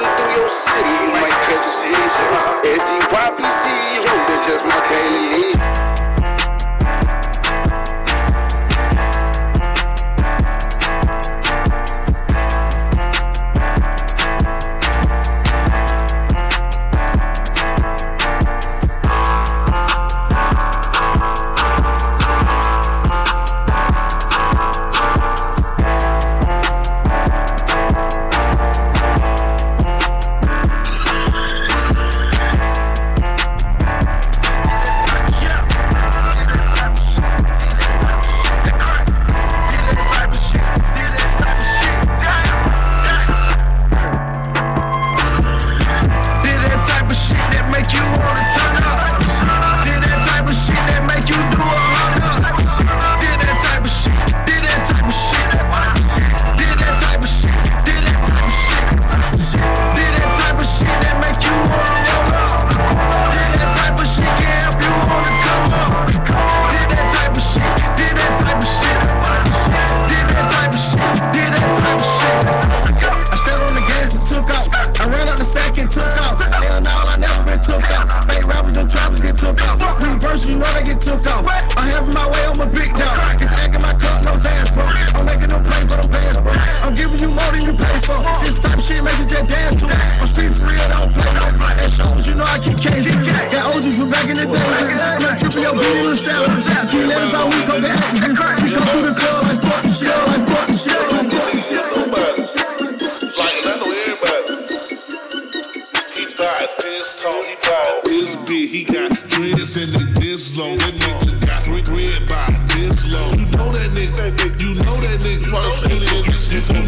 Something 0.05 0.25
through 0.25 0.37
your 0.37 0.49
city, 0.49 0.93
you 1.01 1.11
might 1.17 1.33
catch 1.49 1.65
a 1.65 1.73
season. 1.81 2.27
SDYP 2.61 3.39
CEO, 3.41 4.13
that's 4.29 4.45
just 4.45 4.65
my 4.65 4.77
daily 4.87 5.34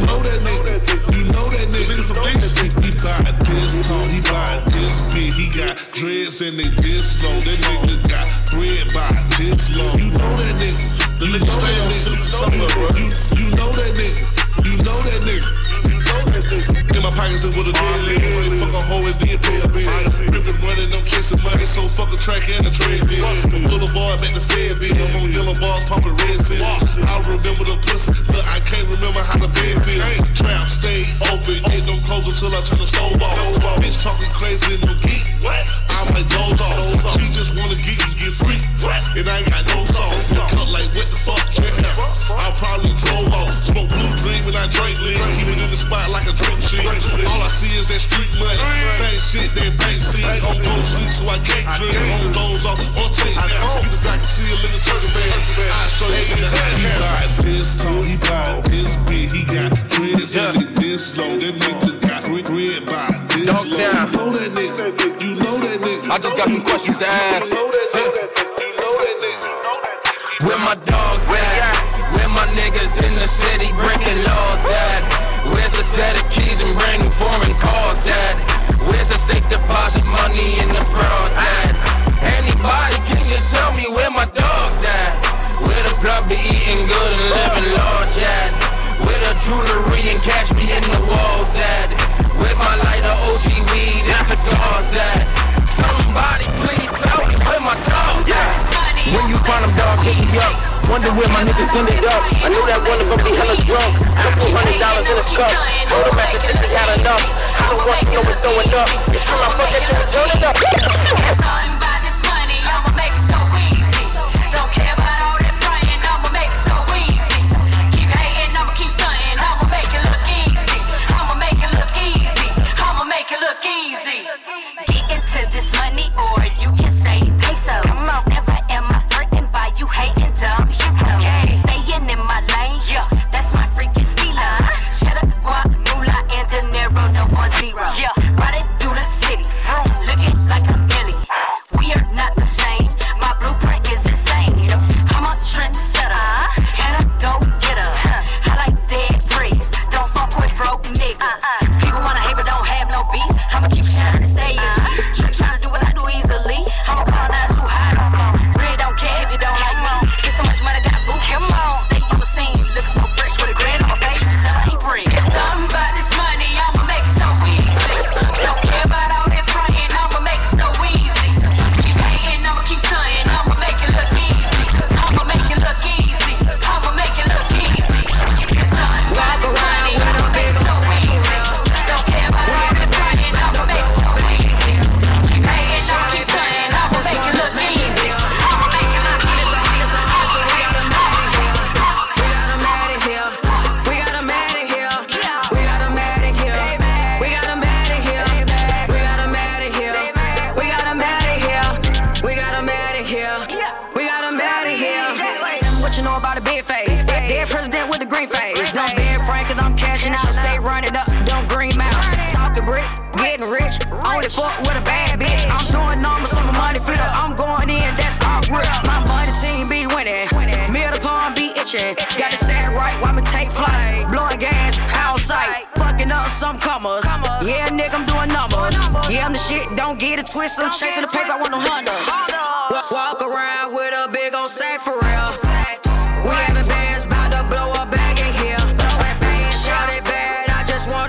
know 0.07 0.19
that 0.23 0.39
nigga, 0.47 0.79
you 1.11 1.23
know 1.35 1.45
that 1.51 1.67
nigga. 1.75 1.99
From 2.07 2.23
this 2.39 2.55
shit, 2.55 2.71
he 2.79 2.91
bought 3.03 3.35
this 3.45 3.87
tall, 3.87 4.07
he 4.07 4.21
bought 4.23 4.63
this 4.71 5.03
big, 5.11 5.33
he 5.35 5.51
got 5.51 5.75
dreads 5.93 6.39
and 6.41 6.57
they 6.57 6.71
this. 6.81 7.19
That 7.19 7.35
nigga 7.43 7.76
What? 66.77 66.87
You 66.87 67.06
up. 105.39 105.51
Told 105.85 106.07
him 106.07 106.19
at 106.19 106.33
the 106.33 106.39
six, 106.39 106.57
we 106.61 106.67
had 106.73 106.99
enough. 106.99 107.21
I 107.21 107.69
don't 107.69 107.85
want 107.85 107.99
to 108.01 108.11
know 108.11 108.21
it, 108.25 108.37
throw 108.41 108.57
it 108.59 108.73
up. 108.73 108.89
You 109.11 109.19
scream, 109.19 109.41
I 109.41 109.49
fuck 109.53 109.69
that 109.69 109.81
shit, 109.85 109.97
we 109.97 110.05
turn 110.09 110.29
it 110.33 110.43
up. 110.43 111.96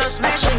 smashing 0.08 0.57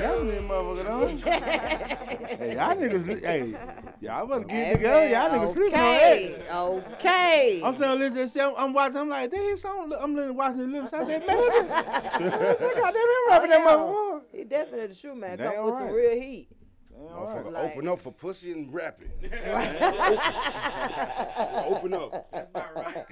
together, 0.00 0.32
hey. 0.32 0.38
motherfucker, 0.48 0.84
don't 0.84 1.20
Hey, 2.38 2.54
y'all 2.54 2.74
niggas, 2.74 3.24
hey, 3.24 3.54
y'all 4.00 4.26
better 4.26 4.44
get 4.44 4.50
hey, 4.50 4.72
together. 4.72 5.08
Y'all 5.08 5.30
niggas 5.30 5.44
okay. 5.44 5.54
sleeping 5.54 5.80
on 5.80 6.78
that. 6.78 6.94
Okay. 6.94 7.62
I'm 7.64 7.76
saying, 7.76 7.98
listen, 7.98 8.30
shit, 8.30 8.42
I'm, 8.42 8.54
I'm 8.56 8.72
watching, 8.72 8.96
I'm 8.96 9.08
like, 9.08 9.30
they 9.30 9.56
song, 9.56 9.92
I'm 9.98 10.14
literally 10.14 10.36
watching 10.36 10.72
the 10.72 10.80
lips 10.80 10.92
out 10.92 11.06
there, 11.06 11.20
man. 11.20 11.28
they 11.28 11.38
got 11.38 12.94
that 12.94 13.28
man 13.28 13.28
rubbing 13.28 13.50
oh, 13.50 13.54
that 13.54 13.66
motherfucker. 13.66 14.22
He 14.32 14.44
definitely 14.44 14.86
the 14.88 14.94
shoe 14.94 15.14
man, 15.14 15.38
come 15.38 15.64
with 15.64 15.74
right. 15.74 15.80
some 15.80 15.92
real 15.92 16.20
heat. 16.20 16.48
Motherfucker, 17.00 17.52
like, 17.52 17.72
open 17.72 17.88
up 17.88 17.98
for 17.98 18.12
pussy 18.12 18.52
and 18.52 18.72
rap 18.72 19.00
it. 19.22 19.32
open 21.66 21.94
up. 21.94 22.30
That's 22.30 22.54
not 22.54 22.76
right. 22.76 23.06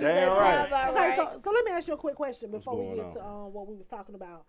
Damn 0.00 0.32
right. 0.38 0.88
Okay, 0.90 1.16
so, 1.16 1.40
so 1.42 1.50
let 1.50 1.64
me 1.64 1.72
ask 1.72 1.88
you 1.88 1.94
a 1.94 1.96
quick 1.96 2.14
question 2.14 2.50
before 2.50 2.76
we 2.76 2.96
get 2.96 3.06
on? 3.06 3.14
to 3.14 3.24
um, 3.24 3.52
what 3.52 3.66
we 3.66 3.74
was 3.76 3.88
talking 3.88 4.14
about 4.14 4.44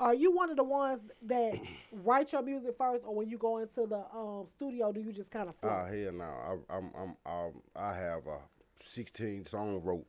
are 0.00 0.14
you 0.14 0.30
one 0.30 0.50
of 0.50 0.56
the 0.56 0.64
ones 0.64 1.00
that 1.22 1.54
write 1.92 2.32
your 2.32 2.42
music 2.42 2.74
first, 2.78 3.04
or 3.06 3.14
when 3.14 3.28
you 3.28 3.38
go 3.38 3.58
into 3.58 3.86
the 3.86 4.04
um, 4.14 4.46
studio, 4.46 4.92
do 4.92 5.00
you 5.00 5.12
just 5.12 5.30
kind 5.30 5.48
of? 5.48 5.54
Oh 5.62 5.68
ah, 5.68 5.86
here 5.86 6.04
hell 6.04 6.12
no! 6.14 6.64
I'm 6.70 6.90
I'm, 6.96 7.16
I'm 7.26 7.52
i 7.76 7.94
have 7.94 8.26
a 8.26 8.38
16 8.80 9.46
song 9.46 9.80
wrote. 9.82 10.06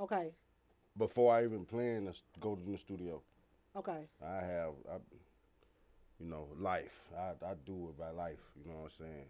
Okay. 0.00 0.30
Before 0.98 1.34
I 1.34 1.44
even 1.44 1.64
plan 1.64 2.06
to 2.06 2.40
go 2.40 2.54
to 2.54 2.62
the 2.62 2.78
studio. 2.78 3.20
Okay. 3.76 4.08
I 4.24 4.36
have, 4.36 4.72
I, 4.90 4.96
you 6.18 6.26
know, 6.26 6.48
life. 6.58 6.98
I, 7.14 7.32
I 7.44 7.54
do 7.66 7.90
it 7.90 7.98
by 7.98 8.10
life. 8.10 8.40
You 8.56 8.70
know 8.70 8.78
what 8.78 8.92
I'm 8.98 9.06
saying? 9.06 9.26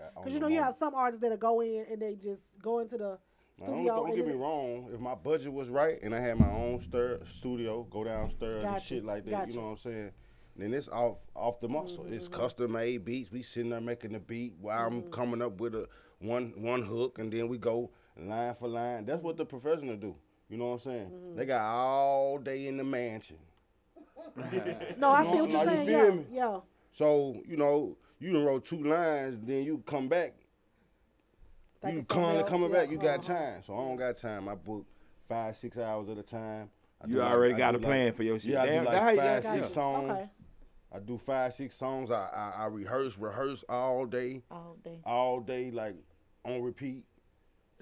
Uh, 0.00 0.02
because 0.16 0.32
you 0.34 0.40
know 0.40 0.48
you 0.48 0.60
have 0.60 0.74
some 0.74 0.92
artists 0.94 1.22
that 1.22 1.38
go 1.38 1.60
in 1.60 1.86
and 1.88 2.02
they 2.02 2.16
just 2.16 2.42
go 2.60 2.80
into 2.80 2.98
the 2.98 3.18
now, 3.60 3.66
don't, 3.66 3.86
don't 3.86 4.16
get 4.16 4.26
me 4.26 4.34
wrong. 4.34 4.88
If 4.92 5.00
my 5.00 5.14
budget 5.14 5.52
was 5.52 5.68
right 5.68 5.98
and 6.02 6.14
I 6.14 6.20
had 6.20 6.38
my 6.38 6.50
own 6.50 6.80
stir, 6.80 7.20
studio, 7.32 7.86
go 7.90 8.04
downstairs 8.04 8.64
gotcha. 8.64 8.74
and 8.74 8.82
shit 8.82 9.04
like 9.04 9.24
that, 9.26 9.30
gotcha. 9.30 9.50
you 9.50 9.56
know 9.56 9.62
what 9.62 9.70
I'm 9.70 9.76
saying? 9.78 10.10
Then 10.56 10.74
it's 10.74 10.88
off 10.88 11.16
off 11.34 11.60
the 11.60 11.68
muscle. 11.68 12.04
Mm-hmm. 12.04 12.14
It's 12.14 12.28
mm-hmm. 12.28 12.40
custom 12.40 12.72
made 12.72 13.04
beats. 13.04 13.30
We 13.30 13.42
sitting 13.42 13.70
there 13.70 13.80
making 13.80 14.12
the 14.12 14.20
beat 14.20 14.54
while 14.60 14.88
mm-hmm. 14.88 14.98
I'm 14.98 15.10
coming 15.10 15.42
up 15.42 15.60
with 15.60 15.74
a 15.74 15.88
one 16.18 16.52
one 16.56 16.82
hook, 16.82 17.18
and 17.18 17.32
then 17.32 17.48
we 17.48 17.58
go 17.58 17.90
line 18.16 18.54
for 18.54 18.68
line. 18.68 19.04
That's 19.04 19.22
what 19.22 19.36
the 19.36 19.44
professional 19.44 19.96
do. 19.96 20.14
You 20.48 20.58
know 20.58 20.66
what 20.66 20.74
I'm 20.74 20.80
saying? 20.80 21.06
Mm-hmm. 21.06 21.36
They 21.36 21.46
got 21.46 21.62
all 21.62 22.38
day 22.38 22.66
in 22.68 22.76
the 22.76 22.84
mansion. 22.84 23.38
no, 24.36 24.44
you 24.52 24.94
know, 24.96 25.10
I 25.10 25.22
feel 25.22 25.40
what 25.40 25.50
you're 25.50 25.64
like, 25.64 25.68
saying. 25.68 25.86
You 25.86 25.92
yeah, 25.92 26.10
me? 26.10 26.24
yeah. 26.32 26.58
So 26.92 27.42
you 27.46 27.56
know 27.56 27.96
you 28.20 28.32
done 28.32 28.44
wrote 28.44 28.64
two 28.64 28.82
lines, 28.82 29.38
then 29.42 29.64
you 29.64 29.82
come 29.86 30.08
back 30.08 30.34
Think 31.84 31.94
you 31.94 32.00
of 32.00 32.08
constantly 32.08 32.50
coming 32.50 32.72
back. 32.72 32.90
You 32.90 32.98
got 32.98 33.22
time, 33.22 33.62
so 33.66 33.74
I 33.74 33.76
don't 33.78 33.96
got 33.96 34.16
time. 34.16 34.48
I 34.48 34.54
book 34.54 34.86
five, 35.28 35.56
six 35.56 35.78
hours 35.78 36.08
at 36.08 36.18
a 36.18 36.22
time. 36.22 36.70
I 37.00 37.06
You 37.06 37.14
do 37.14 37.20
like- 37.20 37.32
already 37.32 37.54
got 37.54 37.72
do 37.72 37.78
a 37.78 37.80
plan 37.80 38.12
for 38.12 38.22
your 38.22 38.38
shit. 38.38 38.52
Yeah, 38.52 38.62
I 38.62 38.66
Damn, 38.66 38.84
do 38.84 38.90
that 38.90 39.00
how 39.02 39.06
like 39.08 39.16
five, 39.18 39.44
six 39.44 39.66
good. 39.66 39.68
songs. 39.74 40.10
Okay. 40.10 40.28
I 40.92 40.98
do 41.00 41.18
five, 41.18 41.54
six 41.54 41.74
songs. 41.76 42.10
I, 42.10 42.28
I 42.34 42.62
I 42.62 42.66
rehearse, 42.66 43.18
rehearse 43.18 43.64
all 43.68 44.06
day, 44.06 44.42
All 44.50 44.76
day. 44.84 44.98
all 45.04 45.40
day, 45.40 45.70
like 45.70 45.96
on 46.44 46.62
repeat. 46.62 47.04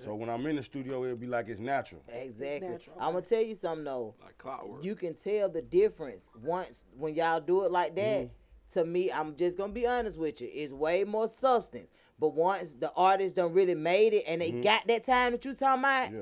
So 0.03 0.15
when 0.15 0.31
I'm 0.31 0.45
in 0.47 0.57
the 0.57 0.63
studio, 0.63 1.05
it'll 1.05 1.17
be 1.17 1.27
like 1.27 1.49
it's 1.49 1.61
natural. 1.61 2.03
Exactly. 2.09 2.69
natural, 2.71 2.97
I'm 2.99 3.13
gonna 3.13 3.21
tell 3.27 3.43
you 3.43 3.55
something 3.55 3.85
though. 3.85 4.15
Like 4.25 4.39
clockwork. 4.39 4.83
You 4.83 4.95
can 4.97 5.15
tell 5.15 5.51
the 5.51 5.61
difference 5.63 6.29
once 6.43 6.85
when 6.97 7.15
y'all 7.15 7.41
do 7.41 7.65
it 7.65 7.71
like 7.71 7.95
that. 7.97 8.21
Mm-hmm. 8.21 8.33
To 8.71 8.85
me, 8.87 9.13
I'm 9.13 9.37
just 9.37 9.59
gonna 9.59 9.73
be 9.75 9.87
honest 9.87 10.19
with 10.19 10.41
you. 10.41 10.49
It's 10.51 10.73
way 10.73 11.05
more 11.05 11.29
substance. 11.29 11.91
But 12.19 12.35
once 12.35 12.73
the 12.75 12.93
artist 12.93 13.37
done 13.37 13.53
really 13.53 13.75
made 13.75 14.13
it 14.15 14.25
and 14.29 14.41
they 14.41 14.53
Mhm. 14.53 14.63
got 14.63 14.87
that 14.87 15.05
time 15.05 15.33
that 15.33 15.45
you 15.45 15.55
talking 15.55 15.81
about, 15.81 16.13
Yeah. 16.13 16.21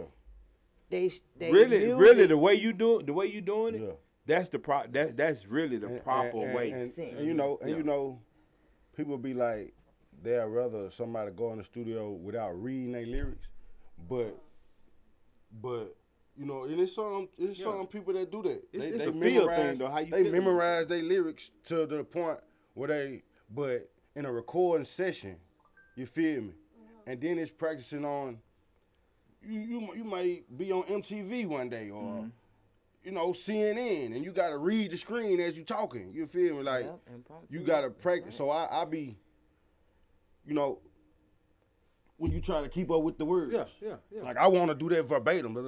they 0.88 1.10
they 1.36 1.52
really, 1.52 1.78
music- 1.80 1.98
really, 1.98 2.26
the 2.26 2.38
way 2.38 2.54
you 2.54 2.72
do 2.72 3.02
the 3.02 3.12
way 3.12 3.26
you 3.26 3.40
doing 3.40 3.74
it, 3.74 3.80
Yeah. 3.82 3.92
that's 4.26 4.48
the 4.50 4.58
pro. 4.58 4.82
That's 4.88 5.12
that's 5.14 5.46
really 5.46 5.76
the 5.76 5.88
And- 5.88 6.00
proper 6.02 6.44
and- 6.44 6.54
way. 6.54 6.70
And, 6.70 6.98
and 6.98 7.26
you 7.26 7.34
know, 7.34 7.58
and 7.58 7.70
Yeah. 7.70 7.76
you 7.76 7.82
know, 7.82 8.20
people 8.96 9.18
be 9.18 9.34
like, 9.34 9.74
they'd 10.22 10.38
rather 10.44 10.90
somebody 10.90 11.30
go 11.32 11.52
in 11.52 11.58
the 11.58 11.64
studio 11.64 12.10
without 12.12 12.52
reading 12.62 12.92
their 12.92 13.06
lyrics, 13.06 13.48
but, 14.08 14.36
but. 15.60 15.96
You 16.36 16.46
know, 16.46 16.62
and 16.64 16.80
it's 16.80 16.94
some 16.94 17.28
it's 17.36 17.58
Yeah. 17.58 17.64
some 17.66 17.86
people 17.86 18.14
that 18.14 18.30
do 18.30 18.40
that. 18.44 18.50
It's- 18.72 18.80
they 18.80 18.88
it's 18.88 18.98
they 18.98 19.04
a 19.04 19.12
feel 19.12 19.20
memorize, 19.20 19.56
thing, 19.68 19.78
though, 19.78 19.88
how 19.88 19.98
you 19.98 20.10
they 20.10 20.30
memorize 20.30 20.86
their 20.86 21.02
lyrics 21.02 21.50
to 21.64 21.84
the 21.84 22.02
point 22.04 22.38
where 22.72 22.88
they, 22.88 23.22
but 23.50 23.90
in 24.16 24.24
a 24.24 24.32
recording 24.32 24.86
session, 24.86 25.36
you 26.00 26.06
feel 26.06 26.40
me, 26.42 26.52
and 27.06 27.20
then 27.20 27.38
it's 27.38 27.50
practicing 27.50 28.04
on. 28.04 28.38
You 29.42 29.60
you 29.60 29.94
you 29.96 30.04
might 30.04 30.44
be 30.58 30.72
on 30.72 30.82
MTV 30.84 31.46
one 31.46 31.68
day 31.68 31.90
or 31.90 32.02
Mm-hmm. 32.02 32.28
you 33.04 33.12
know, 33.12 33.28
CNN, 33.32 34.14
and 34.14 34.24
you 34.24 34.32
gotta 34.32 34.58
read 34.58 34.90
the 34.90 34.96
screen 34.96 35.40
as 35.40 35.56
you 35.56 35.64
talking. 35.64 36.12
You 36.12 36.26
feel 36.26 36.56
me? 36.56 36.62
Like 36.62 36.84
Yep, 36.86 37.00
you 37.50 37.60
gotta 37.60 37.88
music, 37.88 38.02
practice. 38.02 38.34
So 38.34 38.50
I, 38.50 38.82
I 38.82 38.84
be, 38.84 39.16
you 40.46 40.52
know, 40.54 40.80
when 42.18 42.30
you 42.32 42.40
try 42.42 42.60
to 42.60 42.68
keep 42.68 42.90
up 42.90 43.00
with 43.02 43.16
the 43.16 43.24
words. 43.24 43.54
Yeah, 43.54 43.64
yeah, 43.80 43.94
yeah. 44.10 44.22
Like 44.22 44.36
I 44.36 44.46
want 44.46 44.68
to 44.70 44.74
do 44.74 44.90
that 44.94 45.04
verbatim. 45.08 45.54
Damn 45.54 45.64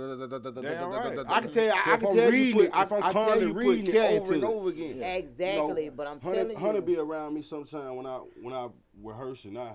right. 0.90 1.18
I 1.26 1.36
I 1.36 1.40
can 1.40 1.50
tell 1.50 1.64
you- 1.64 1.70
I 1.72 1.96
can 1.96 2.06
I'm 2.08 2.16
tell 2.16 2.34
you 2.34 2.52
put- 2.54 2.64
it, 2.66 2.70
I- 2.74 2.82
if 2.82 2.92
I'm 2.92 3.02
I 3.02 3.12
constantly 3.12 3.52
reading 3.52 3.94
it 3.94 3.96
over 3.96 4.34
and 4.34 4.42
into 4.42 4.46
it. 4.46 4.50
over 4.50 4.68
again. 4.68 4.96
Yeah. 4.98 5.14
Exactly, 5.14 5.88
but 5.88 6.06
I'm 6.06 6.20
Hunter, 6.20 6.40
telling 6.42 6.56
Hunter 6.58 6.80
be 6.82 6.96
around 6.98 7.32
me 7.32 7.40
sometime 7.42 7.96
when 7.96 8.04
I 8.04 8.16
when 8.42 8.52
I 8.52 8.68
rehearse 9.02 9.44
and 9.46 9.56
I, 9.58 9.72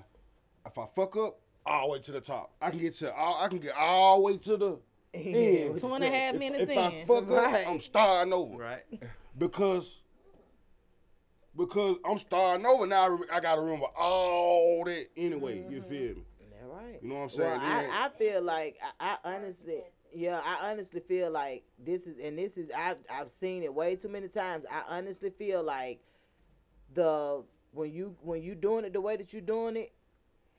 if 0.67 0.77
I 0.77 0.85
fuck 0.95 1.15
up, 1.17 1.39
all 1.65 1.87
the 1.87 1.91
way 1.93 1.99
to 1.99 2.11
the 2.11 2.21
top. 2.21 2.53
I 2.61 2.69
can 2.69 2.79
get 2.79 2.93
to 2.95 3.13
all, 3.13 3.43
I 3.43 3.47
can 3.47 3.59
get 3.59 3.75
all 3.75 4.17
the 4.17 4.23
way 4.23 4.37
to 4.37 4.57
the 4.57 4.79
end. 5.13 5.79
Two 5.79 5.93
and 5.93 6.03
a 6.03 6.09
half 6.09 6.33
If- 6.35 6.39
minutes 6.39 6.71
if 6.71 6.77
I 6.77 6.89
in. 6.91 7.05
fuck 7.07 7.29
Right. 7.29 7.65
up, 7.65 7.71
I'm 7.71 7.79
starting 7.79 8.33
over. 8.33 8.57
Right. 8.57 8.83
Because 9.37 10.01
because 11.55 11.97
I'm 12.05 12.19
starting 12.19 12.65
over 12.65 12.85
now. 12.85 13.17
I 13.31 13.37
I 13.37 13.39
gotta 13.39 13.61
remember 13.61 13.87
all 13.97 14.83
that 14.85 15.07
anyway. 15.17 15.65
You 15.69 15.79
mm-hmm. 15.81 15.89
feel 15.89 16.15
me? 16.15 16.25
Yeah, 16.39 16.67
right. 16.67 16.99
You 17.01 17.09
know 17.09 17.15
what 17.15 17.21
I'm 17.23 17.29
saying? 17.29 17.49
Well, 17.49 17.59
Then- 17.59 17.89
I, 17.91 18.05
I 18.05 18.09
feel 18.09 18.41
like 18.43 18.79
I, 18.99 19.17
I 19.23 19.35
honestly, 19.35 19.81
yeah, 20.13 20.39
I 20.43 20.69
honestly 20.69 20.99
feel 20.99 21.31
like 21.31 21.63
this 21.83 22.05
is, 22.07 22.17
and 22.19 22.37
this 22.37 22.57
is, 22.57 22.69
I've 22.77 22.97
I've 23.09 23.29
seen 23.29 23.63
it 23.63 23.73
way 23.73 23.95
too 23.95 24.09
many 24.09 24.27
times. 24.27 24.65
I 24.71 24.97
honestly 24.97 25.31
feel 25.31 25.63
like 25.63 25.99
the 26.93 27.43
when 27.71 27.91
you 27.91 28.15
when 28.21 28.41
you 28.43 28.53
doing 28.55 28.85
it 28.85 28.93
the 28.93 29.01
way 29.01 29.17
that 29.17 29.33
you're 29.33 29.41
doing 29.41 29.77
it, 29.77 29.93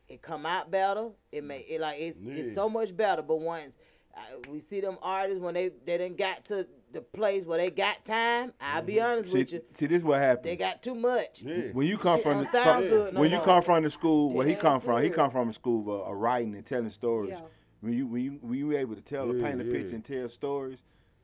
it 0.08 0.22
come 0.22 0.46
out 0.46 0.70
better. 0.70 1.10
It 1.32 1.44
may 1.44 1.58
it 1.60 1.80
like 1.80 1.96
it's 2.00 2.20
Yeah. 2.20 2.34
it's 2.34 2.54
so 2.54 2.68
much 2.68 2.96
better. 2.96 3.22
But 3.22 3.40
once 3.40 3.76
uh, 4.16 4.20
we 4.50 4.60
see 4.60 4.80
them 4.80 4.98
artists 5.02 5.40
when 5.40 5.54
they 5.54 5.70
they 5.84 5.98
done 5.98 6.14
got 6.16 6.44
to 6.46 6.66
the 6.90 7.02
place 7.02 7.44
where 7.44 7.58
they 7.58 7.70
got 7.70 8.02
time, 8.04 8.52
I'll 8.60 8.80
be 8.82 8.98
honest 9.00 9.30
See, 9.30 9.38
with 9.38 9.52
you, 9.52 9.60
see, 9.74 9.86
this 9.86 10.02
what 10.02 10.18
happened. 10.20 10.46
they 10.46 10.56
got 10.56 10.82
too 10.82 10.94
much. 10.94 11.42
yeah. 11.42 11.64
when 11.72 11.86
you 11.86 11.98
come 11.98 12.16
Shit 12.16 12.22
from 12.22 12.38
the 12.38 12.48
don't 12.50 12.88
from- 12.88 13.14
no 13.14 13.20
when 13.20 13.30
you 13.30 13.38
come 13.40 13.62
from 13.62 13.82
the 13.84 13.90
school 13.90 14.32
where 14.32 14.46
he 14.46 14.54
come 14.54 14.80
from, 14.80 15.02
he 15.02 15.10
come 15.10 15.30
from 15.30 15.50
a 15.50 15.52
school 15.52 15.82
of, 15.82 15.88
uh, 15.88 16.10
of 16.10 16.16
writing 16.16 16.54
and 16.54 16.64
telling 16.64 16.90
stories. 16.90 17.32
Yeah. 17.34 17.42
When 17.80 17.92
you 17.92 18.06
when 18.06 18.22
you 18.22 18.38
when 18.40 18.58
you 18.58 18.76
able 18.76 18.94
to 18.96 19.02
tell 19.02 19.32
Yeah, 19.34 19.44
paint 19.46 19.60
a 19.60 19.64
yeah. 19.64 19.72
picture 19.72 19.94
and 19.96 20.04
tell 20.04 20.28
stories, 20.30 20.78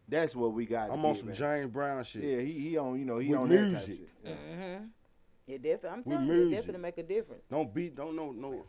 that's 0.06 0.36
what 0.36 0.52
we 0.52 0.66
got. 0.66 0.90
I'm 0.90 1.04
on 1.04 1.16
some 1.16 1.26
man. 1.28 1.34
James 1.36 1.70
Brown 1.72 2.04
shit. 2.04 2.22
Yeah, 2.22 2.40
he 2.40 2.52
he 2.68 2.76
on 2.76 2.98
you 2.98 3.06
know 3.06 3.18
he 3.18 3.30
With 3.30 3.40
on 3.40 3.48
that 3.48 3.54
type 3.56 3.64
of 3.64 3.70
music. 3.72 3.86
shit. 3.98 4.08
Yeah. 4.24 4.30
Mm-hmm. 4.32 4.84
It 5.46 5.62
definitely, 5.62 5.90
I'm 5.90 6.02
telling 6.04 6.26
you, 6.26 6.32
it 6.32 6.36
music. 6.36 6.58
definitely 6.58 6.82
make 6.82 6.98
a 6.98 7.02
difference. 7.02 7.42
Don't 7.50 7.74
beat. 7.74 7.94
Don't 7.94 8.16
know. 8.16 8.32
No. 8.32 8.64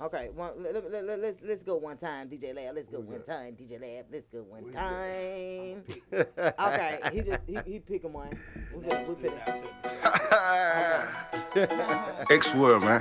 Okay, 0.00 0.30
one, 0.34 0.62
let, 0.62 0.74
let, 0.74 0.90
let, 0.90 1.04
let, 1.04 1.20
let's 1.20 1.42
let's 1.42 1.62
go 1.62 1.76
one 1.76 1.96
time, 1.96 2.28
DJ 2.28 2.54
Lab. 2.54 2.74
Let's 2.74 2.88
go 2.88 3.00
one 3.00 3.22
time, 3.22 3.54
DJ 3.54 3.80
Lab. 3.80 4.06
Let's 4.10 4.26
go 4.26 4.42
one 4.42 4.70
time. 4.72 5.84
okay, 6.12 6.98
he 7.12 7.20
just 7.20 7.42
he, 7.46 7.58
he 7.66 7.78
picking 7.78 8.12
one. 8.12 8.30
We 8.74 8.82
pick, 8.82 9.08
we 9.08 9.14
pick. 9.14 9.32
X 12.30 12.54
word, 12.54 12.82
man. 12.82 13.00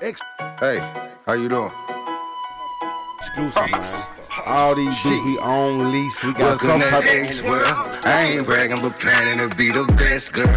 X. 0.00 0.20
Hey, 0.58 0.78
how 1.26 1.34
you 1.34 1.48
doing? 1.48 1.70
Exclusive, 3.20 3.70
man. 3.70 4.08
All 4.46 4.74
these 4.74 4.96
Shit. 4.96 5.12
we 5.24 5.38
own 5.40 5.92
lease. 5.92 6.24
We 6.24 6.32
got 6.32 6.62
Welcome 6.62 6.80
some 6.80 7.02
type 7.02 7.04
of. 7.04 7.50
World. 7.50 7.98
I 8.06 8.22
ain't 8.22 8.46
bragging, 8.46 8.78
but 8.80 8.98
planning 8.98 9.36
to 9.46 9.54
be 9.56 9.70
the 9.70 9.84
best 9.96 10.32
girl. 10.32 10.48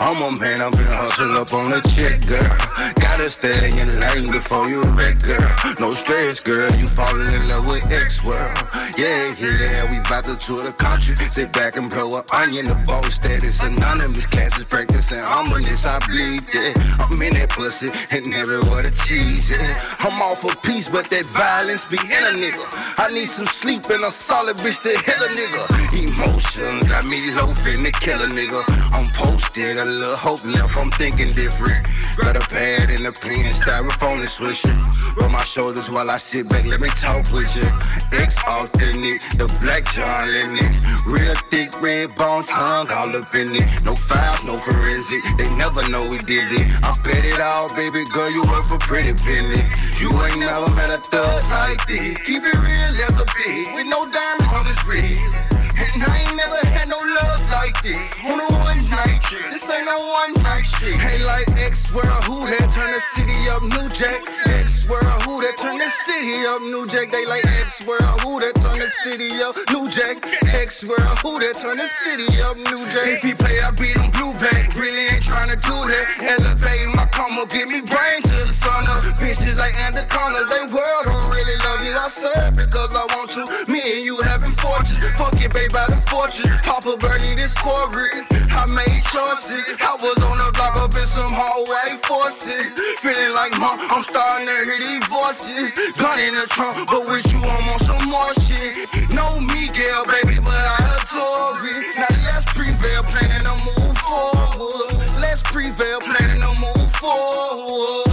I'm 0.00 0.20
a 0.22 0.40
man, 0.40 0.60
I've 0.60 0.72
been 0.72 0.84
hustle 0.86 1.36
up 1.36 1.52
on 1.52 1.72
a 1.72 1.80
check, 1.82 2.26
girl. 2.26 3.07
Gotta 3.18 3.30
stay 3.30 3.80
in 3.80 3.98
lane 3.98 4.30
before 4.30 4.70
you 4.70 4.80
wreck, 4.94 5.18
girl. 5.18 5.52
No 5.80 5.92
stress, 5.92 6.38
girl. 6.38 6.70
You 6.76 6.86
falling 6.86 7.26
in 7.26 7.48
love 7.48 7.66
with 7.66 7.90
X 7.90 8.22
World. 8.22 8.56
Yeah, 8.96 9.28
yeah, 9.40 9.90
we 9.90 9.98
bout 10.08 10.22
to 10.26 10.36
tour 10.36 10.62
the 10.62 10.72
country. 10.72 11.16
Sit 11.32 11.52
back 11.52 11.76
and 11.76 11.90
blow 11.90 12.16
a 12.16 12.24
onion. 12.32 12.66
The 12.66 12.76
boss 12.86 13.14
status 13.14 13.60
anonymous. 13.60 14.24
Classes 14.26 14.64
practicing 14.66 15.18
ominous. 15.18 15.84
I 15.84 15.98
bleed, 16.06 16.44
yeah. 16.54 16.72
I'm 17.00 17.20
in 17.20 17.34
that 17.34 17.48
pussy 17.50 17.88
and 18.12 18.32
everywhere 18.32 18.82
the 18.82 18.92
cheese, 18.92 19.50
yeah. 19.50 19.74
I'm 19.98 20.22
all 20.22 20.36
for 20.36 20.54
peace, 20.62 20.88
but 20.88 21.10
that 21.10 21.24
violence 21.26 21.84
be 21.86 21.98
in 21.98 22.22
a 22.22 22.32
nigga. 22.38 22.66
I 22.98 23.08
need 23.12 23.26
some 23.26 23.46
sleep 23.46 23.82
and 23.90 24.04
a 24.04 24.12
solid 24.12 24.58
bitch 24.58 24.80
to 24.82 24.90
hit 24.90 25.18
a 25.18 25.28
nigga. 25.34 25.66
Emotion 26.06 26.78
got 26.86 27.04
me 27.04 27.32
low 27.32 27.52
finna 27.52 27.92
kill 27.98 28.22
a 28.22 28.28
nigga. 28.28 28.62
I'm 28.92 29.06
posted, 29.06 29.78
a 29.78 29.84
little 29.84 30.16
hope 30.16 30.44
left. 30.44 30.76
I'm 30.76 30.92
thinking 30.92 31.28
different. 31.28 31.90
Got 32.16 32.36
a 32.36 32.40
pad 32.48 32.90
and 32.90 33.07
a 33.08 33.12
pen, 33.12 33.52
styrofoam 33.54 34.20
and 34.20 34.28
swisher. 34.28 34.76
Roll 35.16 35.30
my 35.30 35.42
shoulders 35.44 35.88
while 35.90 36.10
I 36.10 36.18
sit 36.18 36.48
back. 36.48 36.66
Let 36.66 36.80
me 36.80 36.88
talk 36.88 37.30
with 37.32 37.48
you. 37.56 37.64
X 38.12 38.36
authentic, 38.44 39.22
the 39.38 39.46
black 39.60 39.84
John 39.92 40.30
Lennon. 40.30 40.78
Real 41.06 41.34
thick 41.50 41.80
red 41.80 42.14
bone 42.16 42.44
tongue 42.44 42.90
all 42.90 43.16
up 43.16 43.34
in 43.34 43.56
it. 43.56 43.84
No 43.84 43.94
files, 43.94 44.44
no 44.44 44.52
forensic. 44.52 45.22
They 45.38 45.48
never 45.56 45.88
know 45.88 46.06
we 46.06 46.18
did 46.18 46.52
it. 46.52 46.66
I 46.82 46.92
bet 47.02 47.24
it 47.24 47.40
all, 47.40 47.72
baby 47.74 48.04
girl. 48.12 48.30
You 48.30 48.42
work 48.42 48.64
for 48.64 48.78
pretty 48.78 49.14
penny. 49.14 49.64
You 49.98 50.10
ain't 50.24 50.40
never 50.40 50.70
met 50.74 50.90
a 50.90 50.98
thug 50.98 51.42
like 51.48 51.86
this. 51.86 52.20
Keep 52.20 52.44
it 52.44 52.56
real 52.56 52.92
as 53.08 53.16
a 53.16 53.24
bitch 53.24 53.74
with 53.74 53.88
no 53.88 54.02
diamonds 54.02 54.52
on 54.52 54.66
his 54.66 54.84
wrist. 54.84 55.57
I 56.02 56.24
ain't 56.24 56.36
never 56.36 56.66
had 56.68 56.88
no 56.88 56.98
love 56.98 57.42
like 57.50 57.80
this. 57.82 57.98
On 58.24 58.38
a 58.38 58.48
one 58.58 58.84
night 58.86 59.22
trip. 59.22 59.46
This 59.50 59.68
ain't 59.68 59.84
no 59.84 59.96
one 59.96 60.32
night 60.42 60.66
shit. 60.66 60.94
Hey, 60.96 61.18
like 61.24 61.48
X 61.58 61.92
World, 61.92 62.24
who 62.24 62.40
that 62.46 62.70
turn 62.70 62.92
the 62.92 63.02
city 63.14 63.48
up 63.48 63.62
New 63.62 63.88
Jack? 63.90 64.22
X 64.46 64.88
World, 64.88 65.22
who 65.22 65.40
that 65.40 65.56
turn 65.56 65.76
the 65.76 65.90
city 66.04 66.46
up 66.46 66.60
New 66.62 66.86
Jack? 66.86 67.10
They 67.10 67.26
like 67.26 67.46
X 67.46 67.86
World, 67.86 68.20
who 68.20 68.38
that 68.38 68.54
turn 68.56 68.78
the 68.78 68.90
city 69.02 69.30
up 69.42 69.56
New 69.70 69.88
Jack? 69.88 70.22
X 70.54 70.84
World, 70.84 71.18
who 71.20 71.38
that 71.40 71.58
turn 71.58 71.76
the 71.76 71.88
city 72.04 72.40
up 72.42 72.56
New 72.56 72.84
Jack? 72.92 73.06
If 73.18 73.22
he 73.22 73.34
play, 73.34 73.60
I 73.60 73.70
beat 73.72 73.96
him 73.96 74.10
blue 74.12 74.32
back. 74.38 74.74
Really 74.74 75.08
ain't 75.10 75.24
trying 75.24 75.48
to 75.48 75.56
do 75.56 75.76
that. 75.88 76.06
Elevate 76.22 76.94
my 76.94 77.06
combo, 77.06 77.46
give 77.46 77.68
me 77.68 77.80
brain 77.80 78.22
to 78.22 78.36
the 78.46 78.52
sun 78.52 78.86
up. 78.86 79.02
Bitches 79.18 79.56
like 79.56 79.74
anaconda, 79.80 80.46
they 80.46 80.64
world 80.72 81.04
don't 81.04 81.26
really 81.28 81.56
love 81.66 81.82
you. 81.82 81.94
I 81.96 82.08
serve 82.08 82.54
because 82.54 82.94
I 82.94 83.04
want 83.16 83.30
to. 83.34 83.42
Me 83.70 83.80
and 83.82 84.04
you 84.04 84.16
having 84.22 84.52
fortune. 84.52 84.96
Fuck 85.14 85.40
it, 85.40 85.52
babe, 85.52 85.72
the 85.88 86.00
fortune. 86.08 86.52
Papa 86.62 86.96
Bernie, 86.96 87.34
this 87.34 87.54
corporate. 87.54 88.28
I 88.30 88.66
made 88.72 89.02
choices. 89.08 89.64
I 89.80 89.96
was 90.00 90.18
on 90.22 90.38
the 90.38 90.50
block 90.54 90.76
up 90.76 90.94
in 90.94 91.06
some 91.06 91.32
hallway 91.32 91.96
forces. 92.04 92.68
Feeling 93.00 93.32
like 93.34 93.56
mom, 93.58 93.78
I'm 93.90 94.02
starting 94.02 94.46
to 94.46 94.56
hear 94.64 94.78
these 94.78 95.06
voices. 95.08 95.72
Gun 95.96 96.18
in 96.20 96.34
the 96.34 96.46
trunk, 96.50 96.88
but 96.88 97.06
with 97.06 97.26
you, 97.32 97.40
I'm 97.40 97.68
on 97.68 97.80
some 97.80 98.08
more 98.08 98.34
shit. 98.44 98.76
No 99.12 99.40
Miguel, 99.40 100.04
baby, 100.06 100.38
but 100.42 100.60
I 100.60 100.78
adore 101.00 101.66
it. 101.66 101.96
Now 101.96 102.12
let's 102.28 102.44
prevail, 102.52 103.02
planning 103.04 103.44
to 103.46 103.54
move 103.66 103.96
forward. 103.98 104.92
Let's 105.20 105.42
prevail, 105.42 106.00
planning 106.00 106.40
to 106.40 106.52
move 106.60 106.92
forward. 106.96 108.07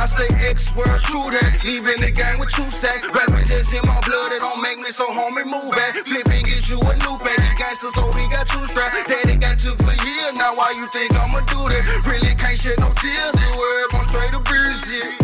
I 0.00 0.06
say 0.06 0.28
X 0.48 0.74
word, 0.74 0.88
true 1.12 1.28
that. 1.28 1.60
Leaving 1.62 2.00
the 2.00 2.10
gang 2.10 2.40
with 2.40 2.48
two 2.56 2.64
sack. 2.70 3.04
Rapping 3.12 3.44
just 3.44 3.68
in 3.68 3.84
my 3.84 4.00
blood, 4.08 4.32
it 4.32 4.40
don't 4.40 4.62
make 4.62 4.78
me 4.78 4.88
so 4.88 5.04
homie 5.04 5.44
move 5.44 5.76
back. 5.76 5.94
Flipping 6.08 6.46
get 6.46 6.70
you 6.70 6.80
a 6.80 6.96
new 7.04 7.20
bag. 7.20 7.36
You 7.36 7.52
gangster, 7.60 7.92
so 7.92 8.08
he 8.16 8.24
got 8.32 8.48
two 8.48 8.64
strap. 8.64 8.96
Daddy 9.04 9.36
got 9.36 9.58
took 9.58 9.76
for 9.76 9.92
years. 10.00 10.32
Now 10.40 10.54
why 10.54 10.72
you 10.74 10.88
think 10.88 11.12
I'ma 11.12 11.40
do 11.40 11.68
that? 11.68 11.84
Really 12.08 12.34
can't 12.34 12.56
shed 12.56 12.80
no 12.80 12.88
tears. 12.96 13.36
The 13.36 13.48
word 13.60 13.92
gon' 13.92 14.08
straight 14.08 14.32
to 14.32 14.40
shit. 14.88 15.19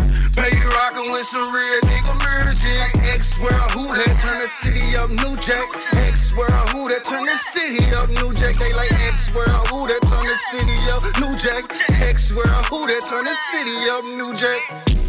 Rockin' 0.97 1.13
with 1.13 1.27
some 1.27 1.55
real 1.55 1.81
nigga 1.83 2.15
music. 2.15 3.03
X 3.05 3.39
world, 3.39 3.71
who 3.73 3.87
that 3.89 4.19
turn 4.19 4.41
the 4.41 4.49
city 4.49 4.97
up 4.97 5.11
New 5.11 5.37
Jack? 5.37 5.69
X 5.95 6.35
world, 6.35 6.69
who 6.71 6.89
that 6.89 7.05
turn 7.05 7.25
the 7.25 7.37
city 7.37 7.85
up 7.95 8.09
New 8.09 8.33
Jack? 8.33 8.55
They 8.55 8.73
like 8.73 8.93
X 8.93 9.35
world, 9.35 9.67
who 9.69 9.87
that 9.87 10.01
turn 10.03 10.27
the 10.27 10.39
city 10.51 10.77
up 10.91 11.03
New 11.21 11.35
Jack? 11.39 12.01
X 12.01 12.33
world, 12.33 12.67
who 12.67 12.87
that 12.87 13.05
turn 13.09 13.25
the 13.25 13.37
city 13.51 13.89
up 13.91 14.05
New 14.05 14.35
Jack? 14.37 15.06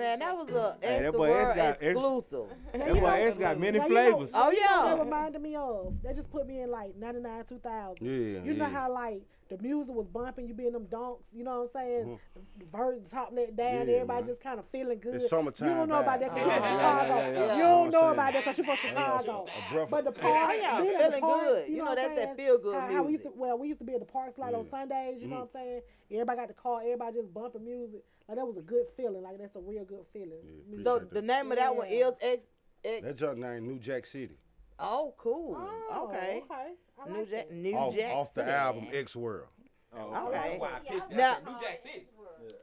Man, 0.00 0.18
that 0.20 0.34
was 0.36 0.48
a 0.48 0.76
Hey, 0.80 0.88
that 0.88 0.92
extra 0.96 1.12
boy 1.12 1.28
world 1.30 1.56
got- 1.56 1.82
exclusive. 1.82 2.46
That 2.72 2.94
boy 3.00 3.06
X 3.06 3.36
got 3.38 3.60
many 3.60 3.78
Now, 3.78 3.86
you 3.86 3.94
know- 3.94 4.02
flavors. 4.10 4.30
Oh, 4.34 4.50
you 4.50 4.60
know 4.62 4.66
what 4.78 4.86
yeah. 4.88 4.94
That 4.96 5.04
reminded 5.04 5.42
me 5.42 5.56
of. 5.56 5.92
They 6.02 6.14
just 6.14 6.30
put 6.30 6.46
me 6.46 6.62
in 6.62 6.70
like 6.70 6.96
99, 6.96 7.44
2000. 7.48 7.96
Yeah, 8.00 8.10
You 8.42 8.54
know 8.54 8.64
yeah. 8.66 8.70
how 8.70 8.92
like 8.92 9.20
the 9.50 9.58
music 9.60 9.92
was 9.94 10.06
bumping, 10.06 10.46
you 10.48 10.54
be 10.54 10.66
in 10.66 10.72
them 10.72 10.86
donks, 10.90 11.24
you 11.32 11.42
know 11.44 11.68
what 11.68 11.82
I'm 11.82 11.86
saying? 11.88 12.04
Mm-hmm. 12.04 12.40
The 12.60 12.64
Birds 12.66 13.04
top 13.10 13.30
let 13.34 13.56
down, 13.56 13.88
Yeah, 13.88 13.94
everybody 13.96 14.20
man. 14.22 14.28
just 14.28 14.40
kind 14.40 14.58
of 14.60 14.64
feeling 14.70 15.00
good. 15.00 15.16
It's 15.16 15.28
summertime 15.28 15.68
You 15.68 15.74
don't 15.74 15.88
know 15.88 15.98
about 15.98 16.20
that 16.20 16.30
vibes. 16.30 16.34
because 16.34 16.46
you're 16.46 16.60
from 16.60 16.70
Chicago. 16.70 17.14
yeah, 17.14 17.28
yeah, 17.28 17.32
yeah. 17.32 17.52
You 17.52 17.56
You 17.58 17.62
don't 17.64 17.90
know 17.90 18.10
about 18.12 18.32
that 18.32 18.32
saying? 18.32 18.44
because 18.44 18.58
you're 18.58 18.66
from 18.66 18.76
Chicago. 18.76 19.46
But 19.90 20.04
the 20.04 20.12
park, 20.12 20.52
yeah, 20.56 20.80
being 20.80 20.92
the 20.98 21.04
feeling 21.04 21.20
good. 21.20 21.68
You 21.68 21.76
know, 21.78 21.84
what 21.84 21.96
that's 21.96 22.20
that 22.20 22.36
feel-good 22.36 22.74
how, 22.80 22.92
how 22.92 23.02
we 23.02 23.12
used 23.12 23.24
to, 23.24 23.28
music. 23.30 23.40
well, 23.40 23.58
we 23.58 23.68
used 23.68 23.80
to 23.80 23.84
be 23.84 23.94
at 23.94 24.00
the 24.00 24.06
parks 24.06 24.38
like 24.38 24.54
on 24.54 24.66
Sundays, 24.70 25.20
you 25.20 25.26
know 25.26 25.36
what 25.40 25.50
I'm 25.54 25.60
saying? 25.60 25.80
Everybody 26.12 26.38
got 26.38 26.48
the 26.48 26.54
car, 26.54 26.80
everybody 26.82 27.16
just 27.18 27.34
bumping 27.34 27.64
music. 27.64 28.02
Like 28.28 28.38
that 28.38 28.46
was 28.46 28.56
a 28.56 28.62
good 28.62 28.86
feeling. 28.96 29.22
Like 29.22 29.38
that's 29.38 29.56
a 29.56 29.60
real 29.60 29.84
good 29.84 30.04
feeling. 30.12 30.38
Music. 30.68 30.84
So 30.84 31.00
the 31.00 31.22
name 31.22 31.50
of 31.50 31.58
that 31.58 31.74
one 31.74 31.88
is 31.88 32.12
X 32.22 32.48
X. 32.84 33.02
That 33.04 33.16
junk 33.16 33.38
name 33.38 33.66
New 33.66 33.78
Jack 33.80 34.06
City. 34.06 34.36
Oh, 34.80 35.14
cool. 35.18 35.56
Oh, 35.58 36.08
okay. 36.08 36.42
okay. 36.50 36.70
I 37.02 37.08
New 37.12 37.18
like 37.20 37.30
Jack. 37.30 37.50
New 37.50 37.74
off, 37.74 37.94
Jack. 37.94 38.12
off 38.14 38.34
the 38.34 38.40
City. 38.42 38.52
album 38.52 38.86
X 38.92 39.16
World. 39.16 39.48
Okay. 39.94 40.56
Why 40.58 40.68
I 40.74 40.78
picked 40.78 41.10
that. 41.10 41.16
Now- 41.16 41.52
New 41.52 41.60
Jack 41.60 41.78
City. 41.82 42.06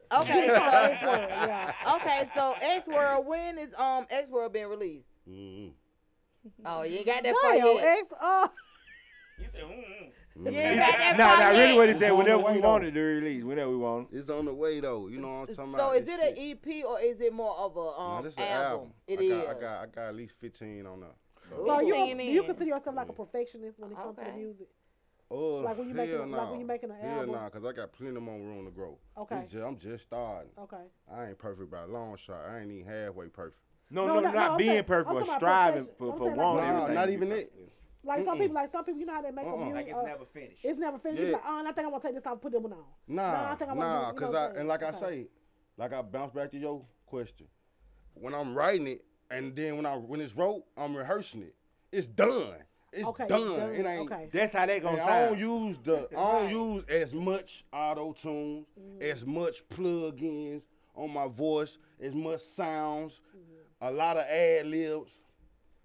Okay, 0.09 0.47
X 0.47 0.53
so 1.01 1.07
World, 1.09 1.29
yeah. 1.29 1.73
okay, 1.95 2.29
so 2.33 2.55
X 2.61 2.87
World. 2.87 3.25
When 3.27 3.57
is 3.57 3.73
um 3.75 4.05
X 4.09 4.29
World 4.31 4.53
being 4.53 4.67
released? 4.67 5.07
Mm-hmm. 5.29 5.71
Oh, 6.65 6.83
you 6.83 6.97
ain't 6.99 7.05
got 7.05 7.23
that 7.23 7.35
far 7.41 7.51
Damn, 7.53 7.65
yet. 7.75 7.97
X, 7.99 8.13
oh. 8.21 8.49
You 9.39 9.45
said, 9.51 9.61
mm 9.63 10.51
You 10.53 10.59
ain't 10.59 10.79
got 10.79 10.97
that 10.97 11.15
Nah, 11.17 11.27
far 11.27 11.39
nah, 11.53 11.59
really 11.59 11.75
what 11.77 11.89
he 11.89 11.95
said, 11.95 12.11
whenever 12.11 12.37
we 12.37 12.53
way, 12.53 12.59
want 12.59 12.85
it 12.85 12.91
to 12.93 13.01
release, 13.01 13.43
whenever 13.43 13.69
we 13.69 13.77
want 13.77 14.07
it. 14.11 14.17
It's 14.17 14.29
on 14.31 14.45
the 14.45 14.53
way 14.53 14.79
though. 14.79 15.07
You 15.09 15.19
know 15.19 15.27
what 15.41 15.49
I'm 15.49 15.55
talking 15.55 15.73
So 15.73 15.89
about? 15.89 15.95
is 15.97 16.07
it 16.07 16.19
shit. 16.37 16.37
an 16.67 16.79
EP 16.79 16.85
or 16.85 16.99
is 17.01 17.19
it 17.21 17.33
more 17.33 17.55
of 17.57 17.75
a 17.75 17.79
Nah, 17.81 18.17
um 18.17 18.23
this 18.23 18.33
is 18.33 18.39
album? 18.39 18.63
album. 18.63 18.93
It 19.07 19.19
I 19.19 19.23
is. 19.23 19.29
got, 19.31 19.47
I 19.57 19.59
got, 19.59 19.83
I 19.83 19.85
got 19.87 20.01
at 20.07 20.15
least 20.15 20.35
15 20.39 20.85
on 20.87 21.01
there. 21.01 21.09
So 21.49 21.79
you, 21.81 21.93
Fifteen 21.95 22.19
you 22.33 22.43
consider 22.43 22.65
yourself 22.69 22.95
like 22.95 23.09
a 23.09 23.13
perfectionist 23.13 23.79
when 23.79 23.91
it 23.91 23.95
comes 23.97 24.17
to 24.17 24.23
the 24.25 24.31
music? 24.37 24.67
Oh, 25.29 25.55
Like 25.57 25.77
when 25.77 25.89
you 25.89 25.95
hell 25.95 26.05
making 26.05 26.19
a- 26.19 26.25
like 26.25 26.29
nah. 26.31 26.51
when 26.51 26.59
you 26.61 26.65
making 26.65 26.89
an 26.91 26.97
Hell 27.01 27.19
album? 27.19 27.31
nah, 27.35 27.49
cause 27.49 27.65
I 27.65 27.73
got 27.73 27.91
plenty 27.91 28.19
more 28.19 28.37
room 28.39 28.63
to 28.65 28.71
grow. 28.71 28.97
Okay. 29.17 29.39
It's 29.39 29.51
ju- 29.51 29.63
I'm 29.63 29.77
just 29.77 30.05
starting. 30.05 30.51
Okay. 30.57 30.83
I 31.13 31.27
ain't 31.27 31.37
perfect 31.37 31.69
by 31.69 31.81
a 31.81 31.87
long 31.87 32.15
shot. 32.15 32.45
I 32.47 32.59
ain't 32.61 32.71
even 32.71 32.85
halfway 32.85 33.27
perfect. 33.27 33.59
No, 33.89 34.07
No, 34.07 34.15
no, 34.15 34.19
no, 34.21 34.31
not 34.31 34.51
no, 34.53 34.57
being 34.57 34.71
saying- 34.71 34.83
perfect, 34.85 35.13
but 35.13 35.27
striving 35.27 35.87
for, 35.97 36.11
I'm 36.11 36.17
for 36.17 36.25
saying 36.27 36.37
like- 36.37 36.45
wanting 36.45 36.69
Nah, 36.69 36.87
not 37.01 37.09
even 37.09 37.31
it. 37.33 37.53
Like 38.03 38.23
some 38.23 38.37
Mm-mm. 38.37 38.39
people, 38.41 38.55
like 38.55 38.71
some 38.71 38.85
people, 38.85 38.99
you 39.01 39.05
know 39.05 39.13
how 39.15 39.21
they 39.21 39.31
make 39.31 39.45
Uh-uh. 39.45 39.53
a 39.53 39.57
music. 39.57 39.75
Like 39.75 39.87
it's 39.87 39.97
uh, 39.97 40.03
never 40.03 40.25
finished. 40.25 40.63
It's 40.65 40.79
never 40.79 40.97
finished. 40.99 41.19
You 41.19 41.25
be 41.25 41.31
Yeah. 41.31 41.37
like, 41.37 41.45
oh, 41.45 41.59
I 41.67 41.71
think 41.73 41.79
I'm 41.79 41.91
gonna 41.91 42.03
take 42.03 42.15
this 42.15 42.25
out 42.25 42.31
and 42.33 42.41
put 42.41 42.51
that 42.53 42.61
one 42.61 42.71
on. 42.73 42.83
Nah, 43.07 43.51
I 43.51 43.55
think 43.55 43.69
I 43.69 43.73
wanna 43.73 43.89
nah, 43.89 43.99
do- 44.11 44.15
you 44.15 44.21
know 44.21 44.27
cause 44.27 44.35
I 44.35 44.59
and 44.59 44.67
like 44.69 44.83
I 44.83 44.91
say, 44.93 45.27
like 45.75 45.91
I 45.91 46.01
bounce 46.03 46.31
back 46.31 46.51
to 46.51 46.57
your 46.57 46.85
question. 47.05 47.47
When 48.13 48.33
I'm 48.33 48.55
writing 48.55 48.87
it, 48.87 49.03
and 49.31 49.55
then 49.55 49.75
when 49.77 49.85
I 49.85 49.95
when 49.95 50.21
it's 50.21 50.35
wrote, 50.35 50.63
I'm 50.77 50.95
rehearsing 50.95 51.41
it. 51.43 51.55
It's 51.91 52.07
done. 52.07 52.55
It's 52.93 53.07
Okay, 53.07 53.27
done. 53.27 53.57
done. 53.59 53.73
It 53.73 53.85
ain't. 53.85 54.11
Okay. 54.11 54.29
That's 54.31 54.53
how 54.53 54.65
they 54.65 54.79
gonna 54.79 54.97
And 54.97 55.09
I 55.09 55.25
don't 55.27 55.37
use 55.39 55.77
the. 55.83 56.07
I 56.17 56.31
don't 56.41 56.49
use 56.49 56.83
as 56.89 57.13
much 57.13 57.65
auto 57.73 58.13
tunes, 58.13 58.65
Mm-hmm. 58.79 59.01
as 59.01 59.25
much 59.25 59.67
plug-ins 59.69 60.63
on 60.95 61.11
my 61.13 61.27
voice, 61.27 61.77
as 62.01 62.13
much 62.15 62.39
sounds, 62.41 63.21
Mm-hmm. 63.35 63.87
a 63.87 63.91
lot 63.91 64.17
of 64.17 64.23
ad 64.25 64.67
libs, 64.67 65.19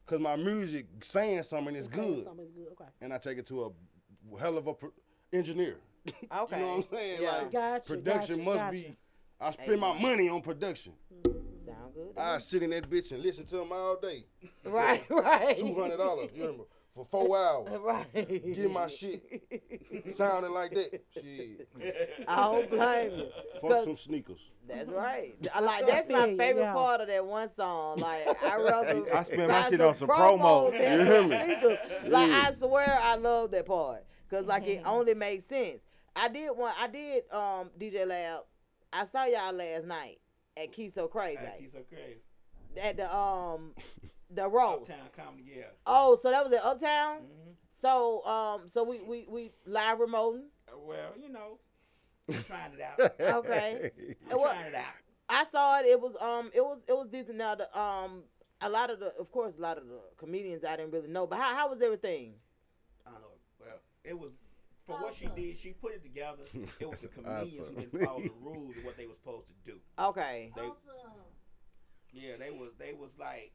cause 0.06 0.20
my 0.20 0.36
music 0.36 0.86
saying 1.02 1.42
something 1.42 1.74
is 1.74 1.86
Okay, 1.86 1.96
good, 1.96 2.24
something's 2.24 2.52
good. 2.52 2.68
Okay. 2.72 2.90
and 3.00 3.12
I 3.12 3.18
take 3.18 3.38
it 3.38 3.46
to 3.48 3.64
a 3.64 4.38
hell 4.40 4.56
of 4.56 4.66
a 4.68 4.74
pro- 4.74 4.92
engineer. 5.32 5.76
Okay. 6.06 6.14
You 6.32 6.56
know 6.64 6.76
what 6.76 6.76
I'm 6.76 6.84
saying? 6.98 7.22
Yeah. 7.22 7.30
Like 7.38 7.52
Gotcha, 7.52 7.84
production 7.86 8.36
gotcha, 8.38 8.44
must 8.50 8.58
gotcha. 8.60 8.72
be. 8.72 8.96
I 9.40 9.50
spend 9.52 9.80
my 9.80 9.98
money 10.00 10.28
on 10.28 10.40
production. 10.40 10.92
Sound 11.78 11.94
good. 11.94 12.18
I 12.18 12.38
sit 12.38 12.62
in 12.62 12.70
that 12.70 12.88
bitch 12.88 13.12
and 13.12 13.22
listen 13.22 13.44
to 13.46 13.56
them 13.58 13.72
all 13.72 13.96
day. 14.00 14.24
Right, 14.64 15.04
right. 15.10 15.56
Two 15.58 15.74
hundred 15.74 15.96
dollars, 15.98 16.30
you 16.34 16.42
remember, 16.42 16.64
for 16.94 17.04
four 17.04 17.36
hours. 17.38 17.68
Right. 17.80 18.54
Get 18.54 18.70
my 18.70 18.86
shit 18.86 19.22
sounding 20.08 20.52
like 20.52 20.72
that. 20.74 21.02
Shit. 21.14 21.68
I 22.28 22.36
don't 22.42 22.70
blame 22.70 23.10
you. 23.18 23.26
Fuck 23.60 23.70
'Cause 23.70 23.84
some 23.84 23.96
sneakers. 23.96 24.38
That's 24.68 24.88
right. 24.90 25.34
I 25.54 25.60
Like 25.70 25.86
that's 25.86 26.08
my 26.08 26.26
favorite 26.36 26.62
yeah. 26.62 26.72
part 26.72 27.00
of 27.00 27.08
that 27.08 27.24
one 27.26 27.52
song. 27.54 27.98
Like 27.98 28.42
I 28.44 28.56
rather 28.56 29.16
I 29.16 29.22
spend 29.24 29.48
my 29.48 29.68
shit 29.68 29.80
on 29.80 29.94
some 29.96 30.08
promos 30.08 30.72
promo. 30.72 30.72
You 30.72 31.04
hear 31.04 31.22
me? 31.22 32.08
Like 32.08 32.28
Yeah. 32.30 32.44
I 32.46 32.52
swear 32.52 32.98
I 33.02 33.16
love 33.16 33.50
that 33.50 33.66
part 33.66 34.04
because 34.28 34.46
like 34.46 34.66
it 34.66 34.82
only 34.86 35.14
makes 35.14 35.44
sense. 35.44 35.80
I 36.14 36.28
did 36.28 36.50
one. 36.50 36.72
I 36.78 36.86
did 36.86 37.24
um 37.32 37.70
DJ 37.78 38.06
Lab. 38.06 38.42
I 38.92 39.04
saw 39.06 39.24
y'all 39.24 39.52
last 39.54 39.86
night 39.86 40.18
at 40.56 40.72
Key 40.72 40.88
So 40.90 41.08
Crazy 41.08 41.38
He's 41.58 41.72
so 41.72 41.80
crazy. 41.88 42.20
at 42.80 42.96
the 42.96 43.14
um 43.14 43.72
the 44.30 44.48
roast. 44.48 44.90
Uptown 44.90 45.08
comedy, 45.16 45.52
yeah. 45.56 45.64
Oh, 45.86 46.18
so 46.20 46.30
that 46.30 46.42
was 46.42 46.52
at 46.52 46.64
Uptown. 46.64 47.18
Mm-hmm. 47.18 47.50
So 47.70 48.24
um 48.24 48.68
so 48.68 48.82
we 48.84 49.00
we 49.00 49.26
we 49.28 49.50
live 49.66 49.98
remoting. 49.98 50.44
Uh, 50.68 50.78
Well, 50.78 51.12
you 51.20 51.28
know, 51.30 51.58
I'm 52.28 52.42
trying 52.44 52.72
it 52.74 52.80
out. 52.80 53.20
Okay. 53.20 53.90
I'm 54.30 54.36
Well, 54.38 54.52
trying 54.52 54.66
it 54.66 54.74
out. 54.74 54.94
I 55.28 55.44
saw 55.50 55.78
it. 55.80 55.86
It 55.86 56.00
was 56.00 56.14
um, 56.20 56.50
it 56.54 56.60
was 56.60 56.80
it 56.86 56.92
was 56.92 57.08
decent. 57.08 57.36
Now 57.38 57.54
the 57.54 57.78
um, 57.78 58.24
a 58.60 58.68
lot 58.68 58.90
of 58.90 59.00
the, 59.00 59.14
of 59.18 59.30
course, 59.32 59.54
a 59.58 59.60
lot 59.62 59.78
of 59.78 59.86
the 59.88 59.98
comedians 60.18 60.62
I 60.64 60.76
didn't 60.76 60.92
really 60.92 61.08
know. 61.08 61.26
But 61.26 61.38
how 61.38 61.54
how 61.54 61.70
was 61.70 61.80
everything? 61.80 62.34
I 63.06 63.10
don't 63.12 63.22
know. 63.22 63.28
Well, 63.58 63.78
it 64.04 64.18
was 64.18 64.32
for 64.86 64.96
what 64.96 65.14
she 65.14 65.26
did. 65.36 65.56
She 65.56 65.72
put 65.72 65.92
it 65.94 66.02
together. 66.02 66.42
It 66.80 66.88
was 66.88 66.98
the 67.00 67.08
comedians 67.16 67.68
who 67.68 67.74
didn't 67.76 68.04
follow 68.04 68.20
the 68.20 68.30
rules 68.40 68.76
of 68.76 68.84
what 68.84 68.96
they 68.96 69.06
were 69.06 69.14
supposed 69.14 69.46
to 69.48 69.70
do. 69.72 69.78
Okay. 69.98 70.52
They, 70.56 70.68
yeah, 72.12 72.36
they 72.38 72.50
was 72.50 72.70
they 72.78 72.92
was 72.92 73.18
like, 73.18 73.52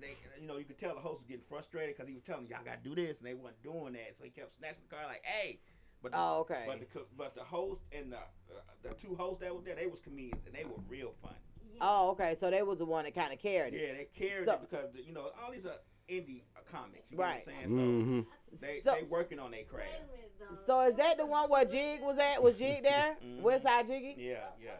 they 0.00 0.16
you 0.40 0.46
know 0.46 0.56
you 0.56 0.64
could 0.64 0.78
tell 0.78 0.94
the 0.94 1.00
host 1.00 1.20
was 1.20 1.26
getting 1.28 1.44
frustrated 1.48 1.94
because 1.96 2.08
he 2.08 2.14
was 2.14 2.22
telling 2.22 2.44
them, 2.44 2.52
y'all 2.52 2.64
got 2.64 2.82
to 2.82 2.88
do 2.88 2.94
this 2.94 3.18
and 3.18 3.26
they 3.28 3.34
weren't 3.34 3.60
doing 3.62 3.92
that. 3.94 4.16
So 4.16 4.24
he 4.24 4.30
kept 4.30 4.54
snatching 4.56 4.82
the 4.88 4.94
car 4.94 5.04
like, 5.06 5.22
hey. 5.24 5.58
But 6.02 6.12
the, 6.12 6.18
Oh, 6.18 6.38
okay. 6.40 6.64
But 6.66 6.80
the 6.80 6.86
but 7.16 7.34
the 7.36 7.42
host 7.44 7.82
and 7.96 8.10
the 8.12 8.16
uh, 8.16 8.60
the 8.82 8.88
two 8.94 9.14
hosts 9.14 9.40
that 9.40 9.54
was 9.54 9.64
there, 9.64 9.76
they 9.76 9.86
was 9.86 10.00
comedians 10.00 10.46
and 10.46 10.54
they 10.54 10.64
were 10.64 10.80
real 10.88 11.14
funny. 11.22 11.36
Oh, 11.80 12.10
okay. 12.10 12.36
So 12.38 12.50
they 12.50 12.62
was 12.62 12.78
the 12.78 12.84
one 12.86 13.04
that 13.04 13.14
kind 13.14 13.32
of 13.32 13.38
carried 13.38 13.74
it. 13.74 13.80
Yeah, 13.80 13.94
they 13.94 14.08
carried 14.28 14.46
So- 14.46 14.54
it 14.54 14.60
because 14.68 14.92
the, 14.92 15.02
you 15.02 15.12
know 15.12 15.30
all 15.44 15.52
these 15.52 15.64
are 15.66 15.76
indie 16.08 16.42
uh, 16.56 16.60
comics. 16.70 17.10
You 17.10 17.18
Right. 17.18 17.46
know 17.46 17.52
what 17.54 17.62
I'm 17.62 17.68
saying? 17.68 17.68
So 17.68 17.76
Mhm. 17.76 18.26
They 18.60 18.80
So- 18.84 18.94
they 18.94 19.02
working 19.04 19.38
on 19.38 19.50
their 19.50 19.64
craft. 19.64 19.88
So 20.66 20.80
is 20.82 20.94
that 20.96 21.16
the 21.18 21.24
one 21.26 21.48
where 21.48 21.64
Jig 21.64 22.00
was 22.02 22.18
at? 22.18 22.42
Was 22.42 22.58
Jig 22.58 22.82
there? 22.90 23.16
Mhm. 23.24 23.40
West 23.40 23.62
Side 23.64 23.86
Jiggy? 23.86 24.14
Yeah, 24.18 24.44
yeah. 24.60 24.72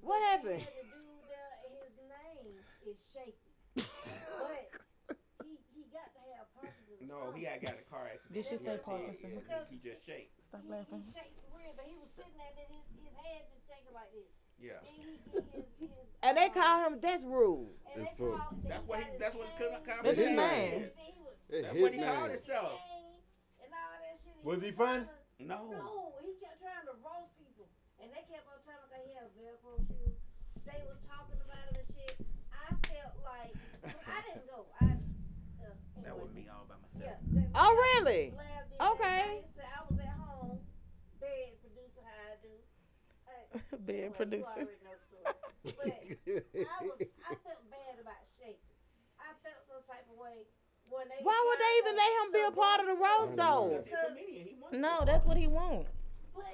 What 0.00 0.22
happened? 0.22 0.60
The 0.60 0.86
dude 0.86 1.26
there, 1.26 1.50
his 1.82 1.96
name 2.06 2.54
is 2.86 2.98
shaky. 3.12 3.34
he, 3.74 5.58
he 5.74 5.82
got 5.90 6.12
to 6.14 6.20
have 6.38 6.46
Parkinson's. 6.54 7.02
No, 7.08 7.32
he 7.34 7.42
had 7.44 7.60
got 7.60 7.74
a 7.80 7.84
car 7.90 8.06
accident. 8.12 8.34
Did 8.34 8.44
she 8.46 8.56
He 8.56 8.64
say 8.64 8.78
Parkinson? 8.84 9.16
He, 9.18 9.40
he, 9.40 9.76
he 9.82 9.90
just 9.90 10.06
shake. 10.06 10.30
Stop 10.48 10.62
He, 10.62 10.70
laughing. 10.70 11.00
he 11.02 11.10
shake 11.10 11.32
for 11.42 11.58
real, 11.58 11.72
but 11.74 11.86
he 11.90 11.96
was 11.98 12.06
sitting 12.14 12.36
there, 12.38 12.52
and 12.54 12.68
his, 12.70 12.84
his 13.02 13.14
head 13.18 13.42
just 13.50 13.66
shaking 13.66 13.94
like 13.96 14.12
this. 14.14 14.30
Yeah. 14.62 14.78
Then 14.86 14.94
he 14.94 15.18
get 15.34 15.42
his, 15.52 15.66
his, 15.80 15.90
And 16.22 16.36
they 16.38 16.48
call 16.54 16.86
him 16.86 17.00
that's 17.02 17.24
rude. 17.26 17.66
and 17.92 18.06
It's 18.06 18.14
for- 18.16 18.38
call, 18.38 18.54
That's 18.68 18.86
what 18.86 19.00
he. 19.00 19.06
That's 19.18 19.34
what 19.34 19.48
his 19.50 19.56
com- 19.58 20.04
That's 20.06 20.16
his 20.16 20.26
name 20.28 20.36
name. 20.36 20.82
is. 20.86 20.92
He 21.48 21.54
was, 21.54 21.62
It's 21.62 21.66
That's 21.66 21.74
his 21.76 21.82
what 21.82 21.92
he 21.94 22.00
called 22.02 22.22
name. 22.26 22.30
himself. 22.36 22.80
and 23.62 23.70
all 23.70 23.96
that 24.02 24.16
shit. 24.22 24.36
Was 24.42 24.58
he 24.62 24.70
was 24.74 24.78
funny? 24.78 25.04
No. 25.38 25.60
No, 25.70 26.16
he 26.24 26.32
kept 26.42 26.58
trying 26.64 26.86
to 26.90 26.94
roast 27.04 27.32
people, 27.38 27.68
and 28.02 28.08
they 28.10 28.24
kept 28.26 28.46
on 28.50 28.58
telling 28.66 28.88
me 28.90 28.98
he 29.06 29.12
had 29.14 29.28
a 29.28 29.32
Velcro 29.36 29.76
shoe. 29.86 30.10
They 30.64 30.80
was 30.88 30.98
talking 31.06 31.38
about 31.44 31.62
him 31.70 31.76
and 31.86 31.90
shit. 31.92 32.16
I 32.50 32.72
felt 32.90 33.14
like 33.22 33.52
I 33.86 34.18
didn't 34.26 34.48
go. 34.50 34.66
I 34.80 34.96
uh, 35.62 35.70
That 36.02 36.16
was 36.18 36.32
me 36.34 36.48
all 36.50 36.66
by 36.66 36.74
myself. 36.82 37.04
Yeah. 37.04 37.20
that- 37.38 37.52
Oh, 37.54 37.70
really? 38.00 38.32
Lab 38.34 38.66
did 38.66 38.80
that 38.80 38.90
Okay. 38.98 39.22
night, 39.44 39.48
so 39.54 39.62
I 39.62 39.80
was 39.86 39.98
at 40.02 40.16
home, 40.18 40.58
bed 41.22 41.48
producer 41.62 42.02
how 42.02 42.18
I 42.32 42.36
do. 42.42 42.54
Hey, 43.28 43.42
Bed 43.86 43.94
well, 43.94 44.02
you 44.02 44.18
producer. 44.18 44.80
know 44.82 44.98
story. 45.06 46.18
But 46.26 46.66
I 46.66 46.78
was, 46.82 46.98
I 47.28 47.32
felt 47.44 47.62
bad 47.70 47.96
about 48.02 48.22
Shake. 48.40 48.60
I 49.20 49.30
felt 49.46 49.62
some 49.68 49.84
type 49.86 50.06
of 50.10 50.16
way 50.18 50.42
when 50.42 50.50
they. 50.50 50.65
Why 50.88 51.44
would 51.48 51.58
they 51.58 51.78
even 51.78 51.96
let 51.96 52.10
him 52.24 52.32
be 52.32 52.42
a 52.48 52.50
part 52.52 52.80
of 52.80 52.86
the 52.86 52.94
Rose 52.94 53.32
though? 53.36 53.82
No, 54.72 55.04
that's 55.04 55.24
what 55.26 55.36
he 55.36 55.46
want. 55.46 55.86
But 56.34 56.44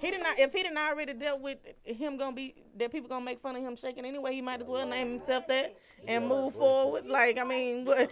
He 0.00 0.10
did 0.10 0.22
not. 0.22 0.38
If 0.38 0.52
he 0.52 0.62
didn't 0.62 0.78
already 0.78 1.12
dealt 1.14 1.40
with 1.40 1.58
him 1.84 2.16
gonna 2.18 2.34
be 2.34 2.54
that 2.76 2.90
people 2.90 3.08
gonna 3.08 3.24
make 3.24 3.40
fun 3.40 3.56
of 3.56 3.62
him 3.62 3.76
shaking 3.76 4.04
anyway, 4.04 4.34
he 4.34 4.42
might 4.42 4.60
as 4.60 4.66
well 4.66 4.86
name 4.86 5.18
himself 5.18 5.46
that 5.48 5.76
and 6.06 6.26
move 6.28 6.54
forward. 6.54 7.06
Like 7.06 7.38
I 7.38 7.44
mean, 7.44 7.84
what? 7.84 8.10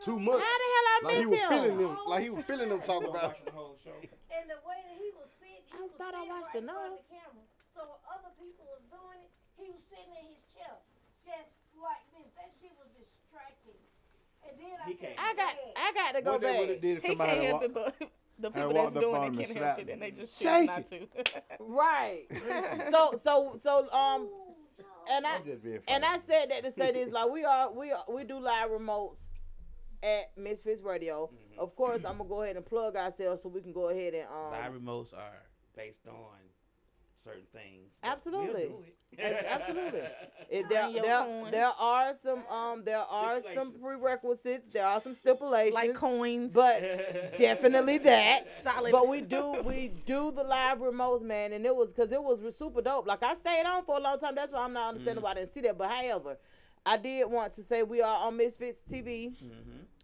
Too 0.00 0.18
much. 0.18 0.40
How 0.40 0.56
the 0.56 0.68
hell 0.72 0.86
I 0.88 1.00
like 1.04 1.16
he 1.16 1.26
was 1.26 1.38
him? 1.38 1.48
feeling 1.48 1.76
them. 1.76 1.96
Like 2.08 2.22
he 2.24 2.30
was 2.30 2.44
feeling 2.44 2.68
them 2.70 2.80
talking 2.80 3.08
about. 3.08 3.36
and 3.36 4.48
the 4.48 4.56
way 4.64 4.80
that 4.80 4.96
he 4.96 5.12
was 5.12 5.28
sitting, 5.36 5.60
he 5.68 5.76
was 5.76 5.92
thought 6.00 6.16
I 6.16 6.24
sitting 6.24 6.32
watched 6.32 6.54
right 6.56 6.64
in 6.64 6.68
front 6.68 6.80
enough. 6.80 6.96
of 6.96 7.04
the 7.04 7.08
camera. 7.12 7.44
So 7.76 7.80
when 7.84 8.00
other 8.08 8.32
people 8.40 8.64
was 8.72 8.80
doing 8.88 9.20
it, 9.20 9.32
he 9.60 9.68
was 9.68 9.80
sitting 9.92 10.08
in 10.16 10.24
his 10.32 10.40
chair, 10.56 10.72
just 11.20 11.52
like 11.76 12.00
this. 12.16 12.32
That 12.40 12.48
shit 12.56 12.72
was 12.80 12.88
distracting. 12.96 12.99
And 14.48 14.58
then 14.58 15.16
I, 15.18 15.30
I 15.30 15.34
got. 15.34 15.54
I 15.76 15.92
got 15.94 16.12
to 16.12 16.22
go 16.22 16.32
What 16.32 16.40
they 16.40 16.46
back. 16.48 16.60
would've 16.60 16.80
did 16.80 16.96
if 16.98 17.02
He 17.02 17.08
somebody 17.08 17.30
can't 17.32 17.44
help 17.44 17.60
wa- 17.60 17.66
it, 17.66 17.74
but 17.74 17.94
the 18.38 18.50
people 18.50 18.72
walked 18.72 18.94
that's 18.94 18.96
up 18.96 19.02
doing 19.02 19.16
on 19.16 19.24
it 19.24 19.26
him 19.28 19.34
can't 19.34 19.48
help 19.48 19.58
slapped 19.58 19.80
it, 19.80 19.88
and 19.90 20.02
they 20.02 20.10
just 20.10 20.38
choose 20.38 20.48
Shake 20.50 20.66
not 20.66 20.88
to. 20.90 21.08
Right. 21.60 22.24
so 22.90 23.20
so 23.22 23.56
so 23.60 23.90
um 23.92 24.28
and 25.10 25.26
I 25.26 25.36
I'm 25.36 25.44
just 25.44 25.62
being 25.62 25.80
and 25.88 26.04
I 26.04 26.18
said 26.20 26.50
that 26.50 26.64
to 26.64 26.70
say 26.70 26.92
this 26.92 27.10
like 27.12 27.30
we 27.30 27.44
are 27.44 27.72
we 27.72 27.92
are 27.92 28.04
we 28.08 28.24
do 28.24 28.38
live 28.40 28.70
remotes 28.70 29.18
at 30.02 30.30
Misfits 30.36 30.82
Radio. 30.82 31.26
Mm-hmm. 31.32 31.60
Of 31.60 31.76
course, 31.76 31.98
I'm 32.06 32.16
gonna 32.16 32.28
go 32.28 32.42
ahead 32.42 32.56
and 32.56 32.64
plug 32.64 32.96
ourselves 32.96 33.42
so 33.42 33.48
we 33.50 33.60
can 33.60 33.72
go 33.72 33.90
ahead 33.90 34.14
and 34.14 34.26
um 34.28 34.52
Live 34.52 34.72
remotes 34.72 35.12
are 35.12 35.42
based 35.76 36.06
on 36.08 36.14
certain 37.22 37.44
things. 37.52 37.98
but 38.02 38.10
Absolutely. 38.10 38.68
We'll 38.68 38.78
do 38.78 38.84
it. 38.84 38.96
Yes, 39.18 39.44
absolutely. 39.50 40.00
It, 40.50 40.68
there, 40.68 40.90
there, 40.92 41.50
there 41.50 41.70
are 41.78 42.14
some 42.20 42.44
um 42.46 42.82
there 42.84 42.98
are 42.98 43.40
some 43.54 43.72
prerequisites. 43.72 44.72
There 44.72 44.86
are 44.86 45.00
some 45.00 45.14
stipulations, 45.14 45.74
Like 45.74 45.94
coins. 45.94 46.52
but 46.52 46.80
definitely 47.38 47.98
that. 47.98 48.44
Solid. 48.64 48.90
But 48.90 49.08
we 49.08 49.20
do 49.20 49.62
we 49.64 49.92
do 50.06 50.32
the 50.32 50.42
live 50.42 50.78
remotes, 50.78 51.22
man, 51.22 51.52
and 51.52 51.64
it 51.64 51.74
was 51.74 51.92
because 51.92 52.10
it 52.12 52.22
was 52.22 52.40
super 52.56 52.82
dope. 52.82 53.06
Like 53.06 53.22
I 53.22 53.34
stayed 53.34 53.64
on 53.64 53.84
for 53.84 53.98
a 53.98 54.00
long 54.00 54.18
time. 54.18 54.34
That's 54.34 54.52
why 54.52 54.60
I'm 54.60 54.72
not 54.72 54.88
understanding 54.90 55.22
why 55.22 55.32
I 55.32 55.34
didn't 55.34 55.50
see 55.50 55.60
that. 55.62 55.78
But 55.78 55.90
however, 55.90 56.36
I 56.84 56.96
did 56.96 57.30
want 57.30 57.52
to 57.54 57.62
say 57.62 57.82
we 57.82 58.00
are 58.02 58.26
on 58.26 58.36
Misfits 58.36 58.82
TV 58.90 59.32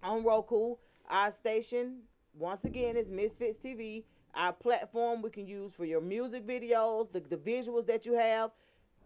on 0.03 0.25
Roku. 0.25 0.77
Our 1.09 1.31
station 1.31 2.03
once 2.39 2.65
again 2.65 2.97
is 2.97 3.11
Misfits 3.11 3.59
TV. 3.59 4.05
Our 4.35 4.53
platform 4.53 5.23
we 5.23 5.31
can 5.31 5.47
use 5.47 5.73
for 5.73 5.87
your 5.87 6.03
music 6.03 6.47
videos, 6.47 7.11
the, 7.11 7.21
the 7.21 7.37
visuals 7.39 7.87
that 7.87 8.05
you 8.05 8.13
have. 8.15 8.51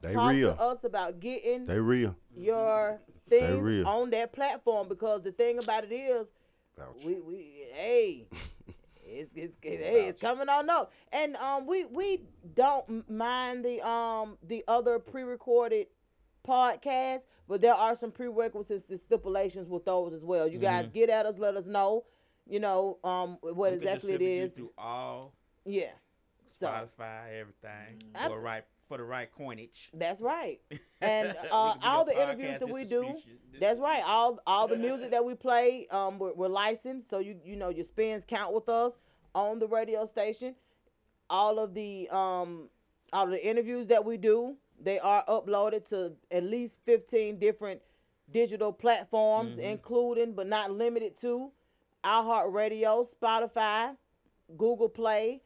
They 0.01 0.15
Talk 0.15 0.31
real. 0.33 0.55
to 0.55 0.61
us 0.63 0.85
about 0.85 1.21
getting 1.21 1.67
They 1.67 1.79
real. 1.79 2.17
your 2.37 3.01
They 3.29 3.41
things 3.41 3.63
real. 3.63 3.87
on 3.87 4.11
that 4.11 4.33
platform 4.33 4.89
because 4.89 5.23
the 5.23 5.33
thing 5.33 5.59
about 5.59 5.85
it 5.85 5.93
is, 5.93 6.29
we 7.05 7.21
we 7.21 7.65
hey, 7.75 8.27
it's 9.05 9.35
it's, 9.35 9.55
it's 9.63 9.83
hey, 9.83 10.07
it's 10.09 10.21
coming 10.21 10.49
on 10.49 10.71
up, 10.71 10.93
and 11.13 11.37
um 11.37 11.67
we 11.67 11.85
we 11.85 12.23
don't 12.55 13.09
mind 13.11 13.65
the 13.65 13.87
um 13.87 14.39
the 14.43 14.65
other 14.69 14.99
pre-recorded 14.99 15.89
podcasts, 16.49 17.27
but 17.47 17.61
there 17.61 17.75
are 17.75 17.95
some 17.95 18.11
prerequisites 18.11 18.85
and 18.89 18.99
stipulations 18.99 19.69
with 19.69 19.85
those 19.85 20.15
as 20.15 20.25
well. 20.25 20.49
You 20.49 20.59
guys 20.59 20.89
Mhm. 20.89 20.95
get 20.95 21.11
at 21.11 21.27
us, 21.27 21.39
let 21.39 21.57
us 21.57 21.67
know, 21.67 22.05
you 22.49 22.61
know 22.61 22.99
um 23.05 23.37
what 23.43 23.55
We 23.73 23.79
can 23.79 23.89
exactly 23.89 24.13
it 24.15 24.19
distribute 24.21 24.37
you 24.39 24.45
is. 24.47 24.53
through 24.55 24.73
all 24.79 25.35
Yeah, 25.67 25.93
so 26.51 26.67
Spotify, 26.69 27.33
everything 27.39 27.99
for 28.15 28.19
Abs- 28.21 28.37
right 28.39 28.65
for 28.91 28.97
the 28.99 29.05
right 29.05 29.31
coinage. 29.33 29.89
That's 29.95 30.21
right. 30.21 30.59
And 31.03 31.35
uh, 31.51 31.75
all 31.83 32.05
the 32.05 32.13
interviews 32.13 32.59
that 32.59 32.69
we 32.69 32.85
do, 32.85 33.15
that's 33.59 33.81
right. 33.81 34.03
All 34.05 34.39
all 34.47 34.69
the 34.69 34.77
music 34.77 35.11
that 35.13 35.25
we 35.25 35.35
play, 35.35 35.87
um, 35.91 36.19
we're, 36.19 36.35
we're 36.35 36.49
licensed, 36.49 37.09
so 37.09 37.21
you 37.21 37.37
you 37.43 37.57
know 37.57 37.71
your 37.71 37.87
spins 37.87 38.27
count 38.27 38.53
with 38.53 38.69
us 38.69 38.99
on 39.35 39.59
the 39.59 39.67
radio 39.67 40.05
station. 40.05 40.55
All 41.31 41.59
of 41.59 41.73
the 41.73 42.07
um, 42.11 42.69
all 43.15 43.25
of 43.25 43.31
the 43.31 43.49
interviews 43.49 43.87
that 43.87 44.05
we 44.05 44.19
do, 44.19 44.57
they 44.79 44.99
are 44.99 45.25
uploaded 45.27 45.89
to 45.89 46.13
at 46.31 46.45
least 46.45 46.81
fifteen 46.85 47.39
different 47.39 47.81
digital 48.31 48.71
platforms, 48.71 49.57
Mhm. 49.57 49.63
including 49.73 50.35
but 50.35 50.49
not 50.49 50.71
limited 50.71 51.17
to 51.23 51.51
iHeartRadio, 52.05 53.07
Spotify, 53.15 53.97
Google 54.59 54.91
Play, 54.91 55.41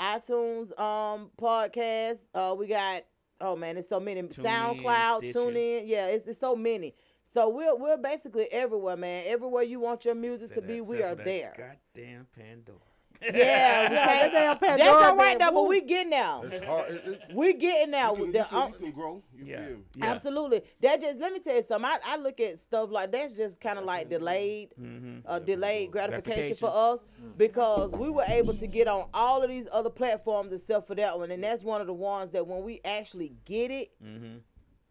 iTunes 0.00 0.78
um 0.80 1.30
podcast. 1.40 2.24
Uh 2.34 2.54
we 2.58 2.66
got 2.66 3.02
oh 3.40 3.56
man, 3.56 3.74
there's 3.74 3.88
so 3.88 4.00
many. 4.00 4.22
Tune 4.22 4.44
SoundCloud, 4.44 5.18
Stitcher. 5.18 5.32
tune 5.32 5.56
in. 5.56 5.86
Yeah, 5.86 6.08
it's, 6.08 6.26
it's 6.26 6.40
so 6.40 6.56
many. 6.56 6.94
So 7.32 7.48
we're 7.48 7.76
we're 7.76 7.96
basically 7.98 8.46
everywhere, 8.50 8.96
man. 8.96 9.24
Everywhere 9.26 9.62
you 9.62 9.78
want 9.80 10.04
your 10.04 10.14
music 10.14 10.52
to 10.54 10.62
be, 10.62 10.80
we 10.80 11.02
are 11.02 11.14
there. 11.14 11.52
Goddamn 11.56 12.26
Pandora. 12.34 12.78
Yeah, 13.22 13.30
we 13.90 13.96
can't- 13.96 14.32
that 14.32 14.60
damn 14.60 14.78
that's 14.78 14.88
all 14.88 14.94
Pandora 14.96 15.14
right 15.14 15.38
though, 15.38 15.50
but 15.52 15.68
we 15.68 15.80
getting 15.82 16.10
now. 16.10 16.42
It's 16.44 16.64
hard. 16.66 16.90
It, 16.90 17.02
it, 17.28 17.34
We 17.34 17.52
getting 17.54 17.90
now. 17.90 18.14
you, 18.14 18.22
can, 18.24 18.32
The- 18.32 18.38
you, 18.38 18.44
can, 18.44 18.58
um, 18.62 18.72
you 18.72 18.78
can 18.78 18.92
grow. 18.92 19.22
You 19.36 19.44
Yeah. 19.44 19.66
feel 19.66 19.76
me? 19.76 19.82
Absolutely. 20.02 20.62
That 20.80 21.00
just 21.00 21.18
let 21.18 21.32
me 21.32 21.38
tell 21.40 21.54
you 21.56 21.62
something. 21.62 21.90
I, 21.90 21.98
I 22.06 22.16
look 22.16 22.40
at 22.40 22.58
stuff 22.58 22.90
like 22.90 23.12
that's 23.12 23.36
just 23.36 23.60
kind 23.60 23.78
of 23.78 23.84
like 23.84 24.08
delayed, 24.08 24.70
Mm-hmm. 24.80 25.18
uh, 25.26 25.38
delayed 25.38 25.90
gratification 25.90 26.56
for 26.56 26.70
us 26.72 27.00
because 27.36 27.90
we 27.90 28.08
were 28.10 28.24
able 28.28 28.54
to 28.54 28.66
get 28.66 28.88
on 28.88 29.08
all 29.14 29.42
of 29.42 29.50
these 29.50 29.68
other 29.72 29.90
platforms 29.90 30.52
except 30.52 30.86
for 30.86 30.94
that 30.94 31.18
one, 31.18 31.30
and 31.30 31.42
that's 31.44 31.62
one 31.62 31.80
of 31.80 31.86
the 31.86 31.92
ones 31.94 32.32
that 32.32 32.46
when 32.46 32.62
we 32.62 32.80
actually 32.84 33.32
get 33.44 33.70
it, 33.70 33.90
Mm-hmm. 34.02 34.38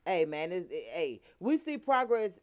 hey 0.05 0.25
man, 0.25 0.51
it's, 0.51 0.67
it- 0.69 0.87
hey, 0.93 1.21
we 1.39 1.57
see 1.57 1.77
progress 1.77 2.37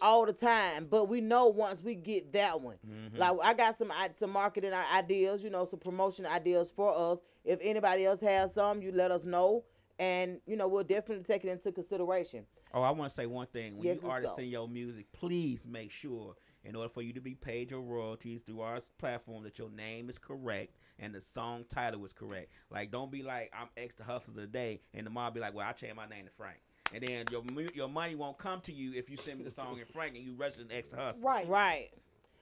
all 0.00 0.26
the 0.26 0.32
time, 0.32 0.86
but 0.90 1.08
we 1.08 1.20
know 1.20 1.48
once 1.48 1.82
we 1.82 1.94
get 1.94 2.32
that 2.32 2.60
one. 2.60 2.76
Mm-hmm. 2.88 3.18
Like 3.18 3.36
I 3.44 3.54
got 3.54 3.76
some 3.76 3.92
some 4.14 4.30
marketing 4.30 4.72
ideas, 4.94 5.42
you 5.44 5.50
know, 5.50 5.64
some 5.64 5.80
promotion 5.80 6.26
ideas 6.26 6.72
for 6.74 6.92
us. 6.96 7.20
If 7.44 7.60
anybody 7.62 8.04
else 8.04 8.20
has 8.20 8.52
some, 8.54 8.82
you 8.82 8.92
let 8.92 9.10
us 9.10 9.24
know, 9.24 9.64
and 9.98 10.40
you 10.46 10.56
know 10.56 10.68
we'll 10.68 10.84
definitely 10.84 11.24
take 11.24 11.44
it 11.44 11.50
into 11.50 11.72
consideration. 11.72 12.44
Oh, 12.74 12.82
I 12.82 12.90
want 12.90 13.10
to 13.10 13.14
say 13.14 13.26
one 13.26 13.46
thing. 13.48 13.76
When 13.76 13.86
Yes, 13.86 13.98
you 14.02 14.08
artists 14.08 14.36
go. 14.36 14.40
send 14.42 14.50
your 14.50 14.66
music, 14.66 15.06
please 15.12 15.66
make 15.68 15.90
sure, 15.90 16.34
in 16.64 16.74
order 16.74 16.88
for 16.88 17.02
you 17.02 17.12
to 17.12 17.20
be 17.20 17.34
paid 17.34 17.70
your 17.70 17.82
royalties 17.82 18.42
through 18.42 18.60
our 18.62 18.78
platform, 18.98 19.44
that 19.44 19.58
your 19.58 19.70
name 19.70 20.08
is 20.08 20.18
correct 20.18 20.76
and 20.98 21.14
the 21.14 21.20
song 21.20 21.64
title 21.68 22.04
is 22.04 22.12
correct. 22.12 22.50
Like, 22.70 22.90
don't 22.90 23.10
be 23.10 23.22
like, 23.22 23.52
I'm 23.58 23.68
extra 23.76 24.06
hustler 24.06 24.42
today, 24.42 24.80
and 24.94 25.06
the 25.06 25.10
mob 25.10 25.34
be 25.34 25.40
like, 25.40 25.54
well, 25.54 25.66
I 25.68 25.72
changed 25.72 25.96
my 25.96 26.06
name 26.06 26.24
to 26.24 26.30
Frank. 26.30 26.60
And 26.94 27.02
then 27.02 27.26
your 27.30 27.42
your 27.74 27.88
money 27.88 28.14
won't 28.14 28.38
come 28.38 28.60
to 28.62 28.72
you 28.72 28.92
if 28.94 29.08
you 29.08 29.16
send 29.16 29.38
me 29.38 29.44
the 29.44 29.50
song 29.50 29.78
in 29.78 29.86
Frank 29.86 30.14
and 30.16 30.24
you 30.24 30.34
register 30.34 30.62
an 30.62 30.68
extra 30.72 30.98
hustler. 30.98 31.26
Right. 31.30 31.48
Right. 31.48 31.90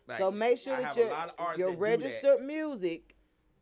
Like, 0.08 0.18
so 0.18 0.30
make 0.30 0.58
sure 0.58 0.76
that 0.76 0.96
your 0.96 1.06
a 1.06 1.10
lot 1.10 1.28
of 1.28 1.34
artists 1.38 1.58
your 1.60 1.70
that 1.70 1.76
that. 1.76 1.82
registered 1.82 2.40
music 2.40 3.14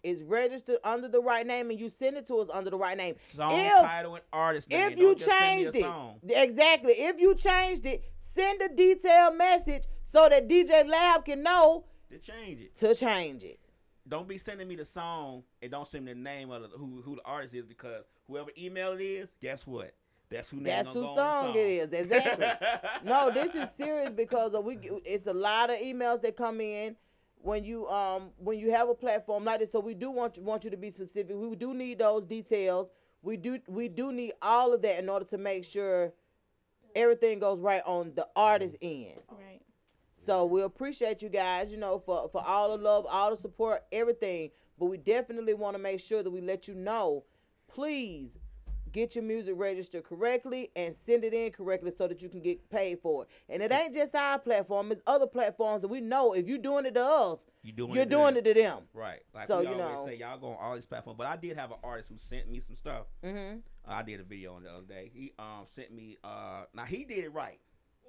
is 0.03 0.23
registered 0.23 0.79
under 0.85 1.09
the 1.09 1.21
right 1.21 1.47
name, 1.47 1.71
and 1.71 1.79
you 1.79 1.91
send 1.91 2.17
it 2.17 2.27
to 2.29 2.37
us 2.37 2.49
under 2.55 2.71
the 2.71 2.77
right 2.77 2.97
name. 2.97 3.17
Song 3.35 3.51
if 3.53 3.81
title 3.83 4.15
and 4.15 4.25
artist 4.33 4.71
name. 4.71 4.93
if 4.93 4.99
you 4.99 5.07
Don't 5.09 5.19
just 5.19 5.31
send 5.31 5.41
me 5.57 5.63
a 5.63 5.65
changed 5.65 5.77
it, 5.77 5.83
song. 5.83 6.21
exactly. 6.29 6.93
If 6.93 7.21
you 7.21 7.35
changed 7.35 7.85
it, 7.85 8.05
send 8.17 8.63
a 8.63 8.69
detailed 8.69 9.37
message 9.37 9.85
so 10.05 10.29
that 10.29 10.49
DJ 10.49 10.89
Lab 10.89 11.25
can 11.25 11.43
know 11.43 11.85
to 12.11 12.19
change 12.19 12.61
it. 12.63 12.75
to 12.77 12.95
change 12.95 13.43
it. 13.43 13.59
Don't 14.07 14.27
be 14.27 14.39
sending 14.39 14.69
me 14.69 14.77
the 14.77 14.85
song 14.87 15.43
and 15.61 15.71
don't 15.71 15.87
send 15.87 16.07
me 16.07 16.15
the 16.15 16.19
name 16.19 16.51
of 16.51 16.63
the, 16.63 16.69
who 16.69 17.03
who 17.05 17.17
the 17.17 17.23
artist 17.27 17.53
is 17.53 17.67
because 17.67 18.05
whoever 18.27 18.51
email 18.57 18.93
it 18.93 19.03
is, 19.03 19.29
guess 19.43 19.67
what? 19.67 19.93
That's 20.31 20.51
who 20.51 20.61
That's 20.61 20.89
who 20.89 21.03
go 21.03 21.09
on 21.09 21.45
song 21.47 21.55
it 21.55 21.59
is. 21.59 21.89
Exactly. 21.89 22.47
no, 23.05 23.31
this 23.31 23.55
is 23.55 23.69
serious 23.77 24.11
because 24.11 24.55
we. 24.63 24.79
It's 25.05 25.27
a 25.27 25.33
lot 25.33 25.71
of 25.71 25.77
emails 25.77 26.21
that 26.23 26.37
come 26.37 26.61
in 26.61 26.97
when 27.41 27.65
you 27.65 27.87
um 27.89 28.31
when 28.37 28.59
you 28.59 28.71
have 28.71 28.89
a 28.89 28.95
platform 28.95 29.45
like 29.45 29.61
this. 29.61 29.73
So 29.73 29.81
we 29.81 29.95
do 29.95 30.11
want 30.11 30.37
you, 30.37 30.43
want 30.43 30.65
you 30.65 30.71
to 30.71 30.77
be 30.77 30.91
specific. 30.91 31.35
We 31.35 31.57
do 31.57 31.73
need 31.73 31.99
those 31.99 32.25
details. 32.25 32.89
We 33.23 33.37
do 33.37 33.59
we 33.69 33.89
do 33.89 34.13
need 34.13 34.33
all 34.43 34.75
of 34.75 34.83
that 34.83 34.99
in 34.99 35.09
order 35.09 35.25
to 35.27 35.39
make 35.39 35.65
sure 35.65 36.13
everything 36.95 37.39
goes 37.39 37.59
right 37.59 37.83
on 37.87 38.13
the 38.15 38.29
artist 38.37 38.77
end. 38.83 39.15
Right. 39.31 39.63
So 40.13 40.45
we 40.45 40.63
appreciate 40.63 41.23
you 41.23 41.29
guys, 41.29 41.71
you 41.71 41.79
know, 41.79 41.99
for 41.99 42.29
for 42.29 42.45
all 42.45 42.77
the 42.77 42.83
love, 42.83 43.07
all 43.09 43.31
the 43.31 43.37
support, 43.37 43.85
everything. 43.93 44.51
But 44.79 44.87
we 44.87 44.99
definitely 44.99 45.55
want 45.55 45.75
to 45.75 45.83
make 45.83 46.01
sure 46.01 46.23
that 46.23 46.31
we 46.31 46.41
let 46.41 46.69
you 46.69 46.75
know, 46.75 47.25
please 47.67 48.39
get 48.93 49.15
your 49.15 49.25
music 49.25 49.55
registered 49.57 50.05
correctly 50.05 50.71
and 50.77 50.95
send 50.95 51.25
it 51.25 51.33
in 51.35 51.51
correctly 51.53 51.93
so 51.97 52.07
that 52.09 52.23
you 52.23 52.29
can 52.29 52.41
get 52.41 52.69
paid 52.71 52.99
for 53.01 53.25
it. 53.25 53.29
And 53.49 53.63
it 53.63 53.73
ain't 53.73 53.95
just 53.95 54.15
our 54.15 54.39
platform; 54.39 54.91
it's 54.93 55.01
other 55.07 55.27
platforms 55.27 55.83
that 55.83 55.89
we 55.89 56.01
know. 56.01 56.33
If 56.35 56.49
you're 56.49 56.59
doing 56.59 56.87
it 56.87 56.95
to 56.95 57.03
us, 57.05 57.45
You 57.63 57.73
doing 57.73 57.93
you're 57.95 58.03
it 58.03 58.09
doing 58.09 58.35
them. 58.35 58.47
it 58.47 58.55
to 58.55 58.61
them. 58.61 58.83
Right. 58.93 59.21
Like 59.35 59.49
So, 59.49 59.61
we 59.61 59.67
you 59.69 59.73
always 59.75 59.87
know. 59.89 60.07
say, 60.07 60.17
y'all 60.17 60.39
go 60.39 60.49
on 60.49 60.57
all 60.61 60.75
these 60.75 60.87
platforms. 60.87 61.17
But 61.19 61.27
I 61.29 61.37
did 61.37 61.57
have 61.57 61.71
an 61.71 61.79
artist 61.85 62.11
who 62.11 62.17
sent 62.19 62.49
me 62.51 62.61
some 62.61 62.77
stuff. 62.77 63.07
Mhm. 63.25 63.63
Uh, 63.87 63.91
I 63.91 64.03
did 64.03 64.21
a 64.21 64.25
video 64.25 64.55
on 64.55 64.63
the 64.65 64.71
other 64.71 64.87
day. 64.87 65.11
He 65.15 65.33
um 65.39 65.67
sent 65.71 65.93
me 65.93 66.17
uh 66.25 66.65
now 66.75 66.85
he 66.85 67.05
did 67.05 67.25
it 67.25 67.33
right. 67.33 67.59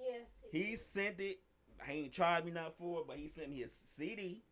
Yes. 0.02 0.28
He 0.52 0.76
sent 0.76 1.20
it. 1.20 1.40
He 1.86 1.94
ain't 1.94 2.12
charged 2.12 2.46
me 2.46 2.52
nothing 2.52 2.74
for 2.78 3.02
it, 3.02 3.08
but 3.08 3.18
he 3.18 3.28
sent 3.28 3.50
me 3.50 3.58
his 3.58 3.72
CD. 3.72 4.44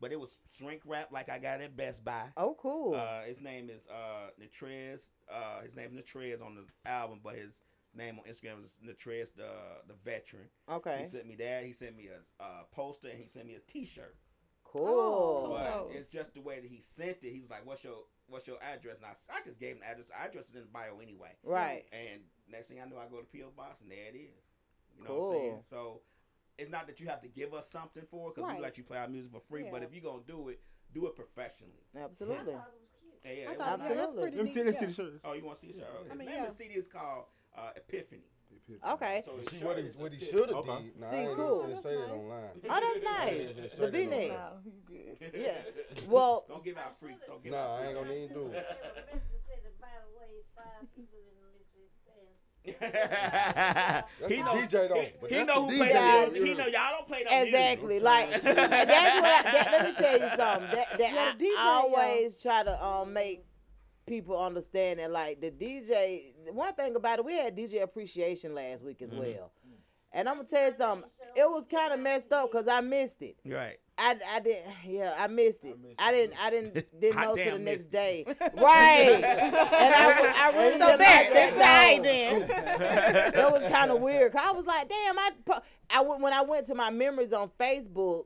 But 0.00 0.12
it 0.12 0.18
was 0.20 0.38
shrink 0.56 0.82
wrap 0.84 1.12
like 1.12 1.28
I 1.28 1.38
got 1.38 1.60
at 1.60 1.76
Best 1.76 2.04
Buy. 2.04 2.24
Oh, 2.36 2.56
cool. 2.58 2.94
Uh, 2.94 3.22
his 3.24 3.40
name 3.40 3.68
is 3.70 3.86
uh 3.88 4.30
Natrez. 4.40 5.10
Uh, 5.32 5.60
his 5.62 5.76
name 5.76 5.90
is 5.96 6.02
Natrez 6.02 6.44
on 6.44 6.54
the 6.54 6.90
album, 6.90 7.20
but 7.22 7.34
his 7.36 7.60
name 7.94 8.18
on 8.18 8.24
Instagram 8.30 8.64
is 8.64 8.76
Natrez 8.84 9.34
the 9.34 9.50
the 9.88 9.94
veteran. 10.04 10.48
Okay. 10.70 10.98
He 11.00 11.04
sent 11.04 11.26
me 11.26 11.34
that. 11.36 11.64
He 11.64 11.72
sent 11.72 11.96
me 11.96 12.08
a 12.08 12.42
uh, 12.42 12.62
poster 12.72 13.08
and 13.08 13.18
he 13.18 13.26
sent 13.26 13.46
me 13.46 13.54
a 13.54 13.60
T-shirt. 13.60 14.16
Cool. 14.64 15.48
But 15.58 15.88
it's 15.96 16.06
just 16.06 16.34
the 16.34 16.40
way 16.40 16.60
that 16.60 16.70
he 16.70 16.80
sent 16.80 17.24
it. 17.24 17.32
He 17.32 17.40
was 17.40 17.50
like, 17.50 17.66
"What's 17.66 17.82
your 17.84 18.04
What's 18.28 18.46
your 18.46 18.58
address?" 18.62 18.98
And 18.98 19.06
I, 19.06 19.10
s- 19.10 19.28
I 19.28 19.42
just 19.44 19.58
gave 19.58 19.72
him 19.74 19.80
the 19.80 19.88
address. 19.88 20.08
The 20.08 20.20
address 20.20 20.48
is 20.48 20.54
in 20.54 20.62
the 20.62 20.68
bio 20.68 21.00
anyway. 21.02 21.32
Right. 21.42 21.84
And 21.92 22.22
next 22.48 22.68
thing 22.68 22.78
I 22.80 22.84
know, 22.88 22.96
I 22.96 23.08
go 23.10 23.18
to 23.20 23.26
PO 23.26 23.50
box 23.56 23.80
and 23.80 23.90
there 23.90 24.06
it 24.14 24.16
is. 24.16 24.44
You 24.96 25.04
know 25.04 25.14
what 25.14 25.26
I'm 25.34 25.40
saying? 25.40 25.50
Cool. 25.54 25.64
So 25.68 26.00
it's 26.60 26.70
not 26.70 26.86
that 26.86 27.00
you 27.00 27.08
have 27.08 27.20
to 27.22 27.28
give 27.28 27.54
us 27.54 27.68
something 27.70 28.02
for 28.10 28.28
it 28.28 28.34
because 28.34 28.48
Right. 28.48 28.56
we 28.58 28.62
let 28.62 28.76
you 28.78 28.84
play 28.84 28.98
our 28.98 29.08
music 29.08 29.32
for 29.32 29.40
free. 29.40 29.64
But 29.70 29.82
if 29.82 29.92
you're 29.94 30.02
gonna 30.04 30.22
do 30.26 30.48
it, 30.50 30.60
do 30.92 31.06
it 31.06 31.16
professionally. 31.16 31.84
Absolutely. 31.96 32.52
Yeah, 32.52 33.32
yeah, 33.32 33.48
I 33.48 33.52
it 33.52 33.58
thought 33.58 33.78
was 33.78 33.88
that 33.88 33.96
nice. 33.96 34.06
was 34.06 34.16
pretty 34.16 34.36
Let 34.38 34.46
me 34.46 34.52
see- 34.54 34.86
the 34.86 34.92
shirt. 34.92 35.20
Oh, 35.24 35.32
you 35.34 35.44
want 35.44 35.58
to 35.58 35.66
see 35.66 35.72
the 35.72 35.78
shirt? 35.80 35.88
I 36.06 36.08
His 36.08 36.18
mean, 36.18 36.28
name 36.28 36.36
yeah. 36.36 36.42
of 36.44 36.48
the 36.50 36.54
CD 36.54 36.74
is 36.74 36.88
called 36.88 37.24
uh, 37.56 37.70
Epiphany. 37.76 38.22
Okay. 38.86 39.22
So 39.24 39.32
See 39.48 39.56
his 39.56 39.64
what 39.64 39.78
he 39.78 39.84
what 39.98 40.12
he 40.12 40.18
should 40.24 40.48
have 40.50 40.64
did. 40.64 40.96
Nah, 41.00 41.08
I 41.08 41.10
See, 41.10 41.16
ain't 41.18 41.36
cool. 41.36 41.64
even 41.66 41.76
finna 41.76 41.82
say 41.82 41.96
that 41.96 42.10
online. 42.10 42.50
Oh, 42.68 42.80
that's 42.80 43.02
nice. 43.18 43.38
The 43.56 43.68
say 43.68 43.78
that 43.80 43.92
V-neck. 43.92 44.30
online. 44.30 45.30
Yeah. 45.34 45.58
Well, 46.08 46.44
Don't 46.48 46.64
give 46.64 46.78
out 46.78 46.98
free. 47.00 47.16
Don't 47.26 47.42
give 47.42 47.52
Nah, 47.52 47.58
out 47.58 47.80
I 47.82 47.86
ain't 47.86 47.94
gonna 47.94 48.12
even 48.12 48.34
do 48.34 48.46
it. 48.52 48.66
He 52.64 52.72
the 52.72 54.42
know 54.44 54.54
DJ 54.54 54.70
though, 54.88 55.06
but 55.20 55.30
He, 55.30 55.36
that's 55.36 55.46
know 55.48 55.66
who 55.66 55.76
play 55.76 55.88
DJ. 55.88 56.32
the. 56.32 56.44
He 56.46 56.54
know 56.54 56.66
y'all 56.66 56.90
don't 56.98 57.06
play 57.06 57.24
that 57.24 57.44
Exactly. 57.46 57.88
music. 58.00 58.02
Like 58.04 58.30
that's 58.42 58.44
what. 58.44 59.46
I, 59.46 59.52
that, 59.52 59.68
let 59.72 59.84
me 59.86 59.92
tell 59.94 60.18
you 60.18 60.28
something. 60.36 60.70
That, 60.76 60.98
that 60.98 61.00
Yeah, 61.00 61.32
I 61.32 61.34
the 61.38 61.44
DJ, 61.44 61.58
always 61.58 62.36
try 62.42 62.62
to 62.62 62.84
um 62.84 63.12
make 63.12 63.44
people 64.06 64.40
understand 64.42 65.00
that 65.00 65.10
like 65.10 65.40
the 65.40 65.50
DJ. 65.50 66.32
One 66.52 66.74
thing 66.74 66.96
about 66.96 67.18
it, 67.20 67.24
we 67.24 67.34
had 67.34 67.56
DJ 67.56 67.82
appreciation 67.82 68.54
last 68.54 68.84
week 68.84 69.00
as 69.02 69.10
Mhm. 69.10 69.18
well. 69.18 69.52
And 70.12 70.28
I'm 70.28 70.36
gonna 70.36 70.48
tell 70.48 70.70
you 70.70 70.76
something. 70.76 71.08
It 71.36 71.48
was 71.48 71.66
kind 71.66 71.92
of 71.92 72.00
messed 72.00 72.32
up 72.32 72.50
because 72.50 72.66
I 72.66 72.80
missed 72.80 73.22
it. 73.22 73.36
Right. 73.46 73.78
I, 74.02 74.16
I 74.36 74.40
didn't 74.40 74.64
yeah 74.86 75.14
I 75.18 75.26
missed 75.26 75.64
it 75.64 75.76
I, 75.98 76.10
didn't 76.10 76.34
I 76.42 76.50
didn't 76.50 76.74
didn't 77.00 77.20
know 77.20 77.36
till 77.36 77.52
the 77.58 77.58
next 77.58 77.84
missed 77.84 77.90
day 77.92 78.24
right 78.40 79.20
and 79.22 79.94
I, 79.94 80.32
I 80.36 80.58
really 80.58 80.78
So 80.78 80.86
didn't 80.86 80.98
back 81.00 81.24
like 81.26 81.34
that 81.34 81.56
that 81.56 82.02
then. 82.02 82.42
it 83.34 83.52
was 83.52 83.62
kind 83.72 83.90
of 83.90 84.00
weird. 84.00 84.32
'cause 84.32 84.40
I 84.44 84.52
was 84.52 84.64
like, 84.64 84.88
damn, 84.88 85.18
I, 85.18 85.30
I 85.90 86.00
went, 86.02 86.22
when 86.22 86.32
I 86.32 86.40
went 86.42 86.66
to 86.66 86.74
my 86.74 86.90
memories 86.90 87.32
on 87.32 87.50
Facebook, 87.60 88.24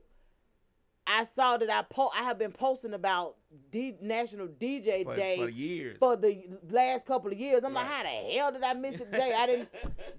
I 1.07 1.23
saw 1.25 1.57
that 1.57 1.69
I 1.69 1.83
po- 1.83 2.09
I 2.17 2.23
have 2.23 2.39
been 2.39 2.51
posting 2.51 2.93
about 2.93 3.35
D- 3.69 3.95
National 4.01 4.47
DJ 4.47 5.03
For- 5.03 5.15
Day 5.15 5.37
for 5.37 5.49
years. 5.49 5.97
for 5.99 6.15
the 6.15 6.41
last 6.69 7.05
couple 7.05 7.31
of 7.31 7.37
years. 7.37 7.63
I'm 7.63 7.73
like, 7.73 7.85
how 7.85 8.01
the 8.03 8.09
hell 8.09 8.51
did 8.51 8.63
I 8.63 8.73
miss 8.73 8.95
it 9.01 9.11
today? 9.11 9.33
I 9.37 9.45
didn't 9.45 9.69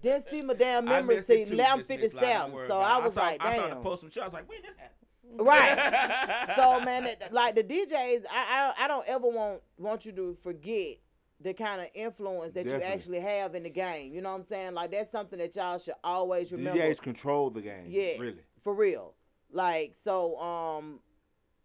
didn't 0.01 0.29
see 0.31 0.43
my 0.43 0.55
damn 0.55 0.87
I 0.89 1.01
memory 1.01 1.17
missed 1.17 1.31
it 1.31 1.49
sheet. 1.49 1.57
too, 1.57 1.63
I'm 1.67 1.79
Miss- 1.79 1.89
Miss 1.89 2.15
Lyle, 2.15 2.49
don't 2.49 2.51
57, 2.53 2.59
so 2.59 2.65
about 2.67 2.83
I 2.83 2.99
it. 2.99 3.03
was 3.05 3.15
saw, 3.15 3.21
like, 3.23 3.45
I 3.45 3.57
saw 3.57 3.63
the 3.63 3.75
damn. 3.75 3.83
post 3.83 4.01
some 4.03 4.11
shit. 4.11 4.23
I 4.23 4.27
was 4.27 4.33
like, 4.35 4.49
when 4.49 4.63
this 4.63 4.77
happened? 4.77 5.06
Right. 5.35 6.53
so 6.57 6.81
man, 6.85 7.05
that- 7.05 7.33
like 7.33 7.55
the 7.55 7.63
DJs, 7.65 8.25
I, 8.33 8.73
I 8.79 8.85
I 8.85 8.89
don't 8.89 9.07
ever 9.09 9.29
want 9.29 9.63
want 9.79 10.07
you 10.07 10.13
to 10.13 10.35
forget 10.35 10.97
the 11.41 11.53
kind 11.53 11.81
of 11.83 11.89
influence 11.95 12.53
that 12.55 12.65
Definitely. 12.65 12.87
you 12.89 12.93
actually 12.95 13.21
have 13.21 13.55
in 13.55 13.63
the 13.63 13.71
game. 13.71 14.15
You 14.15 14.23
know 14.23 14.31
what 14.31 14.39
I'm 14.39 14.45
saying? 14.45 14.75
Like 14.75 14.91
that's 14.93 15.11
something 15.13 15.39
that 15.39 15.55
y'all 15.55 15.79
should 15.79 15.95
always 16.03 16.51
remember. 16.53 16.81
DJs 16.81 17.01
control 17.03 17.51
the 17.51 17.61
game. 17.61 17.85
Yes, 17.89 18.19
Really. 18.19 18.41
for 18.63 18.73
real. 18.75 19.15
Like 19.53 19.95
so, 19.95 20.39
um, 20.39 21.01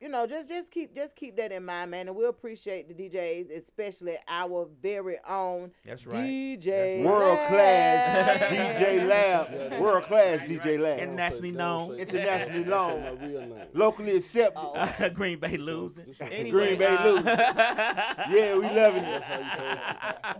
you 0.02 0.10
know, 0.10 0.26
just 0.26 0.50
just 0.50 0.72
keep 0.72 0.96
just 0.96 1.16
keep 1.16 1.38
that 1.38 1.52
in 1.52 1.64
mind, 1.64 1.92
man, 1.92 2.08
and 2.08 2.18
we 2.18 2.26
appreciate 2.26 2.88
the 2.88 2.94
DJs, 2.96 3.52
especially 3.56 4.16
our 4.28 4.68
very 4.82 5.18
own 5.30 5.72
That's 5.86 6.06
right. 6.08 6.18
DJ 6.26 7.04
World 7.06 7.38
class 7.48 8.40
DJ 8.52 9.08
Lab. 9.08 9.80
World 9.80 10.06
class 10.06 10.40
DJ 10.40 10.80
Lab. 10.80 11.00
Internationally 11.00 11.52
known. 11.52 11.96
Internationally 11.96 12.64
known. 12.66 13.68
Locally 13.74 14.16
accepted. 14.18 14.60
Oh. 14.60 15.10
Green 15.14 15.40
Bay 15.40 15.58
losing. 15.58 16.16
Anyway, 16.20 16.50
Green 16.50 16.78
Bay 16.80 16.88
uh, 16.88 17.06
losing. 17.06 17.26
yeah, 17.28 18.56
we 18.56 18.62
loving 18.64 19.04
it. 19.04 19.24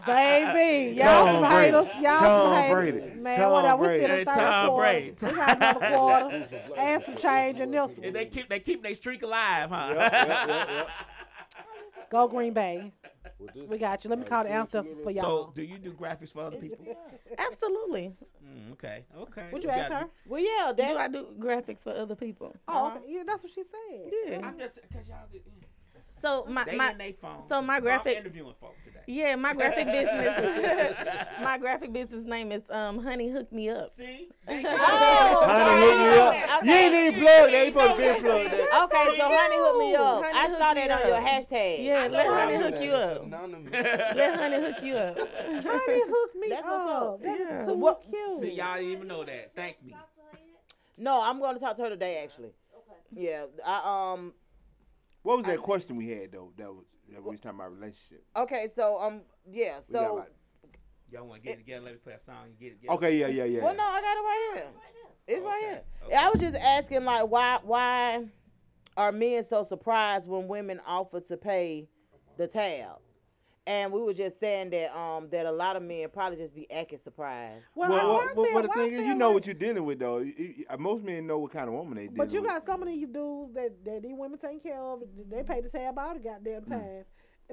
Baby, 0.06 0.96
y'all 0.98 1.26
Tom 1.26 1.28
some 1.28 1.52
Brady. 1.52 1.78
haters. 1.78 1.88
Y'all 2.02 2.18
Tom 2.20 2.42
some 2.52 2.62
haters. 2.64 2.74
Brady. 3.02 3.20
Man, 3.22 3.40
Tom 3.40 3.52
whatever. 3.52 3.78
We 3.78 3.86
Brady. 3.88 4.04
still 4.04 4.12
in 4.12 4.18
Hey, 4.18 4.24
third 4.26 4.34
Tom 4.34 4.68
quarter. 4.70 4.84
Brady. 4.92 5.16
We 5.22 5.32
got 5.32 5.58
another 5.58 5.96
quarter 5.96 6.76
and 6.78 7.04
some 7.04 7.16
change 7.18 7.60
in 7.60 7.72
this 7.72 7.98
one. 7.98 8.14
they 8.14 8.26
keep 8.26 8.50
they 8.50 8.60
keep 8.60 8.84
their 8.84 8.96
streak 8.96 9.22
alive, 9.24 9.51
huh? 9.70 9.94
Yep, 9.98 10.12
yep, 10.12 10.48
yep, 10.48 10.70
yep. 10.70 10.88
Go 12.10 12.28
Green 12.28 12.54
Bay. 12.54 12.92
We 13.68 13.78
got 13.78 14.04
you. 14.04 14.10
Let 14.10 14.20
me 14.20 14.26
call 14.26 14.44
the 14.44 14.52
ancestors 14.52 15.00
for 15.00 15.12
y'all. 15.12 15.48
So, 15.48 15.52
do 15.56 15.64
you 15.64 15.78
do 15.78 15.92
graphics 15.94 16.34
for 16.34 16.42
other 16.42 16.58
people? 16.58 16.86
Absolutely. 17.38 18.14
Mm, 18.46 18.74
okay, 18.74 19.06
okay. 19.18 19.48
What 19.50 19.64
you 19.64 19.70
We 19.70 19.76
ask 19.76 19.90
got- 19.90 20.02
her? 20.04 20.10
Well, 20.28 20.42
yeah, 20.42 20.74
Do 20.76 20.84
I 20.98 21.08
do 21.08 21.28
graphics 21.40 21.82
for 21.82 21.92
other 21.92 22.16
people? 22.16 22.54
Oh, 22.68 22.90
okay. 22.96 23.06
yeah, 23.08 23.24
that's 23.26 23.44
what 23.44 23.52
she 23.52 23.64
said. 23.64 24.12
Yeah. 24.28 24.40
I'm 24.44 24.58
just 24.60 24.76
because 24.82 25.08
y'all 25.08 25.18
did. 25.32 25.42
So 26.22 26.46
my 26.48 26.64
They 26.66 26.78
my 26.78 26.92
in 26.92 26.98
they 26.98 27.12
phone. 27.14 27.42
so 27.50 27.62
my 27.62 27.76
I'm 27.78 27.82
graphic 27.82 28.18
interviewing 28.18 28.54
folk 28.60 28.76
today. 28.86 29.00
yeah 29.08 29.36
my 29.36 29.54
graphic 29.54 29.86
business 29.98 31.28
my 31.42 31.58
graphic 31.58 31.92
business 31.94 32.26
name 32.26 32.52
is 32.52 32.62
um 32.70 33.00
Honey 33.04 33.30
Hook 33.32 33.52
Me 33.52 33.70
Up. 33.70 33.90
See, 33.90 34.30
Oh, 34.48 34.54
Honey, 34.54 35.86
hook 35.86 36.00
me 36.00 36.20
up. 36.20 36.64
You 36.66 36.72
ain't 36.72 36.94
even 36.94 37.20
plugged. 37.22 37.54
They 37.54 37.62
ain't 37.66 37.74
supposed 37.74 37.96
to 38.00 38.14
be 38.14 38.20
plugged. 38.20 38.52
there. 38.52 38.84
Okay, 38.84 39.18
so 39.18 39.24
honey 39.26 39.56
hook 39.58 39.78
me 39.80 39.96
up. 39.96 40.24
Honey 40.24 40.38
I 40.38 40.58
saw 40.60 40.74
me 40.74 40.88
that 40.88 40.92
on 41.02 41.08
your 41.08 41.18
hashtag. 41.28 41.84
Yeah, 41.84 42.08
let 42.12 42.28
Honey 42.28 42.56
Honey 42.56 42.72
hook 42.76 42.84
you 42.84 42.92
up. 42.92 43.32
Let 44.16 44.36
Honey 44.40 44.56
hook 44.66 44.84
you 44.84 44.94
up. 44.96 45.18
Honey, 45.18 46.02
hook 46.06 46.30
me 46.40 46.50
That's 46.50 46.64
what's 46.64 46.92
up. 46.92 47.02
up. 47.04 47.24
That 47.24 47.40
is 47.40 47.48
Yeah. 47.50 47.66
too 47.66 47.74
What- 47.74 48.04
cute. 48.12 48.40
See, 48.42 48.54
y'all 48.54 48.76
didn't 48.76 48.92
even 48.92 49.08
know 49.08 49.24
that. 49.24 49.56
Thank 49.56 49.84
me. 49.84 49.96
No, 50.98 51.20
I'm 51.24 51.40
going 51.40 51.56
to 51.56 51.60
talk 51.60 51.76
to 51.78 51.84
her 51.84 51.90
today. 51.90 52.22
Actually. 52.24 52.52
Okay. 52.78 53.00
Yeah. 53.30 53.46
I 53.66 54.12
um. 54.14 54.34
What 55.24 55.38
was 55.38 55.46
that 55.46 55.60
question 55.60 55.96
we 55.98 56.10
had 56.10 56.32
though? 56.32 56.52
That 56.58 56.74
was 56.74 56.86
that 57.12 57.24
we 57.24 57.32
was 57.32 57.40
talking 57.40 57.60
about 57.60 57.74
relationship. 57.74 58.24
Okay, 58.36 58.68
so 58.76 59.00
um. 59.00 59.22
Yeah. 59.50 59.80
We 59.88 59.94
got 59.94 60.08
So. 60.10 60.16
like- 60.16 60.32
Y'all 61.12 61.28
want 61.28 61.42
to 61.42 61.46
get 61.50 61.56
it 61.56 61.58
together? 61.58 61.84
Let 61.84 61.94
me 61.96 62.00
play 62.02 62.14
a 62.14 62.20
song. 62.20 62.36
You 62.48 62.56
get 62.58 62.72
it 62.74 62.76
together. 62.80 62.94
okay, 62.96 63.18
yeah, 63.18 63.28
yeah, 63.28 63.44
yeah. 63.44 63.62
Well, 63.62 63.76
no, 63.76 63.84
I 63.84 64.00
got 64.02 64.16
it 64.16 64.22
right 64.22 64.50
here. 64.54 64.64
It's 65.28 65.46
right 65.46 65.60
here. 65.62 65.82
okay. 66.06 66.16
I 66.16 66.30
was 66.30 66.40
just 66.40 66.56
asking, 66.56 67.04
like, 67.04 67.28
why 67.30 67.60
why 67.64 68.24
are 68.96 69.12
men 69.12 69.44
so 69.44 69.66
surprised 69.66 70.30
when 70.30 70.48
women 70.48 70.80
offer 70.88 71.20
to 71.20 71.36
pay 71.36 71.90
the 72.38 72.48
tab? 72.48 73.00
And 73.68 73.94
we 73.94 74.02
were 74.02 74.14
just 74.14 74.40
saying 74.40 74.72
that 74.72 74.92
um 74.98 75.30
that 75.30 75.46
a 75.46 75.52
lot 75.52 75.76
of 75.76 75.84
men 75.84 76.08
probably 76.12 76.38
just 76.38 76.56
be 76.56 76.70
acting 76.72 76.98
surprised. 76.98 77.64
Well, 77.76 77.90
Well, 77.92 78.00
I- 78.00 78.04
well, 78.04 78.12
I 78.30 78.34
well, 78.34 78.46
feel- 78.46 78.54
but 78.54 78.62
the 78.64 78.74
thing 78.74 78.94
is, 78.94 79.06
you 79.06 79.14
know 79.16 79.28
like- 79.28 79.34
what 79.36 79.46
you're 79.46 79.54
dealing 79.54 79.86
with, 79.86 80.00
though. 80.00 80.18
You- 80.18 80.34
you- 80.58 80.66
uh, 80.68 80.78
most 80.78 81.04
men 81.04 81.28
know 81.28 81.38
what 81.40 81.52
kind 81.52 81.68
of 81.68 81.74
woman 81.76 81.94
they 81.96 82.04
dealing 82.08 82.18
But 82.18 82.32
you 82.34 82.42
with. 82.42 82.50
got 82.50 82.66
some 82.66 82.82
of 82.82 82.88
these 82.88 83.08
dudes 83.08 83.54
that, 83.54 83.72
that 83.86 84.02
these 84.02 84.16
women 84.18 84.40
take 84.40 84.64
care 84.64 84.82
of. 84.82 85.04
They 85.30 85.44
pay 85.44 85.62
the 85.62 85.70
tab 85.70 85.98
all 86.00 86.14
the 86.16 86.20
goddamn 86.20 86.64
Mm. 86.64 86.70
time. 86.70 87.06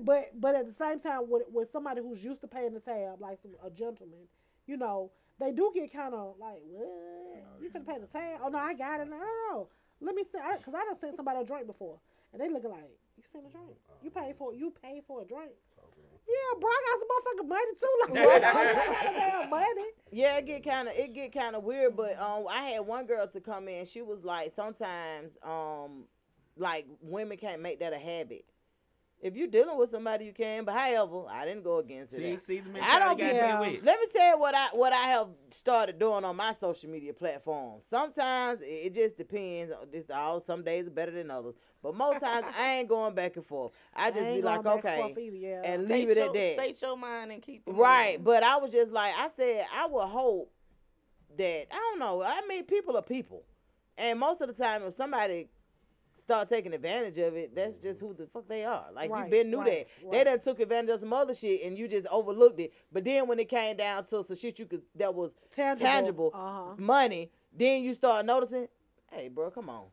But 0.02 0.40
but 0.40 0.54
at 0.54 0.66
the 0.66 0.72
same 0.74 1.00
time, 1.00 1.28
with, 1.28 1.42
with 1.52 1.70
somebody 1.72 2.00
who's 2.00 2.22
used 2.24 2.40
to 2.40 2.46
paying 2.48 2.72
the 2.72 2.80
tab, 2.80 3.20
like 3.20 3.38
some, 3.42 3.50
a 3.62 3.68
gentleman, 3.70 4.28
you 4.66 4.76
know, 4.78 5.10
they 5.38 5.50
do 5.52 5.70
get 5.74 5.92
kind 5.92 6.14
of 6.14 6.38
like, 6.38 6.62
what? 6.70 7.60
You 7.60 7.68
can 7.70 7.84
pay 7.84 7.98
the 7.98 8.06
tab? 8.06 8.40
Oh 8.42 8.48
no, 8.48 8.58
I 8.58 8.72
got 8.74 9.00
it. 9.00 9.08
No, 9.08 9.16
no, 9.18 9.24
no. 9.50 9.68
Let 10.00 10.14
me 10.14 10.22
see, 10.24 10.38
because 10.56 10.74
I, 10.74 10.84
done 10.84 10.98
sent 11.00 11.16
somebody 11.16 11.40
a 11.40 11.44
drink 11.44 11.66
before, 11.66 11.98
and 12.32 12.40
they 12.40 12.48
looking 12.48 12.70
like, 12.70 12.88
you 13.16 13.24
sent 13.30 13.44
a 13.46 13.50
drink? 13.50 13.76
You 14.00 14.10
pay 14.10 14.32
for 14.38 14.54
you 14.54 14.70
pay 14.70 15.02
for 15.06 15.22
a 15.22 15.24
drink? 15.26 15.50
Yeah, 16.28 16.60
bro, 16.60 16.68
I 16.68 16.82
got 16.86 16.98
some 17.00 17.08
motherfucking 17.08 17.48
money 17.48 17.72
too. 17.80 17.98
Like, 18.00 18.26
what? 18.26 18.44
I 18.44 18.72
got 18.72 19.14
the 19.14 19.18
damn 19.18 19.50
money. 19.50 19.88
Yeah, 20.12 20.36
it 20.36 20.46
get 20.46 20.64
kind 20.64 20.88
of 20.88 20.94
it 20.94 21.14
get 21.14 21.32
kind 21.32 21.56
of 21.56 21.64
weird, 21.64 21.96
but 21.96 22.18
um, 22.18 22.46
I 22.50 22.62
had 22.64 22.80
one 22.80 23.06
girl 23.06 23.26
to 23.26 23.40
come 23.40 23.68
in. 23.68 23.86
She 23.86 24.02
was 24.02 24.24
like, 24.24 24.52
sometimes 24.54 25.38
um, 25.42 26.04
like 26.56 26.86
women 27.00 27.38
can't 27.38 27.62
make 27.62 27.80
that 27.80 27.92
a 27.92 27.98
habit. 27.98 28.44
If 29.20 29.34
you're 29.34 29.48
dealing 29.48 29.76
with 29.76 29.90
somebody, 29.90 30.26
you 30.26 30.32
can. 30.32 30.64
But 30.64 30.74
however, 30.74 31.24
I 31.28 31.44
didn't 31.44 31.64
go 31.64 31.78
against 31.78 32.12
it. 32.12 32.18
See, 32.18 32.38
see 32.38 32.60
the 32.60 32.70
I 32.80 33.00
don't 33.00 33.18
you 33.18 33.24
get. 33.24 33.40
got 33.40 33.58
to 33.58 33.64
deal 33.64 33.72
with. 33.74 33.84
Let 33.84 33.98
me 33.98 34.06
tell 34.14 34.28
you 34.34 34.38
what 34.38 34.54
I 34.54 34.66
what 34.72 34.92
I 34.92 35.02
have 35.08 35.28
started 35.50 35.98
doing 35.98 36.24
on 36.24 36.36
my 36.36 36.52
social 36.52 36.88
media 36.88 37.12
platforms. 37.12 37.84
Sometimes 37.84 38.62
it 38.62 38.66
it 38.66 38.94
just 38.94 39.16
depends. 39.16 39.72
Uh, 39.72 39.86
just 39.92 40.10
all 40.12 40.40
some 40.40 40.62
days 40.62 40.86
are 40.86 40.90
better 40.90 41.10
than 41.10 41.30
others, 41.32 41.54
but 41.82 41.96
most 41.96 42.20
times 42.20 42.46
I 42.56 42.74
ain't 42.78 42.88
going 42.88 43.14
back 43.14 43.34
and 43.36 43.44
forth. 43.44 43.72
I 43.94 44.10
just 44.10 44.22
ain't 44.22 44.36
be 44.36 44.42
like, 44.42 44.62
going 44.62 44.78
and 44.78 44.84
okay, 44.86 45.14
either, 45.20 45.36
yeah. 45.36 45.62
and 45.64 45.84
State 45.86 45.88
leave 45.88 46.10
it 46.10 46.16
your, 46.18 46.26
at 46.26 46.32
that. 46.34 46.52
State 46.54 46.82
your 46.82 46.96
mind 46.96 47.32
and 47.32 47.42
keep 47.42 47.62
it 47.66 47.72
Right, 47.72 48.12
moving. 48.20 48.24
but 48.24 48.42
I 48.44 48.56
was 48.58 48.70
just 48.70 48.92
like 48.92 49.12
I 49.16 49.28
said, 49.36 49.64
I 49.74 49.86
would 49.86 50.06
hope 50.06 50.52
that 51.36 51.66
I 51.72 51.74
don't 51.76 51.98
know. 51.98 52.22
I 52.22 52.40
mean, 52.48 52.64
people 52.64 52.96
are 52.96 53.02
people, 53.02 53.42
and 53.96 54.20
most 54.20 54.40
of 54.42 54.48
the 54.48 54.54
time, 54.54 54.82
if 54.84 54.92
somebody 54.94 55.48
start 56.28 56.46
taking 56.46 56.74
advantage 56.74 57.16
of 57.16 57.34
it, 57.36 57.56
that's 57.56 57.78
just 57.78 58.00
who 58.02 58.12
the 58.12 58.26
fuck 58.26 58.46
they 58.46 58.62
are. 58.62 58.84
Like 58.92 59.10
Right, 59.10 59.24
you 59.24 59.30
been 59.30 59.50
knew 59.50 59.60
right, 59.60 59.86
that 60.02 60.12
they 60.12 60.24
done 60.24 60.40
took 60.40 60.60
advantage 60.60 60.90
of 60.90 61.00
some 61.00 61.12
other 61.14 61.34
shit, 61.34 61.62
and 61.64 61.78
you 61.78 61.88
just 61.88 62.06
overlooked 62.08 62.60
it. 62.60 62.74
But 62.92 63.04
then 63.04 63.26
when 63.26 63.38
it 63.38 63.48
came 63.48 63.78
down 63.78 64.04
to 64.04 64.22
some 64.22 64.36
shit 64.36 64.58
you 64.58 64.66
could 64.66 64.82
that 64.96 65.14
was 65.14 65.34
Tangible, 65.56 65.86
tangible, 65.86 66.30
uh-huh. 66.34 66.74
money, 66.76 67.30
then 67.56 67.82
you 67.82 67.94
start 67.94 68.26
noticing, 68.26 68.68
hey, 69.10 69.28
bro, 69.28 69.50
come 69.50 69.70
on. 69.70 69.86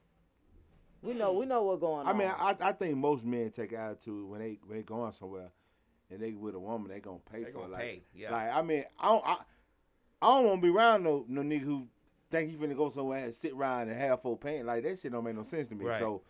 We 1.02 1.14
know 1.14 1.32
we 1.32 1.46
know 1.46 1.64
what's 1.64 1.80
going 1.80 2.06
I 2.06 2.10
on. 2.10 2.16
I 2.16 2.20
mean, 2.20 2.28
I, 2.28 2.56
I 2.60 2.72
think 2.74 2.98
most 2.98 3.24
men 3.24 3.50
take 3.52 3.72
attitude 3.72 4.28
when 4.28 4.42
they 4.42 4.60
when 4.66 4.78
they 4.78 4.84
going 4.84 5.14
somewhere 5.14 5.52
and 6.12 6.20
they 6.20 6.34
with 6.34 6.56
a 6.56 6.60
woman, 6.60 6.92
they 6.92 7.00
gonna 7.00 7.20
pay 7.32 7.46
They 7.46 7.52
for 7.52 7.60
gonna 7.60 7.76
it. 7.76 7.80
Like, 7.80 8.04
yeah. 8.14 8.32
Like 8.32 8.54
I 8.54 8.62
mean, 8.62 8.84
I 9.00 9.08
don't 9.08 9.26
I, 9.26 9.38
I 10.22 10.36
don't 10.36 10.46
want 10.48 10.62
to 10.62 10.68
be 10.68 10.76
around 10.76 11.04
no 11.04 11.24
no 11.30 11.42
nigga 11.44 11.62
who 11.62 11.88
think 12.32 12.50
he 12.50 12.58
finna 12.58 12.76
go 12.76 12.90
somewhere 12.90 13.24
and 13.26 13.34
sit 13.34 13.54
around 13.54 13.90
and 13.90 14.00
have 14.00 14.22
full 14.22 14.36
paying. 14.38 14.66
Like 14.66 14.84
that 14.84 15.00
shit 15.00 15.12
don't 15.12 15.24
make 15.24 15.36
no 15.36 15.44
sense 15.44 15.70
to 15.70 15.76
me. 15.76 15.86
Right. 15.86 16.00
So 16.00 16.22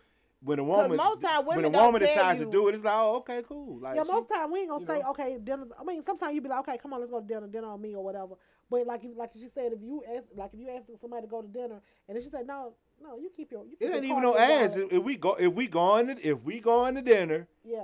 when 0.44 0.60
a 0.60 0.64
woman 0.64 0.96
most 0.98 1.22
time 1.22 1.46
when 1.46 1.58
a 1.58 1.62
women 1.62 1.72
don't 1.72 1.86
woman 1.86 2.02
decides 2.02 2.40
you- 2.40 2.46
to 2.46 2.52
do 2.52 2.68
it, 2.68 2.76
it's 2.76 2.84
like 2.84 2.94
oh 2.96 3.16
okay 3.18 3.42
cool. 3.48 3.80
Like 3.80 3.96
yeah, 3.96 4.04
she- 4.04 4.12
most 4.12 4.30
time 4.30 4.52
we 4.52 4.60
ain't 4.60 4.70
gonna 4.70 4.86
say 4.86 5.00
know. 5.00 5.10
okay 5.12 5.38
dinner. 5.44 5.66
I 5.80 5.84
mean, 5.84 6.02
sometimes 6.04 6.34
you'd 6.36 6.44
be 6.44 6.50
like, 6.50 6.60
okay, 6.60 6.78
come 6.78 6.94
on, 6.94 7.00
let's 7.00 7.12
go 7.12 7.22
to 7.22 7.28
dinner, 7.28 7.48
dinner 7.48 7.68
on 7.68 7.82
me 7.82 7.96
or 7.96 8.04
whatever. 8.04 8.36
But 8.70 8.86
like 8.88 9.04
you 9.04 9.14
like 9.16 9.32
she 9.34 9.48
said, 9.54 9.72
if 9.74 9.82
you 9.82 10.04
ask 10.16 10.26
like 10.36 10.52
if 10.54 10.60
you 10.60 10.70
ask 10.70 10.86
somebody 11.00 11.24
to 11.24 11.28
go 11.28 11.42
to 11.42 11.48
dinner 11.48 11.82
and 12.08 12.16
then 12.16 12.24
she 12.24 12.30
said 12.30 12.46
no, 12.46 12.74
no, 13.02 13.18
you 13.18 13.32
keep 13.36 13.52
your 13.52 13.64
you 13.66 13.76
keep 13.78 13.90
it 13.90 13.96
ain't 13.96 14.06
even 14.06 14.22
no 14.22 14.36
in 14.36 14.42
ass. 14.42 14.76
If, 14.76 14.92
if 14.92 15.04
we 15.04 15.16
go 15.16 15.36
if 15.36 15.54
we 15.54 15.68
going 15.68 16.08
to 16.08 16.28
if 16.28 16.42
we 16.44 16.60
going 16.60 16.96
to 16.96 17.02
dinner, 17.02 17.48
Yeah. 17.64 17.84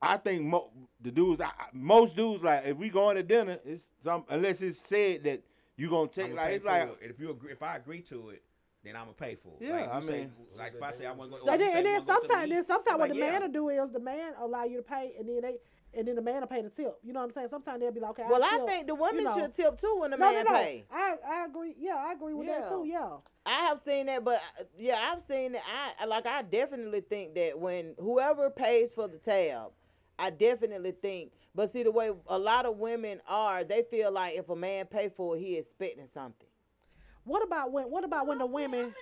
I 0.00 0.16
think 0.16 0.42
mo- 0.44 0.70
the 1.00 1.10
dudes, 1.10 1.40
I, 1.40 1.46
I- 1.46 1.52
most 1.72 2.14
dudes, 2.14 2.42
like 2.44 2.64
if 2.66 2.76
we 2.76 2.88
going 2.88 3.16
to 3.16 3.22
dinner, 3.22 3.58
it's 3.64 3.84
some 4.04 4.24
unless 4.28 4.62
it's 4.62 4.78
said 4.78 5.24
that 5.24 5.42
you 5.78 5.88
gonna 5.88 6.08
take 6.08 6.26
I'ma 6.32 6.42
like 6.42 6.54
it's 6.54 6.64
like 6.64 6.82
it. 7.00 7.10
if 7.10 7.20
you 7.20 7.30
agree, 7.30 7.52
if 7.52 7.62
I 7.62 7.76
agree 7.76 8.00
to 8.02 8.30
it, 8.30 8.42
then 8.84 8.96
I'm 8.96 9.02
gonna 9.04 9.12
pay 9.14 9.36
for 9.36 9.54
it. 9.60 9.66
Yeah, 9.66 9.72
like, 9.76 9.84
you 9.86 9.90
I 9.92 10.00
say, 10.00 10.18
mean- 10.20 10.32
like 10.56 10.74
if 10.74 10.82
I 10.82 10.90
say 10.90 11.06
I 11.06 11.12
want 11.12 11.30
to 11.32 11.38
go, 11.38 11.44
So 11.44 11.56
then, 11.56 11.60
and 11.76 11.86
then 11.86 11.92
wanna 11.94 12.00
go 12.00 12.12
somewhere 12.12 12.20
sometimes, 12.20 12.50
then 12.50 12.66
sometimes 12.66 12.98
what 12.98 13.00
like, 13.00 13.12
the 13.12 13.18
yeah. 13.18 13.30
man 13.32 13.42
will 13.42 13.48
do 13.52 13.68
is 13.70 13.92
the 13.92 14.00
man 14.00 14.32
allow 14.40 14.64
you 14.64 14.76
to 14.78 14.82
pay, 14.82 15.12
and 15.18 15.28
then 15.28 15.40
they, 15.40 15.56
and 15.94 16.06
then 16.06 16.16
the 16.16 16.22
man 16.22 16.40
will 16.40 16.46
pay 16.48 16.62
the 16.62 16.70
tip. 16.70 16.98
You 17.02 17.12
know 17.12 17.20
what 17.20 17.26
I'm 17.26 17.32
saying? 17.32 17.48
Sometimes 17.50 17.80
they'll 17.80 17.92
be 17.92 18.00
like, 18.00 18.10
okay. 18.10 18.24
well, 18.28 18.42
I'll 18.42 18.62
I 18.62 18.66
think 18.66 18.86
the 18.86 18.94
you 18.94 19.00
women 19.00 19.24
know. 19.24 19.34
should 19.36 19.54
tip 19.54 19.78
too 19.78 19.96
when 20.00 20.10
the 20.10 20.16
no, 20.16 20.32
man 20.32 20.44
no, 20.44 20.52
no. 20.52 20.58
pay. 20.58 20.84
I, 20.90 21.16
I 21.28 21.44
agree. 21.46 21.74
Yeah, 21.78 21.96
I 21.96 22.12
agree 22.12 22.34
with 22.34 22.46
that 22.48 22.68
too. 22.68 22.84
Yeah. 22.86 23.08
I 23.46 23.60
have 23.68 23.78
seen 23.78 24.06
that, 24.06 24.24
but 24.24 24.40
uh, 24.60 24.64
yeah, 24.76 25.10
I've 25.10 25.22
seen 25.22 25.52
that. 25.52 25.94
I 26.00 26.04
like. 26.06 26.26
I 26.26 26.42
definitely 26.42 27.00
think 27.00 27.34
that 27.36 27.58
when 27.58 27.94
whoever 27.98 28.50
pays 28.50 28.92
for 28.92 29.08
the 29.08 29.16
tab, 29.18 29.70
I 30.18 30.30
definitely 30.30 30.90
think. 30.92 31.32
But 31.54 31.70
see, 31.70 31.82
the 31.82 31.90
way 31.90 32.10
a 32.28 32.38
lot 32.38 32.66
of 32.66 32.76
women 32.78 33.20
are, 33.26 33.64
they 33.64 33.82
feel 33.90 34.12
like 34.12 34.36
if 34.36 34.48
a 34.48 34.56
man 34.56 34.86
pay 34.86 35.08
for 35.08 35.36
it, 35.36 35.40
he 35.40 35.56
expecting 35.56 36.06
something. 36.06 36.46
What 37.24 37.42
about 37.44 37.72
when? 37.72 37.84
What 37.90 38.04
about 38.04 38.26
when 38.26 38.38
the 38.38 38.46
women? 38.46 38.94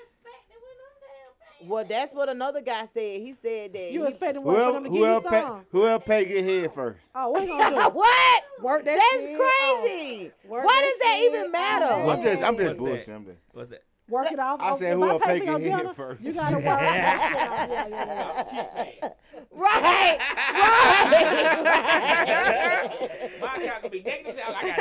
Well, 1.64 1.84
that's 1.88 2.12
what 2.14 2.28
another 2.28 2.60
guy 2.60 2.84
said. 2.92 3.20
He 3.22 3.32
said 3.32 3.72
that 3.72 3.90
You 3.90 4.02
he- 4.02 4.08
expecting 4.10 4.42
what 4.42 4.56
for 4.56 4.60
whoever 4.60 4.72
them 4.74 4.84
to 4.84 4.90
give 4.90 4.98
you 4.98 5.04
whoever 5.06 5.28
pay, 5.30 5.40
some? 5.40 5.66
whoever 5.72 6.04
pay 6.04 6.24
get 6.26 6.44
head 6.44 6.72
first. 6.72 7.00
Oh, 7.14 7.30
what 7.30 7.40
he 7.42 7.48
gonna 7.48 7.70
do? 7.70 7.88
what? 7.96 8.42
Work 8.62 8.84
that 8.84 8.98
That's 8.98 9.24
shit? 9.24 9.38
crazy. 9.38 10.32
Oh, 10.44 10.48
work 10.50 10.64
Why 10.66 10.74
that 10.74 10.80
does 10.82 10.98
that 11.00 11.16
shit? 11.18 11.34
even 11.34 11.50
matter? 11.50 12.04
What's 12.04 12.22
this? 12.22 12.36
I'm 12.42 12.54
What's 12.56 12.66
just 12.68 12.78
bullshit. 12.78 13.08
I'm 13.08 13.24
just. 13.24 13.38
What's 13.52 13.70
that? 13.70 13.82
Work 14.08 14.30
it 14.32 14.38
off. 14.38 14.60
I 14.60 14.70
Oh, 14.70 14.78
said 14.78 14.92
if 14.92 14.98
whoever 14.98 15.18
pay 15.18 15.40
pay 15.40 15.46
for 15.46 15.50
your 15.52 15.58
hit 15.58 15.76
dinner, 15.78 15.94
first. 15.94 16.22
You 16.22 16.32
gotta 16.32 16.56
work. 16.56 16.64
yeah, 16.64 17.30
yeah, 17.34 17.86
yeah, 17.88 18.88
yeah. 19.02 19.08
Right, 19.52 19.82
right, 19.82 20.18
My 23.40 23.54
account 23.56 23.82
gonna 23.82 23.90
be 23.90 24.02
negative. 24.02 24.40
I 24.46 24.50
got 24.52 24.76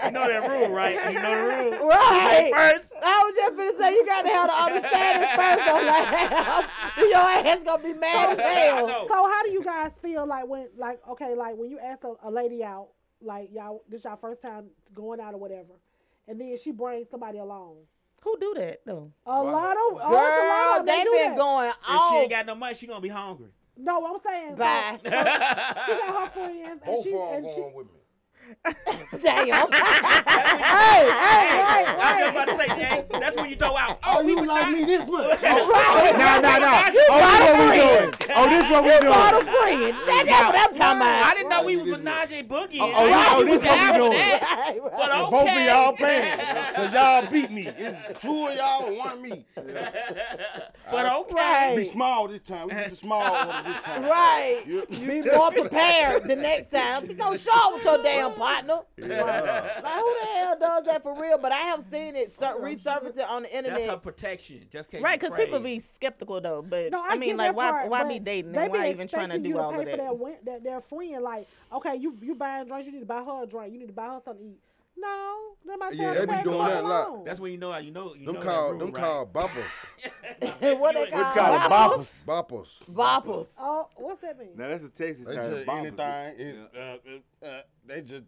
you 0.04 0.10
know 0.12 0.26
that 0.28 0.48
rule, 0.48 0.68
right? 0.74 1.12
You 1.12 1.20
know 1.20 1.34
the 1.34 1.42
rule. 1.42 1.88
right. 1.88 2.52
First. 2.54 2.92
I 3.02 3.22
was 3.24 3.34
just 3.36 3.56
gonna 3.56 3.74
say 3.76 3.94
you 3.94 4.06
gotta 4.06 4.28
have 4.28 4.48
the 4.48 4.54
understanding 4.54 5.28
first. 5.34 5.68
I'm 5.68 5.86
like, 5.86 7.08
your 7.08 7.18
ass 7.54 7.64
gonna 7.64 7.82
be 7.82 7.92
mad 7.94 8.30
as 8.30 8.38
hell. 8.38 8.86
So 9.08 9.14
how 9.14 9.42
do 9.42 9.50
you 9.50 9.62
guys 9.64 9.90
feel 10.02 10.26
like 10.26 10.46
when 10.46 10.68
like 10.76 11.00
okay 11.10 11.34
like 11.34 11.56
when 11.56 11.70
you 11.70 11.78
ask 11.78 12.04
a, 12.04 12.14
a 12.22 12.30
lady 12.30 12.62
out 12.62 12.88
like 13.22 13.50
y'all 13.52 13.82
this 13.88 14.04
y'all 14.04 14.16
first 14.16 14.40
time 14.42 14.66
going 14.94 15.20
out 15.20 15.34
or 15.34 15.38
whatever, 15.38 15.74
and 16.28 16.40
then 16.40 16.56
she 16.62 16.70
brings 16.72 17.08
somebody 17.10 17.38
along. 17.38 17.76
Who 18.22 18.36
do 18.38 18.54
that 18.58 18.80
though? 18.84 19.12
A 19.26 19.42
lot 19.42 19.72
of 19.72 19.76
oh, 19.78 19.98
a 19.98 20.10
lot 20.10 20.80
of 20.80 20.86
them 20.86 20.96
they 20.96 21.04
do 21.04 21.10
been 21.10 21.30
that. 21.30 21.36
going 21.38 21.68
If 21.70 22.08
she 22.10 22.16
ain't 22.16 22.30
got 22.30 22.46
no 22.46 22.54
money, 22.54 22.74
she 22.74 22.86
gonna 22.86 23.00
be 23.00 23.08
hungry. 23.08 23.48
No, 23.76 24.04
I'm 24.06 24.20
saying 24.24 24.50
so- 24.50 24.56
Bye. 24.56 24.98
so 25.02 25.10
she 25.86 25.98
got 26.00 26.14
her 26.14 26.30
friends 26.34 26.68
and 26.70 26.80
Both 26.84 27.04
she 27.04 27.12
of 27.14 27.18
them 27.18 27.44
and 27.44 27.46
she. 27.54 27.60
going 27.60 27.74
with 27.74 27.86
me. 27.86 27.99
Damn. 29.22 29.46
Hey, 29.46 29.52
hey, 29.52 31.04
right, 31.10 31.86
I 31.88 32.14
was 32.14 32.20
just 32.20 32.30
about 32.30 32.48
to 32.48 32.56
say, 32.56 32.68
James, 32.80 33.06
that's 33.20 33.36
when 33.36 33.50
you 33.50 33.56
throw 33.56 33.76
out. 33.76 33.98
Oh, 34.04 34.18
Oh, 34.20 34.24
we 34.24 34.32
you 34.32 34.40
was 34.40 34.48
like 34.48 34.62
not- 34.66 34.72
me 34.72 34.84
this 34.84 35.06
much? 35.08 35.42
No, 35.42 35.56
no, 35.56 36.58
no. 36.58 36.70
Oh, 36.72 36.88
this 36.90 37.10
what 37.10 37.54
we 37.70 37.76
doing. 37.76 38.14
Oh, 38.36 38.48
this 38.48 38.70
what 38.70 38.84
we 38.84 38.90
You 38.92 39.00
bought 39.00 39.34
a 39.34 39.44
doing. 39.44 39.52
friend. 39.56 39.94
That- 40.06 40.24
That's 40.26 40.46
what 40.46 40.56
I'm 40.56 40.74
talking 40.74 40.96
about. 40.98 41.26
I 41.26 41.34
didn't 41.34 41.48
know 41.50 41.62
we 41.64 41.76
was 41.76 41.88
with 41.90 42.04
Najee 42.04 42.46
Boogie. 42.46 42.78
Oh, 42.80 42.92
oh, 42.94 43.12
I 43.12 43.26
oh, 43.36 43.44
this 43.44 43.54
was 43.54 43.62
what 43.62 43.62
we 43.62 43.68
after 43.78 43.98
doing. 43.98 44.12
that. 44.12 44.42
Right, 44.42 44.82
right. 44.82 44.92
But 44.96 45.10
okay. 45.10 45.30
Both 45.30 45.50
of 45.50 45.62
y'all 45.64 45.92
paying. 45.94 46.74
Cause 46.74 46.92
y'all 46.94 47.30
beat 47.30 47.50
me. 47.50 47.68
It's 48.10 48.20
two 48.20 48.46
of 48.48 48.54
y'all 48.56 48.86
and 48.86 48.96
one 48.98 49.22
me. 49.22 49.44
But 49.54 51.06
I- 51.06 51.16
okay. 51.18 51.74
Be 51.76 51.84
small 51.84 52.28
this 52.28 52.40
time. 52.40 52.68
We 52.68 52.74
get 52.74 52.90
the 52.90 52.96
small 52.96 53.22
order 53.22 53.62
this 53.64 53.80
time. 53.84 54.04
Right. 54.04 54.62
You- 54.66 54.86
Be 54.90 55.22
more 55.22 55.50
prepared 55.50 56.28
the 56.28 56.36
next 56.36 56.70
time. 56.70 57.06
Don't 57.16 57.38
show 57.40 57.52
up 57.52 57.74
with 57.74 57.84
your 57.84 58.02
damn 58.02 58.32
partner. 58.40 58.78
Yeah. 58.96 59.80
Like 59.82 59.94
who 59.94 60.16
the 60.20 60.26
hell 60.34 60.58
does 60.58 60.84
that 60.84 61.02
for 61.02 61.20
real? 61.20 61.38
But 61.38 61.52
I 61.52 61.56
have 61.56 61.82
seen 61.82 62.16
it 62.16 62.32
sur- 62.36 62.58
resurfacing 62.60 63.28
on 63.28 63.42
the 63.42 63.56
internet. 63.56 63.64
That's 63.64 63.70
her 63.70 63.78
internet. 63.80 64.02
protection. 64.02 64.66
Just 64.70 64.90
case 64.90 65.02
Right, 65.02 65.20
because 65.20 65.36
people 65.36 65.60
be 65.60 65.80
skeptical 65.80 66.40
though. 66.40 66.62
But 66.62 66.90
No, 66.90 67.00
I, 67.00 67.10
I, 67.10 67.18
mean, 67.18 67.36
like, 67.36 67.54
why 67.56 67.70
part, 67.70 67.88
why 67.88 68.04
be 68.04 68.18
dating 68.18 68.52
they 68.52 68.64
and 68.64 68.72
why 68.72 68.90
even 68.90 69.08
trying 69.08 69.30
to 69.30 69.36
expecting 69.36 69.44
you 69.50 69.54
do 69.54 69.60
all 69.60 69.72
pay 69.72 69.78
of 69.78 69.82
for 69.82 69.90
that? 69.90 69.96
Their, 69.96 70.12
win- 70.12 70.36
their, 70.44 70.60
their 70.60 70.80
friend, 70.80 71.22
like, 71.22 71.48
okay, 71.72 71.96
you 71.96 72.16
you 72.20 72.34
buying 72.34 72.66
drinks, 72.66 72.86
you 72.86 72.92
need 72.92 73.00
to 73.00 73.06
buy 73.06 73.22
her 73.22 73.44
a 73.44 73.46
drink, 73.46 73.72
you 73.72 73.78
need 73.78 73.86
to 73.88 73.92
buy 73.92 74.06
her 74.06 74.20
something 74.24 74.44
to 74.44 74.50
eat. 74.52 74.60
No, 75.00 75.36
let 75.66 75.78
my 75.78 75.90
Yeah, 75.92 76.14
they 76.14 76.26
be 76.26 76.42
doing 76.42 76.58
that 76.66 76.84
a 76.84 76.86
lot. 76.86 77.24
That's 77.24 77.40
when 77.40 77.52
you 77.52 77.58
know 77.58 77.72
how 77.72 77.78
you 77.78 77.90
know 77.90 78.14
you 78.14 78.26
Them 78.26 78.34
know 78.36 78.40
call 78.42 78.68
that 78.68 78.78
them 78.78 78.86
rule, 78.86 78.92
call 78.92 79.24
right? 79.24 79.34
boppers. 79.34 79.64
what 80.78 80.94
they 80.94 81.06
call 81.10 81.24
call 81.24 81.54
it? 81.54 81.60
boppers? 81.60 82.24
Boppers. 82.24 82.68
Boppers. 82.92 83.54
Oh, 83.60 83.88
what's 83.96 84.20
that 84.22 84.38
mean? 84.38 84.50
Now 84.56 84.68
that's 84.68 84.84
a 84.84 84.90
Texas 84.90 85.26
They 85.28 85.34
term. 85.34 85.68
anything. 85.68 85.96
It, 86.38 86.70
uh, 86.74 86.80
uh, 86.80 87.46
uh, 87.46 87.60
they 87.86 88.02
just 88.02 88.24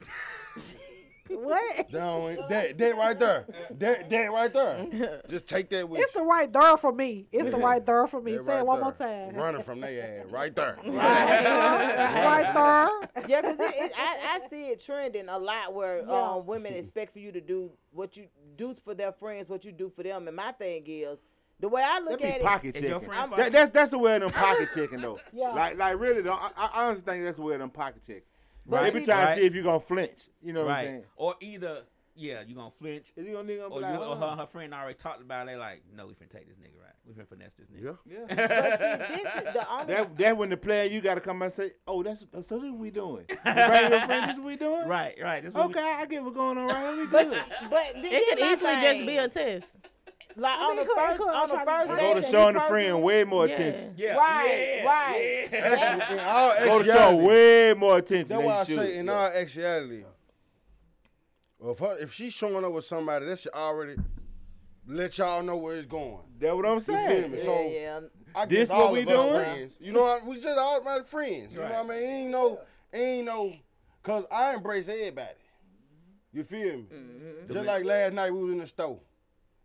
What? 1.32 1.76
they 1.90 1.98
don't, 1.98 2.48
that 2.48 2.76
that 2.78 2.96
right 2.96 3.18
there. 3.18 3.46
That 3.78 4.10
that 4.10 4.32
right 4.32 4.52
there. 4.52 5.22
Just 5.28 5.46
take 5.48 5.68
that 5.70 5.88
with 5.88 6.00
It's 6.00 6.14
you. 6.14 6.20
the 6.22 6.26
right 6.26 6.52
there 6.52 6.76
for 6.76 6.92
me. 6.92 7.26
It's 7.32 7.50
the 7.50 7.56
right 7.58 7.84
there 7.84 8.06
for 8.06 8.20
me. 8.20 8.32
That 8.32 8.44
Say 8.46 8.52
it 8.52 8.56
right 8.56 8.66
one 8.66 8.80
more 8.80 8.92
time. 8.92 9.34
Running 9.34 9.62
from 9.62 9.80
their 9.80 10.20
ass 10.24 10.26
right 10.30 10.54
there. 10.54 10.76
right 10.84 12.52
there. 13.14 13.24
Yeah, 13.28 13.40
because 13.42 13.58
it, 13.60 13.74
it, 13.76 13.92
I, 13.96 14.40
I 14.44 14.48
see 14.48 14.68
it 14.68 14.80
trending 14.84 15.28
a 15.28 15.38
lot 15.38 15.74
where 15.74 15.98
Yeah. 16.06 16.30
um, 16.32 16.46
women 16.46 16.74
expect 16.74 17.12
for 17.12 17.18
you 17.18 17.32
to 17.32 17.40
do 17.40 17.70
what 17.92 18.16
you 18.16 18.26
do 18.56 18.74
for 18.84 18.94
their 18.94 19.12
friends, 19.12 19.48
what 19.48 19.64
you 19.64 19.72
do 19.72 19.88
for 19.90 20.02
them. 20.02 20.26
And 20.26 20.36
my 20.36 20.52
thing 20.52 20.84
is, 20.86 21.22
the 21.58 21.68
way 21.68 21.82
I 21.84 22.00
look 22.00 22.22
at 22.22 22.38
be 22.40 22.44
pocket 22.44 22.76
Is 22.76 22.82
your 22.82 23.00
checking. 23.00 23.08
friend 23.14 23.32
That, 23.36 23.52
that's 23.52 23.70
that's 23.72 23.90
the 23.90 23.98
way 23.98 24.14
of 24.16 24.22
them 24.22 24.30
pocket 24.30 24.68
checking 24.74 24.98
though. 25.00 25.20
Yeah. 25.32 25.50
Like 25.50 25.76
like 25.78 26.00
really 26.00 26.22
though, 26.22 26.32
I, 26.32 26.50
I 26.56 26.70
honestly 26.86 27.04
think 27.04 27.24
that's 27.24 27.36
the 27.36 27.42
way 27.42 27.54
of 27.54 27.60
them 27.60 27.70
pocket 27.70 28.00
checking. 28.06 28.22
But 28.70 28.82
They 28.84 28.90
be 28.90 29.00
see- 29.00 29.06
trying 29.06 29.24
Right. 29.26 29.34
to 29.34 29.40
see 29.40 29.46
if 29.46 29.54
you're 29.54 29.64
gonna 29.64 29.80
flinch. 29.80 30.20
You 30.42 30.52
know 30.52 30.60
what 30.64 30.70
I'm 30.70 30.76
Right. 30.76 30.84
saying? 30.86 31.04
Or 31.16 31.34
either 31.40 31.82
yeah, 32.16 32.42
you 32.46 32.54
gonna 32.54 32.70
flinch. 32.72 33.12
Is 33.16 33.26
you 33.26 33.32
gonna 33.32 33.48
nigga 33.48 33.68
gonna 33.68 33.74
Or 33.74 33.80
you 33.80 34.02
or 34.04 34.16
her, 34.16 34.36
her 34.36 34.46
friend 34.46 34.74
already 34.74 34.94
talked 34.94 35.22
about 35.22 35.46
it. 35.46 35.52
They 35.52 35.56
like, 35.56 35.82
no, 35.94 36.06
we 36.06 36.12
finna 36.14 36.28
take 36.28 36.46
this 36.48 36.56
nigga 36.58 36.78
right. 36.82 36.92
We 37.06 37.14
finna 37.14 37.26
finesse 37.28 37.54
this 37.54 37.68
nigga. 37.68 37.96
Yeah. 38.04 38.18
it. 38.28 38.36
But 38.36 39.06
see, 39.08 39.14
this 39.14 39.34
is 39.46 39.52
the 39.54 39.66
only. 39.72 39.86
That 39.94 40.18
that 40.18 40.36
when 40.36 40.50
the 40.50 40.56
player 40.58 40.84
you 40.84 41.00
gotta 41.00 41.20
come 41.22 41.40
and 41.42 41.52
say, 41.52 41.72
oh 41.86 42.02
that's 42.02 42.20
so 42.20 42.26
this 42.32 42.50
what 42.50 42.74
we 42.74 42.90
doing. 42.90 43.24
You 43.30 43.36
bring 43.42 43.56
your 43.56 43.66
friend, 43.66 44.30
this 44.30 44.36
what 44.36 44.44
we 44.46 44.56
doing. 44.56 44.86
Right, 44.88 45.16
right. 45.22 45.42
This 45.42 45.54
what 45.54 45.68
we- 45.68 45.74
Okay, 45.74 45.82
I 45.98 46.04
get 46.06 46.22
what's 46.22 46.36
going 46.36 46.58
on 46.58 46.66
right. 46.68 46.96
We 46.96 47.06
but 47.06 47.30
good. 47.30 47.42
but 47.70 47.82
It 47.94 48.28
could 48.28 48.38
easily 48.38 48.74
just 48.82 49.06
be 49.06 49.16
a 49.16 49.28
test. 49.28 49.76
Like 50.36 50.58
on 50.58 50.76
mean, 50.76 50.76
the 50.76 50.82
it 50.82 50.88
could- 50.88 50.98
it 50.98 51.06
first 51.08 51.18
could 51.22 51.28
on 51.34 51.48
the 51.48 51.54
try 51.54 51.64
first 51.64 51.88
Go 51.88 51.96
date. 51.96 52.02
Go 52.02 52.14
to 52.14 52.20
that 52.20 52.30
showing 52.30 52.54
you 52.54 52.60
the 52.60 52.66
friend 52.66 53.02
way 53.02 53.24
more 53.24 53.46
Yeah. 53.46 53.54
attention. 53.54 53.94
yeah, 53.96 54.16
Right, 54.16 54.76
yeah, 54.82 54.84
right. 54.84 55.48
yeah. 55.52 55.58
Actually, 55.58 56.14
in 56.18 56.20
all 56.24 56.50
Go 56.50 56.78
to 56.78 56.84
show 56.84 56.90
actuality, 56.92 57.26
way 57.26 57.74
more 57.74 57.98
attention. 57.98 58.28
That's 58.28 58.38
than 58.38 58.44
why 58.46 58.58
I 58.60 58.64
should. 58.64 58.76
say 58.78 58.96
in 58.98 59.06
Yeah. 59.06 59.12
all 59.12 59.26
actuality, 59.26 60.04
well, 61.58 61.72
if, 61.72 61.78
her, 61.78 61.98
if 61.98 62.12
she's 62.14 62.32
showing 62.32 62.64
up 62.64 62.72
with 62.72 62.84
somebody, 62.86 63.26
that 63.26 63.38
should 63.38 63.52
already 63.52 63.96
let 64.86 65.18
y'all 65.18 65.42
know 65.42 65.56
where 65.56 65.76
it's 65.76 65.86
going. 65.86 66.18
That's 66.38 66.54
what 66.54 66.66
I'm 66.66 66.80
saying. 66.80 67.30
me? 67.32 67.38
Yeah, 67.38 67.44
So 67.44 67.60
yeah. 67.68 68.00
I 68.34 68.46
This 68.46 68.68
guess 68.68 68.78
what 68.78 68.92
we 68.92 69.00
of 69.02 69.08
us 69.08 69.24
doing? 69.24 69.34
friends. 69.44 69.74
You 69.80 69.92
know, 69.92 70.02
what? 70.02 70.26
we 70.26 70.36
just 70.40 70.58
all 70.58 70.80
my 70.82 71.02
friends. 71.02 71.52
You 71.54 71.60
Right. 71.60 71.70
know 71.72 71.82
what 71.84 71.96
I 71.96 72.00
mean? 72.00 72.08
Ain't 72.10 72.30
no, 72.30 72.60
ain't 72.92 73.26
no, 73.26 73.52
cause 74.02 74.24
I 74.30 74.54
embrace 74.54 74.88
everybody. 74.88 75.34
You 76.32 76.44
feel 76.44 76.76
me? 76.76 76.86
Mm-hmm. 76.92 77.52
Just 77.52 77.66
like 77.66 77.84
last 77.84 78.12
night 78.14 78.30
we 78.30 78.42
was 78.44 78.52
in 78.52 78.58
the 78.60 78.66
store, 78.68 79.00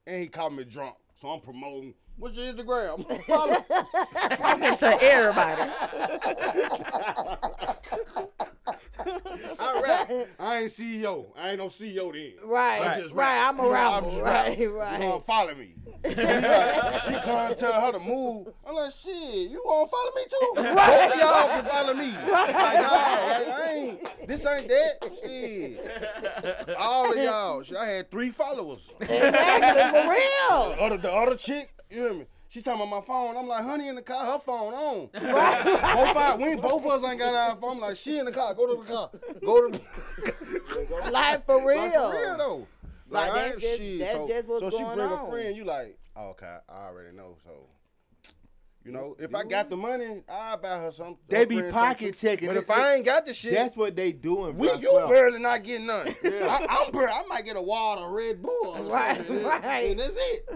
and 0.08 0.22
he 0.22 0.28
called 0.28 0.54
me 0.54 0.64
drunk, 0.64 0.96
so 1.20 1.30
I'm 1.30 1.42
promoting. 1.42 1.94
What's 2.18 2.38
your 2.38 2.54
Instagram? 2.54 3.26
Follow. 3.26 3.56
Talking 4.38 4.78
to 4.78 5.04
everybody. 5.04 5.72
I 9.60 9.82
rap. 9.84 10.12
I 10.40 10.58
ain't 10.60 10.72
CEO. 10.72 11.26
I 11.38 11.50
ain't 11.52 11.60
no 11.60 11.68
CEO 11.68 12.14
then. 12.14 12.34
Right, 12.50 12.98
just 13.02 13.14
right, 13.14 13.36
rap. 13.36 13.54
I'm 13.54 13.60
a 13.60 13.64
You 13.64 13.70
know, 13.70 13.74
rapper, 13.74 14.08
right, 14.22 14.72
right. 14.72 15.02
You 15.02 15.08
gonna 15.10 15.22
follow 15.22 15.56
me? 15.56 15.74
come 16.06 16.14
and 16.14 17.58
tell 17.58 17.82
her 17.82 17.92
to 17.92 18.00
move. 18.00 18.48
I'm 18.66 18.76
like, 18.76 18.94
shit, 18.94 19.50
you 19.50 19.62
gonna 19.66 19.88
follow 19.88 20.12
me 20.16 20.26
too? 20.30 20.52
Both 20.56 21.14
of 21.14 21.20
y'all 21.20 21.48
can 21.50 21.66
follow 21.66 21.94
me. 21.94 22.12
Right. 22.12 22.54
Like, 22.54 22.82
nah, 22.82 22.90
I, 22.92 23.46
I 23.50 23.74
ain't. 23.74 24.28
This 24.28 24.46
ain't 24.46 24.68
that. 24.70 25.12
Shit. 25.22 26.76
All 26.78 27.12
of 27.12 27.18
y'all. 27.18 27.64
Shit, 27.64 27.78
I 27.78 27.86
had 27.88 28.10
three 28.12 28.30
followers. 28.30 28.88
Exactly, 29.02 30.02
for 30.02 30.10
real. 30.10 30.76
The 30.76 30.82
other, 30.82 30.98
the 30.98 31.12
other 31.12 31.36
chick, 31.36 31.75
you 31.90 32.02
hear 32.02 32.14
me? 32.14 32.26
She 32.48 32.62
talking 32.62 32.82
about 32.82 33.02
my 33.02 33.06
phone. 33.06 33.36
I'm 33.36 33.48
like, 33.48 33.64
honey 33.64 33.88
in 33.88 33.96
the 33.96 34.02
car, 34.02 34.26
her 34.26 34.40
phone 34.40 34.74
on. 34.74 35.10
both, 35.14 36.40
we, 36.40 36.56
both 36.56 36.86
of 36.86 37.04
us 37.04 37.10
ain't 37.10 37.20
got 37.20 37.34
our 37.34 37.56
phone. 37.58 37.78
I'm 37.78 37.80
like, 37.80 37.98
she 37.98 38.18
in 38.18 38.26
the 38.26 38.32
car, 38.32 38.54
go 38.54 38.76
to 38.76 38.84
the 38.84 38.94
car. 38.94 39.10
Go 39.44 39.70
to 39.70 39.78
the 39.78 41.12
Like 41.12 41.46
for 41.46 41.66
real. 41.66 41.78
Like 41.78 41.94
for 41.94 42.12
real 42.14 42.38
though. 42.38 42.68
Like, 43.10 43.34
like 43.34 43.52
that's, 43.54 43.62
just, 43.62 44.00
that's 44.00 44.14
so, 44.14 44.28
just 44.28 44.48
what's 44.48 44.62
so 44.62 44.70
going 44.70 44.72
on. 44.72 44.72
So 44.72 44.78
she 44.78 44.96
bring 44.96 45.08
on. 45.08 45.28
a 45.28 45.32
friend, 45.32 45.58
you 45.58 45.64
like, 45.64 45.98
oh, 46.16 46.30
okay, 46.30 46.58
I 46.70 46.88
already 46.88 47.16
know, 47.16 47.36
so. 47.44 47.52
You 48.86 48.92
know, 48.92 49.16
if 49.18 49.34
I 49.34 49.44
got 49.44 49.72
the 49.72 49.78
money, 49.78 50.22
I 50.30 50.56
buy 50.58 50.80
her 50.80 50.92
something. 50.92 51.18
They 51.28 51.46
be 51.46 51.60
pocket 51.64 52.16
checking. 52.16 52.50
But 52.50 52.58
if 52.58 52.70
I 52.70 52.96
ain't 52.96 53.06
got 53.06 53.26
the 53.26 53.34
shit, 53.34 53.54
that's 53.54 53.76
what 53.76 53.96
they 53.96 54.12
doing. 54.12 54.56
We, 54.58 54.68
bro. 54.68 54.78
you 54.78 55.06
barely 55.10 55.40
not 55.40 55.64
getting 55.64 55.88
none. 55.88 56.16
yeah. 56.24 56.66
I, 56.70 56.86
am 56.86 56.92
barely, 56.92 57.12
I 57.12 57.24
might 57.28 57.46
get 57.46 57.58
a 57.58 57.62
wild 57.62 57.98
or 57.98 58.12
Red 58.16 58.44
Bull, 58.44 58.84
right? 58.88 59.28
right. 59.28 59.90
And 59.90 60.00
that's 60.00 60.14
it. 60.16 60.50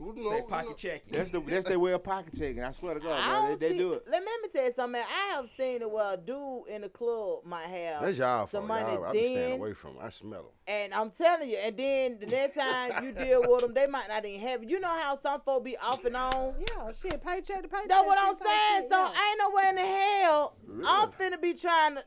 You 0.00 0.30
Say 0.30 0.42
pocket 0.48 0.76
checking. 0.78 1.12
That's 1.12 1.30
the 1.30 1.40
that's 1.46 1.66
their 1.66 1.78
way 1.78 1.92
of 1.92 2.02
pocket 2.02 2.32
checking. 2.36 2.62
I 2.62 2.72
swear 2.72 2.94
to 2.94 3.00
God, 3.00 3.20
man, 3.20 3.50
they, 3.50 3.68
they 3.68 3.72
see, 3.72 3.78
do 3.78 3.92
it. 3.92 4.04
Let 4.10 4.22
me 4.22 4.30
tell 4.50 4.64
you 4.64 4.72
something. 4.72 5.00
I 5.00 5.34
have 5.34 5.48
seen 5.58 5.82
it 5.82 5.90
where 5.90 6.14
a 6.14 6.16
dude 6.16 6.68
in 6.68 6.82
the 6.82 6.88
club 6.88 7.40
might 7.44 7.66
have 7.66 8.02
that's 8.02 8.16
y'all 8.16 8.46
some 8.46 8.66
money. 8.66 8.94
Y'all, 8.94 9.12
then, 9.12 9.12
staying 9.12 9.52
away 9.52 9.74
from. 9.74 9.94
Them. 9.94 10.04
I 10.06 10.10
smell 10.10 10.42
them. 10.42 10.52
And 10.66 10.94
I'm 10.94 11.10
telling 11.10 11.50
you, 11.50 11.58
and 11.62 11.76
then 11.76 12.18
the 12.18 12.26
next 12.26 12.56
time 12.56 13.04
you 13.04 13.12
deal 13.12 13.42
with 13.46 13.60
them, 13.60 13.74
they 13.74 13.86
might 13.86 14.08
not 14.08 14.24
even 14.24 14.40
have. 14.40 14.64
You 14.64 14.80
know 14.80 14.88
how 14.88 15.18
some 15.20 15.40
folk 15.42 15.64
be 15.64 15.76
off 15.76 16.04
and 16.04 16.16
on. 16.16 16.54
Yeah, 16.58 16.92
shit, 17.00 17.22
paycheck 17.22 17.62
to 17.62 17.68
paycheck. 17.68 17.88
That's 17.88 18.06
what 18.06 18.18
I'm 18.18 18.34
saying. 18.34 18.82
Shit, 18.82 18.90
so 18.90 18.96
yeah. 18.96 19.28
ain't 19.28 19.38
nowhere 19.38 19.68
in 19.68 19.74
the 19.76 19.82
hell 19.82 20.56
really? 20.66 20.84
I'm 20.86 21.10
finna 21.10 21.40
be 21.40 21.52
trying 21.52 21.96
to 21.96 22.04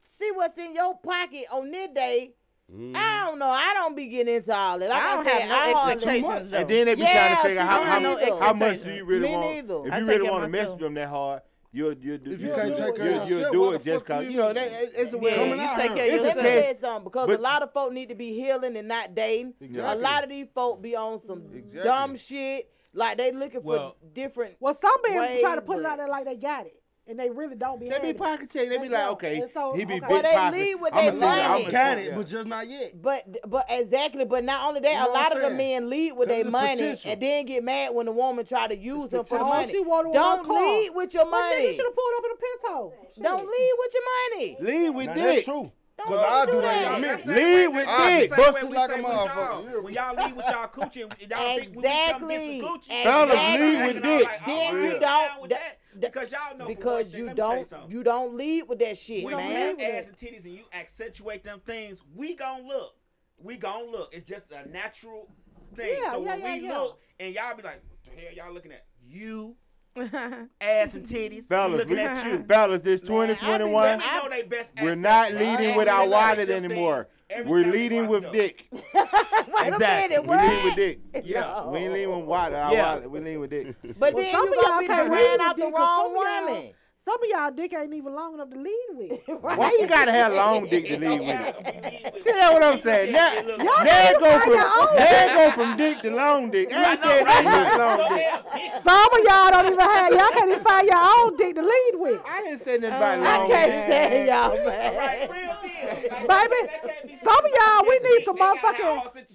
see 0.00 0.30
what's 0.34 0.58
in 0.58 0.74
your 0.74 0.98
pocket 0.98 1.44
on 1.52 1.70
this 1.70 1.88
day 1.94 2.34
Mm. 2.72 2.94
I 2.94 3.26
don't 3.26 3.38
know. 3.38 3.50
I 3.50 3.72
don't 3.74 3.96
be 3.96 4.06
getting 4.06 4.34
into 4.34 4.54
all 4.54 4.78
that. 4.78 4.90
Like 4.90 5.02
I 5.02 5.14
don't 5.16 5.26
I 5.26 5.30
said, 5.30 5.40
have 5.48 5.74
no 5.74 5.88
expectations. 5.88 6.52
And 6.52 6.70
then 6.70 6.86
they 6.86 6.94
be 6.94 7.00
yeah, 7.02 7.12
trying 7.12 7.36
to 7.36 7.42
figure 7.42 7.60
out 7.60 7.68
how, 7.68 8.00
how, 8.00 8.40
how 8.40 8.52
much 8.52 8.82
do 8.84 8.92
you 8.92 9.04
really 9.04 9.28
Me 9.28 9.32
want. 9.32 9.46
Neither. 9.46 9.86
If 9.86 9.92
I 9.92 9.98
you 9.98 10.06
really 10.06 10.30
want 10.30 10.42
to 10.44 10.48
mess 10.48 10.70
with 10.70 10.78
them 10.78 10.94
that 10.94 11.08
hard, 11.08 11.42
you'll 11.72 11.94
you'll 11.94 12.18
do 12.18 12.32
if 12.32 12.40
you, 12.40 12.48
you 12.48 12.54
can't 12.54 12.76
take 12.76 12.96
you'll, 12.96 13.28
you'll 13.28 13.52
do 13.52 13.72
it 13.72 13.84
just 13.84 14.04
cause 14.04 14.26
you 14.26 14.36
know 14.36 14.52
that 14.52 14.68
it's 14.72 15.12
a 15.12 15.18
way 15.18 15.30
yeah, 15.30 15.36
coming 15.36 15.60
out. 15.60 15.76
Take 15.76 15.94
care 15.94 16.14
it's 16.14 16.24
a 16.24 16.34
test. 16.34 16.44
Say 16.44 16.76
something 16.80 17.04
because 17.04 17.26
but, 17.26 17.38
a 17.38 17.42
lot 17.42 17.62
of 17.62 17.72
folk 17.72 17.92
need 17.92 18.08
to 18.08 18.14
be 18.14 18.32
healing 18.32 18.76
and 18.76 18.88
not 18.88 19.14
dating. 19.14 19.54
Exactly. 19.60 19.92
A 19.92 19.96
lot 19.96 20.24
of 20.24 20.30
these 20.30 20.46
folk 20.54 20.82
be 20.82 20.96
on 20.96 21.18
some 21.20 21.42
exactly. 21.52 21.82
dumb 21.82 22.16
shit. 22.16 22.70
Like 22.92 23.18
they 23.18 23.30
looking 23.32 23.62
for 23.62 23.94
different. 24.12 24.56
Well, 24.58 24.76
some 24.80 24.90
men 25.02 25.40
try 25.40 25.54
to 25.54 25.62
put 25.62 25.78
it 25.78 25.86
out 25.86 25.98
there 25.98 26.08
like 26.08 26.24
they 26.24 26.36
got 26.36 26.66
it 26.66 26.79
and 27.10 27.18
they 27.18 27.28
really 27.28 27.56
don't 27.56 27.80
be. 27.80 27.88
They 27.88 27.98
be 27.98 28.14
pocket 28.14 28.50
check. 28.50 28.68
They 28.68 28.78
be 28.78 28.88
like, 28.88 29.08
okay, 29.08 29.44
so, 29.52 29.74
he 29.74 29.84
be 29.84 29.94
okay. 29.94 30.00
big 30.00 30.08
well, 30.08 30.22
they 30.22 30.58
lead 30.58 30.74
with 30.76 30.94
their 30.94 31.12
money. 31.12 31.66
I 31.66 31.70
got 31.70 31.98
it, 31.98 32.14
but 32.14 32.28
just 32.28 32.46
not 32.46 32.68
yet. 32.68 33.02
But 33.02 33.50
but 33.50 33.66
exactly. 33.68 34.24
But 34.24 34.44
not 34.44 34.66
only 34.66 34.80
that, 34.80 34.92
you 34.92 34.98
know 34.98 35.10
a 35.10 35.12
lot 35.12 35.36
of 35.36 35.42
the 35.42 35.50
men 35.50 35.90
lead 35.90 36.12
with 36.12 36.28
their 36.28 36.44
money 36.44 36.76
potential. 36.76 37.10
and 37.10 37.20
then 37.20 37.46
get 37.46 37.64
mad 37.64 37.94
when 37.94 38.06
the 38.06 38.12
woman 38.12 38.46
try 38.46 38.68
to 38.68 38.78
use 38.78 39.10
them 39.10 39.24
for 39.24 39.38
the 39.38 39.44
money. 39.44 39.72
Don't 39.72 40.48
lead 40.48 40.90
with 40.94 41.12
your 41.12 41.28
money. 41.28 41.66
You 41.66 41.74
should 41.74 41.84
have 41.84 41.96
pulled 41.96 42.14
up 42.16 42.24
in 42.24 42.30
a 42.30 42.68
penthouse. 42.68 42.92
Don't 43.20 43.46
lead 43.46 43.72
with 43.78 43.94
your 43.94 44.02
money. 44.30 44.56
Lead 44.60 44.90
with 44.90 45.06
dick. 45.06 45.16
That's 45.16 45.44
true. 45.44 45.72
Cause 46.06 46.24
I 46.26 46.46
do 46.46 46.62
that. 46.62 47.00
that. 47.02 47.26
Y'all 47.26 47.34
lead 47.34 47.68
with 47.68 47.86
dick. 47.86 48.30
Bust 48.30 48.62
like 48.62 48.90
a 48.90 49.02
motherfucker. 49.02 49.82
When 49.82 49.92
y'all 49.92 50.16
lead 50.16 50.34
with 50.34 50.46
y'all 50.46 50.68
coochie, 50.68 51.00
y'all 51.00 51.58
exactly. 51.58 51.58
think 51.58 51.76
we 51.76 51.82
come 51.82 52.28
get 52.28 52.62
some 52.62 52.78
coochie. 52.78 53.02
Fellas, 53.02 53.60
lead 53.60 53.94
with 53.94 54.02
dick. 54.02 54.28
Then 54.46 54.80
we 54.80 54.98
don't. 54.98 55.52
Because 55.98 56.32
y'all 56.32 56.56
know 56.56 56.66
because 56.66 57.16
you 57.16 57.32
don't 57.34 57.70
you, 57.70 57.98
you, 57.98 58.04
don't 58.04 58.36
lead 58.36 58.68
with 58.68 58.78
that 58.78 58.96
shit, 58.96 59.24
when 59.24 59.36
man. 59.36 59.76
you 59.78 59.84
have 59.84 59.94
ass 59.94 60.08
and 60.08 60.16
titties 60.16 60.44
and 60.44 60.54
you 60.54 60.64
accentuate 60.72 61.42
them 61.42 61.60
things, 61.66 62.02
we 62.14 62.34
gonna 62.36 62.66
look. 62.66 62.94
We 63.38 63.56
gonna 63.56 63.90
look. 63.90 64.14
It's 64.14 64.28
just 64.28 64.52
a 64.52 64.68
natural 64.68 65.28
thing. 65.74 65.96
Yeah, 66.00 66.12
so 66.12 66.22
yeah, 66.22 66.28
when 66.28 66.40
yeah, 66.40 66.54
we 66.54 66.68
look 66.68 67.00
and 67.18 67.34
y'all 67.34 67.56
be 67.56 67.62
like, 67.62 67.82
what 68.04 68.16
the 68.16 68.22
hell 68.22 68.34
y'all 68.34 68.54
looking 68.54 68.72
at? 68.72 68.84
You 69.06 69.56
ass 69.96 70.94
and 70.94 71.04
titties. 71.04 71.44
Fellas, 71.44 71.78
looking 71.78 71.96
we, 71.96 72.02
at 72.02 72.24
you. 72.24 72.44
Fellas, 72.44 72.82
this 72.82 73.00
2021. 73.00 73.72
Man, 73.72 74.00
I 74.02 74.18
know 74.18 74.28
they 74.28 74.42
best 74.42 74.74
We're 74.80 74.94
not 74.94 75.32
leading 75.32 75.76
with 75.76 75.88
our 75.88 76.08
wallet 76.08 76.50
anymore. 76.50 77.04
Things. 77.04 77.16
We're 77.44 77.66
leading 77.72 78.06
with. 78.08 78.30
Dick. 78.32 78.66
exactly. 78.72 80.16
Minute, 80.16 80.26
we 80.26 80.36
lead 80.36 80.64
with 80.64 80.76
Dick. 80.76 80.98
Yeah. 81.24 81.40
No. 81.40 81.70
We 81.72 81.78
ain't 81.80 81.92
leading 81.92 82.16
with 82.16 82.26
water. 82.26 82.54
Yeah. 82.54 82.92
Wilder. 82.92 83.08
We 83.08 83.20
leading 83.20 83.40
with 83.40 83.50
Dick. 83.50 83.74
But 83.98 84.14
well, 84.14 84.24
then 84.24 84.32
you 84.32 84.62
gonna 84.62 84.80
be 84.80 84.88
ran 84.88 85.40
out 85.40 85.56
the 85.56 85.70
wrong 85.70 86.14
woman. 86.14 86.72
Some 87.06 87.16
of 87.22 87.30
y'all 87.30 87.50
dick 87.50 87.72
ain't 87.72 87.94
even 87.94 88.14
long 88.14 88.34
enough 88.34 88.50
to 88.50 88.60
lead 88.60 88.88
with. 88.92 89.20
right. 89.42 89.58
Why 89.58 89.76
you 89.80 89.88
gotta 89.88 90.12
have 90.12 90.34
long 90.34 90.66
dick 90.66 90.84
to 90.84 90.98
lead 90.98 91.20
with? 91.20 91.24
See 92.22 92.32
that 92.32 92.52
what 92.52 92.62
I'm 92.62 92.78
saying? 92.78 93.12
Now, 93.12 93.32
y'all 93.40 93.56
now 93.56 94.18
go 94.18 94.40
from 94.40 94.54
now 94.54 95.34
go 95.34 95.50
from 95.52 95.76
dick 95.78 96.02
to 96.02 96.10
long 96.14 96.50
dick. 96.50 96.70
I 96.70 96.92
ain't 96.92 97.02
saying 97.02 97.24
right? 97.24 97.78
long 97.78 98.14
dick. 98.14 98.82
Some 98.84 99.12
of 99.14 99.20
y'all 99.24 99.50
don't 99.50 99.66
even 99.72 99.80
have 99.80 100.12
y'all 100.12 100.30
can't 100.32 100.50
even 100.50 100.62
find 100.62 100.86
your 100.86 101.00
own 101.00 101.36
dick 101.38 101.54
to 101.54 101.62
lead 101.62 101.92
with. 101.94 102.20
I 102.26 102.42
didn't 102.42 102.64
say 102.64 102.76
nothing 102.76 102.96
about 102.96 103.18
long. 103.18 103.26
I 103.26 103.48
can't 103.48 103.90
say 103.90 104.26
y'all, 104.28 104.56
man. 104.66 105.30
Real 105.30 105.56
deal. 105.62 106.28
Baby, 106.28 107.16
some 107.16 107.44
of 107.44 107.50
y'all 107.56 107.82
we 107.88 107.98
need 107.98 108.24
some 108.24 108.36
motherfucking. 108.36 109.26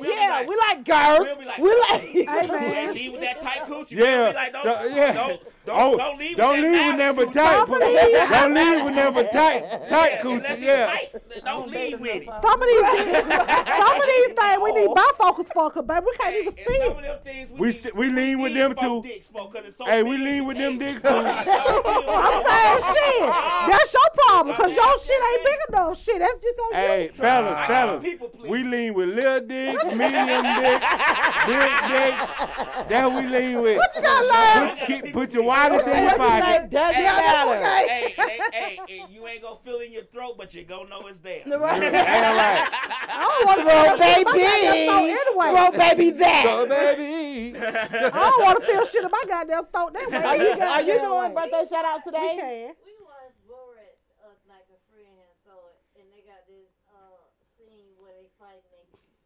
Yeah, 0.00 0.46
we 0.46 0.56
like 0.56 0.84
girls. 0.84 1.28
We 1.58 1.68
like. 1.90 2.00
Hey 2.00 2.24
man. 2.24 2.94
Lead 2.94 3.12
with 3.12 3.20
that 3.20 3.40
tight 3.40 3.66
coochie. 3.66 3.90
Yeah. 3.90 4.32
Like 4.34 4.52
don't. 4.54 4.94
Yeah. 4.94 5.36
Don't, 5.64 5.94
oh, 5.94 5.96
don't 5.96 6.18
leave 6.18 6.36
don't 6.36 6.60
with 6.60 6.98
never 6.98 7.24
tight. 7.26 7.66
don't 7.66 8.54
leave 8.54 8.84
with 8.84 8.94
never 8.96 9.22
tight. 9.22 9.88
Tight 9.88 10.18
coochie, 10.20 10.60
yeah. 10.60 10.86
Tight, 10.86 11.44
don't, 11.44 11.70
leave 11.70 12.00
with 12.00 12.22
it. 12.22 12.28
Some 12.42 12.60
of 12.60 12.66
these, 12.66 12.80
some 13.78 14.00
of 14.00 14.06
these 14.06 14.32
things 14.34 14.58
we 14.60 14.72
need 14.72 14.88
bifocals 14.88 15.52
for, 15.52 15.82
baby, 15.82 16.04
we 16.04 16.16
can't 16.16 16.36
even 16.36 16.56
see. 16.56 16.78
Some 16.82 17.58
we, 17.58 18.08
we, 18.08 18.12
lean 18.12 18.40
with 18.40 18.54
them 18.54 18.74
too. 18.74 19.02
Hey, 19.84 20.02
we 20.02 20.18
lean 20.18 20.46
with 20.46 20.56
them 20.56 20.78
dicks 20.78 21.00
too. 21.00 21.08
I'm 21.08 22.42
saying 22.42 22.82
shit. 22.96 23.28
That's 23.70 23.94
your 23.94 24.10
problem, 24.14 24.56
cause 24.56 24.74
your 24.74 24.98
shit 24.98 25.22
ain't 25.32 25.44
big 25.44 25.58
enough. 25.68 26.02
Shit, 26.02 26.18
that's 26.18 26.42
just 26.42 26.58
on 26.58 26.74
hey, 26.74 27.02
you. 27.02 27.08
Hey, 27.08 27.14
fellas, 27.14 27.66
fellas, 27.68 28.04
we 28.48 28.64
lean 28.64 28.94
with 28.94 29.10
little 29.10 29.40
dicks, 29.46 29.84
medium 29.84 30.42
dicks, 30.42 30.86
big 31.46 31.70
dicks. 31.86 32.26
That 32.88 33.12
we 33.14 33.28
lean 33.28 33.62
with. 33.62 33.76
What 33.76 33.94
you 33.94 34.02
got, 34.02 34.26
love? 34.26 35.12
Put 35.12 35.34
your 35.34 35.51
wine 35.52 35.74
is 35.74 35.86
in 35.86 36.02
your. 36.04 36.18
Doesn't 36.68 37.02
matter. 37.02 37.66
Hey, 37.66 38.14
hey, 38.16 38.38
hey, 38.52 38.78
hey, 38.88 39.04
you 39.10 39.26
ain't 39.26 39.42
gonna 39.42 39.56
feel 39.62 39.80
in 39.80 39.92
your 39.92 40.04
throat, 40.04 40.34
but 40.38 40.54
you 40.54 40.64
gonna 40.64 40.88
know 40.88 41.02
it's 41.06 41.20
there. 41.20 41.42
Right. 41.46 41.82
I 41.94 43.28
don't 43.28 43.46
want 43.46 43.58
to 43.58 43.64
grow 43.64 43.96
baby. 43.98 44.44
Anyway. 45.12 45.50
Grow 45.52 45.70
baby 45.70 46.10
that. 46.10 46.42
Grow 46.44 46.66
baby. 46.66 47.58
I 47.58 48.08
don't 48.10 48.42
want 48.42 48.60
to 48.60 48.66
feel 48.66 48.84
shit 48.86 49.04
about 49.04 49.28
goddamn 49.28 49.66
throat 49.66 49.92
that 49.92 50.10
way. 50.10 50.18
Are 50.18 50.36
you, 50.36 50.62
are 50.62 50.82
you 50.82 50.98
doing 50.98 51.34
birthday 51.34 51.64
shout 51.68 51.84
outs 51.84 52.04
today? 52.04 52.34
We 52.34 52.40
can. 52.40 52.74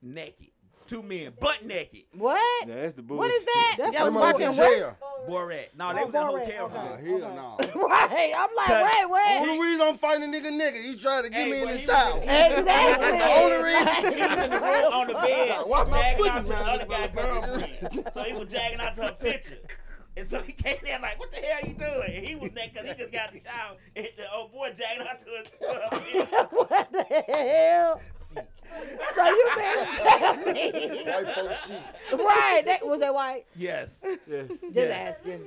Naked. 0.03 0.56
Two 0.87 1.03
men, 1.03 1.33
butt 1.41 1.65
naked. 1.65 2.05
What? 2.13 2.69
Yeah, 2.69 2.83
that's 2.83 2.95
the. 2.95 3.03
What 3.03 3.31
is 3.31 3.45
that? 3.45 3.75
That's 3.79 3.93
Y'all 3.93 4.05
was 4.07 4.15
watching 4.15 4.49
what? 4.49 5.01
Borat. 5.29 5.67
No, 5.77 5.93
they 5.93 6.03
oh, 6.03 6.07
was 6.07 6.15
in 6.15 6.21
Borat. 6.21 6.45
hotel 6.47 6.69
room. 6.69 7.21
Nah, 7.21 7.27
hell 7.27 7.59
no. 7.75 7.83
right. 7.89 8.33
I'm 8.37 8.49
like, 8.57 8.69
wait, 8.69 9.11
wait. 9.11 9.45
The 9.45 9.51
Only 9.51 9.65
reason 9.67 9.87
I'm 9.89 9.97
fighting 9.97 10.23
a 10.23 10.39
nigga 10.39 10.53
nigga, 10.53 10.83
he's 10.83 11.03
trying 11.03 11.25
to 11.25 11.31
get 11.31 11.45
Hey, 11.47 11.51
me 11.51 11.63
in 11.63 11.69
the 11.69 11.79
shower. 11.79 12.19
Exactly. 12.19 13.19
The. 13.19 13.27
Only 13.27 13.65
reason. 13.65 14.15
He 14.15 14.27
was 14.29 14.45
in 14.45 14.51
the 14.51 14.61
room 14.61 14.93
on 14.93 15.07
the 15.09 15.15
bed, 15.15 15.63
Why 15.67 15.85
my 15.85 15.99
jagging 15.99 16.29
out 16.29 16.45
to 16.45 16.51
the 16.51 16.57
other 16.57 16.87
guy's 16.87 17.11
girlfriend. 17.11 18.09
So 18.13 18.23
he 18.23 18.33
was 18.35 18.49
jagging 18.49 18.81
out 18.81 18.95
to 18.95 19.03
her 19.03 19.13
picture. 19.13 19.59
And 20.19 20.27
so 20.27 20.41
he 20.41 20.53
came 20.53 20.77
there 20.83 20.99
like, 21.03 21.19
what 21.19 21.31
the 21.31 21.37
hell 21.39 21.69
you 21.69 21.75
doing? 21.75 22.17
And 22.17 22.25
he 22.25 22.37
was 22.37 22.51
naked 22.53 22.73
because 22.73 22.89
he 22.89 22.95
just 22.95 23.13
got 23.13 23.33
the 23.33 23.41
shower. 23.41 23.77
And 23.95 24.09
the 24.17 24.33
old 24.33 24.51
boy 24.51 24.69
jagging 24.75 25.07
out 25.07 25.19
to 25.19 25.27
his 25.27 25.51
to 25.61 25.75
her 25.75 25.91
picture. 26.01 26.57
what 26.57 26.91
the 26.93 27.05
hell? 27.05 28.01
so 29.15 29.25
you 29.25 29.51
better 29.57 29.85
tell 29.97 30.37
me. 30.37 31.05
White 31.05 31.31
folks. 31.35 31.71
Right. 32.13 32.63
That, 32.67 32.87
was 32.87 33.01
that 33.01 33.15
white? 33.15 33.47
Yes. 33.57 34.01
Yeah. 34.27 34.43
Just 34.73 34.91
asking. 34.91 35.43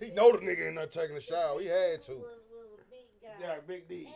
He 0.00 0.10
know 0.10 0.32
the 0.32 0.38
nigga 0.38 0.66
ain't 0.66 0.74
not 0.74 0.90
taking 0.92 1.16
a 1.16 1.20
shower. 1.20 1.60
He 1.60 1.66
had 1.66 2.02
to. 2.02 2.12
Was, 2.12 2.20
was 2.50 2.80
big 2.90 3.06
yeah, 3.40 3.60
big 3.66 3.88
D. 3.88 4.06
And. 4.06 4.12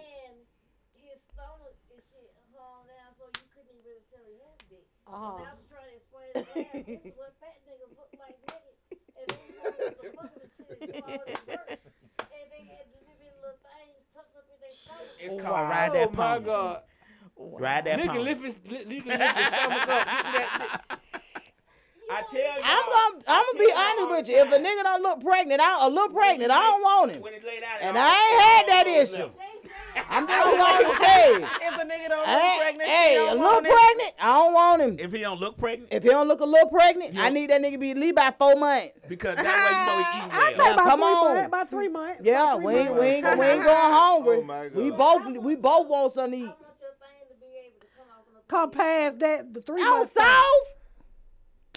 Uh-huh. 5.10 5.40
And 5.40 5.46
I 5.48 5.56
was 5.56 5.64
trying 5.72 5.88
to 5.88 5.96
explain 5.96 6.28
to 6.36 6.44
this 6.84 7.00
is 7.00 7.16
what 7.16 7.32
fat 7.40 7.56
niggas 7.64 7.96
look 7.96 8.12
like. 8.20 8.36
And 9.16 9.24
the 9.24 9.40
little 13.40 13.56
things 13.64 14.04
tucked 14.12 14.36
up 14.36 14.44
in 14.52 14.60
their. 14.60 14.68
It's 15.18 15.32
called. 15.42 15.64
Ride 15.70 15.94
That 15.94 16.12
Pony. 16.12 16.28
Oh, 16.28 16.40
my 16.40 16.44
God. 16.44 16.82
Ride 17.38 17.84
that 17.84 18.00
nigga, 18.00 18.22
lift 18.22 18.44
his, 18.44 18.58
lift 18.68 18.90
his 18.90 19.02
stomach 19.02 19.88
up. 19.88 21.00
I 22.10 22.22
tell 22.22 22.40
you, 22.40 22.62
I'm 22.64 22.84
gonna, 22.84 23.24
I'm 23.28 23.44
gonna 23.52 23.64
be 23.64 23.72
honest 23.76 24.08
with 24.08 24.28
you. 24.28 24.36
If 24.42 24.52
a 24.52 24.58
nigga 24.58 24.82
don't 24.82 25.02
look 25.02 25.20
pregnant, 25.22 25.60
I 25.60 25.84
will 25.84 25.92
look 25.92 26.12
pregnant. 26.12 26.50
I 26.50 26.58
don't 26.58 26.82
want 26.82 27.12
him. 27.12 27.22
And 27.82 27.98
I 27.98 28.08
ain't 28.08 28.42
had 28.42 28.68
that 28.68 28.86
issue. 28.86 29.30
I'm 30.08 30.26
just 30.26 30.44
gonna 30.44 30.98
tell 30.98 31.38
you. 31.38 31.46
If 31.46 31.74
a 31.74 31.84
nigga 31.84 32.08
don't 32.08 32.18
look 32.18 32.26
hey, 32.26 32.58
pregnant, 32.60 32.88
hey, 32.88 33.10
he 33.10 33.26
don't 33.26 33.38
look 33.38 33.64
pregnant, 33.64 34.14
I 34.20 34.32
don't 34.32 34.52
want 34.54 34.82
him. 34.82 34.96
If 34.98 35.12
he 35.12 35.18
don't 35.18 35.40
look 35.40 35.58
pregnant, 35.58 35.92
if 35.92 36.02
he 36.02 36.08
don't 36.08 36.28
look 36.28 36.40
a 36.40 36.44
little 36.44 36.68
pregnant, 36.70 37.14
yeah. 37.14 37.22
I 37.24 37.28
need 37.28 37.50
that 37.50 37.60
nigga 37.60 37.78
be 37.78 37.90
at 37.90 38.14
by 38.14 38.34
four 38.38 38.56
months. 38.56 38.92
Because 39.08 39.36
that 39.36 39.44
way 39.44 39.76
you 39.76 39.86
know 39.86 40.02
he 40.02 40.18
eating 40.18 40.58
well. 40.58 40.76
Yeah, 40.76 40.76
come 40.76 41.02
on, 41.02 41.34
months, 41.34 41.50
by 41.50 41.64
three 41.64 41.88
months. 41.88 42.20
Yeah, 42.22 42.54
three 42.54 42.64
we, 42.64 42.74
months. 42.74 42.90
we 42.92 43.06
ain't 43.06 43.24
we 43.24 43.26
ain't, 43.28 43.38
we 43.38 43.46
ain't 43.46 43.64
going 43.64 43.76
hungry. 43.76 44.46
Oh 44.48 44.70
we 44.74 44.90
both 44.90 45.26
we 45.44 45.56
both 45.56 45.88
want 45.88 46.14
something 46.14 46.40
to 46.40 46.46
eat 46.46 46.54
come 48.48 48.70
past 48.70 49.18
that 49.20 49.52
the 49.54 49.60
three 49.60 49.80
on 49.82 49.98
months. 49.98 50.12
South. 50.12 50.74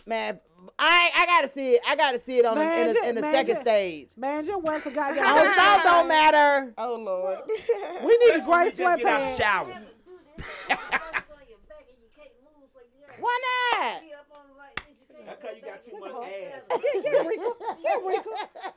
Man, 0.05 0.39
I 0.79 1.11
I 1.15 1.25
gotta 1.25 1.47
see 1.47 1.71
it. 1.71 1.81
I 1.87 1.95
gotta 1.95 2.19
see 2.19 2.39
it 2.39 2.45
on 2.45 2.57
man, 2.57 2.87
the, 2.87 2.91
in, 2.91 2.97
a, 2.97 3.09
in 3.09 3.15
the 3.15 3.21
man, 3.21 3.33
second 3.33 3.53
man, 3.55 3.63
stage. 3.63 4.09
Man, 4.17 4.45
your 4.45 4.57
wife 4.59 4.83
got 4.85 5.15
your 5.15 5.25
on 5.25 5.55
South 5.55 5.83
don't 5.83 6.07
matter. 6.07 6.73
Oh 6.77 6.95
Lord, 6.95 7.39
we 7.47 8.17
need 8.17 8.31
Let's 8.31 8.43
a 8.43 8.47
great 8.47 8.75
just 8.75 9.39
shower. 9.39 9.81
Why 13.19 13.39
not? 13.77 14.01
That's 15.25 15.39
because 15.39 15.57
you 15.57 15.63
got 15.63 15.85
too 15.85 15.99
much 15.99 16.27
ass. 16.27 16.67
Get 17.03 17.27
Rika. 17.27 17.51
Get 17.83 18.03
Rika. 18.03 18.29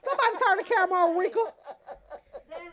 Somebody 0.04 0.44
turn 0.44 0.56
the 0.58 0.64
camera 0.64 0.98
on, 0.98 1.16
Rika. 1.16 1.44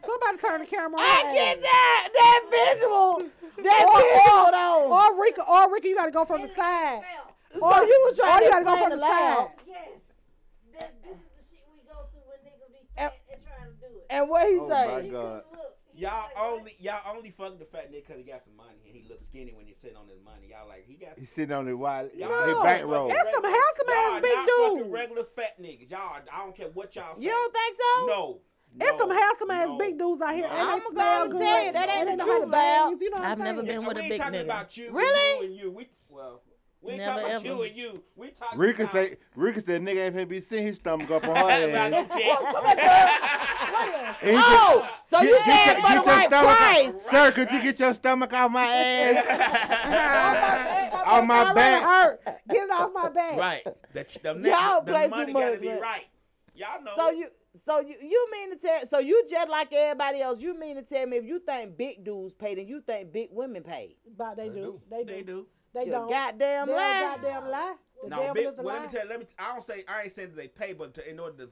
Somebody 0.05 0.37
turn 0.37 0.59
the 0.61 0.67
camera 0.67 0.99
on. 0.99 1.05
I 1.05 1.33
get 1.33 1.61
that 1.61 2.09
that 2.13 2.75
visual. 2.75 3.23
That 3.63 3.85
or, 3.87 4.01
or, 4.01 4.51
on. 4.55 5.15
Or 5.15 5.21
Rika, 5.21 5.43
or 5.43 5.73
Rika, 5.73 5.87
you 5.87 5.95
gotta 5.95 6.11
go 6.11 6.25
from 6.25 6.41
and 6.41 6.49
the 6.49 6.55
side. 6.55 7.01
So, 7.51 7.63
or 7.63 7.83
you 7.83 8.07
was 8.07 8.17
trying. 8.17 8.43
to 8.43 8.63
go 8.63 8.77
from 8.77 8.89
the, 8.91 8.95
the 8.95 9.01
side. 9.01 9.47
Yes, 9.67 9.87
that, 10.79 10.93
this 11.03 11.17
is 11.17 11.23
the 11.37 11.43
shit 11.49 11.63
we 11.73 11.81
go 11.87 12.07
through 12.11 12.23
when 12.27 12.39
niggas 12.47 12.71
be 12.71 12.87
fat 12.95 13.11
and, 13.11 13.35
and 13.35 13.43
trying 13.43 13.71
to 13.71 13.77
do 13.79 13.97
it. 13.97 14.05
And 14.09 14.29
what 14.29 14.47
he 14.47 14.57
oh 14.59 14.69
say? 14.69 15.01
My 15.03 15.09
God. 15.09 15.43
Y'all 15.93 16.29
only 16.39 16.75
y'all 16.79 17.15
only 17.15 17.29
fuck 17.29 17.59
the 17.59 17.65
fat 17.65 17.91
nigga 17.91 18.07
because 18.07 18.17
he 18.17 18.23
got 18.23 18.41
some 18.41 18.55
money 18.55 18.81
and 18.87 18.95
he 18.95 19.05
looks 19.07 19.25
skinny 19.25 19.53
when 19.53 19.67
he's 19.67 19.77
sitting 19.77 19.97
on 19.97 20.07
his 20.07 20.23
money. 20.23 20.47
Y'all 20.49 20.67
like 20.67 20.85
he 20.87 20.95
got. 20.95 21.19
He's 21.19 21.29
sitting 21.29 21.53
on 21.53 21.67
his 21.67 21.75
wallet. 21.75 22.15
Y'all 22.15 22.29
no, 22.29 22.55
his 22.55 22.63
bankroll. 22.63 23.07
That's 23.09 23.31
some 23.31 23.43
handsome 23.43 23.89
ass 23.93 24.21
big 24.21 24.31
dude. 24.31 24.47
Not 24.47 24.69
fucking 24.71 24.91
regular 24.91 25.23
fat 25.23 25.61
niggas. 25.61 25.91
Y'all, 25.91 26.21
I 26.33 26.37
don't 26.43 26.55
care 26.55 26.69
what 26.69 26.95
y'all 26.95 27.13
say. 27.15 27.21
You 27.21 27.29
don't 27.29 27.53
think 27.53 27.75
so? 27.75 28.05
No. 28.07 28.39
There's 28.73 28.97
some 28.97 29.11
handsome 29.11 29.47
no, 29.49 29.53
ass 29.53 29.77
big 29.77 29.97
dudes 29.97 30.21
out 30.21 30.33
here. 30.33 30.47
No, 30.47 30.53
I'm 30.53 30.79
gonna 30.79 30.95
go 30.95 31.23
and 31.23 31.33
tell 31.33 31.65
you 31.65 31.71
that 31.73 31.89
ain't 31.89 32.09
and 32.09 32.19
the 32.19 32.23
truth, 32.23 32.49
Val. 32.49 32.91
You 32.91 33.09
know 33.09 33.17
I've 33.19 33.37
saying? 33.37 33.43
never 33.43 33.63
been 33.63 33.81
yeah, 33.81 33.87
with 33.87 33.97
a 33.97 34.09
big 34.09 34.21
nigga. 34.21 34.93
really? 34.93 35.57
You 35.57 35.71
and. 35.71 35.87
We, 36.81 36.93
ain't 36.93 37.01
Never 37.01 37.11
talking 37.11 37.25
about 37.25 37.45
ever. 37.45 37.45
you 37.45 37.61
and 37.61 37.77
you. 37.77 38.03
We 38.15 38.29
talking 38.31 38.59
Rika 38.59 38.81
about... 38.83 38.91
Say, 38.91 39.17
Rika 39.35 39.61
said 39.61 39.81
nigga 39.83 40.05
ain't 40.07 40.15
finna 40.15 40.27
be 40.27 40.41
sitting 40.41 40.65
his 40.65 40.77
stomach 40.77 41.11
up 41.11 41.23
on 41.27 41.35
her 41.35 41.43
ass. 41.43 42.07
oh, 44.23 44.89
so 45.03 45.19
get, 45.19 45.29
you 45.29 45.37
get, 45.45 45.77
your, 45.77 45.85
get 45.85 46.05
your 46.05 46.21
stomach 46.21 46.57
price. 46.57 46.87
Out, 46.87 47.01
Sir, 47.03 47.31
could 47.33 47.51
you 47.51 47.61
get 47.61 47.79
your 47.79 47.93
stomach 47.93 48.33
off 48.33 48.51
my 48.51 48.65
ass? 48.65 49.27
off 51.05 51.23
my 51.23 51.53
back. 51.53 52.19
Get 52.49 52.63
it 52.63 52.71
off 52.71 52.89
my 52.91 53.09
back. 53.09 53.37
Right. 53.37 53.63
The, 53.93 54.03
the, 54.23 54.49
Y'all 54.49 54.81
the, 54.81 54.91
the 54.91 55.07
money 55.07 55.33
gotta 55.33 55.59
be 55.59 55.67
right. 55.67 56.07
Y'all 56.55 56.81
know. 56.83 56.93
So 56.95 57.11
you... 57.11 57.27
So 57.57 57.81
you, 57.81 57.95
you 58.01 58.27
mean 58.31 58.51
to 58.51 58.57
tell 58.57 58.85
so 58.85 58.99
you 58.99 59.25
just 59.29 59.49
like 59.49 59.73
everybody 59.73 60.21
else, 60.21 60.41
you 60.41 60.57
mean 60.57 60.77
to 60.77 60.81
tell 60.81 61.05
me 61.05 61.17
if 61.17 61.25
you 61.25 61.39
think 61.39 61.77
big 61.77 62.03
dudes 62.03 62.33
pay 62.33 62.55
then 62.55 62.67
you 62.67 62.81
think 62.81 63.11
big 63.11 63.27
women 63.31 63.61
pay? 63.63 63.97
But 64.17 64.37
they, 64.37 64.49
they 64.49 64.55
do. 64.55 64.61
do. 64.61 64.81
They 64.89 65.03
do. 65.03 65.13
They 65.13 65.23
do. 65.23 65.47
They 65.73 65.85
you 65.85 65.91
don't 65.91 66.09
Goddamn 66.09 66.67
they 66.67 66.73
lie. 66.73 67.17
Goddamn 67.21 67.49
lie. 67.49 67.75
The 68.03 68.09
no, 68.09 68.33
big, 68.33 68.45
well, 68.57 68.65
lie. 68.65 68.73
let 68.73 68.81
me 68.81 68.87
tell 68.87 69.03
you, 69.03 69.09
let 69.09 69.19
me 69.19 69.25
I 69.37 69.53
don't 69.53 69.63
say 69.63 69.83
I 69.87 70.03
ain't 70.03 70.11
saying 70.11 70.29
that 70.29 70.37
they 70.37 70.47
pay, 70.47 70.73
but 70.73 70.93
to, 70.95 71.09
in 71.09 71.19
order 71.19 71.45
to 71.45 71.51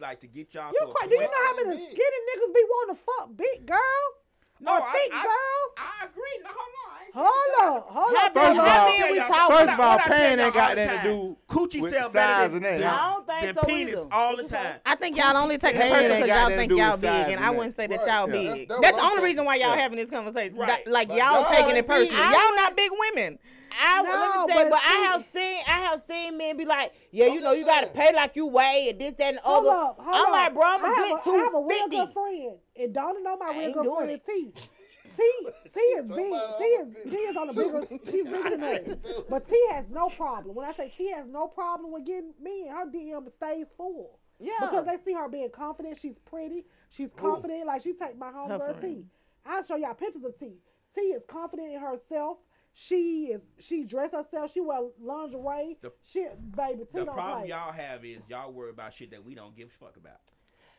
like 0.00 0.20
to 0.20 0.26
get 0.26 0.54
y'all 0.54 0.72
you 0.72 0.86
to 0.86 0.92
quite, 0.92 1.08
Do 1.08 1.14
you 1.16 1.22
know 1.22 1.46
how 1.46 1.56
many 1.56 1.76
skinny 1.86 1.96
niggas 1.96 2.54
be 2.54 2.64
wanting 2.68 2.96
to 2.96 3.02
fuck 3.02 3.36
big 3.36 3.66
girls? 3.66 4.21
No, 4.62 4.74
I, 4.74 4.92
think, 4.92 5.12
I, 5.12 5.22
girls. 5.22 5.72
I, 5.76 5.90
I 6.02 6.04
agree. 6.06 6.38
No, 6.42 6.50
hold 6.54 6.74
on. 6.78 6.92
Hold 7.14 7.52
on. 7.60 7.92
Hold 7.92 8.16
on. 8.16 8.32
First 8.32 8.60
of 8.60 8.66
all, 8.66 8.86
we 8.86 9.18
talking 9.18 9.56
first 9.56 9.72
of 9.72 9.80
all, 9.80 9.98
pain 9.98 10.40
ain't 10.40 10.54
got 10.54 10.76
nothing 10.76 10.98
to 10.98 11.02
do. 11.02 11.36
Coochie 11.48 11.90
sell 11.90 12.10
better 12.10 12.48
than, 12.48 12.62
than, 12.62 12.82
I 12.84 13.12
don't 13.12 13.26
think 13.26 13.40
than 13.42 13.54
so 13.54 13.62
penis 13.62 13.98
either. 13.98 14.08
all 14.12 14.36
the 14.36 14.44
time. 14.44 14.76
I 14.86 14.94
think 14.94 15.16
y'all 15.18 15.36
only 15.36 15.58
take 15.58 15.74
it 15.74 15.80
personal 15.80 16.22
because 16.22 16.28
y'all 16.28 16.56
think 16.56 16.72
y'all 16.72 16.96
big, 16.96 17.32
and 17.32 17.44
I 17.44 17.50
wouldn't 17.50 17.76
say 17.76 17.86
that 17.88 18.06
y'all 18.06 18.26
big. 18.28 18.68
That's 18.68 18.96
the 18.96 19.02
only 19.02 19.22
reason 19.24 19.44
why 19.44 19.56
y'all 19.56 19.76
having 19.76 19.98
this 19.98 20.10
conversation. 20.10 20.56
Like 20.86 21.08
y'all 21.08 21.50
taking 21.50 21.76
it 21.76 21.86
personal. 21.86 22.22
Y'all 22.22 22.56
not 22.56 22.76
big 22.76 22.90
women. 23.14 23.38
I 23.80 24.02
no, 24.02 24.10
let 24.10 24.48
me 24.48 24.54
say, 24.54 24.62
but, 24.62 24.70
but 24.70 24.80
see, 24.80 24.90
I 24.90 24.96
have 25.10 25.22
seen 25.22 25.58
I 25.66 25.80
have 25.80 26.00
seen 26.00 26.38
men 26.38 26.56
be 26.56 26.64
like, 26.64 26.92
yeah, 27.10 27.26
you 27.26 27.40
know, 27.40 27.52
you 27.52 27.64
gotta 27.64 27.88
pay 27.88 28.14
like 28.14 28.36
you 28.36 28.46
weigh 28.46 28.88
and 28.90 29.00
this, 29.00 29.14
that, 29.14 29.34
and 29.34 29.38
hold 29.42 29.66
other. 29.66 29.76
Up, 29.76 30.00
I'm 30.00 30.26
up. 30.26 30.30
like, 30.30 30.54
bro, 30.54 30.62
I'm 30.64 30.80
gonna 30.80 31.08
get 31.08 31.24
two. 31.24 31.30
I 31.32 31.38
have 31.38 31.54
a 31.54 31.66
real 31.66 31.88
good 31.88 32.12
friend, 32.12 32.58
and 32.76 32.94
Donna 32.94 33.20
know 33.22 33.36
my 33.36 33.50
real 33.50 33.72
good 33.72 33.96
friend. 33.96 34.20
T. 34.26 34.52
T 35.16 35.22
T 35.74 35.80
is 35.80 36.08
big. 36.08 36.32
T 36.58 36.64
is 36.64 37.12
T 37.12 37.16
is 37.16 37.36
on 37.36 37.46
the 37.48 37.52
bigger. 37.52 37.86
She's 38.10 38.24
bigger 38.24 38.56
than 38.56 38.60
me, 38.60 38.96
but 39.28 39.48
T 39.48 39.66
has 39.70 39.84
no 39.90 40.08
problem. 40.08 40.54
When 40.54 40.66
I 40.66 40.72
say 40.72 40.92
she 40.96 41.10
has 41.10 41.26
no 41.26 41.48
problem 41.48 41.92
with 41.92 42.06
getting 42.06 42.32
me, 42.40 42.68
her 42.68 42.86
DM 42.86 43.30
stays 43.36 43.66
full. 43.76 44.18
Yeah, 44.40 44.52
because 44.60 44.86
they 44.86 44.96
see 45.04 45.14
her 45.14 45.28
being 45.28 45.50
confident. 45.50 45.98
She's 46.00 46.18
pretty. 46.24 46.64
She's 46.90 47.10
confident. 47.16 47.62
Ooh. 47.62 47.66
Like 47.66 47.82
she 47.82 47.92
take 47.92 48.18
my 48.18 48.30
homegirl 48.30 48.80
T. 48.80 49.04
I'll 49.44 49.64
show 49.64 49.76
y'all 49.76 49.94
pictures 49.94 50.24
of 50.24 50.38
T. 50.38 50.54
T 50.94 51.00
is 51.00 51.22
confident 51.26 51.72
in 51.72 51.80
herself. 51.80 52.38
She 52.74 53.26
is 53.26 53.42
she 53.60 53.84
dress 53.84 54.12
herself. 54.12 54.52
She 54.52 54.60
wear 54.60 54.80
lingerie. 55.00 55.78
The, 55.82 55.92
baby. 56.56 56.84
The 56.92 57.04
problem 57.04 57.46
y'all 57.46 57.72
have 57.72 58.04
is 58.04 58.20
y'all 58.28 58.50
worry 58.50 58.70
about 58.70 58.94
shit 58.94 59.10
that 59.10 59.24
we 59.24 59.34
don't 59.34 59.54
give 59.54 59.68
a 59.68 59.84
fuck 59.84 59.96
about. 59.96 60.20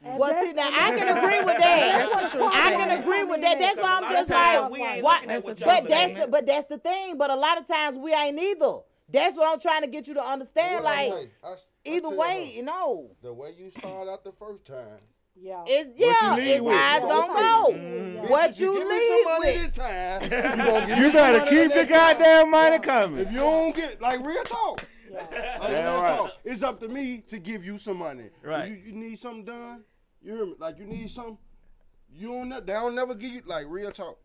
And 0.03 0.19
well, 0.19 0.43
see, 0.43 0.51
now 0.51 0.67
I 0.67 0.97
can 0.97 1.17
agree 1.17 1.39
with 1.41 1.61
that. 1.61 2.09
I 2.35 2.75
can 2.75 2.99
agree 2.99 3.23
with 3.23 3.41
that. 3.41 3.57
That's 3.57 3.79
why 3.79 4.01
I'm 4.01 4.11
just 4.11 4.29
like, 4.29 5.03
what? 5.03 5.25
but 5.45 5.87
that's 5.87 6.19
the, 6.19 6.27
but 6.27 6.45
that's 6.45 6.65
the 6.67 6.77
thing. 6.77 7.17
But 7.17 7.29
a 7.29 7.35
lot 7.35 7.57
of 7.57 7.67
times 7.67 7.97
we 7.97 8.13
ain't 8.13 8.37
either. 8.37 8.79
That's 9.09 9.37
what 9.37 9.51
I'm 9.51 9.59
trying 9.59 9.81
to 9.83 9.87
get 9.87 10.07
you 10.07 10.15
to 10.15 10.23
understand. 10.23 10.83
Like, 10.83 11.11
I, 11.11 11.47
I, 11.47 11.55
either 11.85 12.07
I 12.07 12.15
way, 12.15 12.53
you 12.55 12.63
know. 12.63 13.11
The 13.21 13.33
way 13.33 13.53
you 13.57 13.69
started 13.69 14.11
out 14.11 14.23
the 14.23 14.31
first 14.31 14.65
time, 14.65 14.99
yeah. 15.35 15.63
It's 15.65 15.99
yeah, 15.99 16.35
it's 16.37 16.65
eyes 16.65 16.99
gonna 17.01 17.33
go. 17.33 17.73
Mm. 17.73 18.29
What 18.29 18.59
you, 18.59 18.73
you 18.73 18.89
leave 18.89 19.25
with. 19.39 19.73
Time, 19.73 20.21
you, 20.89 21.05
you 21.05 21.11
better 21.11 21.49
keep 21.49 21.73
the 21.73 21.85
goddamn 21.85 22.51
money 22.51 22.79
coming. 22.79 23.19
If 23.25 23.31
you 23.31 23.39
don't 23.39 23.75
get 23.75 24.01
like 24.01 24.25
real 24.25 24.43
talk. 24.43 24.85
Yeah. 25.11 25.57
Like, 25.59 25.69
real 25.69 25.99
right. 25.99 26.17
talk. 26.17 26.31
It's 26.43 26.63
up 26.63 26.79
to 26.81 26.87
me 26.87 27.23
to 27.27 27.39
give 27.39 27.65
you 27.65 27.77
some 27.77 27.97
money. 27.97 28.29
Right. 28.43 28.69
You, 28.69 28.75
you, 28.75 28.91
need 28.93 29.19
something 29.19 29.45
done. 29.45 29.83
You 30.21 30.35
hear 30.35 30.45
me? 30.45 30.53
Like 30.59 30.77
you 30.79 30.85
need 30.85 31.09
something. 31.09 31.37
You 32.15 32.27
don't 32.27 32.49
they 32.49 32.73
don't 32.73 32.95
never 32.95 33.15
give 33.15 33.31
you 33.31 33.41
like 33.45 33.65
real 33.67 33.91
talk. 33.91 34.19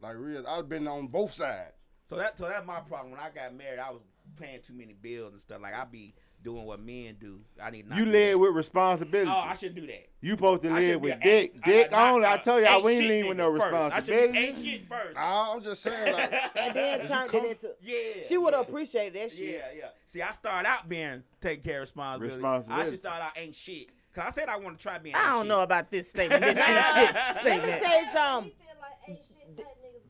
Like 0.00 0.14
real 0.16 0.46
I've 0.46 0.68
been 0.68 0.86
on 0.86 1.08
both 1.08 1.32
sides. 1.32 1.72
So 2.08 2.16
that 2.16 2.38
so 2.38 2.48
that's 2.48 2.66
my 2.66 2.80
problem. 2.80 3.10
When 3.10 3.20
I 3.20 3.30
got 3.30 3.52
married, 3.54 3.80
I 3.80 3.90
was 3.90 4.02
paying 4.36 4.60
too 4.62 4.74
many 4.74 4.94
bills 4.94 5.32
and 5.32 5.40
stuff. 5.40 5.60
Like 5.60 5.74
I 5.74 5.84
be 5.84 6.14
doing 6.46 6.64
what 6.64 6.80
men 6.80 7.16
do. 7.20 7.40
I 7.60 7.70
need 7.70 7.88
not. 7.88 7.98
You 7.98 8.06
live 8.06 8.38
with 8.38 8.54
responsibility. 8.54 9.30
Oh, 9.30 9.40
I 9.40 9.54
should 9.54 9.74
do 9.74 9.84
that. 9.88 10.06
You 10.20 10.30
supposed 10.30 10.62
to 10.62 10.70
live 10.70 11.00
with 11.00 11.20
dick, 11.20 11.62
dick 11.64 11.92
I, 11.92 12.10
only. 12.10 12.24
I, 12.24 12.34
I 12.34 12.36
tell 12.38 12.60
you, 12.60 12.66
I 12.66 12.76
ain't 12.76 12.84
lean 12.84 13.26
with 13.26 13.36
no 13.36 13.50
first. 13.50 13.64
responsibility. 13.64 14.38
I 14.38 14.52
should 14.52 14.62
be 14.62 14.70
shit 14.70 14.88
first. 14.88 15.18
I'm 15.18 15.62
just 15.62 15.82
saying, 15.82 16.14
like, 16.14 16.32
and 16.56 16.74
then 16.74 17.06
turned 17.06 17.34
it 17.34 17.44
into. 17.44 17.74
Yeah, 17.82 18.22
she 18.26 18.38
would 18.38 18.54
yeah. 18.54 18.60
appreciate 18.60 19.12
that 19.14 19.32
shit. 19.32 19.56
Yeah, 19.56 19.76
yeah. 19.76 19.88
See, 20.06 20.22
I 20.22 20.30
started 20.30 20.68
out 20.68 20.88
being 20.88 21.24
take 21.40 21.64
care 21.64 21.78
of 21.78 21.82
responsibility. 21.82 22.36
responsibility. 22.36 22.86
I 22.86 22.90
should 22.90 22.98
start 22.98 23.22
out 23.22 23.32
ain't 23.36 23.54
shit. 23.54 23.88
Cause 24.14 24.24
I 24.28 24.30
said 24.30 24.48
I 24.48 24.56
want 24.56 24.78
to 24.78 24.82
try 24.82 24.96
being. 24.96 25.14
I 25.14 25.32
don't 25.32 25.42
shit. 25.42 25.48
know 25.48 25.60
about 25.60 25.90
this 25.90 26.08
statement. 26.08 26.42
This 26.42 26.56
ain't 26.56 26.86
shit 26.86 27.40
statement. 27.40 27.82
Let 27.82 27.82
me 27.82 28.08
something. 28.14 28.52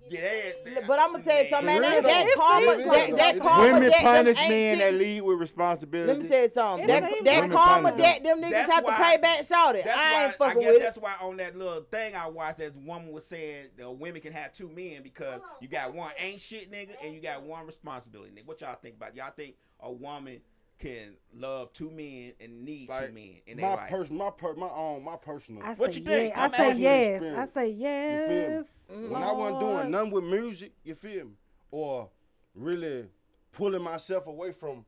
Yeah, 0.09 0.53
but 0.87 0.99
I'm 0.99 1.13
gonna 1.13 1.25
tell 1.25 1.43
you 1.43 1.49
something, 1.49 1.67
man. 1.67 1.83
That, 1.83 2.03
that 2.03 2.35
karma, 2.37 2.77
that, 2.77 3.17
that 3.17 3.41
karma, 3.41 3.73
women 3.73 3.91
that 3.91 4.01
punish 4.03 4.49
men 4.49 4.79
that 4.79 4.95
lead 4.95 5.21
with 5.23 5.39
responsibility. 5.39 6.13
Let 6.13 6.23
me 6.23 6.29
tell 6.29 6.43
you 6.43 6.49
something. 6.49 6.87
That, 6.87 7.13
that 7.25 7.51
karma, 7.51 7.97
that 7.97 8.23
them 8.23 8.41
niggas 8.41 8.51
that's 8.51 8.73
have 8.73 8.85
why, 8.85 8.97
to 8.97 9.03
pay 9.03 9.17
back, 9.19 9.45
Shout 9.45 9.77
it! 9.77 9.87
I 9.87 10.25
ain't 10.25 10.39
why, 10.39 10.49
fucking 10.49 10.63
I 10.63 10.65
guess 10.65 10.73
with 10.75 10.83
that's 10.83 10.97
it. 10.97 11.03
why 11.03 11.15
on 11.21 11.37
that 11.39 11.57
little 11.57 11.83
thing 11.83 12.15
I 12.15 12.27
watched, 12.27 12.59
that 12.59 12.77
woman 12.77 13.13
was 13.13 13.27
saying 13.27 13.69
that 13.77 13.91
women 13.91 14.21
can 14.21 14.33
have 14.33 14.53
two 14.53 14.69
men 14.69 15.03
because 15.03 15.41
you 15.61 15.69
got 15.69 15.95
one 15.95 16.11
ain't 16.19 16.41
shit 16.41 16.71
nigga 16.71 16.91
and 17.03 17.15
you 17.15 17.21
got 17.21 17.43
one 17.43 17.67
responsibility 17.67 18.33
nigga. 18.33 18.47
What 18.47 18.61
y'all 18.61 18.77
think 18.81 18.97
about? 18.97 19.17
Y'all 19.17 19.33
think 19.37 19.57
a 19.81 19.93
woman? 19.93 20.41
can 20.79 21.15
love 21.35 21.73
two 21.73 21.91
men 21.91 22.33
and 22.41 22.65
need 22.65 22.89
like, 22.89 23.09
two 23.09 23.15
men 23.15 23.37
in 23.47 23.57
their 23.57 23.77
life. 23.77 23.91
Pers- 23.91 24.11
my 24.11 24.31
per- 24.31 24.55
my 24.55 24.69
own, 24.69 25.05
my 25.05 25.17
personal. 25.17 25.63
I 25.63 25.75
what 25.75 25.93
say 25.93 26.01
you 26.01 26.05
think? 26.05 26.35
Yes. 26.37 26.53
I 26.53 26.57
say 26.57 26.79
yes. 26.79 27.15
Experience. 27.15 27.39
I 27.39 27.55
say 27.55 27.71
yes. 27.71 28.67
Mm-hmm. 28.93 29.11
When 29.11 29.23
I 29.23 29.33
wasn't 29.33 29.61
doing 29.61 29.91
nothing 29.91 30.11
with 30.11 30.25
music, 30.25 30.73
you 30.85 30.95
feel 30.95 31.25
me? 31.25 31.33
Or 31.71 32.09
really 32.55 33.07
pulling 33.53 33.83
myself 33.83 34.27
away 34.27 34.53
from 34.53 34.85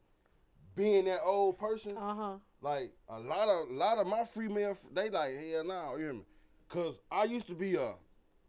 being 0.76 1.06
that 1.06 1.20
old 1.24 1.58
person. 1.58 1.96
Uh-huh. 1.96 2.34
Like 2.60 2.92
a 3.08 3.18
lot 3.18 3.48
of 3.48 3.68
a 3.68 3.72
lot 3.72 3.98
of 3.98 4.06
my 4.06 4.24
free 4.24 4.48
men, 4.48 4.76
they 4.92 5.10
like, 5.10 5.38
hell 5.38 5.64
now, 5.64 5.90
nah, 5.90 5.96
you 5.96 6.04
hear 6.04 6.12
me? 6.12 6.24
Cause 6.68 7.00
I 7.10 7.24
used 7.24 7.46
to 7.46 7.54
be 7.54 7.76
a 7.76 7.94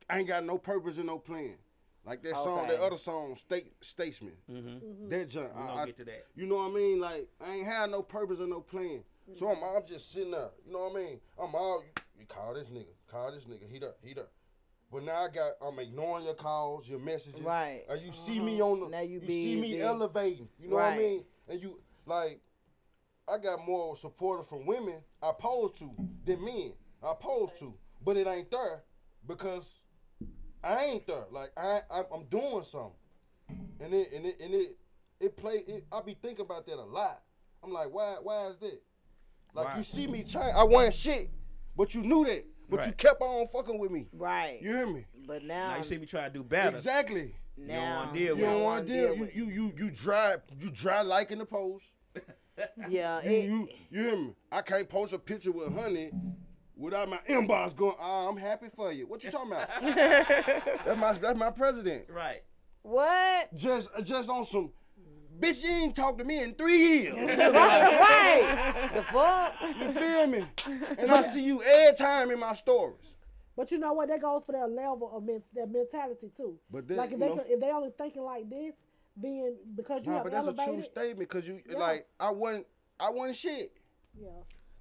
I 0.10 0.20
ain't 0.20 0.28
got 0.28 0.44
no 0.44 0.58
purpose 0.58 0.98
and 0.98 1.06
no 1.06 1.20
plan. 1.20 1.56
Like 2.06 2.24
that 2.24 2.34
okay. 2.34 2.44
song, 2.44 2.68
that 2.68 2.80
other 2.80 2.98
song, 2.98 3.36
State 3.36 3.72
Statesman. 3.82 4.34
Mm-hmm. 4.52 4.68
Mm-hmm. 4.68 5.10
That 5.10 5.30
junk. 5.30 5.50
We 5.56 5.62
I, 5.62 5.86
get 5.86 5.98
to 5.98 6.06
that. 6.06 6.26
You 6.36 6.48
know 6.48 6.56
what 6.56 6.72
I 6.72 6.74
mean? 6.74 7.00
Like 7.00 7.28
I 7.46 7.56
ain't 7.56 7.66
had 7.66 7.92
no 7.92 8.02
purpose 8.02 8.40
and 8.40 8.50
no 8.50 8.62
plan. 8.62 9.04
Mm-hmm. 9.30 9.36
So 9.36 9.50
I'm, 9.50 9.58
I'm 9.64 9.86
just 9.86 10.12
sitting 10.12 10.32
there. 10.32 10.50
You 10.66 10.74
know 10.74 10.80
what 10.80 10.94
I 10.94 11.04
mean? 11.04 11.20
I'm 11.42 11.54
all 11.54 11.84
you, 11.84 12.04
you 12.20 12.26
call 12.26 12.54
this 12.54 12.68
nigga, 12.68 12.86
call 13.12 13.32
this 13.32 13.44
nigga. 13.44 13.70
He 13.70 13.78
up, 13.86 13.98
he 14.02 14.12
up. 14.14 14.32
But 14.92 15.04
now 15.04 15.26
I 15.26 15.28
got 15.28 15.54
I'm 15.62 15.78
ignoring 15.80 16.26
your 16.26 16.34
calls, 16.34 16.90
your 16.90 17.00
messages. 17.00 17.42
Right. 17.42 17.84
Or 17.88 17.96
you 17.96 18.12
see 18.12 18.40
me 18.40 18.54
mm-hmm. 18.54 18.64
on 18.64 18.80
the 18.80 18.88
Now 18.90 19.02
you 19.02 19.20
you 19.20 19.28
see 19.28 19.62
me 19.62 19.72
busy. 19.72 19.82
elevating. 19.82 20.48
You 20.60 20.70
know 20.70 20.78
what 20.78 20.86
I 20.86 20.98
mean? 20.98 21.24
And 21.48 21.62
you 21.62 21.80
like 22.06 22.42
I 23.28 23.38
got 23.38 23.66
more 23.66 23.96
supporters 23.96 24.48
from 24.48 24.66
women 24.66 24.96
I 25.22 25.30
opposed 25.30 25.78
to 25.78 25.92
than 26.26 26.44
men 26.44 26.74
I 27.04 27.12
opposed 27.12 27.60
to. 27.60 27.76
But 28.04 28.18
it 28.18 28.26
ain't 28.26 28.50
there 28.50 28.84
because 29.28 29.80
I 30.64 30.86
ain't 30.86 31.06
there. 31.06 31.26
Like 31.32 31.52
I, 31.56 31.82
I 31.92 32.04
I'm 32.14 32.26
doing 32.32 32.64
something. 32.64 32.92
And 33.80 33.94
it 33.94 34.12
and 34.12 34.26
it 34.26 34.40
and 34.40 34.54
it 34.56 34.78
it 35.20 35.38
play 35.38 35.64
it 35.68 35.86
I 35.92 36.02
be 36.02 36.18
thinking 36.20 36.46
about 36.46 36.66
that 36.66 36.80
a 36.80 36.84
lot. 36.84 37.22
I'm 37.64 37.72
like, 37.72 37.94
why 37.94 38.16
why 38.24 38.48
is 38.48 38.58
that? 38.58 38.82
Like 39.54 39.66
Why? 39.68 39.78
you 39.78 39.84
see 39.84 40.08
me 40.08 40.24
change 40.24 40.54
I 40.56 40.64
wasn't 40.64 40.96
shit. 40.96 41.30
But 41.78 41.94
you 41.94 42.02
knew 42.02 42.26
that. 42.26 42.46
But 42.70 42.86
you 42.86 42.92
kept 42.94 43.22
on 43.22 43.48
fucking 43.48 43.78
with 43.80 43.92
me. 43.92 44.08
Right. 44.14 44.60
You 44.62 44.70
hear 44.76 44.88
me? 44.88 45.06
But 45.28 45.44
now, 45.44 45.70
Now 45.70 45.78
you 45.78 45.84
see 45.84 45.98
me 45.98 46.06
try 46.06 46.26
to 46.26 46.30
do 46.30 46.44
better. 46.44 46.76
Exactly. 46.76 47.36
Now, 47.58 47.74
You 47.76 47.76
don't 47.76 47.96
want 47.96 48.14
to 48.14 48.20
deal 48.20 48.28
You 48.28 48.36
with 48.36 48.46
don't 48.52 48.64
want 48.64 48.88
to 48.88 48.94
deal. 48.94 49.16
You 49.16 49.30
you 49.34 49.46
you 49.50 49.74
you 49.78 49.92
dry 49.92 50.36
you 50.60 50.70
dry 50.70 51.02
liking 51.02 51.40
the 51.40 51.46
post. 51.46 51.86
Yeah. 52.90 53.22
You, 53.24 53.32
you 53.32 53.70
you 53.90 54.04
hear 54.04 54.18
me? 54.18 54.36
I 54.52 54.62
can't 54.62 54.90
post 54.90 55.14
a 55.14 55.18
picture 55.20 55.52
with 55.52 55.74
honey 55.74 56.12
without 56.76 57.08
my 57.10 57.20
inbox 57.30 57.74
going. 57.76 57.96
Oh, 58.00 58.28
I'm 58.30 58.36
happy 58.38 58.68
for 58.76 58.92
you. 58.92 59.08
What 59.08 59.24
you 59.24 59.32
talking 59.32 59.52
about? 59.54 59.70
that's 59.82 61.00
my 61.00 61.14
that's 61.14 61.40
my 61.40 61.52
president. 61.52 62.06
Right. 62.10 62.42
What? 62.82 63.56
Just 63.56 63.90
just 64.04 64.30
on 64.30 64.46
some. 64.46 64.72
Bitch, 65.40 65.64
you 65.64 65.70
ain't 65.70 65.96
talked 65.96 66.18
to 66.18 66.24
me 66.26 66.44
in 66.44 66.54
three 66.54 66.78
years. 67.02 67.16
right. 67.16 68.90
The 68.94 69.04
fuck? 69.04 69.54
You 69.80 69.92
feel 69.94 70.28
me? 70.28 70.46
And 70.98 71.12
I 71.12 71.22
see 71.22 71.44
you 71.44 71.64
every 71.64 71.96
time 71.98 72.32
in 72.32 72.40
my 72.40 72.54
stories. 72.56 72.98
But 73.56 73.72
you 73.72 73.78
know 73.78 73.94
what? 73.94 74.10
That 74.10 74.22
goes 74.22 74.44
for 74.46 74.52
their 74.54 74.68
level 74.68 75.12
of 75.14 75.24
men- 75.24 75.44
their 75.54 75.68
mentality 75.68 76.32
too. 76.36 76.58
But 76.72 76.88
then, 76.88 76.98
like 76.98 77.12
if 77.12 77.20
they 77.20 77.28
know- 77.28 77.44
if 77.46 77.60
they 77.60 77.72
only 77.72 77.92
thinking 77.98 78.24
like 78.24 78.50
this, 78.50 78.74
then 79.18 79.56
because 79.76 80.02
you 80.06 80.12
Nah, 80.12 80.18
have 80.18 80.24
but 80.24 80.32
that's 80.32 80.48
a 80.48 80.66
true 80.66 80.82
statement 80.84 81.30
because 81.30 81.48
you 81.48 81.62
Yeah. 81.70 81.78
like 81.78 82.08
I 82.20 82.32
wasn't 82.32 82.68
I 83.00 83.10
wasn't 83.10 83.36
shit. 83.38 83.74
Yeah. 84.20 84.28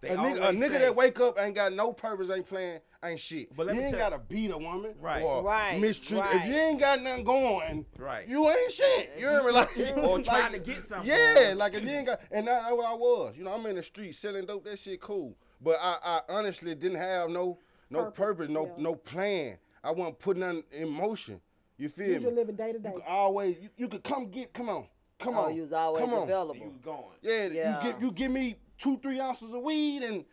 They 0.01 0.11
a 0.11 0.17
nigga, 0.17 0.37
a 0.37 0.53
nigga 0.53 0.69
say- 0.69 0.79
that 0.79 0.95
wake 0.97 1.19
up 1.19 1.41
ain't 1.41 1.55
got 1.57 1.73
no 1.73 1.93
purpose, 1.93 2.31
ain't 2.31 2.47
playing, 2.49 2.79
ain't 3.03 3.19
shit. 3.19 3.55
But 3.57 3.67
let 3.67 3.75
you 3.75 3.81
me 3.81 3.87
ain't 3.89 3.97
tell- 3.97 4.11
gotta 4.11 4.23
beat 4.23 4.51
a 4.53 4.57
woman, 4.59 4.95
Right. 5.01 5.23
Or 5.23 5.43
Right, 5.43 5.81
mistreat. 5.81 6.21
right. 6.21 6.37
If 6.37 6.47
you 6.47 6.55
ain't 6.55 6.79
got 6.79 7.03
nothing 7.03 7.25
going, 7.25 7.85
Right. 7.99 8.29
You 8.29 8.49
ain't 8.49 8.71
shit. 8.71 9.11
You 9.19 9.29
hear 9.29 9.43
me? 9.43 9.51
Like 9.53 9.77
Or 9.97 10.17
like, 10.19 10.25
trying 10.25 10.53
to 10.53 10.61
get 10.61 10.77
something 10.77 11.11
Yeah, 11.11 11.55
like 11.57 11.75
if 11.75 11.83
you 11.83 11.91
ain't 11.91 12.07
got, 12.07 12.21
and 12.31 12.47
that, 12.47 12.63
that's 12.63 12.73
what 12.77 12.87
I 12.87 12.95
was. 12.95 13.37
You 13.37 13.43
know, 13.45 13.53
I'm 13.53 13.67
in 13.67 13.75
the 13.77 13.83
street 13.83 14.15
selling 14.15 14.47
dope. 14.47 14.65
That 14.65 14.79
shit 14.79 15.01
cool. 15.01 15.37
But 15.61 15.79
I, 15.83 15.97
I 16.05 16.21
honestly 16.29 16.75
didn't 16.77 16.99
have 16.99 17.31
no, 17.31 17.59
no 17.91 18.11
purpose, 18.13 18.49
no, 18.49 18.73
no 18.79 18.95
plan. 18.95 19.59
I 19.83 19.91
wasn't 19.91 20.19
putting 20.21 20.41
nothing 20.43 20.63
in 20.71 20.89
motion. 20.91 21.41
You 21.77 21.89
feel 21.89 22.07
me? 22.07 22.13
you 22.15 22.19
me? 22.21 22.25
just 22.27 22.37
living 22.37 22.57
day 22.57 22.73
to 22.73 22.79
day. 22.79 22.89
You 22.91 22.95
could 22.97 23.05
always, 23.09 23.57
you, 23.61 23.69
you 23.77 23.89
could 23.89 24.05
come 24.05 24.27
get, 24.31 24.53
come 24.53 24.69
on, 24.69 24.87
come 25.19 25.35
Oh, 25.37 25.47
on. 25.47 25.55
you 25.57 25.63
was 25.63 25.73
always 25.73 26.05
come 26.05 26.15
on. 26.15 26.23
available. 26.25 26.57
You 26.57 26.75
going. 26.85 27.03
Yeah, 27.23 27.47
Yeah. 27.47 27.85
you 27.87 27.93
give 27.93 28.03
you 28.03 28.13
give 28.13 28.31
me 28.31 28.57
two, 28.79 28.99
three 29.03 29.21
ounces 29.21 29.53
of 29.53 29.63
weed 29.63 30.03
and 30.03 30.25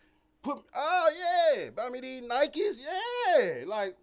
put 0.42 0.58
oh 0.76 1.12
yeah, 1.56 1.70
buy 1.72 1.90
me 1.90 2.00
these 2.00 2.24
Nikes, 2.24 2.78
yeah. 2.80 3.64
Like 3.66 3.96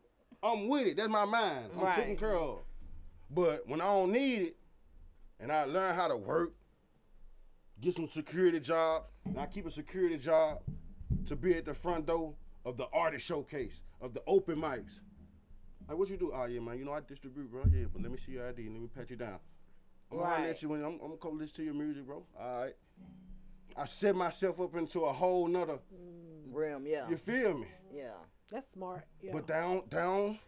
I'm 0.43 0.69
with 0.69 0.87
it. 0.89 0.97
That's 0.97 1.09
my 1.09 1.25
mind. 1.25 1.71
I'm 1.75 1.81
Right. 1.85 1.95
taking 1.95 2.17
care 2.17 2.35
of. 2.37 2.59
But 3.31 3.67
when 3.69 3.81
I 3.81 3.85
don't 3.85 4.13
need 4.13 4.43
it, 4.43 4.57
and 5.41 5.51
I 5.51 5.65
learn 5.65 5.95
how 5.95 6.09
to 6.09 6.17
work, 6.17 6.53
get 7.81 7.95
some 7.95 8.09
security 8.09 8.61
job, 8.61 9.05
and 9.25 9.39
I 9.39 9.47
keep 9.47 9.67
a 9.67 9.71
security 9.71 10.19
job 10.19 10.61
to 11.27 11.37
be 11.37 11.55
at 11.55 11.65
the 11.65 11.75
front 11.75 12.07
door 12.07 12.35
of 12.65 12.77
the 12.77 12.87
artist 12.93 13.25
showcase, 13.27 13.81
of 14.01 14.13
the 14.15 14.23
open 14.27 14.57
mics. 14.57 14.99
Like 15.89 15.97
what 15.99 16.09
you 16.11 16.17
do? 16.17 16.33
Oh 16.35 16.45
yeah, 16.47 16.61
man. 16.61 16.79
You 16.79 16.85
know 16.85 16.93
I 16.93 17.01
distribute, 17.01 17.51
bro. 17.51 17.63
Yeah, 17.73 17.87
but 17.93 18.03
let 18.03 18.11
me 18.11 18.19
see 18.25 18.33
your 18.33 18.49
ID 18.49 18.63
and 18.67 18.73
let 18.75 18.83
me 18.83 18.89
pat 18.95 19.11
you 19.11 19.17
down. 19.17 19.39
I'm 20.11 20.19
gonna 20.19 20.29
holler 20.29 20.47
Right. 20.49 20.63
you 20.63 20.69
when 20.69 20.81
I'm, 20.85 20.93
I'm 20.95 20.99
gonna 20.99 21.17
come 21.17 21.39
listen 21.39 21.57
to 21.57 21.63
your 21.65 21.75
music, 21.75 22.05
bro. 22.07 22.23
All 22.39 22.61
right. 22.63 22.75
I 23.77 23.87
set 23.87 24.15
myself 24.15 24.61
up 24.61 24.75
into 24.77 25.01
a 25.01 25.13
whole 25.13 25.47
nother. 25.49 25.79
Realm, 26.51 26.87
yeah. 26.87 27.09
You 27.09 27.17
feel 27.17 27.55
me? 27.59 27.67
Yeah. 27.95 28.11
That's 28.51 28.73
smart. 28.73 29.05
Yeah. 29.23 29.33
But 29.33 29.47
down, 29.47 29.83
down, 29.89 30.39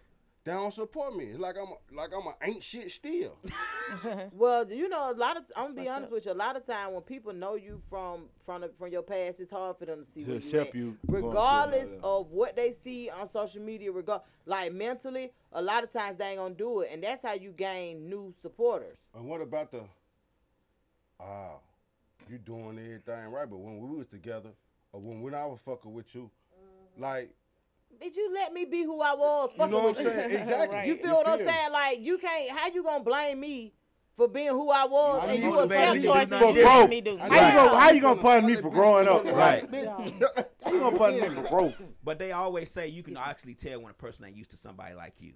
down 0.44 0.70
support 0.70 1.16
me. 1.16 1.24
It's 1.24 1.38
like 1.40 1.56
I'm, 1.56 1.68
a, 1.68 1.96
like 1.96 2.10
I'm 2.14 2.26
a 2.26 2.34
ain't 2.46 2.62
shit 2.62 2.92
still. 2.92 3.38
well, 4.32 4.70
you 4.70 4.90
know, 4.90 5.10
a 5.10 5.16
lot 5.16 5.38
of 5.38 5.44
I'm 5.56 5.68
gonna 5.68 5.80
be 5.80 5.88
honest 5.88 6.12
with 6.12 6.26
you. 6.26 6.32
A 6.32 6.34
lot 6.34 6.54
of 6.56 6.66
time 6.66 6.92
when 6.92 7.00
people 7.00 7.32
know 7.32 7.54
you 7.54 7.80
from 7.88 8.26
from 8.44 8.60
the, 8.60 8.70
from 8.78 8.92
your 8.92 9.00
past, 9.02 9.40
it's 9.40 9.50
hard 9.52 9.78
for 9.78 9.86
them 9.86 10.04
to 10.04 10.10
see 10.10 10.24
To 10.24 10.32
where 10.32 10.40
you 10.40 10.60
at. 10.60 10.74
you 10.74 10.98
regardless 11.08 11.88
of 12.02 12.30
what 12.30 12.56
they 12.56 12.72
see 12.72 13.08
on 13.08 13.26
social 13.28 13.62
media. 13.62 13.90
Regard 13.90 14.20
like 14.44 14.74
mentally, 14.74 15.32
a 15.52 15.62
lot 15.62 15.82
of 15.82 15.90
times 15.90 16.18
they 16.18 16.26
ain't 16.26 16.38
gonna 16.38 16.54
do 16.54 16.80
it, 16.80 16.90
and 16.92 17.02
that's 17.02 17.22
how 17.22 17.32
you 17.32 17.52
gain 17.52 18.10
new 18.10 18.34
supporters. 18.42 18.98
And 19.14 19.26
what 19.26 19.40
about 19.40 19.70
the? 19.70 19.80
Ah, 21.18 21.54
you 22.30 22.38
doing 22.38 22.78
everything 22.78 23.30
right, 23.30 23.48
but 23.48 23.58
when 23.58 23.78
we 23.78 23.96
was 23.96 24.06
together, 24.08 24.50
or 24.92 25.00
when 25.00 25.20
when 25.22 25.34
I 25.34 25.44
was 25.46 25.58
fucking 25.64 25.92
with 25.92 26.14
you, 26.14 26.30
mm-hmm. 26.52 27.02
like 27.02 27.30
Did 28.00 28.16
you 28.16 28.32
let 28.34 28.52
me 28.52 28.64
be 28.64 28.82
who 28.82 29.00
I 29.00 29.14
was? 29.14 29.52
Fucking 29.52 29.70
know 29.70 29.78
what 29.80 29.98
I'm 29.98 30.04
saying? 30.04 30.30
you. 30.30 30.38
Exactly. 30.38 30.86
You 30.86 30.96
feel 30.96 31.10
You 31.10 31.14
what 31.14 31.28
I'm 31.28 31.38
me? 31.38 31.46
saying? 31.46 31.72
Like 31.72 32.00
you 32.00 32.18
can't. 32.18 32.58
How 32.58 32.68
you 32.68 32.82
gonna 32.82 33.04
blame 33.04 33.40
me 33.40 33.74
for 34.16 34.28
being 34.28 34.48
who 34.48 34.70
I 34.70 34.84
was 34.84 35.28
You 35.28 35.34
and 35.34 35.42
you 35.42 35.50
motivated 35.50 35.82
accept 35.82 35.94
me 35.94 36.00
to 36.00 36.06
do 36.06 36.12
choices 36.12 36.30
nothing 36.30 36.48
you 36.48 36.54
different. 36.54 36.80
let 36.80 36.90
me 36.90 37.00
do? 37.00 37.16
How 37.18 37.24
you 37.26 37.30
gonna 37.30 37.80
how 37.80 37.90
you 37.90 38.00
gonna 38.00 38.22
punish 38.22 38.44
me 38.56 38.62
for 38.62 38.70
growing 38.70 39.08
up? 39.08 39.24
Right. 39.24 39.68
How 40.64 40.72
you 40.72 40.80
gonna 40.80 40.96
punish 40.96 41.28
me 41.28 41.34
for 41.34 41.48
growth? 41.48 41.82
But 42.02 42.18
they 42.18 42.32
always 42.32 42.70
say 42.70 42.88
you 42.88 43.02
can 43.02 43.16
actually 43.16 43.54
tell 43.54 43.80
when 43.82 43.90
a 43.90 43.94
person 43.94 44.24
ain't 44.24 44.36
used 44.36 44.50
to 44.52 44.56
somebody 44.56 44.94
like 44.94 45.20
you. 45.20 45.34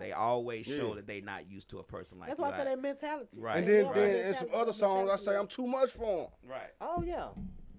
They 0.00 0.12
always 0.12 0.66
show 0.66 0.88
Yeah. 0.88 0.94
that 0.96 1.06
they 1.06 1.20
not 1.20 1.48
used 1.50 1.68
to 1.70 1.78
a 1.78 1.82
person 1.82 2.18
like 2.18 2.28
that. 2.30 2.38
That's 2.38 2.38
you. 2.38 2.42
why 2.44 2.48
I 2.50 2.64
say 2.64 2.70
like- 2.70 2.76
that 2.76 2.82
mentality. 2.82 3.38
Right. 3.38 3.56
and 3.58 3.68
then 3.68 3.84
right. 3.86 3.94
then 3.94 4.26
in 4.28 4.34
some 4.34 4.48
other 4.52 4.72
songs 4.72 5.10
I 5.10 5.16
say 5.16 5.36
I'm 5.36 5.46
too 5.46 5.66
much 5.66 5.90
for 5.90 6.22
him. 6.24 6.50
Right. 6.50 6.70
Oh 6.80 7.02
yeah. 7.02 7.28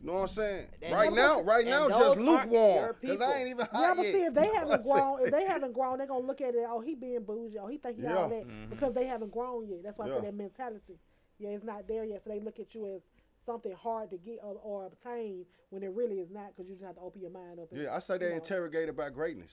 You 0.01 0.07
know 0.11 0.13
what 0.19 0.21
I'm 0.29 0.35
saying? 0.35 0.67
And 0.83 0.93
right 0.93 1.09
those- 1.09 1.17
now, 1.17 1.41
right 1.41 1.65
now, 1.65 1.89
just 1.89 2.17
lukewarm. 2.19 2.93
Cause. 3.03 3.21
I 3.21 3.39
ain't 3.39 3.49
even 3.49 3.65
hot 3.65 3.81
Yeah, 3.81 3.93
but 3.95 4.03
yet. 4.05 4.13
see, 4.13 4.21
if 4.23 4.33
they 4.35 4.45
You 4.47 4.53
haven't 4.53 4.83
grown, 4.83 5.21
if 5.25 5.31
they 5.31 5.45
haven't 5.45 5.73
grown, 5.73 5.97
they're 5.97 6.05
gonna 6.07 6.27
look 6.27 6.41
at 6.41 6.53
it. 6.53 6.63
Oh, 6.69 6.79
he 6.79 6.93
being 6.93 7.23
bougie. 7.23 7.57
Oh, 7.57 7.65
he 7.67 7.77
think 7.79 7.97
he 7.99 8.05
all 8.05 8.29
Yeah. 8.29 8.37
that 8.39 8.47
Mhm. 8.47 8.69
because 8.69 8.93
they 8.93 9.07
haven't 9.07 9.31
grown 9.31 9.67
yet. 9.67 9.81
That's 9.83 9.97
why 9.97 10.05
I 10.05 10.09
say 10.09 10.21
that 10.25 10.33
mentality. 10.35 10.99
Yeah, 11.39 11.49
it's 11.49 11.63
not 11.63 11.87
there 11.87 12.03
yet. 12.05 12.23
So 12.23 12.29
they 12.29 12.39
look 12.39 12.59
at 12.59 12.75
you 12.75 12.85
as 12.95 13.01
something 13.47 13.71
hard 13.73 14.11
to 14.11 14.17
get 14.17 14.39
or, 14.43 14.59
or 14.63 14.85
obtain 14.85 15.45
when 15.69 15.81
it 15.81 15.91
really 15.91 16.19
is 16.19 16.29
not 16.29 16.49
because 16.55 16.69
you 16.69 16.75
just 16.75 16.85
have 16.85 16.95
to 16.95 17.01
open 17.01 17.21
your 17.21 17.31
mind 17.31 17.59
up. 17.59 17.71
and, 17.71 17.81
Yeah, 17.81 17.95
I 17.95 17.99
say 17.99 18.13
you 18.15 18.19
they 18.19 18.29
know. 18.29 18.35
interrogated 18.35 18.95
by 18.95 19.09
greatness. 19.09 19.51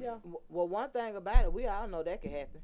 Yeah. 0.00 0.16
Well, 0.48 0.68
one 0.68 0.90
thing 0.90 1.16
about 1.16 1.44
it, 1.44 1.52
we 1.52 1.66
all 1.66 1.88
know 1.88 2.02
that 2.02 2.22
can 2.22 2.30
happen. 2.30 2.60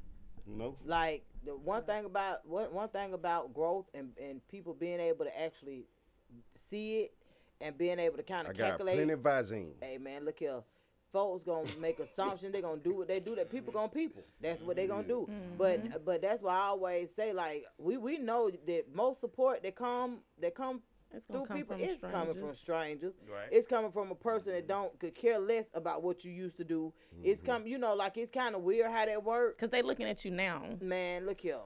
You 0.47 0.57
know. 0.57 0.77
Like 0.85 1.23
the 1.45 1.51
one 1.51 1.83
thing 1.83 2.05
about 2.05 2.47
one 2.47 2.73
one 2.73 2.89
thing 2.89 3.13
about 3.13 3.53
growth 3.53 3.85
and 3.93 4.09
and 4.21 4.45
people 4.47 4.73
being 4.73 4.99
able 4.99 5.25
to 5.25 5.41
actually 5.41 5.85
see 6.55 6.99
it 7.01 7.13
and 7.61 7.77
being 7.77 7.99
able 7.99 8.17
to 8.17 8.23
kind 8.23 8.47
I 8.47 8.51
of 8.51 8.57
got 8.57 8.69
calculate. 8.69 8.95
plenty 8.95 9.13
of 9.13 9.19
Visine. 9.19 9.71
Hey 9.81 9.97
man, 9.97 10.25
look 10.25 10.39
here. 10.39 10.61
Folks 11.11 11.43
gonna 11.43 11.67
make 11.79 11.99
assumptions. 11.99 12.53
They 12.53 12.61
gonna 12.61 12.81
do 12.81 12.95
what 12.95 13.07
they 13.07 13.19
do. 13.19 13.35
That 13.35 13.51
people 13.51 13.71
gonna 13.71 13.87
people. 13.87 14.23
That's 14.41 14.61
what 14.63 14.75
they 14.75 14.87
gonna 14.87 15.03
do. 15.07 15.27
Mm-hmm. 15.29 15.33
Mm-hmm. 15.33 15.57
But 15.91 16.05
but 16.05 16.21
that's 16.21 16.41
why 16.41 16.55
I 16.55 16.65
always 16.65 17.13
say 17.13 17.33
like 17.33 17.65
we 17.77 17.97
we 17.97 18.17
know 18.17 18.49
that 18.67 18.85
most 18.93 19.21
support 19.21 19.63
that 19.63 19.75
come 19.75 20.19
that 20.41 20.55
come 20.55 20.81
It's 21.13 21.25
through 21.27 21.35
gonna 21.35 21.47
come 21.47 21.57
people 21.57 21.77
from 21.77 21.85
is 21.85 21.99
coming 21.99 22.33
from 22.33 22.55
strangers. 22.55 22.59
strangers. 22.59 23.13
Right. 23.31 23.47
It's 23.51 23.67
coming 23.67 23.91
from 23.91 24.11
a 24.11 24.15
person 24.15 24.53
that 24.53 24.67
mm-hmm. 24.67 24.67
don't 24.67 24.99
could 24.99 25.15
care 25.15 25.39
less 25.39 25.65
about 25.73 26.03
what 26.03 26.25
you 26.25 26.31
used 26.31 26.57
to 26.57 26.63
do. 26.63 26.93
It's 27.23 27.41
Mm-hmm. 27.41 27.51
come 27.51 27.67
you 27.67 27.77
know 27.77 27.93
like 27.93 28.17
it's 28.17 28.31
kind 28.31 28.55
of 28.55 28.61
weird 28.61 28.91
how 28.91 29.05
that 29.05 29.23
work. 29.23 29.57
Cause 29.57 29.69
they 29.69 29.81
looking 29.81 30.07
at 30.07 30.25
you 30.25 30.31
now. 30.31 30.63
Man, 30.81 31.25
look 31.25 31.41
here. 31.41 31.59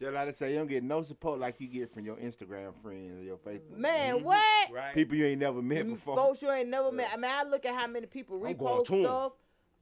Just 0.00 0.12
like 0.12 0.28
I 0.28 0.32
say, 0.32 0.50
you 0.50 0.58
don't 0.58 0.66
get 0.66 0.82
no 0.82 1.02
support 1.02 1.38
like 1.38 1.60
you 1.60 1.68
get 1.68 1.94
from 1.94 2.04
your 2.04 2.16
Instagram 2.16 2.72
friends 2.82 3.20
or 3.20 3.22
your 3.22 3.36
Facebook. 3.36 3.76
Man, 3.76 4.16
mm-hmm. 4.16 4.24
what? 4.24 4.72
Right. 4.72 4.92
People 4.92 5.16
you 5.16 5.26
ain't 5.26 5.40
never 5.40 5.62
met 5.62 5.86
mm, 5.86 5.94
before. 5.94 6.16
Folks 6.16 6.42
you 6.42 6.50
ain't 6.50 6.68
never 6.68 6.90
met. 6.90 7.10
I 7.12 7.16
mean, 7.16 7.30
I 7.32 7.44
look 7.44 7.64
at 7.64 7.74
how 7.74 7.86
many 7.86 8.06
people 8.06 8.44
I'm 8.44 8.54
repost 8.54 8.86
to 8.86 8.94
'em. 8.94 9.04
stuff 9.04 9.32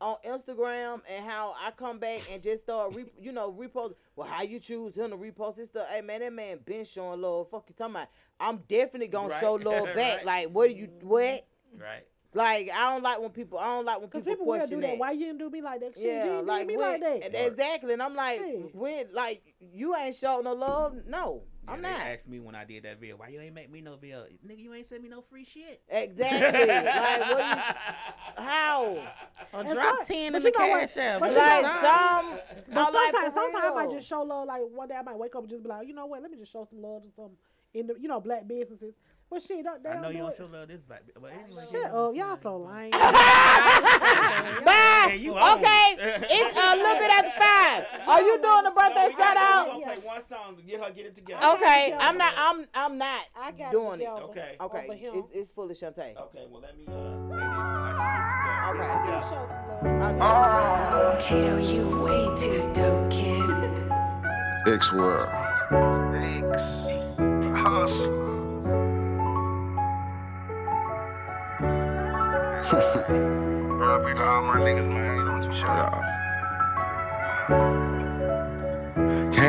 on 0.03 0.17
Instagram 0.27 1.01
and 1.11 1.25
how 1.25 1.55
I 1.65 1.71
come 1.71 1.99
back 1.99 2.23
and 2.31 2.43
just 2.43 2.65
start, 2.65 2.93
re- 2.95 3.05
you 3.21 3.33
know, 3.33 3.53
repost. 3.53 3.95
Well, 4.17 4.27
how 4.29 4.43
you 4.43 4.59
choose 4.59 4.97
him 4.97 5.11
to 5.11 5.17
repost 5.17 5.57
this 5.57 5.69
stuff? 5.69 5.87
Hey, 5.89 6.01
man, 6.01 6.21
that 6.21 6.33
man 6.33 6.59
been 6.65 6.85
showing 6.85 7.21
love. 7.21 7.49
Fuck 7.51 7.67
you 7.69 7.75
talking 7.77 7.95
about? 7.95 8.09
I'm 8.41 8.59
definitely 8.69 9.07
gonna 9.09 9.29
Right. 9.29 9.41
show 9.41 9.55
love 9.55 9.85
back. 9.95 10.19
Right. 10.19 10.27
Like, 10.27 10.49
what 10.49 10.69
do 10.69 10.75
you 10.77 10.89
what? 11.03 11.47
Right. 11.79 12.05
Like, 12.35 12.71
I 12.75 12.93
don't 12.93 13.03
like 13.03 13.21
when 13.21 13.31
people. 13.31 13.59
I 13.59 13.67
don't 13.67 13.85
like 13.85 14.01
when 14.01 14.09
Because 14.09 14.23
people, 14.23 14.33
people 14.33 14.47
will 14.47 14.59
question 14.59 14.79
do 14.81 14.83
that. 14.87 14.93
that. 14.93 14.99
Why 14.99 15.13
you 15.13 15.27
didn't 15.27 15.39
do 15.39 15.51
me 15.51 15.61
like 15.63 15.81
that? 15.81 15.95
Shit, 15.95 16.03
you 16.03 16.11
Yeah, 16.11 16.25
didn't 16.25 16.47
like 16.47 16.63
do 16.63 16.67
me 16.69 16.77
when, 16.79 16.91
like 16.93 17.01
that. 17.01 17.25
and 17.25 17.35
Exactly, 17.35 17.93
and 17.93 18.03
I'm 18.03 18.17
like, 18.17 18.39
Hey. 18.41 18.71
when 18.73 19.07
like 19.13 19.55
you 19.61 19.95
ain't 19.95 20.15
showing 20.15 20.45
no 20.45 20.55
love, 20.55 20.95
no. 21.07 21.45
Yeah, 21.65 21.73
I'm 21.73 21.83
they 21.83 21.91
not. 21.91 22.01
asked 22.01 22.29
me 22.29 22.41
when 22.41 22.55
I 22.55 22.65
did 22.65 22.83
that 22.85 22.99
video, 23.01 23.17
why 23.17 23.29
you 23.29 23.41
ain't 23.41 23.55
make 23.55 23.71
me 23.71 23.81
no 23.81 23.97
video? 23.97 24.25
Nigga, 24.47 24.59
you 24.59 24.75
ain't 24.75 24.87
send 24.87 25.03
me 25.03 25.09
no 25.09 25.21
free 25.21 25.45
shit. 25.45 25.81
Exactly. 25.89 26.67
like, 26.69 27.21
what 27.21 27.37
do 27.37 28.43
you, 28.43 28.45
how? 28.45 28.85
Or 29.53 29.61
And 29.61 29.71
drop 29.71 29.97
some- 29.99 30.07
10 30.07 30.17
in 30.27 30.33
the 30.33 30.39
know 30.41 30.51
what? 30.69 30.81
cash 30.81 30.97
app. 30.97 31.21
But 31.21 31.35
Just 31.35 31.39
you 31.39 31.63
know- 31.63 31.63
Like 31.63 31.83
some, 31.83 32.39
But 32.69 32.79
I 32.79 32.91
like 32.91 33.15
sometimes, 33.15 33.35
sometimes 33.35 33.65
I 33.65 33.75
might 33.75 33.91
just 33.93 34.09
show 34.09 34.23
love. 34.23 34.47
Like 34.49 34.63
one 34.73 34.89
day 34.89 34.95
I 34.97 35.03
might 35.03 35.19
wake 35.19 35.35
up 35.37 35.43
and 35.43 35.51
just 35.51 35.63
be 35.63 35.69
like, 35.69 35.87
you 35.87 35.95
know 35.95 36.07
what? 36.07 36.21
Let 36.23 36.31
me 36.31 36.39
just 36.39 36.53
show 36.53 36.65
some 36.69 36.83
love 36.83 37.03
to 37.03 37.09
some, 37.15 37.31
in 37.75 37.87
the, 37.87 37.95
you 38.01 38.09
know, 38.09 38.21
black 38.21 38.47
businesses. 38.49 38.95
But 39.33 39.43
shit, 39.43 39.65
don't, 39.65 39.83
they 39.83 39.89
I 39.89 39.95
don't 39.95 40.03
know 40.03 40.09
do 40.09 40.15
you 40.15 40.21
don't 40.25 40.37
show 40.37 40.47
love 40.53 40.69
this 40.69 40.83
black. 40.83 41.05
But 41.19 41.33
anyway, 41.33 41.65
Shut 41.73 41.87
up, 41.87 42.15
y'all 42.15 42.37
so 42.43 42.59
lame. 42.59 42.91
Bye. 42.91 42.99
you 45.19 45.33
Okay, 45.33 45.97
it's 46.29 46.55
a 46.55 46.77
little 46.83 46.99
bit 46.99 47.11
after 47.11 47.31
five. 47.41 47.87
Are 48.09 48.21
you 48.21 48.39
doing 48.43 48.65
the 48.65 48.73
birthday 48.77 49.07
we 49.07 49.13
shout 49.13 49.33
gotta, 49.35 49.41
out? 49.41 49.65
We 49.79 49.85
gonna 49.85 49.97
play 49.97 50.07
one 50.07 50.21
song 50.21 50.57
to 50.57 50.63
get 50.63 50.83
her 50.83 50.91
get 50.93 51.07
it 51.07 51.15
together. 51.15 51.47
Okay, 51.55 51.97
I'm 51.99 52.19
not. 52.19 52.35
I'm. 52.37 52.67
I'm 52.75 52.99
not 52.99 53.23
I 53.35 53.53
got 53.53 53.73
doing 53.73 54.03
it. 54.03 54.05
together 54.05 54.23
Okay. 54.25 54.57
Okay, 54.61 54.85
over 54.87 54.99
it's, 55.19 55.31
it's 55.33 55.49
full 55.51 55.71
of 55.71 55.77
Shantae. 55.79 56.15
Okay, 56.15 56.47
well 56.51 56.61
let 56.61 56.77
me 56.77 56.85
uh 56.89 56.91
play 57.29 57.39
this 57.39 57.49
and 57.49 58.79
let 58.79 58.93
you 58.93 58.99
get 59.09 59.23
together. 59.25 59.57
Okay. 59.97 60.21
Get. 60.21 61.23
Kato, 61.23 61.57
you 61.57 61.89
way 62.03 62.29
too 62.37 62.61
dope, 62.75 63.11
kid. 63.11 63.51
X 64.75 64.93
World. 64.93 65.31
X 66.15 66.63
Hustle. 67.63 68.22
Can't 72.73 72.81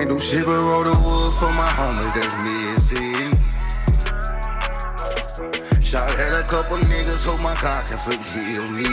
do 0.10 0.20
shit 0.20 0.46
but 0.46 0.60
roll 0.60 0.84
the 0.84 0.92
wood 0.92 1.32
for 1.40 1.54
my 1.54 1.70
homies 1.72 2.14
that's 2.14 2.44
missing. 2.44 3.40
Shot 5.82 6.20
at 6.20 6.38
a 6.38 6.44
couple 6.46 6.76
niggas, 6.80 7.24
hope 7.24 7.40
my 7.42 7.56
God 7.62 7.88
can 7.88 7.98
forgive 8.00 8.70
me. 8.72 8.84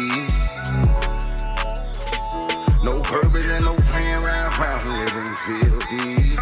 No 2.84 3.00
purpose 3.02 3.46
and 3.46 3.64
no 3.64 3.74
playing 3.74 4.14
around, 4.14 4.56
round 4.60 4.90
living 4.90 5.34
filthy. 5.42 6.38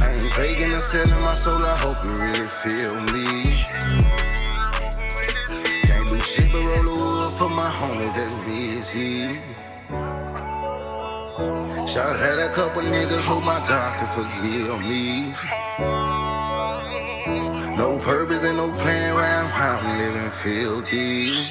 I 0.00 0.12
ain't 0.14 0.32
faking 0.32 0.72
or 0.72 0.80
selling 0.80 1.20
my 1.20 1.34
soul, 1.34 1.62
I 1.62 1.76
hope 1.76 2.02
you 2.02 2.14
really 2.14 2.46
feel 2.46 2.98
me. 3.12 4.07
For 7.38 7.48
my 7.48 7.70
homies 7.70 8.12
that's 8.16 8.32
missing. 8.48 9.38
Shot 11.86 12.18
at 12.18 12.40
a 12.40 12.48
couple 12.52 12.82
niggas, 12.82 13.20
hope 13.20 13.44
my 13.44 13.60
God 13.68 13.96
can 13.98 14.08
forgive 14.16 14.80
me. 14.80 15.32
No 17.76 17.96
purpose 17.98 18.42
and 18.42 18.56
no 18.56 18.72
playing 18.82 19.12
around, 19.12 19.50
round 19.50 19.98
living 19.98 20.30
filthy. 20.32 21.46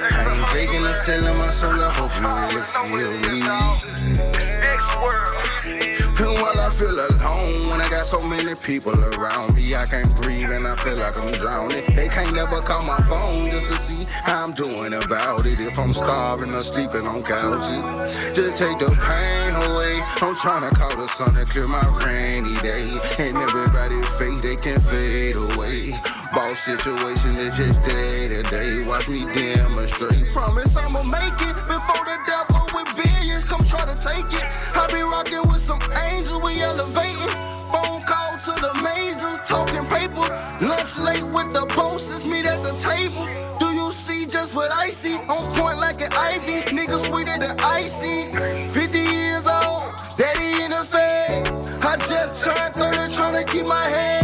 I 0.00 0.02
ain't 0.32 0.48
faking 0.50 0.86
or 0.86 0.94
selling 1.02 1.36
my 1.36 1.50
soul, 1.50 1.82
I 1.82 1.90
hope 1.98 2.14
you 2.14 2.28
really 2.38 2.62
feel 2.70 3.10
me. 3.32 3.42
And 6.20 6.34
while 6.42 6.58
I 6.58 6.68
feel 6.70 6.92
alone, 6.92 7.70
when 7.70 7.80
I 7.80 7.88
got 7.88 8.04
so 8.04 8.18
many 8.18 8.56
people 8.56 8.92
around 9.14 9.54
me, 9.54 9.76
I 9.76 9.86
can't 9.86 10.12
breathe 10.16 10.50
and 10.50 10.66
I 10.66 10.74
feel 10.74 10.96
like 10.96 11.16
I'm 11.16 11.32
drowning. 11.34 11.86
They 11.94 12.08
can't 12.08 12.34
never 12.34 12.60
call 12.60 12.82
my 12.82 12.98
phone 13.02 13.48
just 13.50 13.68
to 13.68 13.78
see 13.78 14.04
how 14.08 14.44
I'm 14.44 14.52
doing 14.52 14.94
about 14.94 15.46
it. 15.46 15.60
If 15.60 15.78
I'm 15.78 15.94
starving 15.94 16.52
or 16.52 16.62
sleeping 16.64 17.06
on 17.06 17.22
couches, 17.22 18.36
just 18.36 18.58
take 18.58 18.80
the 18.80 18.90
pain 18.90 19.70
away. 19.70 20.00
I'm 20.20 20.34
trying 20.34 20.68
to 20.68 20.74
call 20.74 20.96
the 20.96 21.06
sun 21.06 21.36
and 21.36 21.48
clear 21.48 21.68
my 21.68 21.86
rainy 22.04 22.56
day. 22.62 22.90
And 23.20 23.36
everybody's 23.36 24.08
fate, 24.14 24.42
they 24.42 24.56
can 24.56 24.80
fade 24.80 25.36
away. 25.36 25.92
Boss 26.34 26.58
situation 26.58 27.36
is 27.36 27.56
just 27.56 27.80
day 27.84 28.26
to 28.26 28.42
day. 28.42 28.86
Watch 28.88 29.08
me 29.08 29.24
Promise 30.32 30.76
I'ma 30.76 31.02
make 31.02 31.40
it 31.40 31.56
before 31.66 32.04
the 32.04 32.18
devil 32.26 32.62
with 32.74 32.94
billions 32.96 33.44
come 33.44 33.64
try 33.64 33.84
to 33.86 33.94
take 33.94 34.26
it. 34.32 34.44
I 34.76 34.86
be 34.92 35.00
rocking 35.00 35.48
with 35.50 35.60
some 35.60 35.80
angels, 36.08 36.40
we 36.42 36.60
elevating. 36.60 37.28
Phone 37.72 38.00
call 38.02 38.36
to 38.46 38.54
the 38.60 38.72
majors, 38.84 39.40
talking 39.48 39.84
paper. 39.86 40.28
Lunch 40.64 40.98
late 40.98 41.24
with 41.24 41.52
the 41.52 41.66
bosses, 41.74 42.24
meet 42.26 42.46
at 42.46 42.62
the 42.62 42.72
table. 42.76 43.26
Do 43.58 43.74
you 43.74 43.90
see 43.90 44.26
just 44.26 44.54
what 44.54 44.70
I 44.70 44.90
see? 44.90 45.14
On 45.14 45.42
point 45.56 45.78
like 45.78 46.00
an 46.00 46.12
ivy, 46.12 46.60
nigga 46.76 46.98
sweeter 47.06 47.38
than 47.38 47.58
icy. 47.60 48.26
50 48.68 48.98
years 48.98 49.46
old, 49.46 49.90
daddy 50.16 50.62
in 50.62 50.70
the 50.70 50.84
fed. 50.84 51.48
I 51.82 51.96
just 51.96 52.44
turned 52.44 52.74
30, 52.74 53.14
trying 53.14 53.34
to 53.34 53.52
keep 53.52 53.66
my 53.66 53.84
head. 53.84 54.17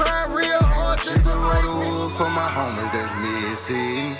Trying 0.00 0.32
real 0.32 0.62
hard 0.62 0.98
just 0.98 1.16
to 1.16 1.22
the 1.22 1.72
wood 1.78 2.12
for 2.12 2.30
my 2.30 2.48
homies 2.56 2.90
that's 2.92 3.12
missing. 3.24 4.16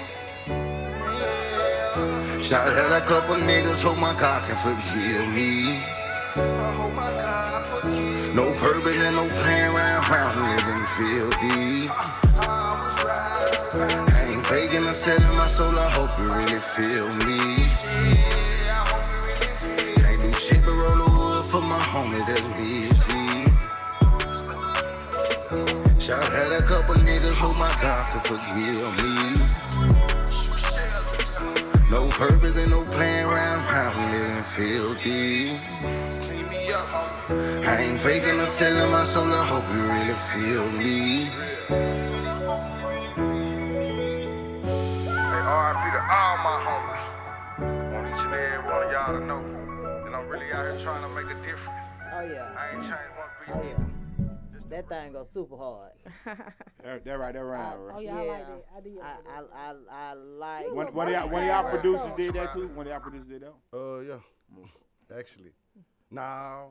Shot 2.40 2.73
at 2.73 3.02
a 3.02 3.05
couple 3.07 3.36
niggas, 3.36 3.82
hope 3.82 3.98
my 3.98 4.15
God 4.15 4.40
can 4.47 4.57
forgive 4.57 5.28
me. 5.28 5.81
oh 6.36 6.90
my 6.94 7.11
god 7.24 7.85
No 8.35 8.52
purpose 8.59 9.01
and 9.07 9.16
no 9.16 9.28
playing 9.28 9.73
around, 9.74 10.09
round 10.11 10.36
living 10.48 10.86
filthy. 10.97 11.89
I 14.12 14.24
ain't 14.28 14.47
faking 14.47 14.85
or 14.86 14.93
selling 14.93 15.36
my 15.36 15.48
soul, 15.48 15.78
I 15.78 15.90
hope 15.90 16.12
you 16.19 16.27
really 16.35 16.61
feel 16.74 17.09
me. 17.27 17.70
A 26.61 26.62
couple 26.62 26.95
niggas, 26.97 27.35
hope 27.35 27.57
my 27.57 27.73
God 27.81 28.07
can 28.11 28.20
forgive 28.20 28.93
me. 29.01 29.15
No 31.91 32.07
purpose 32.09 32.57
and 32.57 32.70
no 32.70 32.85
plan 32.85 33.27
around, 33.27 33.65
round 33.65 33.97
we 33.99 34.05
living 34.19 34.45
filthy. 34.45 35.59
I 37.66 37.77
ain't 37.81 38.01
faking 38.01 38.39
or 38.39 38.47
selling 38.47 38.91
my 38.91 39.05
soul, 39.05 39.32
I 39.32 39.45
hope 39.47 39.65
you 39.74 39.82
really 39.95 40.15
feel 40.31 40.70
me. 40.70 41.31
Hey, 45.31 45.43
RIP 45.61 45.82
to 45.97 46.01
all 46.16 46.37
my 46.49 46.57
homies. 46.66 47.05
Want 47.93 48.07
each 48.09 48.24
and 48.27 48.35
every 48.35 48.61
one 48.70 48.82
of 48.85 48.93
y'all 48.93 49.12
to 49.19 49.23
know 49.24 49.43
that 50.05 50.12
I'm 50.15 50.28
really 50.28 50.53
out 50.53 50.65
here 50.66 50.78
trying 50.82 51.03
to 51.03 51.09
make 51.09 51.27
a 51.27 51.39
difference. 51.41 51.81
Oh 52.12 52.20
yeah. 52.20 52.59
I 52.59 52.61
ain't 52.74 52.82
changed 52.82 53.12
one 53.16 53.31
beat. 53.41 53.55
Oh 53.55 53.62
yeah. 53.62 53.99
That 54.71 54.89
thing 54.89 55.13
goes 55.13 55.31
super 55.31 55.57
hard. 55.57 55.93
That, 56.83 57.05
that 57.05 57.19
right, 57.19 57.35
that 57.35 57.45
right, 57.45 57.75
Oh 57.77 57.79
right. 57.79 58.05
yeah, 58.05 58.17
I 58.17 58.27
like 58.27 58.47
that. 58.47 58.65
I 58.75 58.81
did. 58.81 58.99
I 59.03 59.17
I 59.29 59.43
I, 59.55 60.11
I 60.11 60.15
like. 60.15 60.73
One, 60.73 60.95
one 60.95 61.09
of 61.09 61.13
y'all, 61.13 61.29
one 61.29 61.43
of 61.43 61.49
y'all 61.49 61.69
producers 61.69 62.13
did 62.17 62.33
that 62.35 62.55
too. 62.55 62.69
One 62.69 62.87
of 62.87 62.91
y'all 62.91 63.01
producers 63.01 63.29
did 63.29 63.43
that. 63.43 63.53
Uh, 63.77 63.99
yeah. 64.01 65.19
Actually, 65.19 65.51
now, 66.11 66.71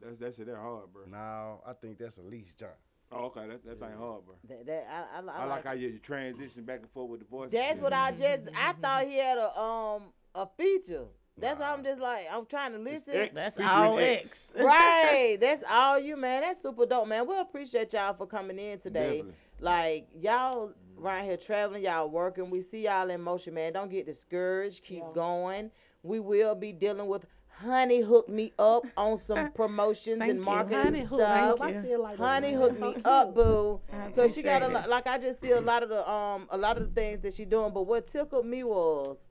That's 0.00 0.18
that 0.18 0.36
shit. 0.36 0.46
That 0.46 0.56
hard, 0.56 0.92
bro. 0.92 1.02
now 1.10 1.62
I 1.66 1.72
think 1.72 1.98
that's 1.98 2.16
Elise 2.18 2.52
John. 2.56 2.68
Oh, 3.10 3.24
okay. 3.26 3.48
That 3.48 3.64
that 3.64 3.80
thing 3.80 3.98
hard, 3.98 4.24
bro. 4.24 4.34
That, 4.48 4.66
that 4.66 4.86
I, 4.88 5.18
I, 5.18 5.38
I, 5.38 5.42
I, 5.42 5.44
like 5.46 5.64
how 5.64 5.72
you, 5.72 5.88
you 5.88 5.98
transition 5.98 6.62
back 6.62 6.80
and 6.80 6.90
forth 6.90 7.10
with 7.10 7.20
the 7.20 7.26
voice. 7.26 7.50
That's 7.50 7.80
what 7.80 7.92
I 7.92 8.12
just. 8.12 8.42
I 8.56 8.72
thought 8.74 9.06
he 9.06 9.18
had 9.18 9.38
a 9.38 9.58
um 9.58 10.02
a 10.34 10.46
feature. 10.56 11.06
That's 11.38 11.60
why 11.60 11.70
I'm 11.70 11.84
just 11.84 12.00
like 12.00 12.26
I'm 12.32 12.46
trying 12.46 12.72
to 12.72 12.78
listen. 12.78 13.14
X, 13.14 13.34
That's 13.34 13.60
all 13.60 13.98
X. 13.98 14.24
X. 14.24 14.50
right. 14.64 15.36
That's 15.38 15.62
all 15.70 15.98
you, 15.98 16.16
man. 16.16 16.40
That's 16.42 16.62
super 16.62 16.86
dope, 16.86 17.08
man. 17.08 17.26
We 17.28 17.38
appreciate 17.38 17.92
y'all 17.92 18.14
for 18.14 18.26
coming 18.26 18.58
in 18.58 18.78
today. 18.78 19.16
Definitely. 19.18 19.34
Like 19.60 20.08
y'all 20.18 20.72
right 20.96 21.24
here 21.24 21.36
traveling, 21.36 21.84
y'all 21.84 22.08
working. 22.08 22.48
We 22.48 22.62
see 22.62 22.84
y'all 22.84 23.10
in 23.10 23.20
motion, 23.20 23.52
man. 23.52 23.74
Don't 23.74 23.90
get 23.90 24.06
discouraged. 24.06 24.82
Keep 24.84 24.98
Yeah. 25.00 25.12
going. 25.14 25.70
We 26.02 26.20
will 26.20 26.54
be 26.54 26.72
dealing 26.72 27.06
with 27.06 27.26
Honey 27.48 28.00
hook 28.02 28.28
me 28.28 28.52
up 28.58 28.84
on 28.98 29.16
some 29.18 29.50
promotions 29.54 30.18
Thank 30.18 30.30
and 30.30 30.38
you. 30.40 30.44
marketing 30.44 30.78
Honey 30.78 31.00
hook, 31.04 31.20
stuff. 31.20 31.60
I 31.62 31.82
feel 31.82 32.02
like 32.02 32.18
Honey 32.18 32.52
that. 32.52 32.58
hook 32.58 32.78
me 32.80 32.96
up, 33.04 33.34
boo. 33.34 33.80
Cause 34.14 34.34
she 34.34 34.42
got 34.42 34.62
a 34.62 34.68
lot. 34.68 34.88
Like 34.90 35.06
I 35.06 35.16
just 35.18 35.40
see 35.42 35.52
a 35.52 35.60
lot 35.60 35.82
of 35.82 35.88
the 35.90 36.08
um 36.10 36.46
a 36.50 36.56
lot 36.58 36.76
of 36.78 36.82
the 36.94 36.98
things 37.00 37.20
that 37.20 37.32
she 37.34 37.44
doing. 37.46 37.72
But 37.72 37.82
what 37.86 38.06
tickled 38.06 38.44
me 38.46 38.62
was, 38.64 39.22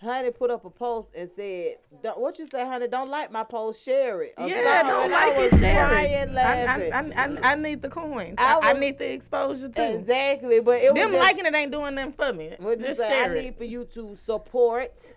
Honey 0.00 0.30
put 0.30 0.50
up 0.52 0.64
a 0.64 0.70
post 0.70 1.08
and 1.16 1.28
said, 1.34 1.74
"What 2.16 2.38
you 2.38 2.46
say, 2.46 2.64
honey? 2.64 2.86
Don't 2.86 3.10
like 3.10 3.32
my 3.32 3.42
post, 3.42 3.84
share 3.84 4.22
it." 4.22 4.34
Yeah, 4.38 4.80
something. 4.80 4.86
don't 4.86 5.10
like 5.10 5.32
I 5.32 5.42
it, 5.42 5.50
share 5.58 5.92
it. 5.92 6.36
I, 6.36 7.24
I, 7.24 7.52
I, 7.52 7.54
need 7.56 7.82
the 7.82 7.88
coins. 7.88 8.36
I, 8.38 8.58
was, 8.58 8.78
need 8.78 8.98
the 8.98 9.12
exposure 9.12 9.68
too. 9.68 9.82
Exactly, 9.82 10.60
but 10.60 10.80
it 10.80 10.94
them 10.94 11.10
just, 11.10 11.14
liking 11.14 11.46
it 11.46 11.54
ain't 11.54 11.72
doing 11.72 11.96
nothing 11.96 12.12
for 12.12 12.32
me. 12.32 12.54
What 12.60 12.78
just 12.78 13.00
say, 13.00 13.08
share 13.08 13.30
I 13.30 13.34
it. 13.34 13.42
need 13.42 13.56
for 13.56 13.64
you 13.64 13.86
to 13.94 14.14
support. 14.14 15.14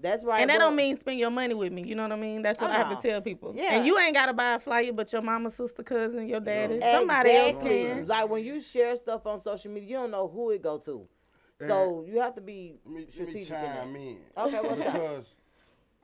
That's 0.00 0.24
right. 0.24 0.40
And 0.40 0.50
that 0.50 0.58
don't 0.58 0.74
mean 0.74 0.96
spend 0.96 1.20
your 1.20 1.30
money 1.30 1.54
with 1.54 1.72
me. 1.72 1.84
You 1.84 1.94
know 1.94 2.02
what 2.02 2.12
I 2.12 2.16
mean? 2.16 2.42
That's 2.42 2.60
what 2.60 2.70
I 2.70 2.78
have 2.78 2.88
to 2.88 2.94
uh-uh. 2.94 3.00
tell 3.00 3.20
people. 3.20 3.52
Yeah. 3.54 3.76
And 3.76 3.86
you 3.86 3.98
ain't 3.98 4.14
gotta 4.14 4.32
buy 4.32 4.54
a 4.54 4.58
flyer, 4.58 4.92
but 4.92 5.12
your 5.12 5.22
mama, 5.22 5.50
sister, 5.50 5.82
cousin, 5.82 6.26
your 6.26 6.40
daddy, 6.40 6.78
no. 6.78 6.92
somebody 6.92 7.30
exactly. 7.30 7.82
else 7.82 7.94
can. 7.94 8.06
Like 8.06 8.28
when 8.28 8.44
you 8.44 8.60
share 8.60 8.96
stuff 8.96 9.26
on 9.26 9.38
social 9.38 9.70
media, 9.70 9.88
you 9.88 9.96
don't 9.96 10.10
know 10.10 10.26
who 10.26 10.50
it 10.50 10.62
go 10.62 10.78
to. 10.78 11.06
So 11.66 12.04
you 12.08 12.20
have 12.20 12.34
to 12.34 12.40
be 12.40 12.80
let 12.84 12.94
me, 12.94 13.06
strategic. 13.08 13.50
Let 13.50 13.62
me 13.62 13.68
chime 13.68 13.96
in, 13.96 14.02
in. 14.02 14.18
Okay, 14.36 14.68
what's 14.68 14.80
up? 14.80 14.92
Because 14.92 15.34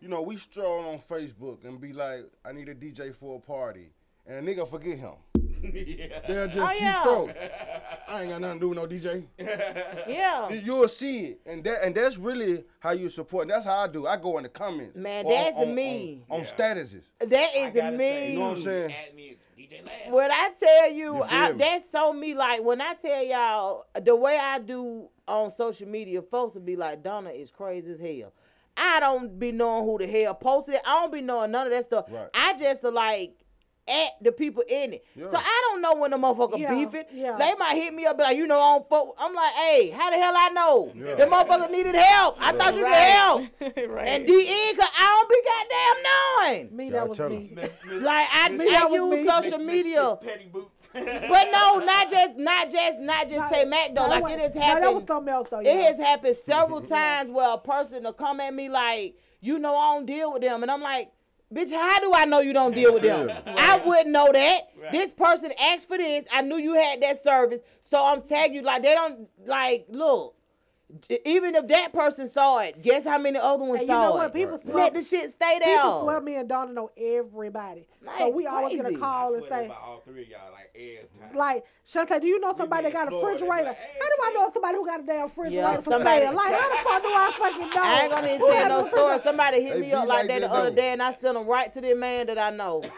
you 0.00 0.08
know 0.08 0.22
we 0.22 0.36
stroll 0.36 0.86
on 0.88 0.98
Facebook 0.98 1.64
and 1.64 1.80
be 1.80 1.92
like, 1.92 2.24
"I 2.44 2.52
need 2.52 2.68
a 2.68 2.74
DJ 2.74 3.14
for 3.14 3.36
a 3.36 3.40
party," 3.40 3.90
and 4.26 4.46
a 4.46 4.54
nigga 4.54 4.68
forget 4.68 4.98
him. 4.98 5.14
yeah. 5.62 6.20
They'll 6.28 6.46
just 6.48 6.58
oh, 6.58 6.68
keep 6.72 6.80
yeah. 6.80 7.60
I 8.08 8.22
ain't 8.22 8.30
got 8.30 8.40
nothing 8.40 8.60
to 8.60 8.60
do 8.60 8.68
with 8.68 8.78
no 8.78 8.86
DJ. 8.86 9.24
yeah. 10.08 10.52
You'll 10.52 10.88
see 10.88 11.18
it. 11.20 11.40
And 11.46 11.64
that 11.64 11.84
and 11.84 11.94
that's 11.94 12.18
really 12.18 12.64
how 12.80 12.90
you 12.90 13.08
support. 13.08 13.48
That's 13.48 13.64
how 13.64 13.78
I 13.78 13.86
do. 13.86 14.06
I 14.06 14.16
go 14.16 14.36
in 14.36 14.42
the 14.42 14.48
comments. 14.48 14.96
Man, 14.96 15.26
that's 15.26 15.56
on, 15.56 15.68
on, 15.68 15.74
me. 15.74 16.24
On, 16.28 16.40
on 16.40 16.46
yeah. 16.46 16.52
statuses. 16.52 17.04
That 17.20 17.48
is 17.56 17.74
me. 17.74 17.98
Say, 17.98 18.32
you 18.32 18.38
know 18.38 18.48
what 18.48 18.56
I'm 18.58 18.62
saying? 18.62 18.94
Me, 19.14 19.36
when 20.10 20.30
I 20.30 20.50
tell 20.58 20.92
you, 20.92 21.16
you 21.16 21.22
I, 21.22 21.52
that's 21.52 21.90
so 21.90 22.12
me. 22.12 22.34
Like 22.34 22.62
when 22.62 22.80
I 22.80 22.94
tell 22.94 23.24
y'all 23.24 23.84
the 24.00 24.14
way 24.14 24.38
I 24.40 24.58
do 24.58 25.08
on 25.28 25.50
social 25.50 25.88
media, 25.88 26.22
folks 26.22 26.54
would 26.54 26.66
be 26.66 26.76
like, 26.76 27.02
Donna 27.02 27.30
is 27.30 27.50
crazy 27.50 27.92
as 27.92 28.00
hell. 28.00 28.32
I 28.76 29.00
don't 29.00 29.38
be 29.38 29.52
knowing 29.52 29.84
who 29.84 29.98
the 29.98 30.06
hell 30.06 30.34
posted 30.34 30.76
it. 30.76 30.82
I 30.86 31.00
don't 31.00 31.12
be 31.12 31.22
knowing 31.22 31.50
none 31.50 31.66
of 31.66 31.72
that 31.72 31.84
stuff. 31.84 32.06
Right. 32.10 32.28
I 32.34 32.54
just 32.58 32.84
like 32.84 33.45
at 33.88 34.10
the 34.20 34.32
people 34.32 34.64
in 34.68 34.94
it. 34.94 35.04
Yeah. 35.14 35.28
So 35.28 35.36
I 35.36 35.68
don't 35.68 35.80
know 35.80 35.94
when 35.94 36.10
the 36.10 36.16
motherfucker 36.16 36.58
yeah, 36.58 36.74
beefing. 36.74 37.04
Yeah. 37.12 37.36
They 37.38 37.54
might 37.54 37.74
hit 37.74 37.94
me 37.94 38.04
up 38.06 38.18
like, 38.18 38.36
you 38.36 38.46
know, 38.46 38.58
I 38.58 38.78
don't 38.78 38.88
fuck. 38.88 39.14
I'm 39.18 39.32
like, 39.32 39.52
hey, 39.52 39.90
how 39.90 40.10
the 40.10 40.16
hell 40.16 40.34
I 40.36 40.48
know? 40.48 40.92
Yeah. 40.94 41.14
The 41.14 41.26
motherfucker 41.26 41.70
needed 41.70 41.94
help. 41.94 42.36
I 42.40 42.52
thought 42.52 42.74
you 42.74 42.82
right. 42.82 43.50
needed 43.60 43.76
help. 43.76 43.90
right. 43.94 44.08
And 44.08 44.26
DE, 44.26 44.74
cause 44.76 44.90
I 44.98 45.16
don't 45.16 45.28
be 45.30 45.42
goddamn 45.46 46.02
knowing. 46.02 46.76
Me, 46.76 46.90
that 46.90 47.08
was 47.08 47.18
me. 47.20 47.56
Like 48.06 48.28
I, 48.32 48.48
miss, 48.50 48.72
I, 48.72 48.86
I 48.86 48.90
use 48.90 49.28
social 49.28 49.58
media. 49.58 50.18
petty 50.20 50.46
boots. 50.46 50.90
but 50.92 51.48
no, 51.52 51.78
not 51.78 52.10
just, 52.10 52.36
not 52.36 52.70
just, 52.70 52.98
not 53.00 53.28
just 53.28 53.38
not, 53.38 53.50
say 53.50 53.64
Mac 53.64 53.94
though. 53.94 54.06
Like 54.06 54.24
it 54.32 54.40
has 54.40 54.54
happened. 54.54 54.84
Else, 54.86 55.48
though, 55.50 55.60
it 55.60 55.82
has 55.82 55.98
happened 55.98 56.36
several 56.36 56.80
times 56.80 57.30
where 57.30 57.54
a 57.54 57.58
person 57.58 58.04
will 58.04 58.12
come 58.12 58.40
at 58.40 58.52
me 58.52 58.68
like, 58.68 59.16
you 59.40 59.58
know, 59.58 59.76
I 59.76 59.94
don't 59.94 60.06
deal 60.06 60.32
with 60.32 60.42
them, 60.42 60.62
and 60.62 60.70
I'm 60.70 60.80
like. 60.82 61.12
Bitch, 61.54 61.70
how 61.72 62.00
do 62.00 62.12
I 62.12 62.24
know 62.24 62.40
you 62.40 62.52
don't 62.52 62.74
deal 62.74 62.92
with 62.92 63.02
them? 63.02 63.28
right. 63.28 63.42
I 63.46 63.76
wouldn't 63.84 64.10
know 64.10 64.30
that. 64.32 64.60
Right. 64.80 64.92
This 64.92 65.12
person 65.12 65.52
asked 65.70 65.86
for 65.86 65.96
this. 65.96 66.26
I 66.32 66.42
knew 66.42 66.56
you 66.56 66.74
had 66.74 67.00
that 67.02 67.22
service. 67.22 67.62
So 67.82 68.04
I'm 68.04 68.20
tagging 68.20 68.54
you. 68.54 68.62
Like, 68.62 68.82
they 68.82 68.94
don't, 68.94 69.28
like, 69.44 69.86
look 69.88 70.34
even 71.24 71.56
if 71.56 71.66
that 71.66 71.92
person 71.92 72.28
saw 72.28 72.58
it, 72.60 72.80
guess 72.80 73.04
how 73.04 73.18
many 73.18 73.38
other 73.38 73.64
ones 73.64 73.80
and 73.80 73.88
saw 73.88 74.02
you 74.02 74.08
know 74.08 74.14
what? 74.14 74.32
People 74.32 74.60
right. 74.64 74.74
Let 74.74 74.94
the 74.94 75.02
shit 75.02 75.30
stay 75.30 75.58
there. 75.58 75.76
People 75.76 76.02
swear 76.02 76.20
me 76.20 76.36
and 76.36 76.48
Donna 76.48 76.72
know 76.72 76.90
everybody. 76.96 77.86
Like, 78.04 78.18
so 78.18 78.28
we 78.28 78.44
crazy. 78.44 78.56
always 78.56 78.76
get 78.76 78.86
a 78.86 78.96
call 78.96 79.34
and 79.34 79.44
say, 79.46 79.68
all 79.68 80.00
three 80.04 80.22
of 80.22 80.28
y'all, 80.28 80.52
like 80.52 80.70
every 80.76 81.08
time. 81.18 81.36
Like 81.36 81.64
say, 81.84 82.20
do 82.20 82.26
you 82.26 82.38
know 82.38 82.54
somebody 82.56 82.84
that 82.84 82.92
got 82.92 83.12
a 83.12 83.16
refrigerator? 83.16 83.64
Like, 83.64 83.76
hey, 83.76 83.98
how 83.98 84.06
do 84.06 84.22
I 84.22 84.32
know 84.34 84.50
somebody 84.52 84.76
who 84.76 84.86
got 84.86 85.00
a 85.00 85.02
damn 85.02 85.22
refrigerator 85.24 85.56
yeah, 85.56 85.80
somebody. 85.80 86.24
Like 86.24 86.54
how 86.54 86.68
the 86.68 86.88
fuck 86.88 87.02
do 87.02 87.08
I 87.08 87.32
fucking 87.36 87.60
know? 87.60 87.70
I 87.82 88.00
ain't 88.02 88.10
gonna 88.12 88.26
need 88.26 88.38
to 88.38 88.52
tell 88.52 88.68
no 88.68 88.88
story. 88.88 89.18
Somebody 89.18 89.62
hit 89.62 89.80
me 89.80 89.92
up 89.92 90.06
like 90.06 90.28
that 90.28 90.40
the 90.40 90.52
other 90.52 90.70
day, 90.70 90.92
and 90.92 91.02
I 91.02 91.12
sent 91.12 91.34
them 91.34 91.46
right 91.46 91.72
to 91.72 91.80
the 91.80 91.94
man 91.94 92.28
that 92.28 92.38
I 92.38 92.50
know. 92.50 92.84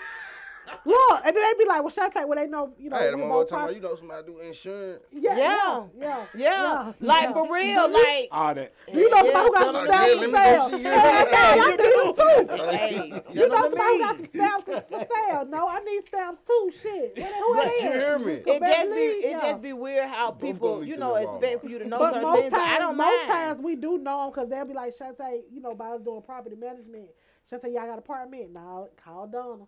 Look, 0.85 1.23
and 1.24 1.36
then 1.36 1.43
they 1.43 1.65
be 1.65 1.69
like, 1.69 1.81
"Well, 1.82 1.90
should 1.90 2.05
I 2.05 2.11
say?" 2.11 2.24
Well, 2.24 2.39
they 2.39 2.47
know, 2.47 2.73
you 2.78 2.90
know." 2.90 2.97
I 2.97 3.05
the 3.07 3.11
them 3.12 3.31
all 3.31 3.45
time. 3.45 3.74
You 3.74 3.81
know, 3.81 3.95
somebody 3.95 4.27
do 4.27 4.39
insurance. 4.39 5.03
Yeah, 5.12 5.36
yeah, 5.36 5.85
yeah, 5.99 6.24
yeah. 6.35 6.36
yeah. 6.36 6.93
Like 7.01 7.32
for 7.32 7.53
real, 7.53 7.89
like 7.90 8.28
all 8.31 8.55
that. 8.55 8.73
You 8.93 9.11
know, 9.11 9.16
somebody 9.16 9.32
got 9.32 9.74
some 9.74 9.86
stallions 9.86 10.24
for 10.24 10.36
sale. 10.36 10.78
Yeah, 10.78 11.55
you 11.55 11.77
do 11.77 12.15
too. 12.19 13.35
You 13.35 13.49
know, 13.49 13.62
somebody 13.62 13.99
got 13.99 14.16
some 14.16 14.27
stamps 14.27 14.65
for 14.65 14.85
sale. 14.90 15.47
No, 15.49 15.69
I 15.69 15.81
need 15.81 16.03
stamps 16.09 16.40
too. 16.47 16.70
Shit, 16.82 17.19
who 17.19 17.61
it 17.61 17.66
is? 17.66 17.82
You 17.82 17.90
hear 17.90 18.19
me? 18.19 18.32
It 18.47 18.62
just 18.65 18.93
be, 18.93 18.99
it 18.99 19.40
just 19.40 19.62
be 19.62 19.73
weird 19.73 20.09
how 20.09 20.31
people, 20.31 20.85
you 20.85 20.97
know, 20.97 21.16
expect 21.16 21.62
for 21.62 21.69
you 21.69 21.78
to 21.78 21.86
know 21.86 21.99
certain 21.99 22.32
things. 22.35 22.53
I 22.55 22.78
don't 22.78 22.97
mind. 22.97 23.11
Most 23.11 23.27
times 23.27 23.61
we 23.62 23.77
do 23.77 23.99
know 23.99 24.23
them 24.23 24.31
because 24.31 24.49
they'll 24.49 24.65
be 24.65 24.74
like, 24.74 24.93
"Should 24.97 25.09
I 25.09 25.15
say?" 25.15 25.43
You 25.53 25.61
know, 25.61 25.74
by 25.74 25.90
us 25.90 26.01
doing 26.03 26.23
property 26.23 26.57
management. 26.57 27.09
Should 27.49 27.61
I 27.61 27.62
say, 27.62 27.74
"Y'all 27.74 27.86
got 27.86 27.93
an 27.93 27.99
apartment? 27.99 28.53
Now 28.53 28.89
call 29.03 29.27
Donna." 29.27 29.65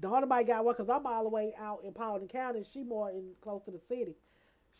The 0.00 0.08
Hunter 0.08 0.26
might 0.26 0.46
got 0.46 0.64
one 0.64 0.74
because 0.76 0.88
I'm 0.88 1.06
all 1.06 1.24
the 1.24 1.28
way 1.28 1.54
out 1.58 1.80
in 1.84 1.92
Powhatan 1.92 2.28
County. 2.28 2.64
She 2.72 2.82
more 2.82 3.10
in 3.10 3.30
close 3.40 3.62
to 3.64 3.70
the 3.70 3.80
city. 3.88 4.14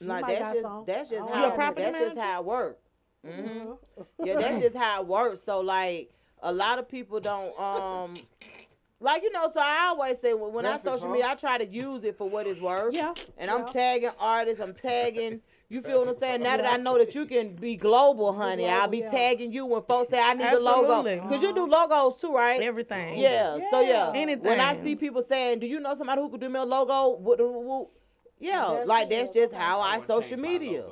She 0.00 0.06
that's 0.06 0.52
just 0.52 0.62
some. 0.62 0.84
that's 0.86 1.10
just 1.10 1.28
how 1.28 1.50
that's 1.56 1.76
manager? 1.76 2.04
just 2.04 2.18
how 2.18 2.40
it 2.40 2.46
works. 2.46 2.82
Mm-hmm. 3.26 3.48
mm-hmm. 3.48 4.24
yeah, 4.24 4.36
that's 4.36 4.62
just 4.62 4.76
how 4.84 5.00
it 5.00 5.06
works. 5.08 5.42
So 5.42 5.60
like 5.60 6.12
a 6.42 6.52
lot 6.52 6.78
of 6.78 6.88
people 6.88 7.18
don't 7.18 7.58
um 7.58 8.16
like 9.00 9.22
you 9.22 9.32
know. 9.32 9.50
So 9.52 9.60
I 9.60 9.86
always 9.88 10.20
say 10.20 10.34
when, 10.34 10.52
when 10.52 10.66
I 10.66 10.78
social 10.78 11.10
media, 11.10 11.28
I 11.28 11.34
try 11.34 11.58
to 11.58 11.66
use 11.66 12.04
it 12.04 12.16
for 12.16 12.28
what 12.28 12.46
it's 12.46 12.60
worth. 12.60 12.94
Yeah. 12.94 13.14
And 13.36 13.50
yeah. 13.50 13.54
I'm 13.54 13.72
tagging 13.72 14.10
artists. 14.20 14.60
I'm 14.60 14.74
tagging. 14.74 15.40
You 15.70 15.82
feel 15.82 15.98
what 15.98 16.08
I'm 16.08 16.16
saying? 16.16 16.42
Now 16.42 16.56
that 16.56 16.66
I 16.66 16.78
know 16.78 16.96
that 16.96 17.14
you 17.14 17.26
can 17.26 17.54
be 17.54 17.76
global, 17.76 18.32
honey, 18.32 18.62
global, 18.62 18.80
I'll 18.80 18.88
be 18.88 18.98
yeah. 18.98 19.10
tagging 19.10 19.52
you 19.52 19.66
when 19.66 19.82
folks 19.82 20.08
say 20.08 20.18
I 20.18 20.32
need 20.32 20.44
Absolutely. 20.44 20.70
a 20.70 21.16
logo. 21.18 21.28
Because 21.28 21.42
you 21.42 21.54
do 21.54 21.66
logos 21.66 22.16
too, 22.16 22.34
right? 22.34 22.62
Everything. 22.62 23.18
Yeah. 23.18 23.56
yeah. 23.56 23.70
So 23.70 23.80
yeah. 23.82 24.12
Anything. 24.14 24.44
When 24.44 24.60
I 24.60 24.74
see 24.74 24.96
people 24.96 25.22
saying, 25.22 25.58
Do 25.58 25.66
you 25.66 25.78
know 25.78 25.94
somebody 25.94 26.22
who 26.22 26.30
could 26.30 26.40
do 26.40 26.48
me 26.48 26.58
a 26.58 26.64
logo? 26.64 27.90
Yeah. 28.38 28.84
Like 28.86 29.10
that's 29.10 29.34
just 29.34 29.52
how 29.52 29.80
I, 29.80 29.98
social 29.98 30.38
media. 30.38 30.84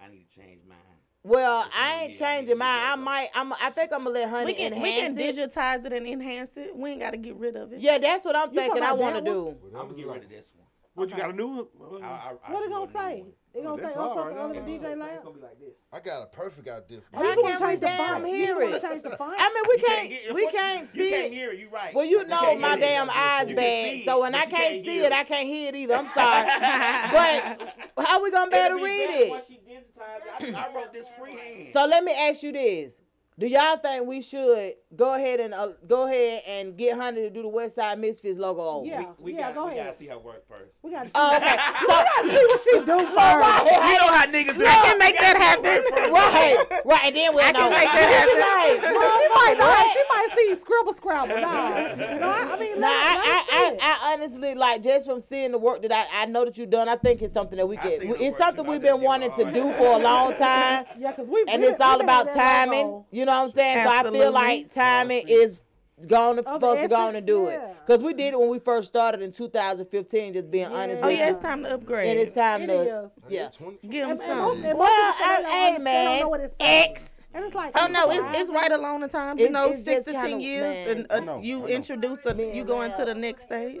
I 0.00 0.08
need 0.08 0.28
to 0.28 0.40
change 0.40 0.60
mine. 0.68 0.78
Well, 1.24 1.66
I 1.76 2.04
ain't 2.04 2.14
changing 2.14 2.58
mine. 2.58 2.82
I 2.84 2.94
might. 2.96 3.28
I'm. 3.34 3.52
I 3.54 3.70
think 3.70 3.92
I'm 3.92 4.04
gonna 4.04 4.10
let 4.10 4.28
honey 4.28 4.46
we 4.46 4.54
can, 4.54 4.74
enhance 4.74 5.16
We 5.16 5.32
can 5.32 5.50
digitize 5.50 5.86
it. 5.86 5.92
it 5.92 5.96
and 5.96 6.06
enhance 6.06 6.50
it. 6.54 6.76
We 6.76 6.90
ain't 6.90 7.00
gotta 7.00 7.16
get 7.16 7.34
rid 7.36 7.56
of 7.56 7.72
it. 7.72 7.80
Yeah, 7.80 7.98
that's 7.98 8.24
what 8.26 8.36
I'm 8.36 8.52
you 8.52 8.60
thinking. 8.60 8.82
I 8.82 8.92
want 8.92 9.16
to 9.16 9.22
do. 9.22 9.56
I'm 9.74 9.88
gonna 9.88 9.94
get 9.94 10.06
rid 10.06 10.22
of 10.22 10.28
this 10.28 10.52
one. 10.54 10.63
What 10.94 11.08
okay. 11.08 11.16
you 11.16 11.22
got 11.22 11.30
a 11.32 11.36
new 11.36 11.48
one? 11.48 11.66
What 11.72 12.64
it 12.64 12.70
gonna 12.70 12.92
say? 12.92 13.24
It 13.52 13.64
gonna 13.64 13.82
say, 13.82 13.94
"Oh, 13.96 14.14
something 14.14 14.36
right 14.36 14.54
the 14.54 14.60
DJ 14.60 14.96
line." 14.96 15.10
It's 15.14 15.24
gonna 15.24 15.36
be 15.36 15.42
like 15.42 15.58
this. 15.58 15.74
I 15.92 15.98
got 15.98 16.22
a 16.22 16.26
perfect 16.26 16.68
idea 16.68 17.00
for 17.00 17.20
you. 17.20 17.26
How 17.26 17.34
can 17.34 17.58
change 17.58 17.62
we 17.62 17.74
the 17.76 17.86
damn 17.86 18.24
hear 18.24 18.60
it? 18.62 18.84
I 18.84 18.94
mean, 18.94 19.64
we 19.68 19.78
can't, 19.78 20.34
we 20.34 20.46
can't 20.48 20.88
see 20.88 21.00
it. 21.00 21.04
You 21.04 21.10
can't 21.10 21.32
hear 21.32 21.50
it. 21.50 21.58
You 21.58 21.68
right. 21.68 21.94
Well, 21.94 22.04
you 22.04 22.24
know 22.26 22.56
my 22.58 22.76
damn 22.76 23.10
eyes 23.10 23.52
bad, 23.54 24.04
so 24.04 24.20
when 24.20 24.36
I 24.36 24.46
can't 24.46 24.84
see 24.84 25.00
it, 25.00 25.12
I 25.12 25.24
can't 25.24 25.48
hear 25.48 25.68
it 25.70 25.74
either. 25.74 25.94
I'm 25.94 26.06
sorry, 26.14 26.46
but 27.96 28.06
how 28.06 28.22
we 28.22 28.30
gonna 28.30 28.50
be 28.50 28.56
able 28.56 28.78
to 28.78 28.84
read 28.84 29.10
it? 29.10 30.54
I 30.54 30.74
wrote 30.74 30.92
this 30.92 31.10
freehand. 31.18 31.70
So 31.72 31.86
let 31.86 32.04
me 32.04 32.12
ask 32.12 32.44
you 32.44 32.52
this: 32.52 33.00
do 33.36 33.48
y'all 33.48 33.76
think 33.78 34.06
we 34.06 34.22
should 34.22 34.74
go 34.94 35.14
ahead 35.14 35.40
and 35.40 35.54
uh, 35.54 35.70
go 35.88 36.06
ahead 36.06 36.42
and 36.48 36.78
get 36.78 36.96
Honey 36.96 37.22
to 37.22 37.30
do 37.30 37.42
the 37.42 37.48
West 37.48 37.74
Side 37.74 37.98
Misfits 37.98 38.38
logo? 38.38 38.86
Yeah, 38.86 39.06
we, 39.18 39.32
we 39.32 39.38
yeah, 39.38 39.52
got, 39.52 39.74
go 39.74 39.74
to 39.74 39.92
see 39.92 40.06
her 40.06 40.20
work 40.20 40.46
first. 40.48 40.70
We 40.82 40.92
gotta. 40.92 41.10
Oh, 41.16 41.36
okay. 41.36 41.56
so, 41.82 42.28
see 42.30 42.44
what 42.46 42.60
she 42.62 42.78
do 42.78 42.94
first. 43.10 43.64
We 43.66 43.94
know 43.98 44.12
how 44.14 44.26
niggas 44.26 44.56
do. 44.56 44.64
I 44.64 44.78
can 44.86 44.98
make 45.00 45.18
that 45.18 45.34
happen. 45.34 45.82
Right, 46.14 46.82
right, 46.84 47.06
and 47.06 47.16
then 47.16 47.34
we'll 47.34 47.44
I 47.44 47.50
know. 47.50 47.58
I 47.58 47.70
can 47.70 47.70
make 47.74 47.90
that 47.90 48.10
happen. 48.14 48.38
Right. 48.38 49.14
She 49.18 49.28
might 49.34 49.58
know. 49.58 49.74
She 49.92 50.02
might 50.08 50.28
see 50.38 50.60
scribble 50.60 50.94
scrabble. 50.94 51.40
Nah, 51.40 51.78
you 51.78 52.20
I, 52.22 52.54
I 52.54 52.58
mean, 52.60 52.80
nah, 52.80 52.86
I, 52.86 53.44
I, 53.50 53.78
I, 53.80 54.12
honestly 54.12 54.54
like 54.54 54.82
just 54.82 55.08
from 55.08 55.20
seeing 55.20 55.50
the 55.50 55.58
work 55.58 55.82
that 55.82 55.92
I, 55.92 56.22
I 56.22 56.26
know 56.26 56.44
that 56.44 56.56
you've 56.56 56.70
done. 56.70 56.88
I 56.88 56.96
think 56.96 57.20
it's 57.20 57.34
something 57.34 57.58
that 57.58 57.66
we 57.66 57.78
can. 57.78 57.90
It's 58.00 58.38
something 58.38 58.64
we've 58.64 58.80
been 58.80 59.00
wanting 59.00 59.32
to 59.32 59.50
do 59.50 59.72
for 59.72 59.98
a 59.98 59.98
long 59.98 60.34
time. 60.36 60.84
Yeah, 60.96 61.12
cause 61.12 61.26
we 61.26 61.44
and 61.48 61.64
it's 61.64 61.80
all 61.80 62.00
about 62.00 62.30
timing. 62.30 63.04
You 63.10 63.23
you 63.24 63.30
know 63.30 63.38
what 63.38 63.44
I'm 63.44 63.50
saying? 63.52 63.78
Absolutely. 63.78 64.18
So 64.18 64.22
I 64.22 64.26
feel 64.26 64.32
like 64.32 64.70
timing 64.70 65.24
is 65.28 65.58
going 66.06 66.36
to 66.36 66.42
supposed 66.42 66.82
to 66.82 66.88
gonna 66.88 67.22
do 67.22 67.44
yeah. 67.44 67.70
it 67.70 67.76
because 67.86 68.02
we 68.02 68.12
did 68.12 68.34
it 68.34 68.38
when 68.38 68.50
we 68.50 68.58
first 68.58 68.88
started 68.88 69.22
in 69.22 69.32
2015 69.32 70.34
just 70.34 70.50
being 70.50 70.68
yeah. 70.68 70.76
honest 70.76 71.02
oh 71.04 71.08
yeah 71.08 71.30
it's 71.30 71.38
time 71.38 71.62
to 71.62 71.72
upgrade 71.72 72.08
and 72.08 72.18
it's 72.18 72.32
time 72.32 72.62
it 72.62 72.66
to 72.66 73.04
is. 73.04 73.10
yeah 73.28 73.48
give 73.88 74.08
them 74.08 74.18
some 74.18 74.60
well 74.60 74.82
I, 74.82 75.76
hey 75.76 75.78
man 75.78 76.50
x 76.58 77.16
and 77.32 77.44
it's 77.44 77.54
like, 77.54 77.72
oh 77.80 77.86
no, 77.88 78.10
it's, 78.10 78.38
it's 78.38 78.50
right 78.50 78.70
along 78.70 79.00
the 79.00 79.08
time. 79.08 79.36
It's, 79.36 79.46
you 79.46 79.50
know, 79.50 79.74
six 79.74 80.04
to 80.04 80.12
ten 80.12 80.28
kinda, 80.28 80.44
years, 80.44 80.88
and 80.88 81.06
uh, 81.10 81.18
no, 81.18 81.40
you 81.40 81.66
introduce, 81.66 82.24
a, 82.26 82.54
you 82.54 82.64
go 82.64 82.82
into 82.82 83.04
the 83.04 83.12
next 83.12 83.42
stage. 83.42 83.80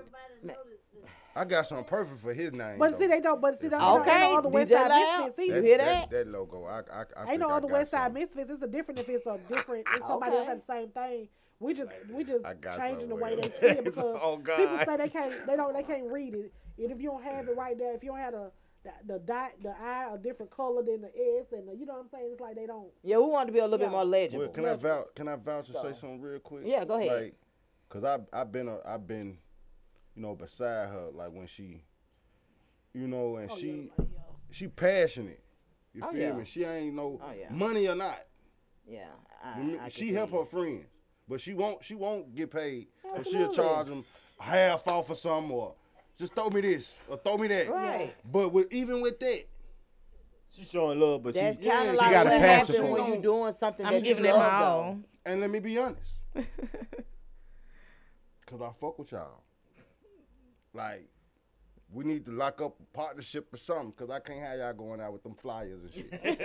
I 1.36 1.44
got 1.44 1.66
something 1.66 1.84
perfect 1.84 2.20
for 2.20 2.32
his 2.32 2.52
name. 2.52 2.78
But 2.78 2.92
though. 2.92 2.98
see, 2.98 3.06
they 3.06 3.20
don't. 3.20 3.40
But 3.40 3.60
see, 3.60 3.66
okay. 3.66 3.78
don't, 3.78 4.06
know 4.06 4.36
all 4.36 4.42
the 4.42 4.48
West 4.48 4.70
Side 4.70 4.88
Misfits. 4.88 5.36
See, 5.36 5.50
that, 5.50 5.56
you 5.56 5.62
hear 5.62 5.78
that? 5.78 6.10
that? 6.10 6.28
Logo, 6.28 6.64
I, 6.64 6.80
I, 6.92 7.04
I 7.16 7.32
ain't 7.32 7.40
no 7.40 7.50
other 7.50 7.66
West 7.66 7.90
Side 7.90 8.06
some. 8.06 8.14
Misfits. 8.14 8.50
It's 8.50 8.62
a 8.62 8.68
different. 8.68 9.00
If 9.00 9.08
it's 9.08 9.26
a 9.26 9.38
different, 9.48 9.86
if 9.94 10.02
somebody 10.06 10.32
okay. 10.32 10.38
else 10.38 10.48
had 10.48 10.60
the 10.60 10.72
same 10.72 10.88
thing. 10.90 11.28
We 11.60 11.72
just 11.72 11.90
we 12.12 12.24
just 12.24 12.44
changing 12.76 13.08
the 13.08 13.14
way 13.14 13.36
they 13.36 13.42
see 13.42 13.78
it 13.78 13.78
oh, 13.78 13.82
because 13.82 14.18
oh 14.22 14.36
people 14.56 14.78
say 14.84 14.96
they 14.96 15.08
can't 15.08 15.46
they 15.46 15.56
don't 15.56 15.72
they 15.72 15.82
can't 15.82 16.10
read 16.10 16.34
it. 16.34 16.52
And 16.78 16.90
if 16.90 17.00
you 17.00 17.08
don't 17.10 17.22
have 17.22 17.48
it 17.48 17.56
right 17.56 17.78
there, 17.78 17.94
if 17.94 18.02
you 18.02 18.10
don't 18.10 18.18
have 18.18 18.34
a 18.34 18.50
the, 18.84 19.14
the 19.14 19.18
dot, 19.20 19.52
the 19.62 19.74
I, 19.82 20.14
a 20.14 20.18
different 20.18 20.50
color 20.50 20.82
than 20.82 21.00
the 21.00 21.08
S, 21.08 21.46
and 21.52 21.66
the, 21.68 21.74
you 21.74 21.86
know 21.86 21.94
what 21.94 22.02
I'm 22.02 22.08
saying. 22.12 22.28
It's 22.32 22.40
like 22.40 22.54
they 22.54 22.66
don't. 22.66 22.88
Yeah, 23.02 23.16
we 23.16 23.24
want 23.26 23.48
to 23.48 23.52
be 23.52 23.60
a 23.60 23.64
little 23.64 23.78
yeah. 23.78 23.86
bit 23.86 23.92
more 23.92 24.04
legible. 24.04 24.44
Well, 24.44 24.52
can 24.52 24.64
legible. 24.64 24.86
I 24.86 24.94
vouch? 24.94 25.06
Can 25.14 25.28
I 25.28 25.36
vouch 25.36 25.66
to 25.68 25.72
so. 25.72 25.82
say 25.82 25.98
something 25.98 26.20
real 26.20 26.38
quick? 26.38 26.62
Yeah, 26.66 26.84
go 26.84 26.98
ahead. 26.98 27.22
Like, 27.22 27.34
cause 27.88 28.04
I 28.04 28.18
I've 28.32 28.52
been 28.52 28.68
a, 28.68 28.78
I've 28.86 29.06
been 29.06 29.38
you 30.14 30.22
know, 30.22 30.34
beside 30.34 30.88
her 30.88 31.08
like 31.12 31.30
when 31.32 31.46
she, 31.46 31.82
you 32.92 33.06
know, 33.08 33.36
and 33.36 33.50
Oh, 33.50 33.56
she 33.56 33.90
she 34.50 34.68
passionate. 34.68 35.40
You 35.92 36.02
Oh, 36.04 36.10
feel 36.12 36.20
yeah. 36.20 36.32
me? 36.32 36.44
She 36.44 36.64
ain't 36.64 36.94
no 36.94 37.20
Oh, 37.22 37.32
yeah. 37.32 37.50
money 37.50 37.88
or 37.88 37.94
not. 37.94 38.18
Yeah, 38.86 39.06
Remember, 39.56 39.82
I 39.82 39.88
she 39.88 40.12
help 40.12 40.30
her 40.32 40.44
friends, 40.44 40.86
but 41.26 41.40
she 41.40 41.54
won't. 41.54 41.82
She 41.82 41.94
won't 41.94 42.34
get 42.34 42.50
paid, 42.50 42.88
and 43.14 43.26
she'll 43.26 43.48
charge 43.48 43.86
them 43.88 44.04
half 44.38 44.86
off 44.88 45.08
or 45.08 45.14
something, 45.14 45.50
or 45.50 45.74
just 46.18 46.34
throw 46.34 46.50
me 46.50 46.60
this 46.60 46.92
or 47.08 47.16
throw 47.16 47.38
me 47.38 47.48
that. 47.48 47.70
Right. 47.70 48.14
But 48.30 48.50
with 48.52 48.70
even 48.72 49.00
with 49.00 49.18
that, 49.20 49.44
she's 50.50 50.68
showing 50.70 51.00
love, 51.00 51.22
but 51.22 51.32
That's 51.34 51.56
she, 51.58 51.64
kind 51.66 51.88
of 51.88 51.94
she 51.94 51.98
like 51.98 52.10
got 52.12 52.26
what 52.26 52.34
a 52.34 52.38
passion 52.38 52.50
happens 52.74 52.78
for 52.78 52.84
when 52.92 53.06
you're 53.06 53.22
doing 53.22 53.52
something 53.54 53.86
I'm 53.86 53.94
that 53.94 54.04
giving 54.04 54.24
it 54.26 54.32
my 54.36 54.64
all. 54.64 54.98
And 55.24 55.40
let 55.40 55.48
me 55.50 55.60
be 55.60 55.78
honest, 55.78 56.12
cause 58.46 58.60
I 58.60 58.70
fuck 58.78 58.98
with 58.98 59.12
y'all. 59.12 59.43
Like, 60.74 61.08
we 61.92 62.04
need 62.04 62.24
to 62.26 62.32
lock 62.32 62.60
up 62.60 62.74
a 62.80 62.96
partnership 62.96 63.52
or 63.54 63.56
something, 63.56 63.92
cause 63.92 64.10
I 64.10 64.18
can't 64.18 64.40
have 64.40 64.58
y'all 64.58 64.72
going 64.72 65.00
out 65.00 65.12
with 65.12 65.22
them 65.22 65.34
flyers 65.34 65.80
and 65.84 65.92
shit. 65.94 66.10
Like, 66.24 66.40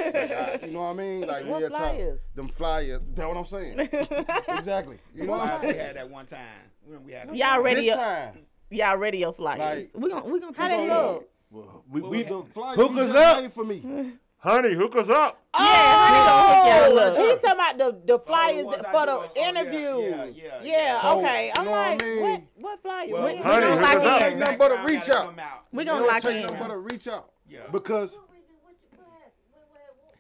I- 0.64 0.66
you 0.68 0.74
know 0.74 0.82
what 0.82 0.90
I 0.90 0.94
mean? 0.94 1.22
Like 1.22 1.46
What 1.48 1.60
real 1.62 1.70
talk. 1.70 1.78
flyers? 1.80 2.20
Them 2.36 2.48
flyers. 2.50 3.02
That's 3.16 3.28
what 3.28 3.38
I'm 3.38 3.46
saying. 3.46 3.80
exactly. 4.50 4.98
You 5.16 5.26
know 5.26 5.32
what 5.32 5.42
I'm 5.42 5.60
Flyers 5.60 5.74
we 5.76 5.80
had 5.80 5.96
that 5.96 6.10
one 6.10 6.26
time. 6.28 6.40
When 6.86 7.04
we 7.04 7.14
had 7.14 7.36
Y'all 7.36 7.62
ready? 7.62 7.90
Time. 7.90 8.38
y'all 8.70 8.98
radio 8.98 9.32
flyers. 9.32 9.60
Like- 9.60 9.92
we 9.96 10.10
gonna 10.12 10.26
we 10.26 10.40
gonna 10.40 10.56
How 10.56 10.68
take 10.68 10.78
they 10.82 10.88
look? 10.88 11.30
Well, 11.52 11.84
we, 11.90 12.02
Well, 12.02 12.12
we 12.12 12.24
the 12.24 12.44
flyers 12.54 12.76
hook 12.78 12.92
you 12.92 13.00
us 13.00 13.14
just 13.14 13.46
up, 13.46 13.54
for 13.54 13.64
me. 13.66 14.12
honey. 14.40 14.74
Hook 14.74 14.96
us 14.96 15.10
up. 15.10 15.42
Oh, 15.54 15.64
yeah, 15.64 16.08
honey, 16.08 16.26
gonna 16.26 16.84
hook 16.84 16.90
y'all 16.90 17.00
up. 17.00 17.18
He 17.18 17.36
talking 17.36 17.52
about 17.52 17.78
the 17.78 18.02
the 18.06 18.14
oh, 18.14 18.24
flyers 18.26 18.66
ones 18.66 18.82
that- 18.82 18.92
for 18.92 19.00
do 19.02 19.06
the 19.06 19.12
on- 19.12 19.28
oh, 19.28 19.32
yeah, 19.36 19.50
interview. 19.50 19.80
yeah, 19.80 20.26
yeah, 20.26 20.62
Yeah, 20.64 21.02
So, 21.02 21.20
okay. 21.20 21.52
I'm 21.56 21.66
know 21.66 21.72
what 21.72 21.80
I 21.80 21.90
like, 21.92 22.02
mean? 22.04 22.22
what 22.22 22.42
what 22.56 22.82
flyer? 22.82 23.08
Well, 23.12 23.24
What- 23.24 23.36
we- 23.36 23.42
Honey, 23.42 23.62
gonna 23.62 23.76
hook 23.76 23.82
lock 23.82 23.96
us 23.96 24.22
up. 24.24 24.32
in. 24.32 24.40
Nothing 24.40 24.58
but 24.58 24.72
a 24.72 24.84
reach 24.86 25.10
out. 25.10 25.36
We 25.72 25.84
It 25.84 25.86
gonna 25.86 26.00
don't 26.00 26.08
lock 26.08 26.22
take 26.22 26.36
in. 26.36 26.42
nothing 26.44 26.60
but 26.60 26.72
a 26.72 26.78
reach 26.78 27.08
out. 27.08 27.32
Yeah. 27.50 27.60
Because 27.72 28.18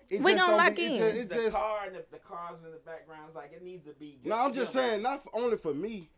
it 0.10 0.22
We 0.22 0.34
gonna 0.34 0.38
don't 0.48 0.58
lock 0.58 0.76
be- 0.76 0.82
it 0.86 0.92
in. 0.92 0.98
just- 0.98 1.16
it 1.18 1.30
the 1.30 1.36
just- 1.36 1.56
car 1.58 1.80
and 1.86 1.96
the, 1.96 2.04
the 2.12 2.18
cars 2.18 2.58
in 2.66 2.72
the 2.72 2.78
background. 2.80 3.24
It's 3.28 3.36
like 3.36 3.52
it 3.54 3.62
needs 3.64 3.86
to 3.86 3.94
be. 3.94 4.14
Just 4.14 4.26
No, 4.26 4.36
I'm 4.38 4.54
just 4.54 4.74
saying, 4.74 5.04
not 5.04 5.22
only 5.34 5.58
for 5.58 5.74
me, 5.74 6.10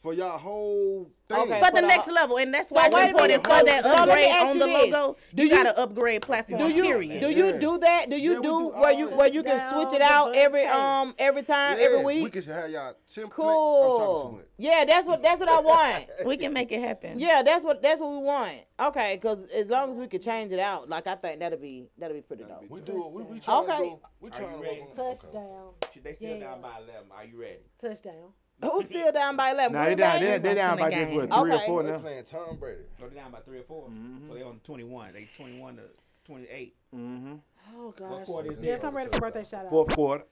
for 0.00 0.14
y'all 0.14 0.38
whole 0.38 1.10
thing. 1.28 1.36
Okay. 1.38 1.58
for 1.60 1.66
for 1.66 1.72
the 1.74 1.80
the- 1.82 1.86
next 1.86 2.06
level, 2.08 2.38
and 2.38 2.54
that's 2.54 2.70
So 2.70 2.74
why 2.76 2.88
wait 2.88 2.94
a 2.94 3.02
it's 3.02 3.10
important 3.10 3.42
for 3.44 3.58
so- 3.58 3.64
that 3.66 3.82
so 3.84 3.88
let 3.90 3.96
me 3.96 4.10
upgrade 4.12 4.28
ask 4.30 4.50
on 4.50 4.58
the 4.58 4.66
logo. 4.66 5.16
Do 5.34 5.42
you, 5.42 5.48
you- 5.50 5.54
gotta 5.54 5.78
upgrade 5.78 6.22
platform. 6.22 6.58
Do 6.60 6.68
you 6.72 6.82
period. 6.84 7.20
do 7.20 7.30
you 7.30 7.58
do 7.58 7.78
that? 7.78 8.08
Do 8.08 8.16
you 8.16 8.30
Yeah, 8.32 8.36
do 8.36 8.42
do 8.42 8.68
where 8.68 8.92
you 8.92 9.08
where 9.10 9.28
you 9.28 9.42
can 9.42 9.70
switch 9.70 9.92
it 9.92 10.00
out 10.02 10.34
every 10.36 10.64
um 10.66 11.14
every 11.18 11.42
time 11.42 11.78
Yeah, 11.78 11.84
every 11.84 12.02
week? 12.04 12.24
We 12.24 12.30
can 12.30 12.42
have 12.44 12.70
y'all 12.70 12.94
template. 13.08 13.30
Cool. 13.30 14.40
Yeah, 14.56 14.84
that's 14.86 15.06
what 15.06 15.22
that's 15.22 15.40
what 15.40 15.48
I 15.50 15.60
want. 15.60 16.06
We 16.24 16.36
can 16.36 16.52
make 16.52 16.72
it 16.72 16.80
happen. 16.80 17.18
Yeah, 17.20 17.42
that's 17.42 17.64
what 17.64 17.82
that's 17.82 18.00
what 18.00 18.10
we 18.10 18.18
want. 18.24 18.60
Okay, 18.78 19.16
because 19.16 19.50
as 19.50 19.68
long 19.68 19.92
as 19.92 19.96
we 19.98 20.06
could 20.06 20.22
change 20.22 20.52
it 20.52 20.58
out, 20.60 20.88
like 20.88 21.06
I 21.06 21.14
think 21.16 21.40
that'll 21.40 21.58
be 21.58 21.88
that'll 21.98 22.16
be 22.16 22.22
pretty 22.22 22.44
dope. 22.44 22.64
We 22.70 22.80
do 22.80 23.04
it. 23.06 23.10
We, 23.12 23.22
we 23.24 23.40
trying 23.40 23.64
Okay. 23.64 23.76
to 23.76 23.82
go. 23.84 24.00
We 24.20 24.30
Are 24.30 24.32
trying 24.32 24.50
you 24.52 24.56
to 24.56 24.62
ready? 24.62 24.80
work. 24.96 25.20
Touchdown. 25.20 25.68
They 26.02 26.12
still 26.14 26.40
down 26.40 26.62
by 26.62 26.76
eleven. 26.78 27.10
Are 27.14 27.24
you 27.24 27.38
ready? 27.40 27.58
Touchdown. 27.80 28.32
Who's 28.62 28.86
still 28.86 29.10
down 29.12 29.36
by 29.36 29.50
eleven? 29.52 29.72
Now 29.72 29.84
they 29.84 29.94
Green 29.94 29.98
down, 29.98 30.20
Bay? 30.20 30.26
they, 30.26 30.38
they 30.38 30.54
down 30.54 30.78
by 30.78 30.90
the 30.90 30.96
just 30.96 31.12
what 31.12 31.30
game. 31.30 31.40
three 31.40 31.50
or 31.50 31.54
Okay. 31.54 31.66
four 31.66 31.82
They 31.82 31.90
now. 31.90 31.98
playing 31.98 32.24
Tom 32.24 32.56
Brady. 32.58 32.82
So 32.98 33.08
they 33.08 33.14
down 33.16 33.30
by 33.32 33.40
three 33.40 33.58
or 33.58 33.62
4 33.62 33.90
So 34.28 34.34
they 34.34 34.42
on 34.42 34.60
twenty 34.64 34.84
one. 34.84 35.12
They 35.14 35.28
twenty 35.36 35.58
one 35.58 35.76
to 35.76 35.82
twenty 36.26 36.46
eight. 36.50 36.74
Mm-hmm. 36.94 37.34
Oh 37.76 37.86
What 37.86 37.96
gosh. 37.96 38.26
quarter 38.26 38.52
is 38.52 38.58
Yes, 38.60 38.78
this? 38.80 38.84
I'm 38.84 38.96
ready 38.96 39.10
for 39.12 39.20
birthday 39.20 39.44
shout 39.44 39.64
out. 39.64 39.70
Fourth 39.70 39.94
quarter, 39.94 40.24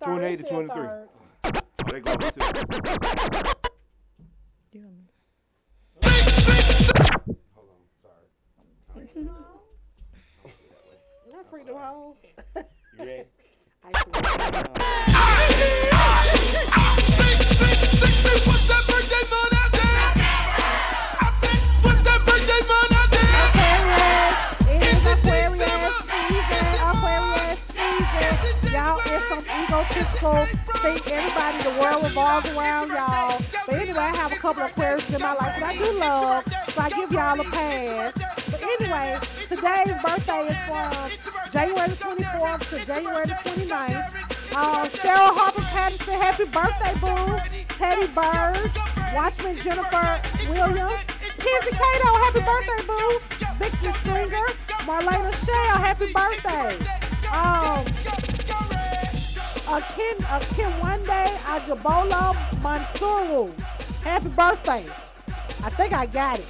Third, 0.00 0.06
28 0.06 0.36
to 0.36 0.44
still 0.46 0.62
23. 0.66 0.86
third. 0.86 1.08
they 1.90 2.00
go 2.00 2.12
to. 2.14 3.52
Not 11.30 11.48
freedom 11.50 11.76
hole. 11.76 12.16
You 12.56 12.62
ready? 12.98 13.24
It 15.54 15.91
egotistical 29.72 30.44
thing. 30.82 31.00
Everybody, 31.12 31.62
the 31.62 31.80
world 31.80 32.02
revolves 32.02 32.56
around 32.56 32.88
y'all. 32.88 33.40
But 33.66 33.76
anyway, 33.76 33.98
I 33.98 34.16
have 34.16 34.32
a 34.32 34.36
couple 34.36 34.62
of 34.62 34.70
Aquarius 34.70 35.08
in 35.12 35.20
my 35.20 35.32
life 35.34 35.60
that 35.60 35.62
I 35.62 35.76
do 35.76 35.98
love, 35.98 36.44
so 36.68 36.80
I 36.80 36.90
give 36.90 37.12
y'all 37.12 37.40
a 37.40 37.44
pass. 37.44 38.12
But 38.50 38.62
anyway, 38.62 39.18
today's 39.48 40.00
birthday 40.02 40.48
is 40.48 40.60
from 40.68 41.52
January 41.52 41.88
the 41.88 41.96
24th 41.96 42.70
to 42.70 42.86
January 42.86 43.26
the 43.26 43.34
29th. 43.34 44.32
Uh, 44.54 44.84
Cheryl 44.88 45.32
Harper 45.32 45.51
Happy 45.82 46.44
birthday, 46.44 46.94
boo. 47.00 47.66
Teddy 47.76 48.06
Bird, 48.06 48.70
Watchman 49.12 49.56
Jennifer 49.56 50.22
Williams, 50.48 50.92
Tizzy 51.36 51.70
Cato, 51.72 52.06
happy 52.22 52.38
birthday, 52.38 52.86
boo. 52.86 53.18
Victor 53.58 53.92
Stringer, 53.98 54.46
Marlena 54.86 55.32
Shell, 55.44 55.78
happy 55.82 56.12
birthday. 56.12 56.76
Um, 57.32 57.84
a 59.74 59.82
Ken, 59.96 60.16
a 60.30 60.40
Ken 60.54 60.70
one 60.78 61.02
day, 61.02 61.34
Ajabola 61.46 62.32
Mansuru, 62.62 63.52
happy 64.04 64.28
birthday. 64.28 64.84
I 65.64 65.70
think 65.70 65.92
I 65.92 66.06
got 66.06 66.38
it. 66.38 66.46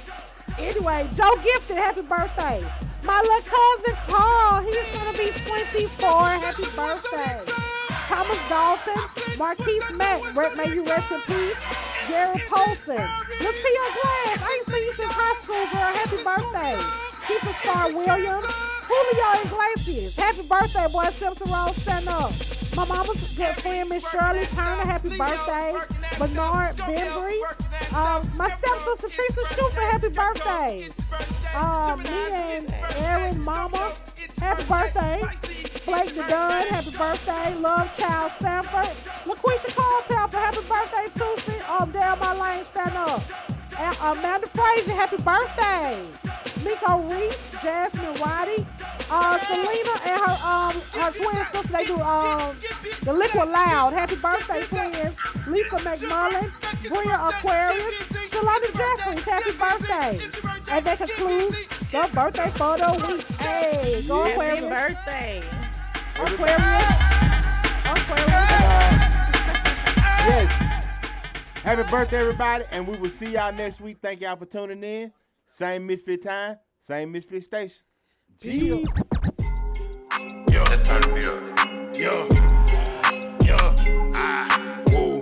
Anyway, 0.59 1.09
Joe 1.15 1.35
Gifted, 1.43 1.77
happy 1.77 2.03
birthday. 2.03 2.63
My 3.03 3.19
little 3.19 3.41
cousin 3.41 3.95
Carl, 4.07 4.61
he's 4.61 4.95
gonna 4.95 5.17
be 5.17 5.31
24. 5.43 6.23
Happy 6.27 6.65
birthday. 6.75 7.62
Thomas 8.07 8.49
Dalton, 8.49 9.37
Marquise 9.37 9.91
Mack, 9.95 10.35
re- 10.35 10.55
may 10.55 10.73
you 10.73 10.83
rest 10.85 11.11
in 11.11 11.19
peace. 11.21 11.55
Gary 12.09 12.39
Polson, 12.49 12.97
Lucia 13.39 13.85
Glass, 13.95 14.39
I 14.43 14.59
ain't 14.59 14.67
seen 14.69 14.83
you 14.83 14.93
since 14.93 15.11
high 15.11 15.35
school, 15.41 15.65
girl. 15.71 15.91
Happy 15.95 16.19
birthday. 16.23 16.77
Keeper 17.27 17.53
Star 17.61 17.87
Williams, 17.93 18.45
Julio 18.87 19.45
Iglesias, 19.45 20.17
happy 20.17 20.43
birthday, 20.47 20.87
boy. 20.91 21.05
Simpson 21.15 21.49
Rose, 21.51 21.75
stand 21.81 22.07
up. 22.09 22.31
My 22.75 22.85
mama's 22.85 23.37
good 23.37 23.55
friend, 23.55 23.89
Miss 23.89 24.03
Shirley 24.09 24.45
Turner, 24.47 24.85
happy 24.85 25.15
birthday. 25.17 25.71
Bernard 26.19 26.75
Bembry, 26.75 27.39
um, 27.93 28.21
my 28.37 28.49
stepsister 28.53 29.07
Teresa 29.07 29.41
Schufer, 29.55 29.91
happy 29.91 30.09
birthday. 30.09 30.87
Um, 31.55 32.03
me 32.03 32.09
and 32.31 32.75
Aaron 32.97 33.39
Mama, 33.41 33.93
happy 34.43 34.63
birthday. 34.63 35.21
Blake 35.85 36.15
the 36.15 36.23
Dunn, 36.23 36.67
happy 36.67 36.97
birthday. 36.97 37.55
Love 37.55 37.97
Child 37.97 38.31
Sanford. 38.41 38.95
LaQuisha 39.25 39.75
Culpepper, 39.75 40.37
happy 40.37 40.63
birthday, 40.67 41.07
Susie. 41.17 41.61
Um, 41.63 41.89
Dale 41.91 42.15
My 42.17 42.33
Lane, 42.55 42.65
stand 42.65 42.95
up. 42.97 43.23
And 43.79 43.95
Amanda 44.01 44.47
Frazier, 44.47 44.93
happy 44.93 45.17
birthday. 45.17 46.01
Miko 46.63 47.01
Reese, 47.09 47.37
Jasmine 47.61 48.19
Waddy, 48.21 48.65
uh, 49.09 49.37
Selena 49.39 49.93
and 50.05 50.21
her 50.21 50.35
um 50.47 50.73
her 50.93 51.11
twin 51.11 51.45
sister, 51.51 51.73
they 51.73 51.85
do 51.85 51.95
um 51.97 52.55
the 53.03 53.11
Liquid 53.13 53.49
Loud. 53.49 53.91
Happy 53.93 54.15
birthday, 54.15 54.61
twins. 54.67 55.17
Lisa 55.47 55.75
McMullen, 55.77 56.49
Bria 56.87 57.15
Aquarius, 57.15 58.03
Shalonda 58.31 58.69
Jeffries, 58.77 59.23
happy 59.25 59.51
birthday. 59.51 60.19
And 60.71 60.85
that 60.85 60.97
concludes 60.99 61.67
the 61.91 62.09
birthday 62.13 62.49
photo 62.51 62.93
week. 63.07 63.23
Hey, 63.39 64.01
go 64.07 64.23
Happy 64.23 64.33
Aquarius. 64.63 64.69
birthday. 64.69 65.43
Aquarius. 66.15 66.63
Aquarius. 67.85 69.13
Yes. 70.25 70.72
Happy 71.63 71.89
birthday, 71.89 72.19
everybody, 72.19 72.65
and 72.71 72.85
we 72.85 72.97
will 72.97 73.09
see 73.09 73.31
y'all 73.31 73.53
next 73.53 73.79
week. 73.79 73.95
Thank 74.01 74.19
y'all 74.19 74.35
for 74.35 74.45
tuning 74.45 74.83
in. 74.83 75.13
Same 75.49 75.87
Misfit 75.87 76.21
time, 76.21 76.57
same 76.81 77.09
Misfit 77.09 77.41
station. 77.41 77.81
G. 78.37 78.67
Yo, 78.67 78.85
that 80.65 80.83
turn 80.83 81.13
me 81.13 81.23
up. 81.23 81.41
Yo, 81.95 82.27
yo, 83.45 83.55
ah, 84.13 84.83
woo, 84.91 85.21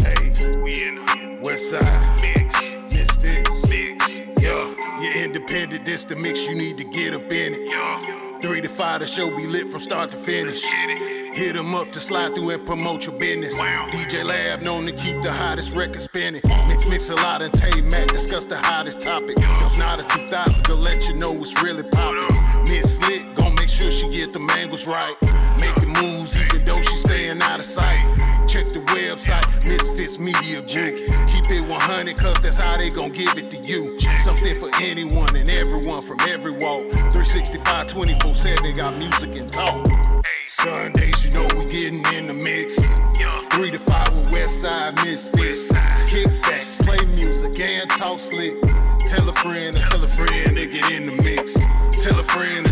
hey, 0.00 0.62
we 0.62 0.88
in 0.88 0.94
the 0.94 1.40
West 1.44 1.68
Side 1.68 2.20
mix, 2.22 2.76
misfits, 2.90 3.68
mix. 3.68 4.08
Yo, 4.42 4.74
you're 5.02 5.24
independent. 5.24 5.84
This 5.84 6.04
the 6.04 6.16
mix 6.16 6.48
you 6.48 6.54
need 6.54 6.78
to 6.78 6.84
get 6.84 7.12
up 7.12 7.30
in 7.30 7.52
it. 7.52 7.70
Yo, 7.70 8.27
three 8.40 8.60
to 8.60 8.68
five, 8.68 9.00
the 9.00 9.06
show 9.06 9.28
be 9.36 9.46
lit 9.46 9.68
from 9.68 9.80
start 9.80 10.10
to 10.10 10.16
finish. 10.16 10.62
Hit 10.62 11.56
'em 11.56 11.74
up 11.74 11.92
to 11.92 12.00
slide 12.00 12.34
through 12.34 12.50
and 12.50 12.66
promote 12.66 13.04
your 13.06 13.14
business. 13.14 13.56
DJ 13.90 14.22
Lab 14.24 14.62
known 14.62 14.86
to 14.86 14.92
keep 14.92 15.22
the 15.22 15.32
hottest 15.32 15.74
record 15.74 16.00
spinning. 16.00 16.42
Mix 16.68 16.86
mix 16.86 17.10
a 17.10 17.16
lot 17.16 17.42
and 17.42 17.52
Tay 17.52 17.80
Mac 17.82 18.08
discuss 18.08 18.44
the 18.44 18.56
hottest 18.56 19.00
topic. 19.00 19.36
Those 19.60 19.76
not 19.76 20.00
a 20.00 20.04
2000 20.04 20.64
to 20.64 20.74
let 20.74 21.06
you 21.08 21.14
know 21.14 21.32
what's 21.32 21.60
really 21.62 21.82
poppin'. 21.82 22.64
Miss 22.64 23.00
Lit 23.02 23.34
gon' 23.34 23.54
make 23.54 23.68
sure 23.68 23.90
she 23.90 24.08
get 24.08 24.32
the 24.32 24.40
angles 24.52 24.86
right. 24.86 25.16
Making 25.60 25.92
moves 25.92 26.36
even 26.36 26.64
though 26.64 26.82
she 26.82 26.96
staying 26.96 27.40
out 27.42 27.60
of 27.60 27.66
sight. 27.66 28.04
Check 28.48 28.70
the 28.70 28.80
website, 28.80 29.44
Misfits 29.66 30.18
Media 30.18 30.62
Group. 30.62 30.96
Keep 31.28 31.50
it 31.50 31.68
100 31.68 32.16
cause 32.16 32.40
that's 32.40 32.56
how 32.56 32.78
they 32.78 32.88
gon' 32.88 33.10
give 33.10 33.36
it 33.36 33.50
to 33.50 33.58
you. 33.68 34.00
Something 34.22 34.54
for 34.54 34.70
anyone 34.80 35.36
and 35.36 35.50
everyone 35.50 36.00
from 36.00 36.18
every 36.20 36.52
walk. 36.52 36.80
365 37.12 37.86
24 37.88 38.34
7 38.34 38.74
got 38.74 38.96
music 38.96 39.36
and 39.36 39.52
talk. 39.52 39.86
Sundays, 40.48 41.26
you 41.26 41.30
know 41.32 41.46
we 41.58 41.66
getting 41.66 42.02
in 42.16 42.26
the 42.26 42.32
mix. 42.32 42.78
Three 43.50 43.70
to 43.70 43.78
five 43.78 44.16
with 44.16 44.30
West 44.30 44.62
Side 44.62 44.94
Misfits. 45.04 45.68
Kick 46.06 46.32
facts, 46.42 46.76
play 46.76 47.04
music, 47.16 47.60
and 47.60 47.90
talk 47.90 48.18
slick. 48.18 48.54
Tell 49.00 49.28
a 49.28 49.32
friend, 49.34 49.76
or 49.76 49.80
tell 49.80 50.02
a 50.02 50.08
friend, 50.08 50.56
they 50.56 50.68
get 50.68 50.90
in 50.92 51.04
the 51.04 51.22
mix. 51.22 51.54
Tell 52.02 52.18
a 52.18 52.24
friend, 52.24 52.66